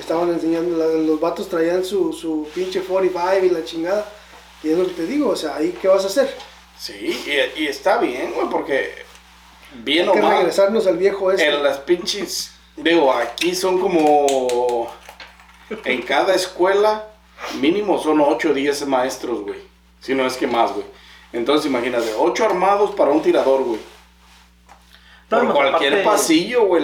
estaban 0.00 0.30
enseñando, 0.30 0.76
los 0.76 1.20
vatos 1.20 1.48
traían 1.48 1.84
su, 1.84 2.12
su 2.12 2.48
pinche 2.54 2.80
45 2.80 3.44
y 3.46 3.50
la 3.50 3.64
chingada, 3.64 4.10
Y 4.62 4.70
es 4.70 4.78
lo 4.78 4.86
que 4.86 4.92
te 4.92 5.06
digo, 5.06 5.30
o 5.30 5.36
sea, 5.36 5.56
ahí 5.56 5.76
qué 5.80 5.88
vas 5.88 6.04
a 6.04 6.08
hacer. 6.08 6.34
Sí, 6.78 7.24
y, 7.26 7.62
y 7.62 7.66
está 7.66 7.98
bien, 7.98 8.32
güey, 8.34 8.48
porque 8.48 8.92
bien 9.74 10.04
Hay 10.04 10.08
o 10.08 10.12
que 10.12 10.22
mal, 10.22 10.36
regresarnos 10.38 10.86
al 10.86 10.96
viejo 10.96 11.30
este. 11.32 11.46
en 11.46 11.62
las 11.62 11.78
pinches, 11.78 12.52
digo, 12.76 13.12
aquí 13.12 13.54
son 13.54 13.80
como, 13.80 14.88
en 15.84 16.02
cada 16.02 16.34
escuela, 16.34 17.08
mínimo 17.60 18.00
son 18.02 18.20
8 18.20 18.50
o 18.50 18.54
10 18.54 18.86
maestros, 18.86 19.40
güey, 19.42 19.58
si 20.00 20.14
no 20.14 20.26
es 20.26 20.36
que 20.36 20.46
más, 20.46 20.72
güey. 20.72 20.86
Entonces 21.32 21.66
imagínate, 21.66 22.14
8 22.16 22.44
armados 22.44 22.94
para 22.94 23.10
un 23.10 23.22
tirador, 23.22 23.62
güey. 23.62 23.80
Por 25.28 25.44
no, 25.44 25.54
cualquier 25.54 25.92
aparte- 25.94 26.04
pasillo, 26.04 26.66
güey, 26.66 26.82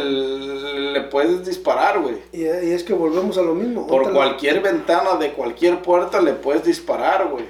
le 0.92 1.00
puedes 1.02 1.44
disparar, 1.46 2.00
güey. 2.00 2.16
Y, 2.32 2.42
y 2.42 2.72
es 2.72 2.84
que 2.84 2.92
volvemos 2.92 3.38
a 3.38 3.42
lo 3.42 3.54
mismo. 3.54 3.86
Por 3.86 4.12
cualquier 4.12 4.60
ventana 4.60 5.16
de 5.16 5.32
cualquier 5.32 5.80
puerta 5.80 6.20
le 6.20 6.34
puedes 6.34 6.62
disparar, 6.64 7.28
güey. 7.28 7.46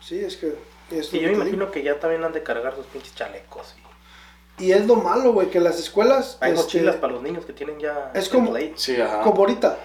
Sí, 0.00 0.18
es 0.18 0.36
que... 0.36 0.54
es 0.90 1.12
Y 1.14 1.20
yo 1.20 1.28
que 1.30 1.36
me 1.36 1.42
imagino 1.42 1.70
que 1.70 1.82
ya 1.82 1.98
también 1.98 2.22
han 2.24 2.32
de 2.32 2.42
cargar 2.42 2.74
sus 2.76 2.84
pinches 2.86 3.14
chalecos. 3.14 3.74
Y. 3.78 3.84
Y 4.66 4.72
es 4.72 4.86
lo 4.86 4.96
malo, 4.96 5.32
güey, 5.32 5.48
que 5.50 5.60
las 5.60 5.78
escuelas... 5.78 6.36
hay 6.40 6.52
este, 6.52 6.62
mochilas 6.62 6.96
para 6.96 7.14
los 7.14 7.22
niños 7.22 7.44
que 7.46 7.52
tienen 7.54 7.80
ya. 7.80 8.12
es 8.14 8.28
como-. 8.28 8.54
Sí, 8.76 9.00
ajá. 9.00 9.22
Como 9.22 9.38
ahorita, 9.40 9.78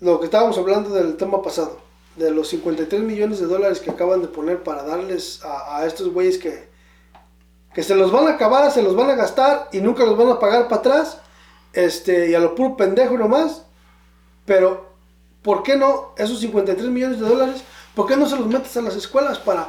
lo 0.00 0.18
que 0.20 0.26
estábamos 0.26 0.56
hablando 0.56 0.90
del 0.90 1.16
tema 1.16 1.42
pasado, 1.42 1.80
de 2.16 2.30
los 2.30 2.48
53 2.48 3.02
millones 3.02 3.40
de 3.40 3.46
dólares 3.46 3.80
que 3.80 3.90
acaban 3.90 4.22
de 4.22 4.28
poner 4.28 4.62
para 4.62 4.84
darles 4.84 5.44
a, 5.44 5.78
a 5.78 5.86
estos 5.86 6.10
güeyes 6.12 6.38
que, 6.38 6.68
que 7.76 7.82
se 7.82 7.94
los 7.94 8.10
van 8.10 8.26
a 8.26 8.30
acabar, 8.32 8.72
se 8.72 8.82
los 8.82 8.96
van 8.96 9.10
a 9.10 9.14
gastar 9.14 9.68
y 9.70 9.80
nunca 9.80 10.02
los 10.04 10.16
van 10.16 10.30
a 10.30 10.38
pagar 10.40 10.66
para 10.66 10.80
atrás, 10.80 11.18
este, 11.74 12.30
y 12.30 12.34
a 12.34 12.38
lo 12.40 12.54
puro 12.54 12.74
pendejo 12.76 13.18
nomás, 13.18 13.62
pero 14.46 14.86
¿por 15.42 15.62
qué 15.62 15.76
no 15.76 16.14
esos 16.16 16.40
53 16.40 16.88
millones 16.88 17.20
de 17.20 17.28
dólares, 17.28 17.62
por 17.94 18.06
qué 18.06 18.16
no 18.16 18.26
se 18.28 18.36
los 18.36 18.46
metes 18.46 18.74
a 18.78 18.80
las 18.80 18.96
escuelas 18.96 19.38
para 19.38 19.68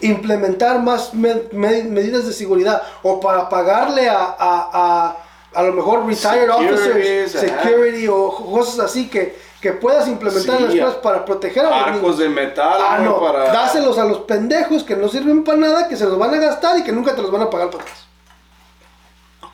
implementar 0.00 0.82
más 0.82 1.14
me- 1.14 1.42
me- 1.52 1.84
medidas 1.84 2.26
de 2.26 2.32
seguridad 2.32 2.82
o 3.02 3.20
para 3.20 3.48
pagarle 3.48 4.08
a, 4.08 4.18
a, 4.18 4.34
a, 4.72 5.16
a 5.54 5.62
lo 5.62 5.72
mejor 5.74 6.06
retired 6.06 6.48
Securities, 6.50 6.80
officers, 6.90 7.32
security 7.62 8.08
o 8.08 8.34
cosas 8.34 8.80
así 8.80 9.08
que, 9.08 9.36
que 9.62 9.72
puedas 9.72 10.08
implementar 10.08 10.56
en 10.56 10.64
las 10.64 10.74
escuelas 10.74 10.96
para 10.96 11.24
proteger 11.24 11.64
a 11.64 11.70
los 11.70 11.72
Arcos 11.86 12.02
niños. 12.02 12.18
de 12.18 12.28
metal, 12.28 12.80
Ah, 12.82 12.96
güey, 12.98 13.08
no, 13.08 13.20
para... 13.20 13.44
dáselos 13.52 13.96
a 13.96 14.04
los 14.04 14.18
pendejos 14.22 14.82
que 14.82 14.96
no 14.96 15.08
sirven 15.08 15.44
para 15.44 15.56
nada, 15.58 15.88
que 15.88 15.96
se 15.96 16.04
los 16.04 16.18
van 16.18 16.34
a 16.34 16.38
gastar 16.38 16.78
y 16.78 16.82
que 16.82 16.90
nunca 16.92 17.14
te 17.14 17.22
los 17.22 17.30
van 17.30 17.42
a 17.42 17.48
pagar 17.48 17.70
para 17.70 17.84
atrás. 17.84 18.06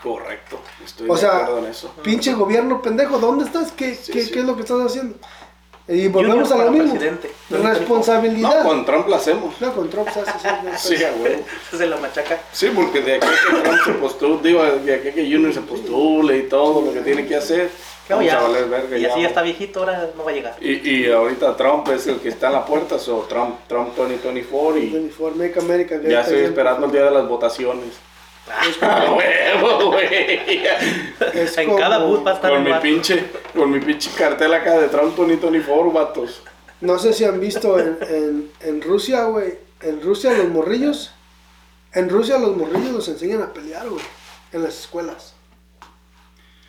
Correcto, 0.02 0.60
estoy 0.84 1.10
O 1.10 1.14
de 1.14 1.20
sea, 1.20 1.36
acuerdo 1.38 1.58
en 1.58 1.66
eso. 1.66 1.92
pinche 2.02 2.32
gobierno 2.32 2.80
pendejo, 2.80 3.18
¿dónde 3.18 3.44
estás? 3.44 3.72
¿Qué, 3.72 3.94
Sí, 3.94 4.12
qué, 4.12 4.22
sí. 4.24 4.30
qué 4.30 4.38
es 4.40 4.44
lo 4.44 4.54
que 4.54 4.62
estás 4.62 4.80
haciendo? 4.80 5.16
Y 5.88 6.06
volvemos 6.08 6.50
a 6.52 6.56
lo 6.56 6.70
mismo. 6.70 6.90
presidente. 6.92 7.32
Responsabilidad. 7.50 8.62
No, 8.62 8.68
con 8.68 8.84
Trump 8.84 9.08
lo 9.08 9.16
hacemos. 9.16 9.60
No, 9.60 9.72
con 9.72 9.88
Trump 9.90 10.08
se 10.14 10.20
hace 10.20 10.38
Sí. 10.76 10.94
Esa 10.94 11.84
es 11.84 11.90
la 11.90 11.96
machaca. 11.96 12.38
Sí, 12.52 12.70
porque 12.74 13.00
de 13.00 13.16
aquí 13.16 13.26
a 13.26 13.30
que 13.56 13.62
Trump 13.62 13.80
se 13.84 13.92
postule, 13.92 14.38
digo, 14.42 14.62
de 14.62 14.94
aquí 14.94 15.08
a 15.08 15.14
que 15.14 15.22
Junior 15.32 15.52
se 15.52 15.62
postule 15.62 16.36
y 16.38 16.42
todo 16.48 16.82
lo 16.82 16.92
que 16.92 17.00
tiene 17.00 17.26
que 17.26 17.36
hacer, 17.36 17.70
No, 18.08 18.22
ya. 18.22 18.40
verga 18.40 18.96
y 18.96 19.02
ya. 19.02 19.12
así 19.12 19.22
ya 19.22 19.28
está 19.28 19.42
viejito, 19.42 19.80
ahora 19.80 20.10
no 20.16 20.24
va 20.24 20.30
a 20.30 20.34
llegar. 20.34 20.56
Y, 20.60 20.90
y 20.90 21.10
ahorita 21.10 21.56
Trump 21.56 21.88
es 21.88 22.06
el 22.06 22.18
que 22.20 22.30
está 22.30 22.46
en 22.46 22.54
la 22.54 22.64
puerta, 22.64 22.98
so 22.98 23.26
Trump, 23.28 23.56
Trump 23.66 23.94
2024 23.96 24.78
y 24.78 24.94
Uniforme, 24.94 25.48
Make 25.48 25.60
America 25.60 25.96
Great 25.96 26.10
ya 26.10 26.20
estoy 26.22 26.40
esperando 26.40 26.86
el 26.86 26.92
día 26.92 27.04
de 27.04 27.10
las 27.10 27.28
votaciones. 27.28 27.90
¡A 28.80 29.12
huevo, 29.12 29.92
güey! 29.92 30.62
Es 31.34 31.58
en 31.58 31.76
cada 31.76 31.98
bus 31.98 32.26
va 32.26 32.30
a 32.30 32.34
estar 32.34 32.50
Con 32.50 32.64
mi 32.64 32.72
pinche, 32.80 33.26
con 33.54 33.70
mi 33.70 33.78
pinche 33.78 34.10
cartel 34.16 34.54
acá 34.54 34.78
de 34.78 34.88
Trump 34.88 35.14
2024, 35.14 35.90
vatos. 35.92 36.42
No 36.80 36.98
sé 36.98 37.12
si 37.12 37.24
han 37.24 37.40
visto 37.40 37.78
en, 37.78 37.98
en, 38.08 38.50
en 38.60 38.80
Rusia, 38.80 39.24
güey. 39.24 39.58
En 39.82 40.00
Rusia 40.00 40.32
los 40.32 40.48
morrillos. 40.48 41.12
En 41.92 42.08
Rusia 42.08 42.38
los 42.38 42.56
morrillos 42.56 42.92
los 42.92 43.08
enseñan 43.08 43.42
a 43.42 43.52
pelear, 43.52 43.88
güey. 43.88 44.04
En 44.52 44.62
las 44.62 44.78
escuelas. 44.80 45.34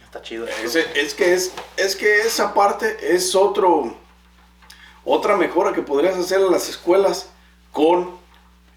Está 0.10 0.24
chido. 0.24 0.48
Es 0.48 1.14
que 1.14 1.34
es, 1.36 1.54
es 1.78 1.96
que 1.96 2.22
esa 2.22 2.52
parte 2.56 2.98
es 3.16 3.36
otro, 3.36 3.96
otra 5.06 5.38
mejora 5.38 5.72
que 5.72 5.84
podrías 5.84 6.18
hacer 6.18 6.42
en 6.42 6.52
las 6.52 6.68
escuelas 6.68 7.30
con 7.72 8.18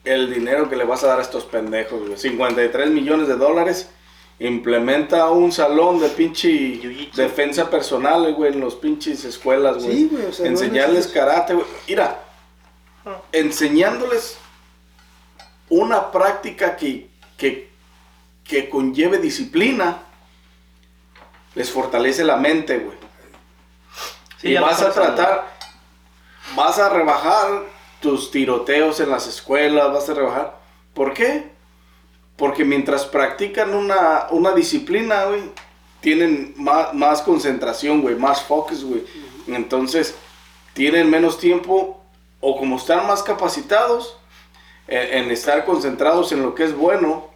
el 0.04 0.34
dinero 0.34 0.68
que 0.68 0.76
le 0.76 0.84
vas 0.84 1.02
a 1.04 1.06
dar 1.06 1.20
a 1.20 1.22
estos 1.22 1.46
pendejos, 1.46 2.06
güey. 2.06 2.18
53 2.18 2.90
millones 2.90 3.28
de 3.28 3.36
dólares. 3.36 3.88
Implementa 4.40 5.30
un 5.30 5.52
salón 5.52 6.00
de 6.00 6.10
pinche 6.10 7.08
defensa 7.14 7.70
personal, 7.70 8.34
güey, 8.34 8.52
en 8.52 8.60
los 8.60 8.74
pinches 8.74 9.24
escuelas, 9.24 9.82
güey. 9.82 9.96
Sí, 9.96 10.08
güey, 10.12 10.26
o 10.26 10.32
sea, 10.34 10.44
no 10.44 10.50
Enseñarles 10.50 11.06
karate, 11.06 11.54
güey. 11.54 11.66
Mira, 11.88 12.22
enseñándoles 13.32 14.36
una 15.70 16.12
práctica 16.12 16.76
que, 16.76 17.08
que, 17.38 17.70
que 18.44 18.68
conlleve 18.68 19.16
disciplina, 19.16 20.02
les 21.54 21.70
fortalece 21.70 22.24
la 22.24 22.36
mente, 22.36 22.78
güey. 22.78 22.96
Sí, 24.40 24.48
y 24.48 24.56
vas 24.56 24.82
a 24.82 24.92
tratar, 24.92 25.46
vas 26.56 26.78
a 26.78 26.88
rebajar 26.88 27.64
tus 28.00 28.30
tiroteos 28.30 29.00
en 29.00 29.10
las 29.10 29.26
escuelas, 29.26 29.92
vas 29.92 30.08
a 30.08 30.14
rebajar. 30.14 30.58
¿Por 30.94 31.14
qué? 31.14 31.52
Porque 32.36 32.64
mientras 32.64 33.04
practican 33.04 33.74
una, 33.74 34.26
una 34.30 34.52
disciplina, 34.52 35.24
güey, 35.24 35.42
tienen 36.00 36.54
más, 36.56 36.92
más 36.92 37.22
concentración, 37.22 38.02
güey, 38.02 38.16
más 38.16 38.42
focus, 38.42 38.84
güey. 38.84 39.04
Entonces, 39.46 40.16
tienen 40.72 41.08
menos 41.08 41.38
tiempo, 41.38 42.02
o 42.40 42.58
como 42.58 42.76
están 42.76 43.06
más 43.06 43.22
capacitados 43.22 44.18
en, 44.88 45.24
en 45.24 45.30
estar 45.30 45.64
concentrados 45.64 46.32
en 46.32 46.42
lo 46.42 46.54
que 46.54 46.64
es 46.64 46.74
bueno, 46.74 47.31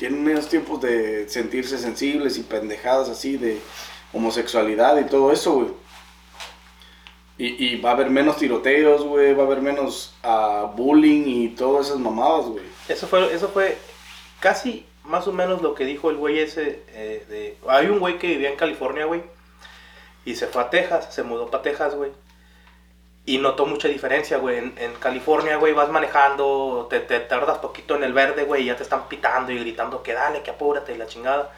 tienen 0.00 0.24
menos 0.24 0.48
tiempo 0.48 0.78
de 0.78 1.28
sentirse 1.28 1.76
sensibles 1.76 2.38
y 2.38 2.42
pendejadas 2.42 3.10
así 3.10 3.36
de 3.36 3.60
homosexualidad 4.14 4.98
y 4.98 5.04
todo 5.04 5.30
eso, 5.30 5.52
güey. 5.52 5.68
Y, 7.36 7.76
va 7.80 7.90
a 7.90 7.92
haber 7.92 8.10
menos 8.10 8.36
tiroteos, 8.36 9.02
güey, 9.02 9.34
va 9.34 9.42
a 9.42 9.46
haber 9.46 9.60
menos 9.62 10.14
ah, 10.22 10.72
bullying 10.74 11.24
y 11.26 11.48
todas 11.50 11.88
esas 11.88 11.98
mamadas, 11.98 12.46
güey. 12.46 12.64
Eso 12.88 13.06
fue, 13.06 13.32
eso 13.34 13.48
fue 13.48 13.76
casi 14.40 14.86
más 15.04 15.26
o 15.26 15.32
menos 15.32 15.60
lo 15.60 15.74
que 15.74 15.84
dijo 15.84 16.08
el 16.08 16.16
güey 16.16 16.38
ese. 16.38 16.82
eh, 16.88 17.26
de, 17.28 17.58
hay 17.68 17.86
un 17.86 17.98
güey 17.98 18.18
que 18.18 18.28
vivía 18.28 18.50
en 18.50 18.56
California, 18.56 19.04
güey. 19.04 19.22
Y 20.24 20.34
se 20.34 20.46
fue 20.46 20.62
a 20.62 20.70
Texas, 20.70 21.14
se 21.14 21.22
mudó 21.22 21.50
para 21.50 21.62
Texas, 21.62 21.94
güey. 21.94 22.10
Y 23.26 23.38
notó 23.38 23.66
mucha 23.66 23.86
diferencia, 23.88 24.38
güey. 24.38 24.58
En, 24.58 24.74
en 24.78 24.94
California, 24.94 25.56
güey, 25.56 25.72
vas 25.72 25.88
manejando, 25.90 26.86
te, 26.90 27.00
te 27.00 27.20
tardas 27.20 27.58
poquito 27.58 27.94
en 27.94 28.02
el 28.04 28.12
verde, 28.12 28.44
güey, 28.44 28.62
y 28.62 28.66
ya 28.66 28.76
te 28.76 28.82
están 28.82 29.08
pitando 29.08 29.52
y 29.52 29.58
gritando 29.58 30.02
que 30.02 30.14
dale, 30.14 30.42
que 30.42 30.50
apúrate, 30.50 30.92
y 30.94 30.96
la 30.96 31.06
chingada. 31.06 31.50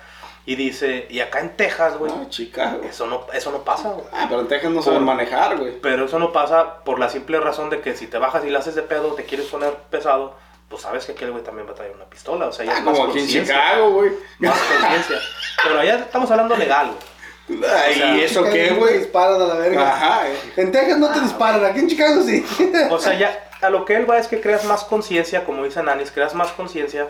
Y 0.44 0.56
dice, 0.56 1.06
y 1.08 1.20
acá 1.20 1.38
en 1.38 1.56
Texas, 1.56 1.96
güey, 1.96 2.10
Ah, 2.12 2.26
Chicago. 2.28 2.80
eso 2.82 3.06
no, 3.06 3.26
eso 3.32 3.52
no 3.52 3.58
pasa, 3.62 3.90
güey. 3.90 4.04
Ah, 4.12 4.26
pero 4.28 4.40
en 4.40 4.48
Texas 4.48 4.72
no 4.72 4.82
saben 4.82 5.04
manejar, 5.04 5.56
güey. 5.56 5.80
Pero 5.80 6.06
eso 6.06 6.18
no 6.18 6.32
pasa 6.32 6.82
por 6.84 6.98
la 6.98 7.08
simple 7.08 7.38
razón 7.38 7.70
de 7.70 7.80
que 7.80 7.96
si 7.96 8.08
te 8.08 8.18
bajas 8.18 8.44
y 8.44 8.50
la 8.50 8.58
haces 8.58 8.74
de 8.74 8.82
pedo, 8.82 9.12
te 9.14 9.24
quieres 9.24 9.46
poner 9.46 9.72
pesado, 9.88 10.34
pues 10.68 10.82
sabes 10.82 11.06
que 11.06 11.12
aquel 11.12 11.30
güey 11.30 11.44
también 11.44 11.68
va 11.68 11.72
a 11.72 11.74
traer 11.76 11.92
una 11.94 12.06
pistola. 12.06 12.46
O 12.48 12.52
sea, 12.52 12.64
ya 12.64 12.72
Ah, 12.74 12.78
es 12.78 12.82
más 12.84 12.98
como 12.98 13.10
aquí 13.10 13.20
en. 13.20 13.28
Chicago, 13.28 13.90
güey. 13.92 14.10
Más 14.40 14.58
conciencia. 14.60 15.18
Pero 15.62 15.78
allá 15.78 15.94
estamos 16.00 16.28
hablando 16.32 16.56
legal, 16.56 16.86
güey. 16.88 17.11
Ay, 17.48 17.92
O 17.92 17.94
sea, 17.96 18.16
¿Y 18.16 18.20
eso 18.22 18.44
qué, 18.44 18.68
no 18.70 18.74
te 18.74 18.80
güey? 18.80 18.98
disparan 18.98 19.40
a 19.42 19.46
la 19.46 19.54
verga. 19.54 19.94
Ajá, 19.94 20.28
eh. 20.28 20.36
En 20.56 20.72
Texas 20.72 20.98
no 20.98 21.12
te 21.12 21.20
disparan, 21.20 21.64
aquí 21.64 21.80
en 21.80 21.88
Chicago 21.88 22.22
sí. 22.22 22.44
O 22.90 22.98
sea, 22.98 23.14
ya 23.14 23.48
a 23.60 23.70
lo 23.70 23.84
que 23.84 23.94
él 23.96 24.08
va 24.10 24.18
es 24.18 24.28
que 24.28 24.40
creas 24.40 24.64
más 24.64 24.84
conciencia, 24.84 25.44
como 25.44 25.64
dice 25.64 25.82
Nanis, 25.82 26.10
creas 26.10 26.34
más 26.34 26.50
conciencia 26.52 27.08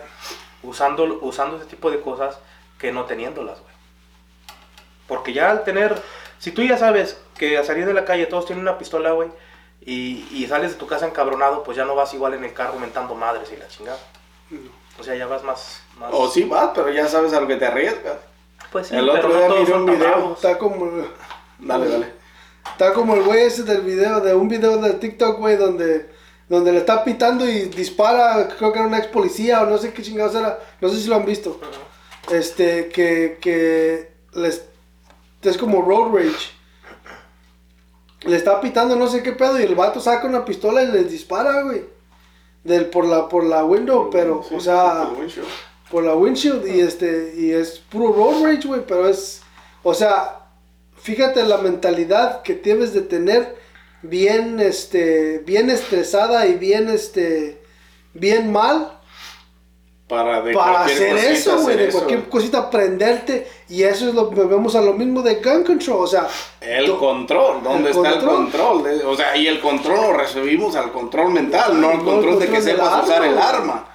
usando, 0.63 1.03
usando 1.21 1.57
ese 1.57 1.65
tipo 1.65 1.91
de 1.91 2.01
cosas 2.01 2.37
que 2.79 2.91
no 2.91 3.05
teniéndolas, 3.05 3.59
güey. 3.59 3.73
Porque 5.07 5.33
ya 5.33 5.51
al 5.51 5.63
tener, 5.63 6.01
si 6.39 6.51
tú 6.51 6.63
ya 6.63 6.77
sabes 6.77 7.17
que 7.37 7.57
a 7.57 7.63
salir 7.63 7.85
de 7.85 7.93
la 7.93 8.05
calle 8.05 8.25
todos 8.25 8.45
tienen 8.45 8.63
una 8.63 8.77
pistola, 8.77 9.11
güey, 9.11 9.29
y, 9.81 10.27
y 10.31 10.47
sales 10.47 10.71
de 10.71 10.77
tu 10.77 10.87
casa 10.87 11.05
encabronado, 11.05 11.63
pues 11.63 11.75
ya 11.77 11.85
no 11.85 11.93
vas 11.95 12.13
igual 12.13 12.33
en 12.33 12.43
el 12.43 12.53
carro 12.53 12.79
mentando 12.79 13.15
madres 13.15 13.51
y 13.51 13.57
la 13.57 13.67
chingada. 13.67 13.99
O 14.99 15.03
sea, 15.03 15.15
ya 15.15 15.25
vas 15.27 15.43
más... 15.43 15.81
más 15.97 16.09
O 16.13 16.29
sí 16.29 16.43
vas, 16.43 16.69
pero 16.73 16.89
ya 16.89 17.07
sabes 17.07 17.33
a 17.33 17.41
lo 17.41 17.47
que 17.47 17.55
te 17.57 17.65
arriesgas. 17.65 18.17
Pues 18.73 18.87
sí, 18.87 18.95
el 18.95 19.07
otro 19.07 19.29
pero 19.29 19.33
no 19.33 19.39
día 19.39 19.47
todos 19.47 19.59
miré 19.61 19.73
un 19.75 19.85
video. 19.85 20.33
Está 20.33 20.57
como, 20.57 20.91
Dale, 21.59 21.87
dale. 21.87 22.13
está 22.71 22.91
como 22.91 23.13
el 23.13 23.21
güey 23.21 23.43
ese 23.43 23.63
del 23.63 23.81
video, 23.81 24.19
de 24.19 24.33
un 24.33 24.49
video 24.49 24.77
de 24.77 24.93
TikTok, 24.95 25.39
güey, 25.39 25.55
donde, 25.57 26.09
donde 26.49 26.71
le 26.71 26.79
está 26.79 27.03
pitando 27.03 27.47
y 27.47 27.65
dispara, 27.65 28.49
creo 28.57 28.73
que 28.73 28.79
era 28.79 28.87
una 28.87 28.97
ex 28.97 29.07
policía 29.07 29.61
o 29.61 29.67
no 29.67 29.77
sé 29.77 29.93
qué 29.93 30.01
chingados 30.01 30.35
era, 30.35 30.59
no 30.81 30.89
sé 30.89 30.99
si 30.99 31.07
lo 31.07 31.15
han 31.15 31.25
visto. 31.25 31.59
Este, 32.31 32.89
que, 32.89 33.37
que 33.39 34.11
les, 34.33 34.65
es 35.43 35.57
como 35.57 35.83
road 35.83 36.15
rage. 36.15 36.51
Le 38.21 38.35
está 38.35 38.59
pitando 38.59 38.95
no 38.95 39.07
sé 39.07 39.21
qué 39.21 39.33
pedo 39.33 39.59
y 39.59 39.63
el 39.63 39.75
vato 39.75 39.99
saca 39.99 40.27
una 40.27 40.45
pistola 40.45 40.81
y 40.81 40.87
les 40.87 41.11
dispara, 41.11 41.61
güey. 41.61 41.85
Del, 42.63 42.87
por 42.87 43.05
la, 43.05 43.27
por 43.29 43.43
la 43.43 43.65
window, 43.65 44.09
pero, 44.09 44.41
Sí, 44.47 44.55
o 44.55 44.59
sea, 44.59 45.09
por 45.93 46.03
la 46.03 46.15
windshield 46.15 46.67
y 46.67 46.81
este 46.81 47.33
y 47.37 47.51
es 47.51 47.79
puro 47.91 48.11
road 48.11 48.43
rage, 48.43 48.67
güey, 48.67 48.81
pero 48.85 49.07
es 49.07 49.41
o 49.83 49.93
sea, 49.93 50.39
fíjate 50.97 51.43
la 51.43 51.57
mentalidad 51.59 52.41
que 52.41 52.55
debes 52.55 52.93
de 52.93 53.01
tener 53.01 53.55
bien, 54.01 54.59
este, 54.59 55.39
bien 55.45 55.69
estresada 55.69 56.45
y 56.47 56.55
bien, 56.55 56.89
este, 56.89 57.61
bien 58.13 58.51
mal 58.51 58.99
Para, 60.07 60.41
de 60.41 60.53
para 60.53 60.83
hacer 60.85 61.15
eso, 61.17 61.57
güey, 61.61 61.77
de 61.77 61.87
eso. 61.87 61.97
cualquier 61.99 62.27
cosita 62.29 62.57
aprenderte 62.59 63.47
y 63.69 63.83
eso 63.83 64.09
es 64.09 64.13
lo 64.15 64.29
que 64.29 64.35
volvemos 64.41 64.75
a 64.75 64.81
lo 64.81 64.93
mismo 64.93 65.21
de 65.21 65.35
gun 65.35 65.63
control, 65.63 65.97
o 66.03 66.07
sea, 66.07 66.27
El 66.59 66.95
control, 66.97 67.61
¿dónde 67.63 67.91
el 67.91 67.95
está 67.95 68.11
control. 68.11 68.29
el 68.29 68.35
control? 68.35 68.83
De- 68.83 69.05
o 69.05 69.15
sea, 69.15 69.37
y 69.37 69.47
el 69.47 69.59
control 69.61 70.01
lo 70.01 70.13
recibimos 70.13 70.75
al 70.75 70.91
control 70.91 71.31
mental, 71.31 71.79
no 71.79 71.89
al 71.91 71.97
no 71.99 72.03
control 72.05 72.33
el 72.33 72.39
de 72.39 72.45
que 72.47 72.51
control 72.53 72.75
sepas 72.75 73.03
usar 73.05 73.25
el 73.25 73.37
arma. 73.37 73.87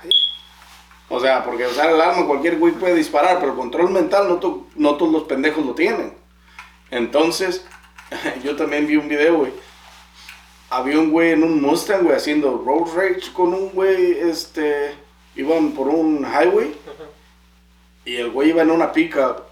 O 1.10 1.20
sea, 1.20 1.42
porque 1.44 1.66
usar 1.66 1.90
el 1.90 2.00
arma 2.00 2.26
cualquier 2.26 2.58
güey 2.58 2.72
puede 2.74 2.94
disparar, 2.94 3.40
pero 3.40 3.56
control 3.56 3.90
mental 3.90 4.28
no, 4.28 4.36
to- 4.36 4.66
todos 4.76 5.10
los 5.10 5.22
pendejos 5.24 5.64
lo 5.64 5.74
tienen. 5.74 6.14
Entonces, 6.90 7.64
yo 8.44 8.56
también 8.56 8.86
vi 8.86 8.96
un 8.96 9.08
video, 9.08 9.38
güey. 9.38 9.52
Había 10.70 10.98
un 10.98 11.10
güey 11.10 11.32
en 11.32 11.44
un 11.44 11.62
Mustang, 11.62 12.02
güey, 12.04 12.14
haciendo 12.16 12.62
road 12.64 12.94
rage 12.94 13.32
con 13.32 13.54
un 13.54 13.70
güey, 13.70 14.18
este, 14.18 14.94
iban 15.34 15.72
por 15.72 15.88
un 15.88 16.26
highway 16.26 16.74
y 18.04 18.16
el 18.16 18.30
güey 18.30 18.50
iba 18.50 18.60
en 18.62 18.70
una 18.70 18.92
pickup. 18.92 19.44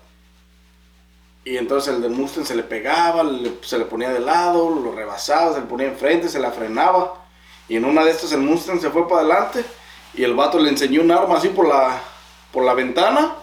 Y 1.42 1.56
entonces 1.56 1.94
el 1.94 2.02
del 2.02 2.10
Mustang 2.10 2.44
se 2.44 2.54
le 2.56 2.64
pegaba, 2.64 3.24
se 3.62 3.78
le 3.78 3.84
ponía 3.86 4.10
de 4.10 4.20
lado, 4.20 4.68
lo 4.68 4.92
rebasaba, 4.92 5.54
se 5.54 5.60
le 5.60 5.66
ponía 5.66 5.86
enfrente, 5.86 6.28
se 6.28 6.40
la 6.40 6.50
frenaba. 6.50 7.14
Y 7.68 7.76
en 7.76 7.84
una 7.86 8.04
de 8.04 8.10
estas 8.10 8.32
el 8.32 8.40
Mustang 8.40 8.78
se 8.80 8.90
fue 8.90 9.08
para 9.08 9.20
adelante 9.22 9.64
y 10.16 10.24
el 10.24 10.34
vato 10.34 10.58
le 10.58 10.70
enseñó 10.70 11.02
un 11.02 11.10
arma 11.10 11.36
así 11.36 11.48
por 11.48 11.68
la, 11.68 12.00
por 12.52 12.64
la 12.64 12.74
ventana. 12.74 13.36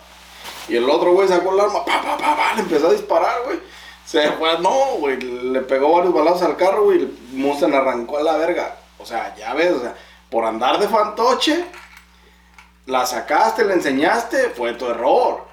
Y 0.68 0.76
el 0.76 0.90
otro 0.90 1.14
güey 1.14 1.28
sacó 1.28 1.54
el 1.54 1.60
arma, 1.60 1.86
pa, 1.86 2.02
pa, 2.02 2.18
pa, 2.18 2.36
pa, 2.36 2.54
le 2.56 2.62
empezó 2.62 2.88
a 2.88 2.94
disparar, 2.94 3.44
güey. 3.46 3.60
Se 4.06 4.32
fue, 4.34 4.60
no, 4.60 4.98
güey, 4.98 5.20
le 5.20 5.62
pegó 5.62 5.94
varios 5.94 6.14
balazos 6.14 6.42
al 6.44 6.58
carro, 6.58 6.86
güey, 6.86 7.04
y 7.04 7.20
Mustang 7.34 7.74
arrancó 7.74 8.18
a 8.18 8.24
la 8.24 8.38
verga. 8.38 8.76
O 8.98 9.06
sea, 9.06 9.36
ya 9.36 9.54
ves, 9.54 9.72
o 9.72 9.82
sea, 9.82 9.96
por 10.30 10.46
andar 10.46 10.80
de 10.80 10.88
fantoche, 10.88 11.66
la 12.86 13.06
sacaste, 13.06 13.64
la 13.64 13.74
enseñaste, 13.74 14.50
fue 14.50 14.74
tu 14.74 14.88
error. 14.88 15.46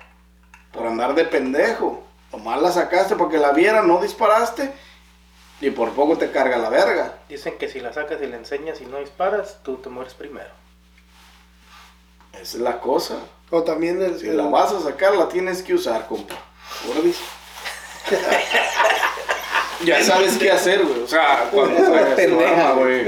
Por 0.73 0.87
andar 0.87 1.15
de 1.15 1.25
pendejo. 1.25 2.03
Nomás 2.33 2.63
la 2.63 2.73
sacaste 2.73 3.17
para 3.17 3.31
que 3.31 3.39
la 3.39 3.53
vieran, 3.53 3.87
no 3.89 4.01
disparaste. 4.01 4.73
Y 5.61 5.71
por 5.71 5.91
poco 5.91 6.17
te 6.17 6.31
carga 6.31 6.59
la 6.59 6.71
verga. 6.71 7.19
Dicen 7.29 7.59
que 7.59 7.69
si 7.69 7.81
la 7.81 7.93
sacas 7.93 8.23
y 8.23 8.27
la 8.27 8.37
enseñas 8.37 8.81
y 8.81 8.87
no 8.87 8.99
disparas, 8.99 9.59
tú 9.63 9.77
te 9.77 9.89
mueres 9.89 10.15
primero. 10.15 10.49
Esa 12.33 12.43
es 12.43 12.55
la 12.57 12.81
cosa. 12.81 13.17
o 13.51 13.63
también 13.63 14.01
el, 14.03 14.19
Si 14.19 14.29
el- 14.29 14.37
la 14.37 14.45
vas 14.47 14.73
a 14.73 14.81
sacar, 14.81 15.15
la 15.17 15.29
tienes 15.29 15.63
que 15.63 15.75
usar, 15.75 16.07
compa. 16.07 16.37
Gordis. 16.87 17.19
ya 19.85 20.03
sabes 20.05 20.37
qué 20.39 20.51
hacer, 20.51 20.85
güey. 20.85 21.03
O 21.03 21.07
sea, 21.09 21.49
cuando 21.53 21.77
tu 21.85 22.17
Pendeja, 22.17 22.73
güey. 22.73 23.05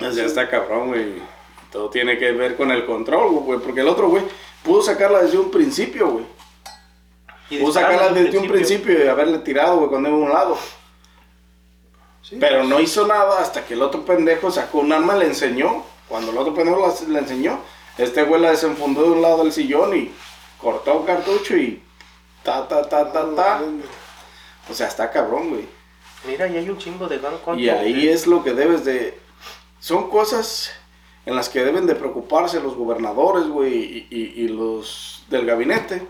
Ya 0.00 0.24
está 0.24 0.48
cabrón, 0.48 0.88
güey. 0.88 1.22
Todo 1.70 1.90
tiene 1.90 2.18
que 2.18 2.32
ver 2.32 2.56
con 2.56 2.70
el 2.70 2.86
control, 2.86 3.30
güey. 3.40 3.58
Porque 3.60 3.80
el 3.80 3.88
otro, 3.88 4.08
güey, 4.08 4.22
pudo 4.62 4.82
sacarla 4.82 5.22
desde 5.22 5.38
un 5.38 5.50
principio, 5.50 6.08
güey. 6.08 6.24
Pudo 7.60 7.72
sacarla 7.72 8.08
desde 8.08 8.24
desde 8.24 8.38
un 8.38 8.48
principio 8.48 9.04
y 9.04 9.08
haberle 9.08 9.38
tirado, 9.38 9.76
güey, 9.78 9.88
cuando 9.90 10.08
iba 10.08 10.18
a 10.18 10.20
un 10.22 10.30
lado. 10.30 10.58
Sí. 12.28 12.36
Pero 12.40 12.64
no 12.64 12.80
hizo 12.80 13.06
nada 13.06 13.40
hasta 13.40 13.64
que 13.64 13.74
el 13.74 13.82
otro 13.82 14.04
pendejo 14.04 14.50
sacó 14.50 14.78
un 14.78 14.92
arma, 14.92 15.14
le 15.16 15.26
enseñó. 15.26 15.84
Cuando 16.08 16.30
el 16.32 16.38
otro 16.38 16.54
pendejo 16.54 16.80
la- 16.86 17.08
le 17.12 17.18
enseñó, 17.18 17.60
este 17.98 18.22
güey 18.22 18.40
la 18.40 18.50
desenfundó 18.50 19.02
de 19.02 19.10
un 19.10 19.22
lado 19.22 19.42
del 19.42 19.52
sillón 19.52 19.96
y 19.96 20.10
cortó 20.60 20.98
un 21.00 21.06
cartucho 21.06 21.56
y 21.56 21.82
ta, 22.42 22.66
ta, 22.66 22.88
ta, 22.88 23.12
ta, 23.12 23.34
ta. 23.34 23.60
O 24.70 24.74
sea, 24.74 24.86
está 24.88 25.10
cabrón, 25.10 25.50
güey. 25.50 25.66
Mira, 26.26 26.46
y 26.48 26.56
hay 26.56 26.68
un 26.68 26.78
chingo 26.78 27.06
de 27.06 27.18
gun 27.18 27.30
control. 27.44 27.60
Y 27.60 27.68
ahí 27.68 28.08
es 28.08 28.26
lo 28.26 28.42
que 28.42 28.52
debes 28.52 28.84
de... 28.84 29.18
Son 29.80 30.10
cosas 30.10 30.72
en 31.26 31.36
las 31.36 31.48
que 31.48 31.62
deben 31.64 31.86
de 31.86 31.94
preocuparse 31.94 32.60
los 32.60 32.74
gobernadores, 32.74 33.46
güey, 33.46 33.74
y, 33.74 34.06
y- 34.10 34.44
y 34.44 34.48
los 34.48 35.24
del 35.28 35.46
gabinete. 35.46 36.06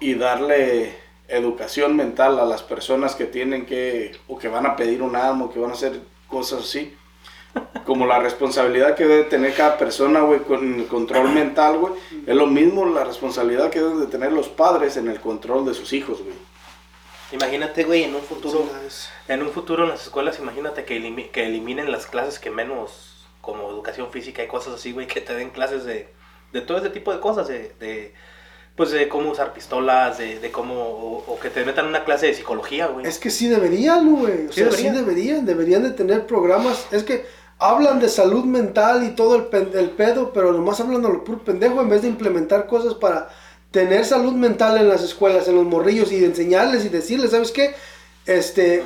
Y 0.00 0.14
darle 0.14 0.98
educación 1.28 1.96
mental 1.96 2.38
a 2.38 2.44
las 2.44 2.62
personas 2.62 3.14
que 3.14 3.24
tienen 3.26 3.66
que, 3.66 4.16
o 4.28 4.38
que 4.38 4.48
van 4.48 4.66
a 4.66 4.76
pedir 4.76 5.02
un 5.02 5.16
arma, 5.16 5.46
o 5.46 5.52
que 5.52 5.58
van 5.58 5.70
a 5.70 5.74
hacer 5.74 6.00
cosas 6.28 6.62
así. 6.64 6.94
Como 7.86 8.04
la 8.06 8.18
responsabilidad 8.18 8.94
que 8.96 9.06
debe 9.06 9.24
tener 9.24 9.54
cada 9.54 9.78
persona, 9.78 10.20
güey, 10.20 10.40
con 10.40 10.80
el 10.80 10.86
control 10.86 11.30
mental, 11.30 11.78
güey. 11.78 11.94
Es 12.26 12.34
lo 12.36 12.46
mismo 12.46 12.84
la 12.84 13.04
responsabilidad 13.04 13.70
que 13.70 13.80
deben 13.80 14.00
de 14.00 14.06
tener 14.06 14.32
los 14.32 14.48
padres 14.48 14.96
en 14.98 15.08
el 15.08 15.20
control 15.20 15.64
de 15.64 15.72
sus 15.72 15.92
hijos, 15.94 16.22
güey. 16.22 16.34
Imagínate, 17.32 17.84
güey, 17.84 18.04
en 18.04 18.14
un 18.14 18.22
futuro, 18.22 18.68
Sí, 18.88 19.08
en 19.28 19.42
un 19.42 19.50
futuro 19.50 19.84
en 19.84 19.90
las 19.90 20.02
escuelas, 20.04 20.38
imagínate 20.38 20.84
que, 20.84 21.00
elimi- 21.00 21.30
que 21.30 21.46
eliminen 21.46 21.90
las 21.90 22.06
clases 22.06 22.38
que 22.38 22.50
menos, 22.50 23.26
como 23.40 23.68
educación 23.70 24.10
física 24.12 24.44
y 24.44 24.48
cosas 24.48 24.74
así, 24.74 24.92
güey, 24.92 25.06
que 25.06 25.20
te 25.20 25.34
den 25.34 25.50
clases 25.50 25.84
de, 25.84 26.08
de 26.52 26.60
todo 26.60 26.78
ese 26.78 26.90
tipo 26.90 27.12
de 27.12 27.20
cosas, 27.20 27.48
de, 27.48 27.74
de, 27.80 28.14
pues 28.76 28.90
de 28.90 29.08
cómo 29.08 29.30
usar 29.30 29.52
pistolas, 29.54 30.18
de, 30.18 30.38
de 30.38 30.52
cómo, 30.52 30.74
o, 30.74 31.24
o 31.26 31.38
que 31.40 31.50
te 31.50 31.64
metan 31.64 31.86
una 31.86 32.04
clase 32.04 32.26
de 32.26 32.34
psicología, 32.34 32.86
güey. 32.88 33.06
Es 33.06 33.18
que 33.18 33.30
sí 33.30 33.48
deberían, 33.48 34.08
güey. 34.14 34.46
O 34.46 34.52
Sí 34.52 34.60
sea, 34.60 34.64
deberían. 34.66 34.94
sí 34.94 35.00
deberían. 35.00 35.46
Deberían 35.46 35.82
de 35.82 35.90
tener 35.90 36.26
programas. 36.26 36.86
Es 36.90 37.02
que 37.02 37.24
hablan 37.58 38.00
de 38.00 38.08
salud 38.10 38.44
mental 38.44 39.02
y 39.04 39.14
todo 39.14 39.34
el, 39.36 39.44
pen- 39.44 39.70
el 39.74 39.90
pedo, 39.90 40.32
pero 40.32 40.52
nomás 40.52 40.78
hablan 40.80 41.00
de 41.02 41.08
lo 41.08 41.24
puro 41.24 41.42
pendejo 41.42 41.80
en 41.80 41.88
vez 41.88 42.02
de 42.02 42.08
implementar 42.08 42.66
cosas 42.66 42.94
para 42.94 43.30
tener 43.70 44.04
salud 44.04 44.34
mental 44.34 44.76
en 44.78 44.88
las 44.88 45.02
escuelas, 45.02 45.48
en 45.48 45.56
los 45.56 45.64
morrillos 45.64 46.12
y 46.12 46.24
enseñarles 46.24 46.84
y 46.84 46.90
decirles, 46.90 47.30
¿sabes 47.30 47.50
qué? 47.52 47.74
Este, 48.26 48.82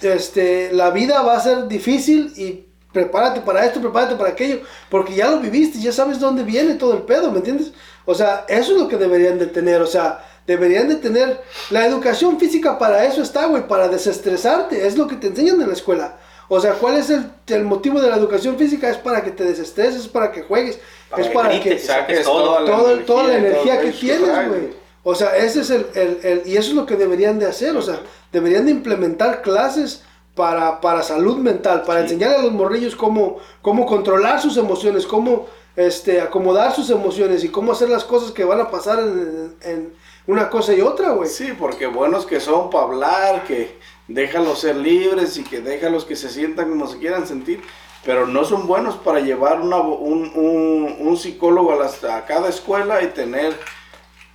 este, 0.00 0.72
la 0.72 0.90
vida 0.90 1.22
va 1.22 1.36
a 1.36 1.40
ser 1.40 1.68
difícil 1.68 2.32
y 2.36 2.66
prepárate 2.92 3.40
para 3.40 3.64
esto, 3.64 3.80
prepárate 3.80 4.16
para 4.16 4.30
aquello, 4.30 4.60
porque 4.90 5.14
ya 5.14 5.30
lo 5.30 5.40
viviste, 5.40 5.78
ya 5.80 5.92
sabes 5.92 6.18
dónde 6.20 6.42
viene 6.44 6.74
todo 6.74 6.94
el 6.94 7.02
pedo, 7.02 7.30
¿me 7.30 7.38
entiendes? 7.38 7.72
O 8.06 8.14
sea, 8.14 8.44
eso 8.48 8.72
es 8.72 8.78
lo 8.80 8.88
que 8.88 8.96
deberían 8.96 9.38
de 9.38 9.46
tener, 9.46 9.82
o 9.82 9.86
sea, 9.86 10.24
deberían 10.46 10.88
de 10.88 10.94
tener, 10.96 11.40
la 11.70 11.84
educación 11.86 12.38
física 12.38 12.78
para 12.78 13.04
eso 13.04 13.20
está, 13.22 13.46
güey, 13.46 13.66
para 13.68 13.88
desestresarte, 13.88 14.86
es 14.86 14.96
lo 14.96 15.06
que 15.06 15.16
te 15.16 15.26
enseñan 15.26 15.60
en 15.60 15.66
la 15.68 15.74
escuela. 15.74 16.16
O 16.48 16.60
sea, 16.60 16.74
¿cuál 16.74 16.96
es 16.96 17.10
el, 17.10 17.28
el 17.48 17.64
motivo 17.64 18.00
de 18.00 18.08
la 18.08 18.16
educación 18.16 18.56
física? 18.56 18.88
Es 18.88 18.96
para 18.98 19.24
que 19.24 19.32
te 19.32 19.42
desestreses, 19.42 20.02
es 20.02 20.08
para 20.08 20.30
que 20.30 20.42
juegues, 20.42 20.78
Para 21.10 21.22
es 21.22 21.28
que 21.28 21.34
para 21.34 21.48
grites, 21.48 21.72
que 21.72 21.78
saques 21.80 22.18
saques 22.18 22.24
todo. 22.24 22.64
todo 22.64 22.98
toda 23.00 23.24
la 23.24 23.36
energía 23.38 23.80
que 23.80 23.90
tienes, 23.90 24.48
güey. 24.48 24.86
O 25.02 25.14
sea, 25.14 25.36
ese 25.36 25.60
es 25.60 25.70
el, 25.70 25.86
el- 25.94 26.20
el- 26.22 26.42
y 26.46 26.56
eso 26.56 26.70
es 26.70 26.74
lo 26.76 26.86
que 26.86 26.96
deberían 26.96 27.38
de 27.40 27.46
hacer, 27.46 27.76
o 27.76 27.82
sea, 27.82 28.00
deberían 28.32 28.64
de 28.66 28.70
implementar 28.72 29.42
clases 29.42 30.02
para, 30.36 30.80
para 30.80 31.02
salud 31.02 31.38
mental, 31.38 31.82
para 31.82 32.00
enseñar 32.00 32.34
a 32.36 32.42
los 32.42 32.52
morrillos 32.52 32.94
cómo, 32.94 33.38
cómo 33.62 33.86
controlar 33.86 34.40
sus 34.40 34.56
emociones, 34.56 35.06
cómo 35.06 35.46
este, 35.76 36.20
acomodar 36.20 36.74
sus 36.74 36.90
emociones 36.90 37.44
y 37.44 37.48
cómo 37.50 37.72
hacer 37.72 37.88
las 37.90 38.04
cosas 38.04 38.30
que 38.32 38.44
van 38.44 38.60
a 38.60 38.70
pasar 38.70 38.98
en, 39.00 39.54
en 39.62 39.92
una 40.26 40.48
cosa 40.50 40.74
y 40.74 40.80
otra, 40.80 41.10
güey. 41.10 41.28
Sí, 41.28 41.52
porque 41.58 41.86
buenos 41.86 42.26
que 42.26 42.40
son 42.40 42.70
para 42.70 42.84
hablar, 42.84 43.44
que 43.44 43.78
déjalos 44.08 44.60
ser 44.60 44.76
libres 44.76 45.36
y 45.36 45.44
que 45.44 45.60
déjalos 45.60 46.04
que 46.04 46.16
se 46.16 46.28
sientan 46.30 46.68
como 46.70 46.86
se 46.88 46.98
quieran 46.98 47.26
sentir, 47.26 47.62
pero 48.04 48.26
no 48.26 48.44
son 48.44 48.66
buenos 48.66 48.96
para 48.96 49.20
llevar 49.20 49.60
una 49.60 49.76
un, 49.78 50.30
un- 50.34 50.96
un 51.00 51.16
psicólogo 51.16 51.72
a, 51.72 51.76
las- 51.76 52.02
a 52.04 52.24
cada 52.24 52.48
escuela 52.48 53.02
y 53.02 53.08
tener, 53.08 53.54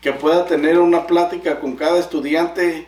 que 0.02 0.14
pueda 0.14 0.46
tener 0.46 0.78
una 0.80 1.08
plática 1.08 1.60
con 1.60 1.76
cada 1.76 1.98
estudiante, 2.00 2.88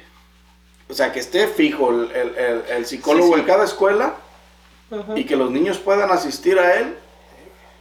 o 0.90 0.94
sea, 0.94 1.12
que 1.12 1.20
esté 1.20 1.48
fijo 1.48 1.90
el, 1.90 2.12
el- 2.12 2.36
el- 2.38 2.64
el 2.78 2.86
psicólogo 2.86 3.28
Sí, 3.30 3.34
sí. 3.36 3.40
en 3.40 3.46
cada 3.46 3.64
escuela 3.66 4.16
y 5.16 5.24
que 5.24 5.36
los 5.36 5.50
niños 5.50 5.80
puedan 5.80 6.12
asistir 6.12 6.60
a 6.60 6.76
él 6.80 6.96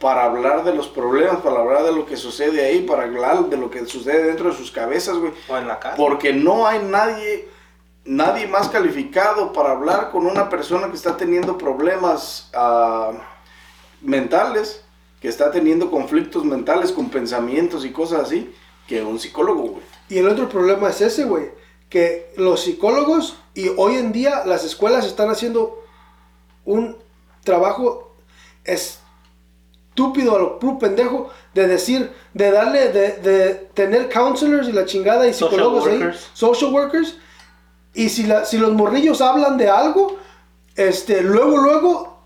para 0.03 0.25
hablar 0.25 0.65
de 0.65 0.75
los 0.75 0.89
problemas, 0.89 1.37
para 1.37 1.61
hablar 1.61 1.83
de 1.83 1.93
lo 1.93 2.05
que 2.05 2.17
sucede 2.17 2.65
ahí, 2.65 2.81
para 2.81 3.03
hablar 3.03 3.45
de 3.45 3.55
lo 3.55 3.71
que 3.71 3.85
sucede 3.85 4.25
dentro 4.25 4.49
de 4.49 4.57
sus 4.57 4.69
cabezas, 4.69 5.15
güey. 5.15 5.31
O 5.47 5.55
en 5.55 5.65
la 5.65 5.79
casa. 5.79 5.95
Porque 5.95 6.33
no 6.33 6.67
hay 6.67 6.83
nadie, 6.83 7.47
nadie 8.03 8.45
más 8.45 8.67
calificado 8.67 9.53
para 9.53 9.71
hablar 9.71 10.11
con 10.11 10.25
una 10.25 10.49
persona 10.49 10.89
que 10.89 10.97
está 10.97 11.15
teniendo 11.15 11.57
problemas 11.57 12.49
ah, 12.53 13.13
mentales, 14.01 14.83
que 15.21 15.29
está 15.29 15.51
teniendo 15.51 15.89
conflictos 15.89 16.43
mentales 16.43 16.91
con 16.91 17.09
pensamientos 17.09 17.85
y 17.85 17.93
cosas 17.93 18.23
así, 18.23 18.53
que 18.89 19.01
un 19.03 19.21
psicólogo, 19.21 19.61
güey. 19.61 19.83
Y 20.09 20.17
el 20.17 20.27
otro 20.27 20.49
problema 20.49 20.89
es 20.89 20.99
ese, 20.99 21.23
güey, 21.23 21.49
que 21.89 22.33
los 22.35 22.59
psicólogos 22.59 23.37
y 23.53 23.69
hoy 23.77 23.95
en 23.95 24.11
día 24.11 24.43
las 24.45 24.65
escuelas 24.65 25.05
están 25.05 25.29
haciendo 25.29 25.81
un 26.65 26.97
trabajo 27.45 28.13
estúpido 29.93 30.35
a 30.35 30.39
lo 30.39 30.57
puro 30.57 30.79
pendejo 30.79 31.29
de 31.53 31.67
decir, 31.67 32.11
de 32.33 32.49
darle, 32.49 32.89
de, 32.89 33.11
de 33.17 33.53
tener 33.75 34.09
counselors 34.09 34.67
y 34.67 34.71
la 34.71 34.85
chingada 34.85 35.27
y 35.27 35.33
Social 35.33 35.51
psicólogos 35.51 35.87
ahí, 35.87 35.99
workers. 35.99 36.29
social 36.33 36.73
workers, 36.73 37.15
y 37.93 38.09
si, 38.09 38.23
la, 38.23 38.43
si 38.43 38.57
los 38.57 38.73
morrillos 38.73 39.21
hablan 39.21 39.55
de 39.55 39.69
algo, 39.69 40.17
este, 40.75 41.21
luego, 41.21 41.57
luego 41.57 42.23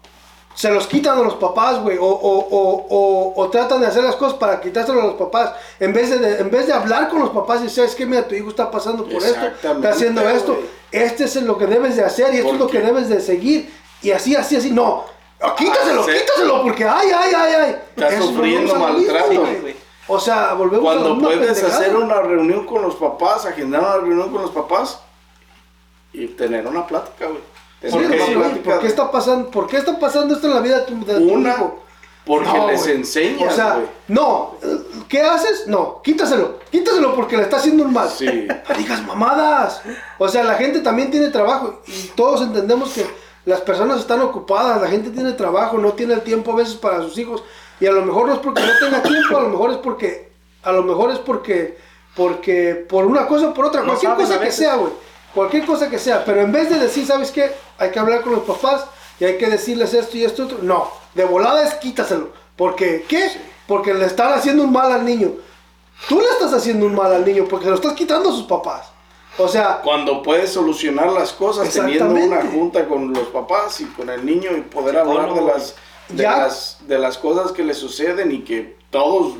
se 0.56 0.72
los 0.72 0.88
quitan 0.88 1.18
a 1.18 1.22
los 1.22 1.35
papás, 1.35 1.81
güey, 1.81 1.98
o, 1.98 2.06
o, 2.06 2.39
o, 2.39 2.88
o, 2.89 3.34
o 3.35 3.49
tratan 3.49 3.81
de 3.81 3.88
hacer 3.88 4.03
las 4.06 4.15
cosas 4.15 4.38
para 4.38 4.61
quitárselo 4.61 5.02
a 5.02 5.06
los 5.07 5.15
papás, 5.15 5.52
en 5.81 5.91
vez 5.91 6.10
de, 6.10 6.39
en 6.39 6.49
vez 6.49 6.68
de 6.68 6.73
hablar 6.73 7.10
con 7.10 7.19
los 7.19 7.31
papás 7.31 7.60
y 7.60 7.64
decir, 7.65 7.84
es 7.84 7.95
que 7.95 8.06
mira, 8.06 8.26
tu 8.26 8.34
hijo 8.34 8.49
está 8.49 8.72
pasando 8.72 9.03
por 9.03 9.22
esto, 9.22 9.45
está 9.45 9.89
haciendo 9.89 10.22
esto, 10.30 10.53
güey. 10.53 10.65
este 10.94 11.26
es 11.26 11.35
lo 11.44 11.57
que 11.57 11.68
debes 11.68 11.98
de 11.98 12.06
hacer 12.06 12.34
y 12.34 12.38
esto 12.38 12.53
es 12.53 12.60
lo 12.60 12.68
que 12.68 12.80
debes 12.80 13.10
de 13.10 13.19
seguir, 13.19 13.69
y 14.02 14.11
así, 14.11 14.38
así, 14.38 14.56
así, 14.56 14.72
no, 14.72 15.03
Ah, 15.41 15.55
quítaselo, 15.55 16.01
Ah, 16.03 16.05
quítaselo, 16.05 16.64
porque 16.64 16.84
ay, 16.84 17.09
ay, 17.15 17.31
ay, 17.35 17.53
ay. 17.55 17.76
Estás 17.95 18.14
Eso, 18.14 18.23
sufriendo 18.27 18.73
a 18.76 18.91
mismo, 18.91 19.14
maltrato. 19.15 19.41
güey. 19.61 19.76
O 20.07 20.19
sea, 20.19 20.53
volvemos 20.53 20.89
a 20.91 20.95
la 20.95 21.01
Cuando 21.01 21.22
puedes 21.22 21.39
pendejada. 21.59 21.76
hacer 21.80 21.95
una 21.95 22.22
reunión 22.22 22.65
con 22.65 22.81
los 22.81 22.95
papás, 22.95 23.45
agendar 23.45 23.81
una 23.81 23.95
reunión 23.97 24.31
con 24.31 24.41
los 24.41 24.51
papás 24.51 24.99
y 26.14 26.27
tener 26.27 26.65
una 26.65 26.88
plática, 26.88 27.27
güey. 27.27 27.93
Una 27.93 28.07
plática. 28.35 28.64
¿Por 28.64 28.80
qué 28.80 28.88
está 28.88 29.11
pasando? 29.11 29.51
¿Por 29.51 29.68
qué 29.68 29.77
está 29.77 29.99
pasando 29.99 30.34
esto 30.35 30.47
en 30.47 30.53
la 30.55 30.61
vida 30.61 30.80
de 30.80 30.85
tu, 30.85 31.05
de 31.05 31.15
tu 31.19 31.34
Una, 31.34 31.49
hijo? 31.51 31.80
porque 32.26 32.49
No, 32.57 32.68
les 32.68 32.81
güey. 32.84 32.95
enseñas, 32.95 33.53
O 33.53 33.55
sea, 33.55 33.73
güey. 33.76 33.85
no, 34.07 34.55
¿qué 35.07 35.22
haces? 35.22 35.68
No, 35.68 36.01
quítaselo, 36.01 36.59
quítaselo 36.72 37.14
porque 37.15 37.38
le 37.38 37.43
está 37.43 37.57
haciendo 37.57 37.84
un 37.84 37.93
mal. 37.93 38.09
Sí. 38.09 38.26
No 38.69 38.76
digas 38.76 39.05
mamadas. 39.05 39.81
O 40.18 40.27
sea, 40.27 40.43
la 40.43 40.55
gente 40.55 40.80
también 40.80 41.11
tiene 41.11 41.27
trabajo 41.30 41.81
y 41.85 42.07
todos 42.15 42.41
entendemos 42.41 42.89
que 42.91 43.05
las 43.48 43.61
personas 43.61 44.02
están 44.02 44.19
ocupadas, 44.19 44.82
la 44.82 44.90
gente 44.90 45.10
tiene 45.10 45.32
trabajo, 45.32 45.78
no 45.78 45.94
tiene 45.94 46.15
el 46.15 46.22
tiempo 46.22 46.52
a 46.52 46.57
veces 46.57 46.76
para 46.76 47.02
sus 47.02 47.18
hijos 47.18 47.41
y 47.80 47.86
a 47.86 47.94
lo 47.94 48.03
mejor 48.03 48.28
no 48.28 48.34
es 48.34 48.40
porque 48.40 48.61
no 48.61 48.74
tenga 48.78 49.02
tiempo, 49.02 49.38
a 49.38 49.41
lo 49.41 49.48
mejor 49.48 49.72
es 49.72 49.78
porque, 49.78 50.32
a 50.64 50.72
lo 50.74 50.84
mejor 50.84 51.11
es 51.11 51.19
porque, 51.19 51.78
porque 52.14 52.86
por 52.90 53.06
una 53.06 53.26
cosa 53.26 53.48
o 53.48 53.53
por 53.53 53.68
otra, 53.68 53.84
No 53.84 53.88
cualquier 53.88 54.15
cosa 54.15 54.41
que 54.41 54.52
sea, 54.52 54.76
güey, 54.76 54.91
cualquier 55.34 55.65
cosa 55.65 55.90
que 55.90 55.98
sea, 55.98 56.26
pero 56.26 56.41
en 56.41 56.52
vez 56.52 56.69
de 56.69 56.78
decir, 56.78 57.07
¿sabes 57.07 57.32
qué? 57.32 57.49
Hay 57.78 57.90
que 57.90 57.99
hablar 57.99 58.22
con 58.22 58.34
los 58.34 58.44
papás 58.44 58.86
y 59.18 59.24
hay 59.24 59.38
que 59.38 59.48
decirles 59.48 59.94
esto 59.94 60.18
y 60.18 60.26
esto 60.26 60.44
otro, 60.44 60.57
no, 60.61 60.91
de 61.14 61.24
volada 61.24 61.64
es 61.64 61.76
quítaselo, 61.76 62.34
porque 62.57 63.06
¿qué? 63.07 63.32
Porque 63.65 63.94
le 63.94 64.07
están 64.07 64.34
haciendo 64.34 64.64
un 64.64 64.74
mal 64.74 64.91
al 64.91 65.06
niño. 65.06 65.32
Tú 66.10 66.19
le 66.19 66.28
estás 66.28 66.52
haciendo 66.52 66.86
un 66.86 66.95
mal 66.95 67.14
al 67.14 67.24
niño 67.24 67.45
porque 67.49 67.64
se 67.64 67.69
lo 67.69 67.78
estás 67.78 67.94
quitando 67.94 68.30
a 68.30 68.34
sus 68.34 68.44
papás. 68.44 68.91
O 69.38 69.47
sea, 69.47 69.81
Cuando 69.84 70.23
puedes 70.23 70.51
solucionar 70.51 71.11
las 71.11 71.31
cosas 71.34 71.69
teniendo 71.69 72.05
una 72.15 72.41
junta 72.45 72.88
con 72.88 73.14
los 73.14 73.27
papás 73.27 73.80
y 73.81 73.85
con 73.85 74.09
el 74.09 74.26
niño 74.26 74.49
y 74.57 74.61
poder 74.61 74.97
hablar 74.97 75.34
de 75.34 75.41
las, 75.41 75.76
de 76.09 76.23
las 76.23 76.77
de 76.88 76.97
las 76.99 77.18
cosas 77.18 77.51
que 77.51 77.64
le 77.64 77.73
suceden 77.73 78.31
y 78.31 78.39
que 78.39 78.77
todos 78.89 79.34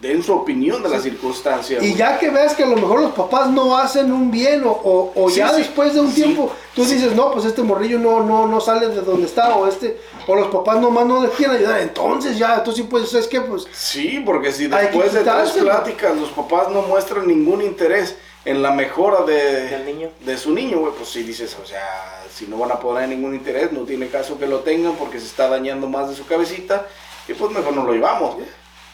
den 0.00 0.20
su 0.20 0.32
opinión 0.32 0.82
de 0.82 0.88
la 0.88 0.98
circunstancia. 0.98 1.76
y 1.78 1.80
güey. 1.80 1.94
ya 1.94 2.18
que 2.18 2.28
ves 2.28 2.54
que 2.54 2.64
a 2.64 2.66
lo 2.66 2.74
mejor 2.74 3.00
los 3.00 3.12
papás 3.12 3.48
no 3.50 3.78
hacen 3.78 4.12
un 4.12 4.32
bien 4.32 4.64
o, 4.64 4.70
o- 4.72 5.12
o 5.14 5.30
Sí, 5.30 5.36
ya 5.36 5.50
sí. 5.50 5.58
después 5.58 5.94
de 5.94 6.00
un 6.00 6.08
Sí. 6.10 6.22
tiempo 6.24 6.50
tú 6.74 6.84
dices, 6.84 7.14
no, 7.14 7.30
pues 7.30 7.44
este 7.44 7.62
morrillo 7.62 8.00
no, 8.00 8.20
no, 8.24 8.48
no 8.48 8.60
sale 8.60 8.88
de 8.88 9.00
donde 9.02 9.26
está 9.26 9.54
o 9.54 9.68
este, 9.68 10.00
o 10.26 10.34
los 10.34 10.48
papás 10.48 10.80
nomás 10.80 11.06
no 11.06 11.22
le 11.22 11.28
quieren 11.28 11.56
ayudar, 11.56 11.80
entonces 11.82 12.36
ya, 12.36 12.64
tú 12.64 12.72
sí 12.72 12.82
puedes, 12.82 13.10
¿sabes 13.10 13.28
qué? 13.28 13.40
Pues 13.42 13.64
Sí, 13.72 14.20
porque 14.26 14.50
si 14.52 14.66
después 14.66 15.12
de 15.12 15.20
tres 15.22 15.52
pláticas 15.52 16.16
los 16.16 16.30
papás 16.30 16.68
no 16.70 16.82
muestran 16.82 17.28
ningún 17.28 17.62
interés 17.62 18.16
en 18.44 18.62
la 18.62 18.70
mejora 18.72 19.22
de, 19.22 19.68
Del 19.68 19.84
niño. 19.86 20.10
de 20.20 20.36
su 20.36 20.52
niño, 20.52 20.78
güey, 20.80 20.92
pues 20.94 21.08
si 21.10 21.22
dices, 21.22 21.56
o 21.62 21.66
sea, 21.66 22.24
si 22.32 22.46
no 22.46 22.58
van 22.58 22.72
a 22.72 22.80
poner 22.80 23.08
ningún 23.08 23.34
interés, 23.34 23.70
no 23.72 23.82
tiene 23.82 24.08
caso 24.08 24.38
que 24.38 24.46
lo 24.46 24.60
tengan 24.60 24.94
porque 24.96 25.20
se 25.20 25.26
está 25.26 25.48
dañando 25.48 25.88
más 25.88 26.08
de 26.08 26.16
su 26.16 26.26
cabecita 26.26 26.86
y 27.28 27.34
pues 27.34 27.52
mejor 27.52 27.72
no 27.74 27.84
lo 27.84 27.92
llevamos. 27.92 28.36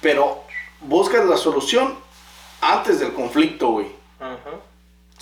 Pero 0.01 0.43
buscas 0.81 1.25
la 1.25 1.37
solución 1.37 1.97
antes 2.61 3.01
del 3.01 3.13
conflicto, 3.15 3.69
güey. 3.69 3.87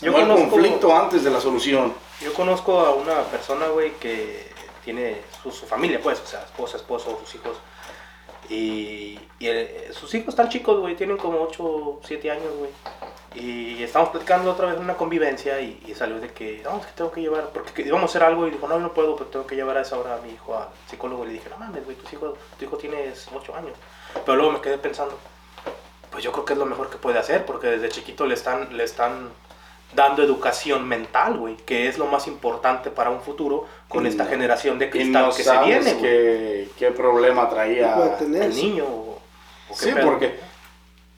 Yo 0.01 0.07
Yo 0.07 0.12
no 0.12 0.19
el 0.19 0.24
conozco- 0.28 0.51
conflicto 0.51 0.97
antes 0.97 1.24
de 1.24 1.31
la 1.31 1.40
solución. 1.40 1.93
Yo 2.20 2.32
conozco 2.35 2.81
a 2.81 2.94
una 2.94 3.23
persona, 3.24 3.69
güey, 3.69 3.93
que 3.94 4.47
tiene 4.85 5.20
su, 5.43 5.51
su 5.53 5.66
familia, 5.66 6.01
pues, 6.03 6.20
o 6.20 6.27
sea, 6.27 6.40
esposa, 6.43 6.77
esposo, 6.78 7.19
sus 7.24 7.35
hijos. 7.35 7.57
Y, 8.48 9.18
y 9.39 9.47
el- 9.47 9.93
sus 9.93 10.14
hijos 10.14 10.31
están 10.31 10.48
chicos, 10.48 10.78
güey, 10.81 10.94
tienen 10.97 11.16
como 11.16 11.40
8, 11.43 12.01
7 12.05 12.31
años, 12.31 12.52
güey. 12.59 12.70
Y 13.35 13.82
estamos 13.82 14.09
platicando 14.10 14.51
otra 14.52 14.66
vez 14.68 14.78
una 14.78 14.94
convivencia 14.97 15.60
y, 15.60 15.82
y 15.86 15.94
salió 15.94 16.18
de 16.20 16.32
que, 16.32 16.62
no, 16.64 16.78
es 16.78 16.86
que 16.86 16.93
tengo 16.93 17.10
que 17.12 17.20
llevar, 17.20 17.51
porque 17.51 17.73
que 17.73 17.82
íbamos 17.82 18.05
a 18.05 18.06
hacer 18.10 18.23
algo 18.23 18.47
y 18.47 18.51
dijo, 18.51 18.66
no, 18.66 18.78
no 18.78 18.94
puedo, 18.94 19.14
pero 19.16 19.28
tengo 19.28 19.47
que 19.47 19.56
llevar 19.56 19.77
a 19.77 19.82
esa 19.82 19.98
hora 19.98 20.14
a 20.14 20.18
mi 20.23 20.31
hijo 20.32 20.56
al 20.56 20.68
psicólogo. 20.89 21.24
Y 21.24 21.28
le 21.28 21.32
dije, 21.35 21.51
no 21.51 21.59
mames, 21.59 21.85
güey, 21.85 21.97
tus 21.98 22.12
hijos- 22.14 22.39
tu 22.59 22.64
hijo 22.64 22.77
tiene 22.78 23.12
8 23.35 23.55
años. 23.55 23.73
Pero 24.24 24.36
luego 24.39 24.52
me 24.52 24.60
quedé 24.62 24.78
pensando, 24.78 25.18
pues 26.10 26.24
yo 26.24 26.32
creo 26.32 26.44
que 26.47 26.55
es 26.55 26.59
lo 26.59 26.64
mejor 26.66 26.89
que 26.89 26.97
puede 26.97 27.18
hacer, 27.18 27.44
porque 27.44 27.66
desde 27.66 27.90
chiquito 27.90 28.27
le 28.27 28.35
están, 28.35 28.74
le 28.77 28.85
están 28.85 29.28
dando 29.97 30.23
educación 30.23 30.86
mental, 30.86 31.36
güey, 31.39 31.56
que 31.56 31.89
es 31.89 31.98
lo 31.98 32.06
más 32.06 32.28
importante 32.28 32.90
para 32.90 33.10
un 33.10 33.20
futuro 33.20 33.66
con 33.89 34.05
Y 34.06 34.09
esta 34.10 34.23
no- 34.24 34.31
generación 34.31 34.78
de 34.78 34.90
cristal 34.90 35.27
no 35.27 35.35
que 35.35 35.43
se 35.43 35.59
viene, 35.64 35.93
güey. 35.94 36.02
qué, 36.02 36.68
qué 36.78 36.90
problema 36.93 37.48
traía. 37.48 38.16
tener. 38.18 38.43
El 38.44 38.55
niño. 38.55 38.85
o- 38.85 39.18
o 39.70 39.74
Sí, 39.74 39.90
pedo. 39.93 40.05
porque 40.06 40.39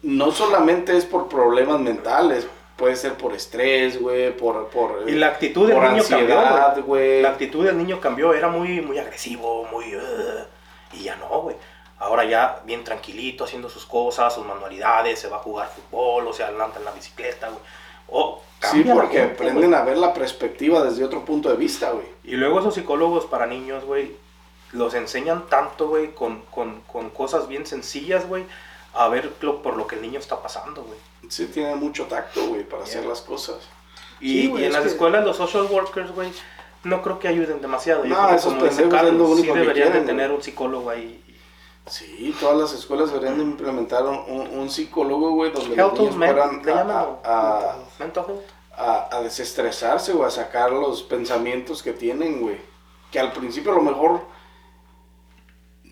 no 0.02 0.30
solamente 0.30 0.96
es 0.96 1.05
por 1.05 1.28
problemas 1.28 1.80
mentales, 1.80 2.46
puede 2.76 2.94
ser 2.96 3.14
por 3.14 3.34
estrés, 3.34 4.00
güey, 4.00 4.34
por, 4.36 4.68
por, 4.68 5.05
Y 5.09 5.12
la 5.12 5.26
actitud 5.26 5.66
del 5.68 5.76
niño 5.78 5.88
ansiedad, 5.96 6.66
cambió, 6.66 6.84
güey. 6.84 7.20
La 7.22 7.30
actitud 7.30 7.64
del 7.66 7.76
niño 7.76 8.00
cambió, 8.00 8.32
era 8.32 8.48
muy, 8.48 8.80
muy 8.80 8.98
agresivo, 8.98 9.66
muy... 9.72 9.96
"Ugh", 9.96 10.46
y 10.92 11.02
ya 11.02 11.16
no, 11.16 11.40
güey. 11.42 11.56
Ahora 11.98 12.24
ya 12.24 12.60
bien 12.64 12.84
tranquilito, 12.84 13.42
haciendo 13.44 13.68
sus 13.68 13.84
cosas, 13.84 14.32
sus 14.32 14.46
manualidades, 14.46 15.18
se 15.18 15.28
va 15.28 15.38
a 15.38 15.40
jugar 15.40 15.68
fútbol, 15.68 16.28
o 16.28 16.32
se 16.32 16.44
adelanta 16.44 16.78
en 16.78 16.84
la 16.84 16.92
bicicleta, 16.92 17.48
güey. 17.48 17.60
Sí, 18.06 18.40
cambia 18.60 18.94
la 18.94 19.01
porque 19.02 19.18
gente, 19.18 19.35
aprenden 19.35 19.74
a 19.74 19.82
ver 19.82 19.97
la 19.98 20.12
perspectiva 20.14 20.82
desde 20.82 21.05
otro 21.05 21.24
punto 21.24 21.48
de 21.48 21.56
vista, 21.56 21.90
güey. 21.90 22.06
Y 22.24 22.32
luego 22.36 22.60
esos 22.60 22.74
psicólogos 22.74 23.26
para 23.26 23.47
niños, 23.47 23.85
güey, 23.85 24.12
los 24.72 24.94
enseñan 24.94 25.47
tanto, 25.48 25.89
güey, 25.89 26.14
con, 26.14 26.43
con, 26.51 26.80
con 26.82 27.10
cosas 27.10 27.48
bien 27.48 27.66
sencillas, 27.66 28.26
güey, 28.28 28.44
a 28.94 29.09
ver 29.09 29.32
lo- 29.40 29.62
por 29.62 29.76
lo 29.76 29.86
que 29.86 29.97
el 29.97 30.02
niño 30.02 30.18
está 30.18 30.43
pasando, 30.43 30.82
güey. 30.82 30.98
Sí, 31.30 31.47
tienen 31.47 31.78
mucho 31.78 32.05
tacto, 32.06 32.47
güey, 32.48 32.64
para 32.64 32.85
Yeah. 32.85 32.93
hacer 32.98 33.06
las 33.09 33.20
cosas. 33.22 33.56
Y, 34.20 34.43
Sí, 34.43 34.47
en 34.56 34.59
es 34.64 34.72
las 34.72 34.82
que- 34.82 34.89
escuelas 34.89 35.24
los 35.24 35.36
social 35.36 35.64
workers, 35.70 36.10
güey, 36.12 36.30
no 36.85 37.02
creo 37.02 37.18
que 37.18 37.28
ayuden 37.28 37.60
demasiado. 37.60 38.05
No, 38.05 38.28
que 38.28 38.35
esos 38.35 38.55
pendejos 38.55 38.78
es 38.78 38.85
lo 38.85 38.90
Carlos, 38.90 39.26
sí 39.28 39.32
único 39.40 39.55
que 39.55 39.60
deberían 39.60 39.89
quieren, 39.89 40.06
de 40.06 40.12
tener 40.12 40.30
un 40.32 40.43
psicólogo 40.43 40.90
ahí. 40.90 41.22
Sí, 41.90 42.35
todas 42.40 42.56
las 42.56 42.73
escuelas 42.74 43.10
deberían 43.12 43.39
de 43.39 43.44
implementar 43.44 44.05
un, 44.05 44.16
un- 44.59 44.70
psicólogo, 44.70 45.32
güey, 45.32 45.51
donde 45.52 45.74
los 45.77 45.93
niños 46.01 46.16
fueran 46.35 46.62
a, 47.24 47.77
a- 48.77 49.09
a- 49.16 49.23
desestresarse 49.23 50.12
o 50.12 50.24
a 50.24 50.31
sacar 50.31 50.70
los 50.70 51.02
pensamientos 51.02 51.82
que 51.82 51.93
tienen, 51.93 52.40
güey. 52.43 52.59
Que 53.10 53.19
al 53.19 53.32
principio 53.32 53.73
a 53.73 53.77
lo 53.77 53.82
mejor 53.82 54.20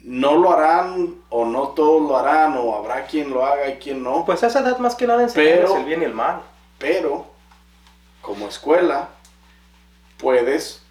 no 0.02 0.36
lo 0.36 0.52
harán 0.52 1.16
o 1.30 1.44
no 1.44 1.68
todos 1.68 2.02
lo 2.08 2.16
harán 2.16 2.56
o 2.58 2.76
habrá 2.76 3.06
quien 3.06 3.30
lo 3.30 3.44
haga 3.44 3.68
y 3.68 3.76
quien 3.78 4.02
no. 4.02 4.24
Pues 4.24 4.42
a 4.44 4.46
esa 4.48 4.60
edad 4.60 4.78
más 4.78 4.94
que 4.94 5.06
nada 5.06 5.22
enseñarles 5.22 5.70
el 5.78 5.84
bien 5.84 6.02
y 6.02 6.04
el 6.04 6.14
mal. 6.14 6.42
Pero 6.78 7.26
como 8.22 8.46
escuela 8.48 9.08
puedes 10.18 10.82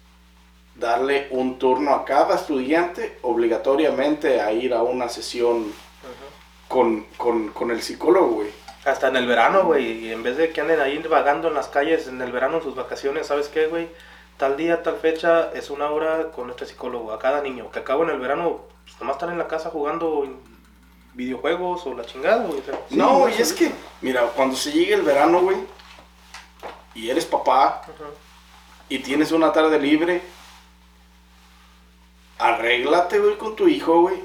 darle 0.78 1.28
un 1.30 1.58
turno 1.58 1.92
a 1.94 2.04
cada 2.04 2.34
estudiante 2.36 3.18
obligatoriamente 3.22 4.40
a 4.40 4.52
ir 4.52 4.74
a 4.74 4.82
una 4.82 5.08
sesión 5.08 5.72
con, 6.68 7.04
con- 7.16 7.48
con 7.48 7.70
el 7.70 7.82
psicólogo, 7.82 8.26
güey. 8.28 8.48
Hasta 8.84 9.08
en 9.08 9.16
el 9.16 9.26
verano, 9.26 9.64
güey, 9.64 10.06
y 10.06 10.12
en 10.12 10.22
vez 10.22 10.36
de 10.36 10.50
que 10.50 10.60
anden 10.60 10.80
ahí 10.80 10.98
vagando 10.98 11.48
en 11.48 11.54
las 11.54 11.68
calles 11.68 12.06
en 12.06 12.20
el 12.22 12.30
verano 12.30 12.58
en 12.58 12.62
sus 12.62 12.74
vacaciones, 12.76 13.26
¿sabes 13.26 13.48
qué, 13.48 13.66
güey? 13.66 13.88
Tal 14.36 14.56
día, 14.56 14.82
tal 14.82 14.96
fecha, 14.96 15.50
es 15.54 15.70
una 15.70 15.90
hora 15.90 16.30
con 16.30 16.50
este 16.50 16.66
psicólogo 16.66 17.10
a 17.12 17.18
cada 17.18 17.40
niño. 17.40 17.70
Que 17.70 17.78
acabo 17.80 18.04
en 18.04 18.10
el 18.10 18.20
verano, 18.20 18.60
pues 18.84 19.00
nomás 19.00 19.16
están 19.16 19.30
en 19.30 19.38
la 19.38 19.48
casa 19.48 19.70
jugando 19.70 20.28
videojuegos 21.14 21.86
o 21.86 21.94
la 21.94 22.04
chingada, 22.04 22.44
güey. 22.44 22.60
sí, 22.88 22.96
no, 22.96 23.18
güey, 23.20 23.34
y 23.38 23.42
es 23.42 23.52
que, 23.54 23.70
mira, 24.02 24.22
cuando 24.36 24.54
se 24.54 24.70
llegue 24.72 24.94
el 24.94 25.02
verano, 25.02 25.40
güey, 25.40 25.56
y 26.94 27.08
eres 27.10 27.24
papá 27.24 27.82
y 28.88 28.98
tienes 29.00 29.32
una 29.32 29.52
tarde 29.52 29.78
libre, 29.80 30.20
arréglate, 32.38 33.18
güey, 33.18 33.36
con 33.36 33.56
tu 33.56 33.68
hijo, 33.68 34.02
güey. 34.02 34.22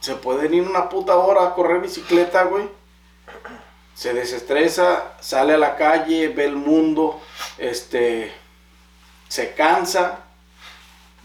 Se 0.00 0.14
pueden 0.14 0.52
ir 0.54 0.62
una 0.62 0.88
puta 0.88 1.16
hora 1.16 1.44
a 1.44 1.54
correr 1.54 1.80
bicicleta, 1.80 2.44
güey. 2.44 2.68
Se 3.94 4.12
desestresa, 4.12 5.14
sale 5.20 5.54
a 5.54 5.58
la 5.58 5.76
calle, 5.76 6.28
ve 6.28 6.44
el 6.44 6.56
mundo, 6.56 7.20
este, 7.58 8.32
se 9.28 9.54
cansa, 9.54 10.18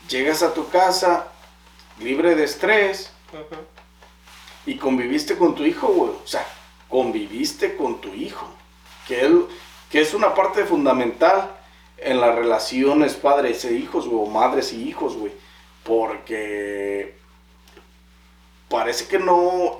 llegas 0.07 0.43
a 0.43 0.53
tu 0.53 0.69
casa 0.69 1.27
libre 1.99 2.35
de 2.35 2.43
estrés 2.43 3.11
y 4.65 4.77
conviviste 4.77 5.37
con 5.37 5.55
tu 5.55 5.63
hijo, 5.63 5.87
güey. 5.87 6.11
O 6.11 6.27
sea, 6.27 6.45
conviviste 6.87 7.75
con 7.75 7.99
tu 7.99 8.09
hijo. 8.13 8.47
Que, 9.07 9.21
él, 9.21 9.45
que 9.89 10.01
es 10.01 10.13
una 10.13 10.35
parte 10.35 10.65
fundamental 10.65 11.51
en 11.97 12.21
las 12.21 12.35
relaciones 12.35 13.15
padres 13.15 13.65
e 13.65 13.73
hijos, 13.73 14.07
güey, 14.07 14.21
o 14.21 14.29
madres 14.29 14.73
y 14.73 14.87
hijos, 14.87 15.17
güey. 15.17 15.33
Porque 15.89 17.15
parece 18.69 19.07
que 19.07 19.17
no. 19.19 19.79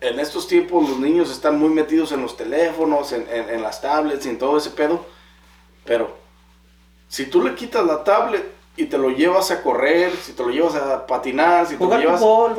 En 0.00 0.18
estos 0.20 0.48
tiempos 0.48 0.88
los 0.88 0.98
niños 0.98 1.30
están 1.30 1.58
muy 1.58 1.68
metidos 1.68 2.10
en 2.12 2.22
los 2.22 2.36
teléfonos, 2.36 3.12
en, 3.12 3.26
en- 3.30 3.48
en 3.50 3.62
las 3.62 3.80
tablets 3.82 4.24
y 4.26 4.30
en 4.30 4.38
todo 4.38 4.56
ese 4.58 4.70
pedo. 4.70 5.04
Pero 5.84 6.16
si 7.08 7.26
tú 7.26 7.42
le 7.42 7.54
quitas 7.54 7.84
la 7.84 8.02
tablet 8.02 8.44
y 8.76 8.86
te 8.86 8.96
lo 8.98 9.10
llevas 9.10 9.50
a 9.50 9.62
correr, 9.62 10.14
si 10.16 10.32
te 10.32 10.42
lo 10.42 10.48
llevas 10.50 10.74
a 10.74 11.06
patinar, 11.06 11.66
si 11.66 11.76
te 11.76 11.84
lo 11.84 11.90
llevas 12.00 12.20
fútbol, 12.20 12.54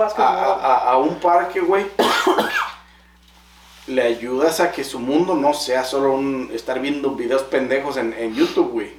a- 0.62 0.92
a 0.92 0.98
un 0.98 1.16
parque, 1.20 1.60
güey, 1.60 1.86
le 3.88 4.02
ayudas 4.04 4.60
a 4.60 4.72
que 4.72 4.84
su 4.84 5.00
mundo 5.00 5.34
no 5.36 5.54
sea 5.54 5.84
solo 5.84 6.14
un 6.14 6.50
estar 6.54 6.80
viendo 6.80 7.12
videos 7.12 7.44
pendejos 7.44 7.98
en, 7.98 8.14
en 8.14 8.34
YouTube, 8.36 8.72
güey. 8.72 8.94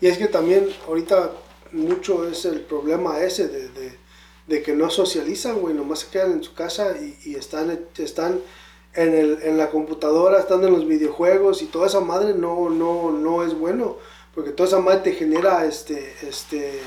Y 0.00 0.08
es 0.08 0.18
que 0.18 0.26
también 0.26 0.68
ahorita 0.88 1.30
mucho 1.72 2.28
es 2.28 2.44
el 2.44 2.60
problema 2.60 3.20
ese 3.20 3.48
de, 3.48 3.68
de- 3.68 4.02
de 4.46 4.60
que 4.62 4.72
no 4.72 4.90
socializan, 4.90 5.60
güey, 5.60 5.72
nomás 5.74 6.00
se 6.00 6.08
quedan 6.10 6.32
en 6.32 6.42
su 6.42 6.52
casa 6.54 6.94
y, 7.00 7.16
y 7.30 7.36
están, 7.36 7.78
están 7.96 8.40
en, 8.94 9.14
el, 9.14 9.38
en 9.42 9.56
la 9.56 9.70
computadora, 9.70 10.40
están 10.40 10.64
en 10.64 10.72
los 10.72 10.86
videojuegos 10.86 11.62
y 11.62 11.66
toda 11.66 11.86
esa 11.86 12.00
madre 12.00 12.34
no, 12.34 12.68
no, 12.68 13.12
no 13.12 13.44
es 13.44 13.56
bueno, 13.56 13.96
porque 14.34 14.50
toda 14.50 14.68
esa 14.68 14.80
madre 14.80 14.98
te 15.00 15.12
genera 15.12 15.64
este, 15.64 16.12
este, 16.28 16.80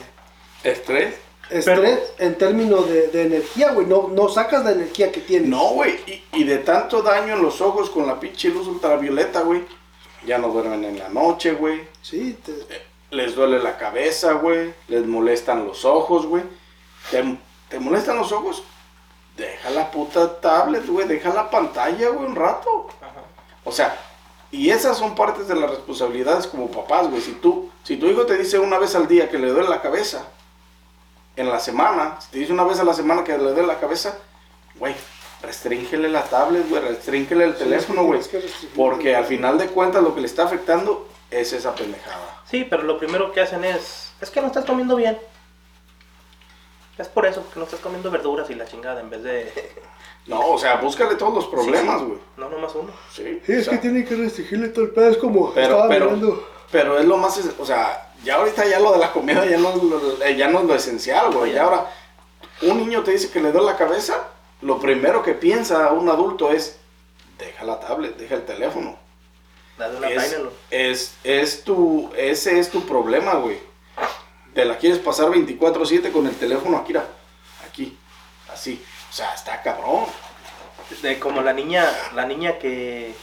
Estrés. 0.63 1.15
estrés 1.49 1.99
en 2.19 2.37
términos 2.37 2.89
de, 2.89 3.07
de 3.07 3.21
energía, 3.23 3.71
güey, 3.71 3.87
no, 3.87 4.09
no 4.09 4.27
sacas 4.29 4.65
la 4.65 4.73
energía 4.73 5.11
que 5.11 5.21
tienes. 5.21 5.47
No, 5.49 5.69
güey, 5.69 5.93
y, 6.07 6.23
y 6.41 6.43
de 6.43 6.57
tanto 6.57 7.01
daño 7.03 7.35
en 7.35 7.41
los 7.41 7.61
ojos 7.61 7.89
con 7.89 8.05
la 8.05 8.19
pinche 8.19 8.49
luz 8.49 8.67
ultravioleta, 8.67 9.41
güey. 9.41 9.63
Ya 10.27 10.37
no 10.39 10.49
duermen 10.49 10.83
en 10.83 10.99
la 10.99 11.07
noche, 11.09 11.53
güey. 11.53 11.81
Sí, 12.01 12.37
te- 12.45 12.53
Les 13.11 13.35
duele 13.35 13.59
la 13.59 13.77
cabeza, 13.77 14.33
güey. 14.33 14.73
Les 14.87 15.05
molestan 15.05 15.65
los 15.65 15.85
ojos, 15.85 16.25
güey. 16.25 16.43
¿Te, 17.11 17.37
te 17.69 17.79
molestan 17.79 18.17
los 18.17 18.31
ojos? 18.31 18.63
Deja 19.37 19.69
la 19.69 19.91
puta 19.91 20.39
tablet, 20.39 20.85
güey. 20.87 21.07
Deja 21.07 21.33
la 21.33 21.49
pantalla, 21.49 22.09
güey, 22.09 22.25
un 22.25 22.35
rato. 22.35 22.87
O 23.63 23.71
sea, 23.71 23.97
y 24.51 24.69
esas 24.69 24.97
son 24.97 25.15
partes 25.15 25.47
de 25.47 25.55
las 25.55 25.69
responsabilidades 25.69 26.47
como 26.47 26.71
papás, 26.71 27.09
güey. 27.09 27.21
Si 27.21 27.33
tú, 27.33 27.69
si 27.83 27.97
tu 27.97 28.07
hijo 28.07 28.25
te 28.25 28.37
dice 28.37 28.59
una 28.59 28.79
vez 28.79 28.95
al 28.95 29.07
día 29.07 29.29
que 29.29 29.37
le 29.37 29.49
duele 29.49 29.69
la 29.69 29.81
cabeza, 29.81 30.27
en 31.35 31.49
la 31.49 31.59
semana, 31.59 32.17
si 32.19 32.31
te 32.31 32.39
dice 32.39 32.53
una 32.53 32.63
vez 32.63 32.79
a 32.79 32.83
la 32.83 32.93
semana 32.93 33.23
que 33.23 33.37
le 33.37 33.43
duele 33.43 33.67
la 33.67 33.79
cabeza, 33.79 34.17
güey, 34.75 34.95
restríngele 35.41 36.09
la 36.09 36.23
tablet, 36.23 36.67
güey, 36.69 36.81
restríngele 36.81 37.43
el 37.43 37.55
teléfono, 37.55 38.03
güey. 38.03 38.21
que. 38.21 38.43
Porque 38.75 39.15
al 39.15 39.25
final 39.25 39.57
de 39.57 39.67
cuentas 39.67 40.03
lo 40.03 40.15
que 40.15 40.21
le 40.21 40.27
está 40.27 40.43
afectando 40.43 41.07
es 41.31 41.53
esa 41.53 41.73
pendejada. 41.75 42.41
Sí, 42.49 42.65
pero 42.69 42.83
lo 42.83 42.97
primero 42.97 43.31
que 43.31 43.41
hacen 43.41 43.63
es, 43.65 44.11
es 44.21 44.29
que 44.29 44.41
no 44.41 44.47
estás 44.47 44.65
comiendo 44.65 44.95
bien. 44.95 45.17
Es 46.97 47.07
por 47.09 47.25
eso, 47.25 47.43
que 47.53 47.59
no 47.59 47.65
estás 47.65 47.81
comiendo 47.81 48.09
verduras 48.09 48.49
y 48.49 48.55
la 48.55 48.65
chingada 48.65 49.01
en 49.01 49.09
vez 49.09 49.23
de... 49.23 49.73
No, 50.27 50.39
o 50.47 50.57
sea, 50.57 50.77
búscale 50.77 51.13
todos 51.15 51.35
los 51.35 51.45
problemas, 51.45 51.99
Sí, 51.99 52.05
sí. 52.05 52.05
güey. 52.07 52.19
No, 52.37 52.49
nomás 52.49 52.73
uno. 52.73 52.91
Sí, 53.13 53.41
Sí, 53.45 53.51
o 53.51 53.55
es 53.57 53.65
sea, 53.65 53.73
que 53.75 53.79
tiene 53.79 54.03
que 54.05 54.15
restringirle 54.15 54.69
todo 54.69 54.85
el 54.85 54.89
pedo, 54.91 55.09
es 55.11 55.17
como 55.17 55.53
pero, 55.53 55.67
estaba 55.75 55.87
pero, 55.87 56.05
mirando. 56.05 56.47
pero 56.71 56.97
es 56.97 57.05
lo 57.05 57.17
más, 57.17 57.37
es- 57.37 57.51
o 57.59 57.65
sea, 57.65 58.11
ya 58.23 58.37
ahorita 58.37 58.65
ya 58.65 58.79
lo 58.79 58.91
de 58.93 58.97
la 58.97 59.11
comida 59.11 59.45
ya 59.45 59.59
no 59.59 59.69
es 59.69 59.83
lo, 59.83 60.23
eh, 60.23 60.35
ya 60.35 60.47
no 60.47 60.61
es 60.61 60.65
lo 60.65 60.73
esencial, 60.73 61.31
güey. 61.31 61.53
Ya 61.53 61.63
ahora, 61.65 61.91
un 62.63 62.77
niño 62.79 63.03
te 63.03 63.11
dice 63.11 63.29
que 63.29 63.39
le 63.39 63.51
duele 63.51 63.67
la 63.67 63.77
cabeza, 63.77 64.29
lo 64.61 64.79
primero 64.79 65.21
que 65.21 65.33
piensa 65.35 65.91
un 65.91 66.09
adulto 66.09 66.49
es, 66.49 66.79
deja 67.37 67.63
la 67.63 67.79
tablet, 67.79 68.17
deja 68.17 68.33
el 68.33 68.45
teléfono. 68.45 68.97
Dale 69.77 69.97
una 69.97 70.09
Es, 70.09 70.37
es, 70.71 71.15
es 71.23 71.63
tu, 71.63 72.11
ese 72.15 72.59
es 72.59 72.69
tu 72.71 72.85
problema, 72.85 73.35
güey. 73.35 73.59
Te 74.53 74.63
la 74.63 74.77
quieres 74.77 74.99
pasar 74.99 75.27
24/7 75.27 76.11
con 76.11 76.27
el 76.27 76.35
teléfono 76.35 76.77
aquí, 76.77 76.93
aquí, 77.67 77.97
así. 78.51 78.83
O 79.09 79.13
sea, 79.13 79.33
está 79.33 79.61
cabrón. 79.61 80.05
De 81.01 81.19
como 81.19 81.41
la 81.41 81.51
niña, 81.51 81.85
la 82.13 82.25
niña 82.25 82.57
que, 82.59 83.13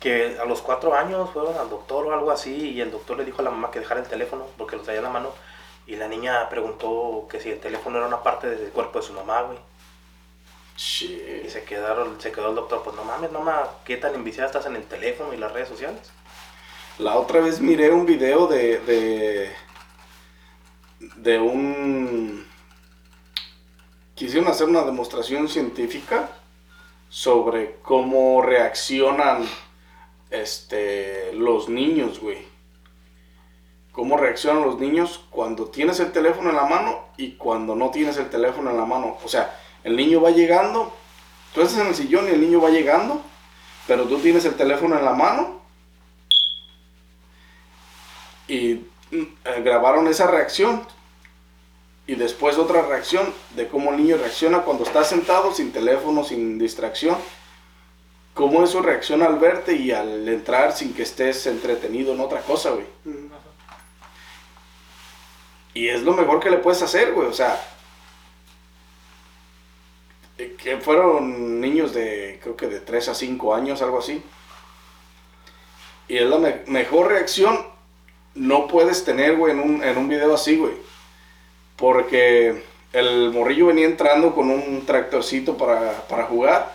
que 0.00 0.36
a 0.40 0.44
los 0.44 0.60
cuatro 0.62 0.94
años 0.94 1.30
fueron 1.30 1.56
al 1.56 1.70
doctor 1.70 2.06
o 2.06 2.12
algo 2.12 2.30
así 2.30 2.70
y 2.70 2.80
el 2.80 2.90
doctor 2.90 3.16
le 3.16 3.24
dijo 3.24 3.40
a 3.40 3.44
la 3.44 3.50
mamá 3.50 3.70
que 3.70 3.78
dejara 3.78 4.00
el 4.00 4.08
teléfono 4.08 4.46
porque 4.58 4.76
lo 4.76 4.82
traía 4.82 4.98
en 4.98 5.04
la 5.04 5.10
mano 5.10 5.32
y 5.86 5.96
la 5.96 6.08
niña 6.08 6.48
preguntó 6.48 7.26
que 7.30 7.40
si 7.40 7.50
el 7.50 7.60
teléfono 7.60 7.98
era 7.98 8.06
una 8.06 8.22
parte 8.22 8.48
del 8.48 8.70
cuerpo 8.70 9.00
de 9.00 9.06
su 9.06 9.12
mamá, 9.12 9.42
güey. 9.42 9.58
Shit. 10.80 11.44
Y 11.44 11.50
se 11.50 11.62
quedaron, 11.64 12.18
se 12.20 12.32
quedó 12.32 12.48
el 12.48 12.54
doctor, 12.54 12.82
pues 12.82 12.96
no 12.96 13.04
mames, 13.04 13.30
mamá, 13.30 13.68
¿qué 13.84 13.98
tan 13.98 14.14
enviciada 14.14 14.46
estás 14.46 14.64
en 14.64 14.76
el 14.76 14.84
teléfono 14.84 15.34
y 15.34 15.36
las 15.36 15.52
redes 15.52 15.68
sociales? 15.68 16.10
La 16.98 17.16
otra 17.16 17.40
vez 17.40 17.60
miré 17.60 17.90
un 17.90 18.06
video 18.06 18.46
de, 18.46 18.78
de, 18.78 19.52
de 21.16 21.38
un... 21.38 22.46
Quisieron 24.14 24.48
hacer 24.48 24.68
una 24.68 24.82
demostración 24.82 25.48
científica 25.48 26.30
sobre 27.10 27.76
cómo 27.82 28.40
reaccionan 28.40 29.46
este, 30.30 31.34
los 31.34 31.68
niños, 31.68 32.20
güey. 32.20 32.38
Cómo 33.92 34.16
reaccionan 34.16 34.62
los 34.62 34.78
niños 34.78 35.26
cuando 35.28 35.66
tienes 35.66 36.00
el 36.00 36.12
teléfono 36.12 36.48
en 36.48 36.56
la 36.56 36.64
mano 36.64 37.08
y 37.18 37.32
cuando 37.32 37.74
no 37.74 37.90
tienes 37.90 38.16
el 38.16 38.30
teléfono 38.30 38.70
en 38.70 38.78
la 38.78 38.86
mano. 38.86 39.18
O 39.22 39.28
sea, 39.28 39.58
el 39.84 39.96
niño 39.96 40.20
va 40.20 40.30
llegando, 40.30 40.92
tú 41.54 41.62
estás 41.62 41.80
en 41.80 41.88
el 41.88 41.94
sillón 41.94 42.26
y 42.26 42.30
el 42.30 42.40
niño 42.40 42.60
va 42.60 42.70
llegando, 42.70 43.22
pero 43.86 44.04
tú 44.04 44.18
tienes 44.18 44.44
el 44.44 44.54
teléfono 44.54 44.98
en 44.98 45.04
la 45.04 45.12
mano. 45.12 45.60
Y 48.46 48.86
mm, 49.10 49.22
eh, 49.44 49.62
grabaron 49.64 50.06
esa 50.08 50.26
reacción. 50.26 50.86
Y 52.06 52.16
después 52.16 52.58
otra 52.58 52.82
reacción 52.82 53.32
de 53.54 53.68
cómo 53.68 53.90
el 53.90 53.98
niño 53.98 54.16
reacciona 54.16 54.62
cuando 54.62 54.84
está 54.84 55.04
sentado 55.04 55.54
sin 55.54 55.70
teléfono, 55.72 56.24
sin 56.24 56.58
distracción, 56.58 57.16
cómo 58.34 58.64
eso 58.64 58.82
reacciona 58.82 59.26
al 59.26 59.38
verte 59.38 59.76
y 59.76 59.92
al 59.92 60.28
entrar 60.28 60.72
sin 60.72 60.92
que 60.92 61.02
estés 61.02 61.46
entretenido 61.46 62.12
en 62.12 62.20
otra 62.20 62.40
cosa, 62.40 62.70
güey. 62.70 62.86
Y 65.72 65.88
es 65.88 66.02
lo 66.02 66.14
mejor 66.14 66.40
que 66.40 66.50
le 66.50 66.56
puedes 66.56 66.82
hacer, 66.82 67.12
güey, 67.12 67.28
o 67.28 67.32
sea, 67.32 67.60
que 70.58 70.76
fueron 70.78 71.60
niños 71.60 71.92
de, 71.94 72.38
creo 72.42 72.56
que 72.56 72.66
de 72.68 72.80
3 72.80 73.08
a 73.10 73.14
5 73.14 73.54
años, 73.54 73.82
algo 73.82 73.98
así. 73.98 74.22
Y 76.08 76.16
es 76.18 76.24
la 76.28 76.38
me- 76.38 76.62
mejor 76.66 77.08
reacción 77.08 77.66
no 78.34 78.66
puedes 78.66 79.04
tener, 79.04 79.36
güey, 79.36 79.52
en 79.52 79.60
un, 79.60 79.82
en 79.82 79.96
un 79.98 80.08
video 80.08 80.34
así, 80.34 80.56
güey. 80.56 80.74
Porque 81.76 82.62
el 82.92 83.30
morrillo 83.32 83.66
venía 83.66 83.86
entrando 83.86 84.34
con 84.34 84.50
un 84.50 84.84
tractorcito 84.86 85.56
para, 85.56 86.06
para 86.08 86.24
jugar 86.24 86.74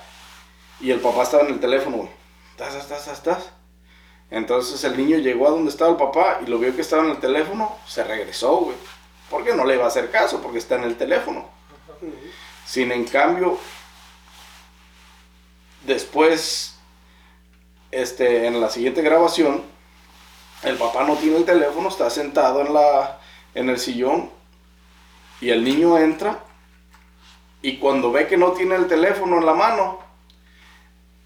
y 0.79 0.91
el 0.91 0.99
papá 0.99 1.23
estaba 1.23 1.43
en 1.43 1.53
el 1.53 1.59
teléfono, 1.59 1.97
güey. 1.97 2.09
¿Estás, 2.51 2.75
estás, 2.75 3.07
estás? 3.07 3.49
Entonces 4.31 4.83
el 4.83 4.97
niño 4.97 5.17
llegó 5.17 5.47
a 5.47 5.51
donde 5.51 5.69
estaba 5.69 5.91
el 5.91 5.97
papá 5.97 6.39
y 6.45 6.49
lo 6.49 6.57
vio 6.57 6.75
que 6.75 6.81
estaba 6.81 7.03
en 7.03 7.11
el 7.11 7.19
teléfono, 7.19 7.75
se 7.85 8.03
regresó, 8.03 8.57
güey. 8.57 8.77
Porque 9.29 9.53
no 9.53 9.65
le 9.65 9.75
iba 9.75 9.85
a 9.85 9.87
hacer 9.87 10.09
caso, 10.11 10.41
porque 10.41 10.57
está 10.59 10.75
en 10.75 10.83
el 10.83 10.95
teléfono. 10.97 11.49
Sin 12.65 12.91
en 12.91 13.05
cambio, 13.05 13.57
después, 15.85 16.77
este, 17.91 18.47
en 18.47 18.59
la 18.59 18.69
siguiente 18.69 19.01
grabación, 19.01 19.63
el 20.63 20.77
papá 20.77 21.03
no 21.03 21.15
tiene 21.15 21.37
el 21.37 21.45
teléfono, 21.45 21.89
está 21.89 22.09
sentado 22.09 22.61
en, 22.61 22.73
la, 22.73 23.19
en 23.53 23.69
el 23.69 23.77
sillón 23.77 24.31
y 25.41 25.49
el 25.49 25.63
niño 25.63 25.97
entra 25.97 26.43
y 27.61 27.77
cuando 27.77 28.11
ve 28.11 28.27
que 28.27 28.37
no 28.37 28.51
tiene 28.51 28.75
el 28.75 28.87
teléfono 28.87 29.37
en 29.37 29.45
la 29.45 29.53
mano, 29.53 29.99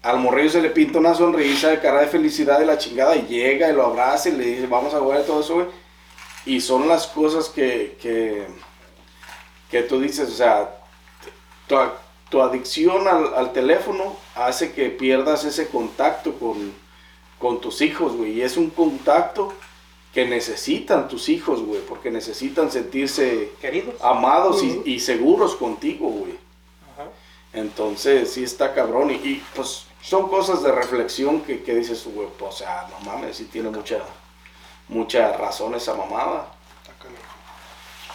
al 0.02 0.18
morrillo 0.18 0.50
se 0.50 0.62
le 0.62 0.70
pinta 0.70 0.98
una 0.98 1.14
sonrisa 1.14 1.68
de 1.68 1.80
cara 1.80 2.00
de 2.00 2.06
felicidad 2.06 2.58
de 2.58 2.66
la 2.66 2.78
chingada 2.78 3.14
y 3.16 3.26
llega 3.26 3.68
y 3.68 3.74
lo 3.74 3.84
abraza 3.84 4.30
y 4.30 4.32
le 4.32 4.44
dice, 4.44 4.66
vamos 4.66 4.94
a 4.94 5.00
jugar 5.00 5.22
todo 5.24 5.40
eso, 5.40 5.54
güey. 5.54 5.66
Y 6.46 6.60
son 6.62 6.88
las 6.88 7.06
cosas 7.08 7.50
que, 7.50 7.98
que, 8.00 8.46
que 9.70 9.82
tú 9.82 10.00
dices, 10.00 10.30
o 10.30 10.34
sea, 10.34 10.79
tu, 11.70 11.76
tu 12.30 12.42
adicción 12.42 13.06
al, 13.08 13.32
al 13.34 13.52
teléfono 13.52 14.16
hace 14.34 14.72
que 14.72 14.90
pierdas 14.90 15.44
ese 15.44 15.68
contacto 15.68 16.34
con, 16.34 16.72
con 17.38 17.60
tus 17.60 17.80
hijos, 17.80 18.12
güey. 18.16 18.32
Y 18.32 18.42
es 18.42 18.56
un 18.56 18.70
contacto 18.70 19.52
que 20.12 20.26
necesitan 20.26 21.06
tus 21.08 21.28
hijos, 21.28 21.62
güey, 21.62 21.80
porque 21.88 22.10
necesitan 22.10 22.70
sentirse 22.72 23.52
Queridos. 23.60 23.94
amados 24.02 24.62
y- 24.64 24.70
Ujú. 24.70 24.82
y, 24.84 24.98
seguros 25.00 25.54
contigo, 25.54 26.08
güey. 26.08 26.36
Entonces, 27.52 28.32
sí 28.32 28.42
está 28.44 28.74
cabrón. 28.74 29.10
Y, 29.10 29.14
y, 29.14 29.44
pues 29.54 29.84
son 30.02 30.28
cosas 30.28 30.62
de 30.62 30.72
reflexión 30.72 31.42
que, 31.42 31.62
que 31.62 31.74
dices, 31.74 32.04
güey, 32.12 32.28
pues, 32.38 32.54
o 32.54 32.56
sea, 32.58 32.88
no 32.90 33.10
mames, 33.10 33.36
sí 33.36 33.44
tiene 33.44 33.70
mucha, 33.70 33.98
mucha 34.88 35.32
razón 35.36 35.74
esa 35.74 35.94
mamada. 35.94 36.48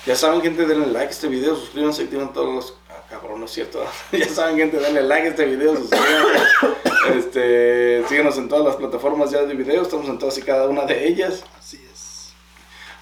Ya 0.05 0.15
saben, 0.15 0.41
gente, 0.41 0.65
denle 0.67 0.85
like 0.87 1.07
a 1.07 1.09
este 1.09 1.27
video, 1.27 1.55
suscríbanse, 1.55 2.03
activen 2.03 2.31
todos 2.31 2.53
los... 2.53 2.73
Cabrón, 3.09 3.39
no 3.39 3.45
es 3.45 3.51
cierto. 3.51 3.83
ya 4.11 4.27
saben, 4.27 4.57
gente, 4.57 4.77
denle 4.77 5.03
like 5.03 5.27
a 5.27 5.29
este 5.29 5.45
video, 5.45 5.73
este, 7.15 8.03
síguenos 8.07 8.37
en 8.37 8.49
todas 8.49 8.65
las 8.65 8.75
plataformas 8.75 9.31
ya 9.31 9.43
de 9.43 9.53
video, 9.53 9.83
estamos 9.83 10.07
en 10.07 10.17
todas 10.17 10.37
y 10.37 10.41
cada 10.41 10.67
una 10.67 10.85
de 10.85 11.07
ellas. 11.07 11.43
Así 11.57 11.85
es. 11.91 12.33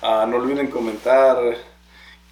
Ah, 0.01 0.25
no 0.27 0.37
olviden 0.37 0.67
comentar 0.67 1.37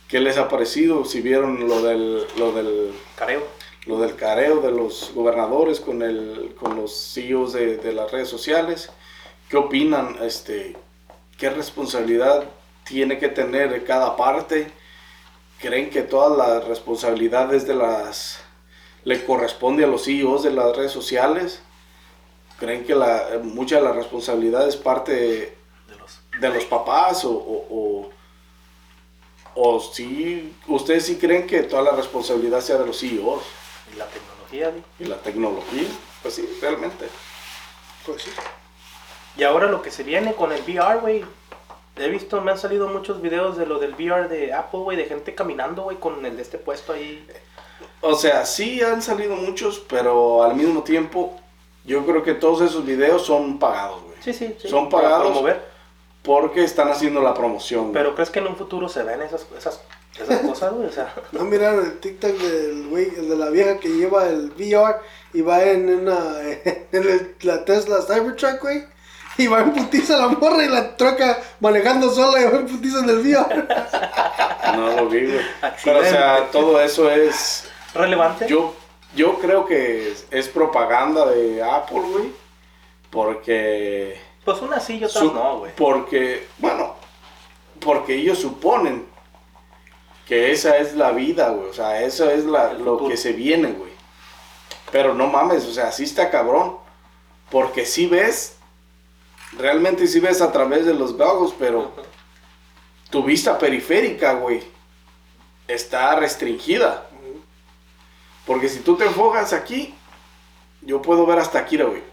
qué 0.07 0.19
les 0.19 0.37
ha 0.37 0.49
parecido, 0.49 1.05
si 1.05 1.21
vieron 1.21 1.67
lo 1.67 1.81
del, 1.81 2.27
lo 2.37 2.51
del, 2.51 2.93
Careo. 3.15 3.47
lo 3.85 3.99
del 3.99 4.15
careo 4.15 4.59
de 4.59 4.71
los 4.71 5.11
gobernadores 5.15 5.79
con, 5.79 6.01
el, 6.01 6.55
con 6.59 6.75
los 6.75 7.13
CEOs 7.13 7.53
de, 7.53 7.77
de 7.77 7.93
las 7.93 8.11
redes 8.11 8.27
sociales. 8.27 8.91
¿Qué 9.49 9.57
opinan? 9.57 10.17
Este, 10.21 10.75
¿Qué 11.37 11.49
responsabilidad 11.49 12.43
tiene 12.83 13.17
que 13.17 13.29
tener 13.29 13.83
cada 13.85 14.15
parte. 14.15 14.71
Creen 15.61 15.89
que 15.89 16.01
todas 16.01 16.37
las 16.37 16.67
responsabilidades 16.67 17.67
de 17.67 17.75
las 17.75 18.39
le 19.03 19.23
corresponde 19.25 19.83
a 19.83 19.87
los 19.87 20.05
CEOs 20.05 20.43
de 20.43 20.51
las 20.51 20.75
redes 20.75 20.91
sociales. 20.91 21.61
Creen 22.59 22.83
que 22.83 22.95
la, 22.95 23.39
mucha 23.43 23.77
de 23.77 23.81
la 23.83 23.93
responsabilidad 23.93 24.67
es 24.67 24.75
parte 24.75 25.57
De 25.87 25.95
los... 25.97 26.19
de 26.39 26.49
los 26.49 26.65
papás 26.65 27.25
o, 27.25 27.31
o, 27.31 27.67
o, 27.69 28.09
o 29.55 29.79
sí, 29.79 30.55
ustedes 30.67 31.05
sí 31.05 31.17
creen 31.17 31.47
que 31.47 31.63
toda 31.63 31.81
la 31.81 31.91
responsabilidad 31.91 32.61
sea 32.61 32.77
de 32.77 32.85
los 32.85 32.99
CEOs 32.99 33.43
Y 33.93 33.97
la 33.97 34.05
tecnología, 34.05 34.71
y 34.99 35.05
la 35.05 35.17
tecnología. 35.17 35.87
Pues 36.21 36.35
sí, 36.35 36.57
realmente. 36.61 37.07
Pues 38.05 38.21
sí. 38.23 38.31
Y 39.37 39.43
ahora 39.43 39.67
lo 39.67 39.81
que 39.81 39.91
se 39.91 40.03
viene 40.03 40.33
con 40.33 40.51
el 40.51 40.61
VR, 40.61 40.99
güey. 40.99 41.25
He 41.97 42.09
visto, 42.09 42.41
me 42.41 42.51
han 42.51 42.57
salido 42.57 42.87
muchos 42.87 43.21
videos 43.21 43.57
de 43.57 43.65
lo 43.65 43.77
del 43.79 43.93
VR 43.93 44.27
de 44.29 44.53
Apple, 44.53 44.79
güey, 44.81 44.97
de 44.97 45.05
gente 45.05 45.35
caminando, 45.35 45.83
güey, 45.83 45.97
con 45.97 46.25
el 46.25 46.35
de 46.35 46.41
este 46.41 46.57
puesto 46.57 46.93
ahí. 46.93 47.25
O 48.01 48.15
sea, 48.15 48.45
sí 48.45 48.81
han 48.81 49.01
salido 49.01 49.35
muchos, 49.35 49.79
pero 49.87 50.43
al 50.43 50.55
mismo 50.55 50.83
tiempo 50.83 51.37
yo 51.83 52.05
creo 52.05 52.23
que 52.23 52.33
todos 52.33 52.61
esos 52.61 52.85
videos 52.85 53.25
son 53.25 53.59
pagados, 53.59 54.01
güey. 54.03 54.15
Sí, 54.21 54.33
sí, 54.33 54.55
sí. 54.59 54.67
Son 54.69 54.89
para 54.89 55.03
pagados. 55.03 55.27
promover. 55.31 55.71
Porque 56.23 56.63
están 56.63 56.89
haciendo 56.89 57.21
la 57.21 57.33
promoción. 57.33 57.81
güey. 57.85 57.93
Pero 57.93 58.13
¿crees 58.15 58.29
que 58.29 58.39
en 58.39 58.47
un 58.47 58.55
futuro 58.55 58.87
se 58.87 59.01
ven 59.03 59.21
esas, 59.23 59.45
esas, 59.57 59.81
esas 60.19 60.39
cosas, 60.41 60.73
güey? 60.73 60.87
O 60.87 60.91
sea, 60.91 61.13
No 61.31 61.43
miraron 61.43 61.83
el 61.85 61.99
TikTok 61.99 62.31
del 62.37 62.87
güey, 62.87 63.11
el 63.17 63.27
de 63.29 63.35
la 63.35 63.49
vieja 63.49 63.79
que 63.79 63.89
lleva 63.89 64.27
el 64.29 64.51
VR 64.51 64.97
y 65.33 65.41
va 65.41 65.63
en 65.63 65.89
una 65.89 66.41
en 66.41 66.87
el- 66.91 67.35
la 67.41 67.65
Tesla 67.65 68.01
Cybertruck, 68.03 68.61
güey. 68.61 68.83
Y 69.37 69.47
va 69.47 69.61
en 69.61 69.73
putiza 69.73 70.17
la 70.17 70.27
morra 70.27 70.63
y 70.63 70.67
la 70.67 70.95
troca 70.95 71.39
manejando 71.59 72.11
sola 72.11 72.41
y 72.41 72.45
va 72.45 72.59
en 72.59 72.67
putiza 72.67 72.99
en 72.99 73.09
el 73.09 73.19
VR. 73.19 73.67
No 74.75 74.95
lo 74.95 75.09
vi, 75.09 75.25
güey. 75.25 75.45
Pero 75.83 75.99
o 75.99 76.03
sea, 76.03 76.49
todo 76.51 76.79
eso 76.81 77.09
es... 77.09 77.69
relevante. 77.93 78.47
Yo, 78.47 78.75
yo 79.15 79.39
creo 79.39 79.65
que 79.65 80.11
es, 80.11 80.27
es 80.31 80.47
propaganda 80.47 81.25
de 81.25 81.63
Apple, 81.63 82.01
güey. 82.01 82.31
Porque... 83.09 84.19
Pues 84.45 84.61
una 84.61 84.79
sí 84.79 84.93
y 84.97 85.03
otras 85.05 85.23
su- 85.23 85.33
no, 85.33 85.59
güey. 85.59 85.71
Porque, 85.75 86.47
bueno, 86.57 86.95
porque 87.79 88.15
ellos 88.15 88.39
suponen 88.39 89.05
que 90.27 90.51
esa 90.51 90.77
es 90.77 90.93
la 90.95 91.11
vida, 91.11 91.49
güey. 91.49 91.69
O 91.69 91.73
sea, 91.73 92.01
eso 92.01 92.29
es 92.29 92.45
la, 92.45 92.73
lo 92.73 93.07
que 93.07 93.17
se 93.17 93.33
viene, 93.33 93.71
güey. 93.71 93.91
Pero 94.91 95.13
no 95.13 95.27
mames, 95.27 95.65
o 95.67 95.73
sea, 95.73 95.91
sí 95.91 96.03
está 96.03 96.29
cabrón. 96.29 96.77
Porque 97.49 97.85
sí 97.85 98.07
ves, 98.07 98.57
realmente 99.57 100.07
sí 100.07 100.19
ves 100.19 100.41
a 100.41 100.51
través 100.51 100.85
de 100.85 100.93
los 100.93 101.17
goggles, 101.17 101.53
pero 101.57 101.91
tu 103.09 103.23
vista 103.23 103.57
periférica, 103.57 104.33
güey, 104.33 104.61
está 105.67 106.15
restringida. 106.15 107.07
Porque 108.45 108.69
si 108.69 108.79
tú 108.79 108.95
te 108.95 109.05
enfocas 109.05 109.53
aquí, 109.53 109.93
yo 110.81 111.01
puedo 111.01 111.25
ver 111.25 111.39
hasta 111.39 111.59
aquí, 111.59 111.77
güey. 111.77 112.03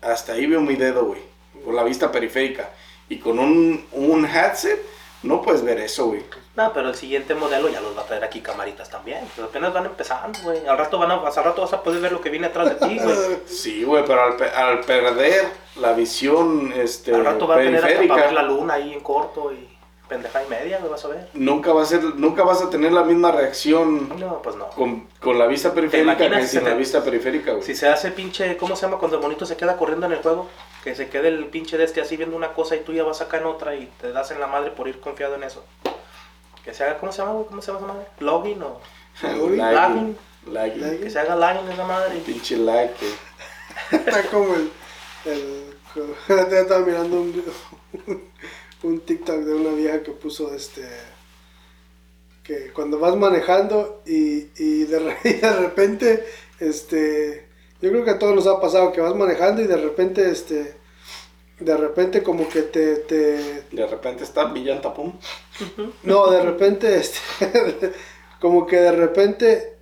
Hasta 0.00 0.32
ahí 0.32 0.46
veo 0.46 0.60
mi 0.60 0.74
dedo, 0.74 1.04
güey. 1.04 1.20
Con 1.64 1.76
la 1.76 1.84
vista 1.84 2.10
periférica. 2.10 2.70
Y 3.08 3.18
con 3.18 3.38
un, 3.38 3.86
un 3.92 4.24
headset, 4.24 4.80
no 5.22 5.42
puedes 5.42 5.62
ver 5.64 5.78
eso, 5.80 6.06
güey. 6.06 6.24
No, 6.56 6.72
pero 6.72 6.88
el 6.88 6.94
siguiente 6.94 7.34
modelo 7.34 7.68
ya 7.68 7.80
los 7.80 7.96
va 7.96 8.02
a 8.02 8.06
traer 8.06 8.24
aquí 8.24 8.40
camaritas 8.40 8.88
también. 8.90 9.20
Pues 9.34 9.48
apenas 9.48 9.72
van 9.72 9.86
empezando, 9.86 10.38
güey. 10.42 10.66
Al 10.66 10.76
rato 10.78 10.98
van 10.98 11.10
a, 11.10 11.14
al 11.14 11.44
rato 11.44 11.62
vas 11.62 11.72
a 11.72 11.82
poder 11.82 12.00
ver 12.00 12.12
lo 12.12 12.20
que 12.20 12.30
viene 12.30 12.46
atrás 12.48 12.68
de 12.68 12.86
ti, 12.86 12.98
güey. 12.98 13.16
Sí, 13.46 13.84
güey, 13.84 14.04
pero 14.04 14.22
al, 14.24 14.36
pe- 14.36 14.50
al 14.50 14.80
perder 14.80 15.46
la 15.76 15.92
visión 15.92 16.72
este, 16.76 17.14
Al 17.14 17.24
rato 17.24 17.46
va 17.46 17.56
a 17.56 17.58
tener 17.58 17.84
hasta 17.84 18.08
para 18.08 18.24
ver 18.24 18.32
la 18.32 18.42
luna 18.42 18.74
ahí 18.74 18.92
en 18.92 19.00
corto 19.00 19.52
y 19.52 19.68
pendeja 20.08 20.42
y 20.42 20.48
media, 20.48 20.78
güey, 20.78 20.90
vas 20.90 21.04
a 21.04 21.08
ver. 21.08 21.28
nunca, 21.34 21.72
va 21.72 21.82
a 21.82 21.84
ser, 21.84 22.02
nunca 22.02 22.42
vas 22.42 22.62
a 22.62 22.70
tener 22.70 22.92
la 22.92 23.04
misma 23.04 23.30
reacción 23.30 24.08
No, 24.18 24.42
pues 24.42 24.56
no. 24.56 24.68
con, 24.70 25.06
con 25.20 25.38
la 25.38 25.46
vista 25.46 25.72
periférica 25.74 26.16
que 26.16 26.42
si 26.42 26.48
sin 26.48 26.60
se 26.60 26.68
la 26.70 26.74
vista 26.74 27.04
periférica, 27.04 27.52
güey. 27.52 27.62
Si 27.62 27.74
se 27.74 27.88
hace 27.88 28.10
pinche, 28.10 28.56
¿cómo 28.56 28.74
se 28.74 28.82
llama 28.82 28.98
cuando 28.98 29.18
el 29.18 29.22
monito 29.22 29.46
se 29.46 29.56
queda 29.56 29.76
corriendo 29.76 30.06
en 30.06 30.12
el 30.12 30.18
juego? 30.22 30.48
Que 30.82 30.94
se 30.94 31.08
quede 31.08 31.28
el 31.28 31.46
pinche 31.46 31.76
de 31.76 31.84
este 31.84 32.00
así 32.00 32.16
viendo 32.16 32.36
una 32.36 32.54
cosa 32.54 32.74
y 32.76 32.80
tú 32.80 32.92
ya 32.92 33.04
vas 33.04 33.20
acá 33.20 33.38
en 33.38 33.46
otra 33.46 33.74
y 33.74 33.86
te 34.00 34.10
das 34.12 34.30
en 34.30 34.40
la 34.40 34.46
madre 34.46 34.70
por 34.70 34.88
ir 34.88 35.00
confiado 35.00 35.34
en 35.34 35.42
eso. 35.44 35.64
Que 36.64 36.74
se 36.74 36.84
haga, 36.84 36.98
¿cómo 36.98 37.12
se 37.12 37.18
llama, 37.18 37.32
güey? 37.32 37.46
¿Cómo 37.46 37.62
se 37.62 37.72
llama 37.72 37.84
esa 37.86 37.94
madre? 37.94 38.06
¿Login 38.20 38.62
o...? 38.62 38.80
Lagging. 39.56 40.16
Lagging. 40.52 40.98
Que 41.00 41.10
se 41.10 41.18
haga 41.18 41.34
line 41.36 41.72
esa 41.72 41.84
madre. 41.84 42.18
Pinche 42.24 42.56
lag. 42.56 42.90
Está 43.90 44.22
como 44.30 44.54
el. 44.54 44.70
el 45.24 45.68
ya 46.28 46.60
estaba 46.60 46.84
mirando 46.84 47.20
un, 47.20 47.42
un 48.82 49.00
TikTok 49.00 49.36
de 49.40 49.54
una 49.54 49.70
vieja 49.70 50.02
que 50.02 50.12
puso 50.12 50.54
este. 50.54 50.82
Que 52.42 52.72
cuando 52.72 52.98
vas 52.98 53.14
manejando 53.16 54.02
y, 54.06 54.48
y, 54.56 54.84
de, 54.84 54.98
re- 55.00 55.16
y 55.24 55.32
de 55.34 55.52
repente, 55.56 56.24
este. 56.58 57.46
Yo 57.80 57.90
creo 57.90 58.04
que 58.04 58.10
a 58.10 58.18
todos 58.18 58.34
nos 58.34 58.46
ha 58.46 58.60
pasado 58.60 58.90
que 58.92 59.00
vas 59.00 59.14
manejando 59.14 59.62
y 59.62 59.66
de 59.66 59.76
repente, 59.76 60.30
este. 60.30 60.76
De 61.60 61.76
repente, 61.76 62.22
como 62.22 62.48
que 62.48 62.62
te. 62.62 62.96
te 62.96 63.16
De 63.70 63.86
repente 63.86 64.24
está 64.24 64.44
Villanta, 64.46 64.94
pum. 64.94 65.12
no, 66.04 66.30
de 66.30 66.42
repente, 66.42 66.96
este. 67.00 67.18
como 68.40 68.66
que 68.66 68.76
de 68.76 68.92
repente 68.92 69.76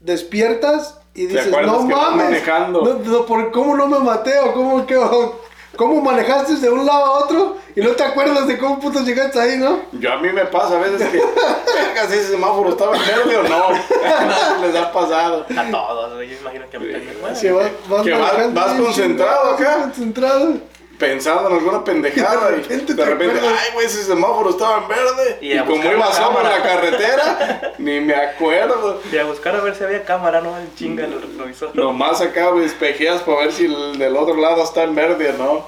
despiertas 0.00 0.98
y 1.14 1.26
¿Te 1.26 1.34
dices, 1.34 1.46
no 1.66 1.86
que 1.86 1.94
mames. 1.94 2.24
manejando? 2.26 2.82
No, 2.82 2.98
no, 2.98 3.26
¿por 3.26 3.50
¿Cómo 3.52 3.76
no 3.76 3.86
me 3.86 3.98
maté 4.00 4.38
o 4.40 4.52
cómo, 4.52 4.86
qué, 4.86 4.96
o 4.96 5.40
cómo 5.76 6.00
manejaste 6.02 6.54
de 6.56 6.70
un 6.70 6.84
lado 6.86 7.04
a 7.04 7.10
otro 7.24 7.56
y 7.74 7.80
no 7.80 7.90
te 7.90 8.02
acuerdas 8.02 8.46
de 8.46 8.58
cómo 8.58 8.80
puto 8.80 9.00
llegaste 9.00 9.40
ahí, 9.40 9.56
no? 9.56 9.80
Yo 9.92 10.12
a 10.12 10.16
mí 10.18 10.28
me 10.32 10.44
pasa 10.46 10.76
a 10.76 10.80
veces 10.80 11.08
que, 11.08 11.18
verga, 11.18 12.06
si 12.08 12.14
ese 12.18 12.30
semáforo 12.32 12.70
estaba 12.70 12.96
en 12.96 13.02
verde 13.06 13.36
o 13.36 13.42
no. 13.44 13.68
Les 14.66 14.74
ha 14.76 14.92
pasado. 14.92 15.46
A 15.56 15.70
todos. 15.70 16.12
Yo 16.28 16.36
imagino 16.40 16.64
que 16.70 16.76
a 16.76 16.80
mí 16.80 16.86
Sí, 16.86 16.92
también. 16.92 17.18
Bueno, 17.20 17.34
Que 17.40 17.50
vas, 17.52 17.70
vas 17.88 18.02
Que 18.02 18.12
vas- 18.12 18.54
vas 18.54 18.72
concentrado 18.80 19.50
acá. 19.52 19.76
Concentrado. 19.82 20.54
Pensando 21.00 21.48
en 21.48 21.54
alguna 21.56 21.82
pendejada 21.82 22.50
De 22.50 22.58
y 22.58 22.60
repente 22.60 22.94
de 22.94 23.02
te 23.02 23.10
repente, 23.10 23.40
ay, 23.42 23.72
güey, 23.72 23.86
ese 23.86 24.04
semáforo 24.04 24.50
estaba 24.50 24.82
en 24.82 24.88
verde. 24.88 25.38
Y 25.40 25.54
Y, 25.54 25.58
como 25.60 25.82
iba 25.82 26.12
solo 26.12 26.40
en 26.42 26.48
la 26.48 26.62
carretera, 26.62 27.72
ni 27.78 28.00
me 28.00 28.14
acuerdo. 28.14 29.00
Y 29.10 29.16
a 29.16 29.24
buscar 29.24 29.56
a 29.56 29.60
ver 29.60 29.74
si 29.74 29.82
había 29.82 30.04
cámara, 30.04 30.42
¿no? 30.42 30.54
Chinga 30.76 31.06
el 31.06 31.20
retrovisor. 31.20 31.74
Nomás 31.74 32.20
acá 32.20 32.50
espejeas 32.62 33.22
para 33.22 33.38
ver 33.40 33.52
si 33.52 33.64
el 33.64 33.98
del 33.98 34.14
otro 34.16 34.36
lado 34.36 34.62
está 34.62 34.82
en 34.84 34.94
verde 34.94 35.30
o 35.30 35.32
no. 35.42 35.66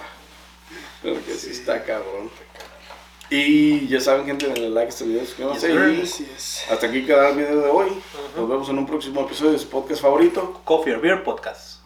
Porque 1.03 1.33
sí 1.35 1.51
está 1.51 1.83
cabrón. 1.83 2.31
Y 3.31 3.89
ya 3.89 3.99
saben, 3.99 4.27
gente, 4.27 4.47
denle 4.47 4.69
like 4.69 4.89
a 4.89 4.89
este 4.91 5.05
video, 5.05 5.25
suscríbanse 5.25 5.73
Yes, 5.97 6.21
y 6.21 6.29
hasta 6.71 6.87
aquí 6.87 7.07
quedará 7.07 7.31
el 7.31 7.37
video 7.37 7.63
de 7.63 7.71
hoy. 7.71 8.03
Nos 8.37 8.47
vemos 8.47 8.69
en 8.69 8.77
un 8.77 8.87
próximo 8.87 9.23
episodio 9.23 9.53
de 9.53 9.59
su 9.59 9.71
podcast 9.71 10.03
favorito. 10.03 10.61
Coffee 10.65 10.93
or 10.93 11.01
Beer 11.01 11.25
Podcast. 11.25 11.82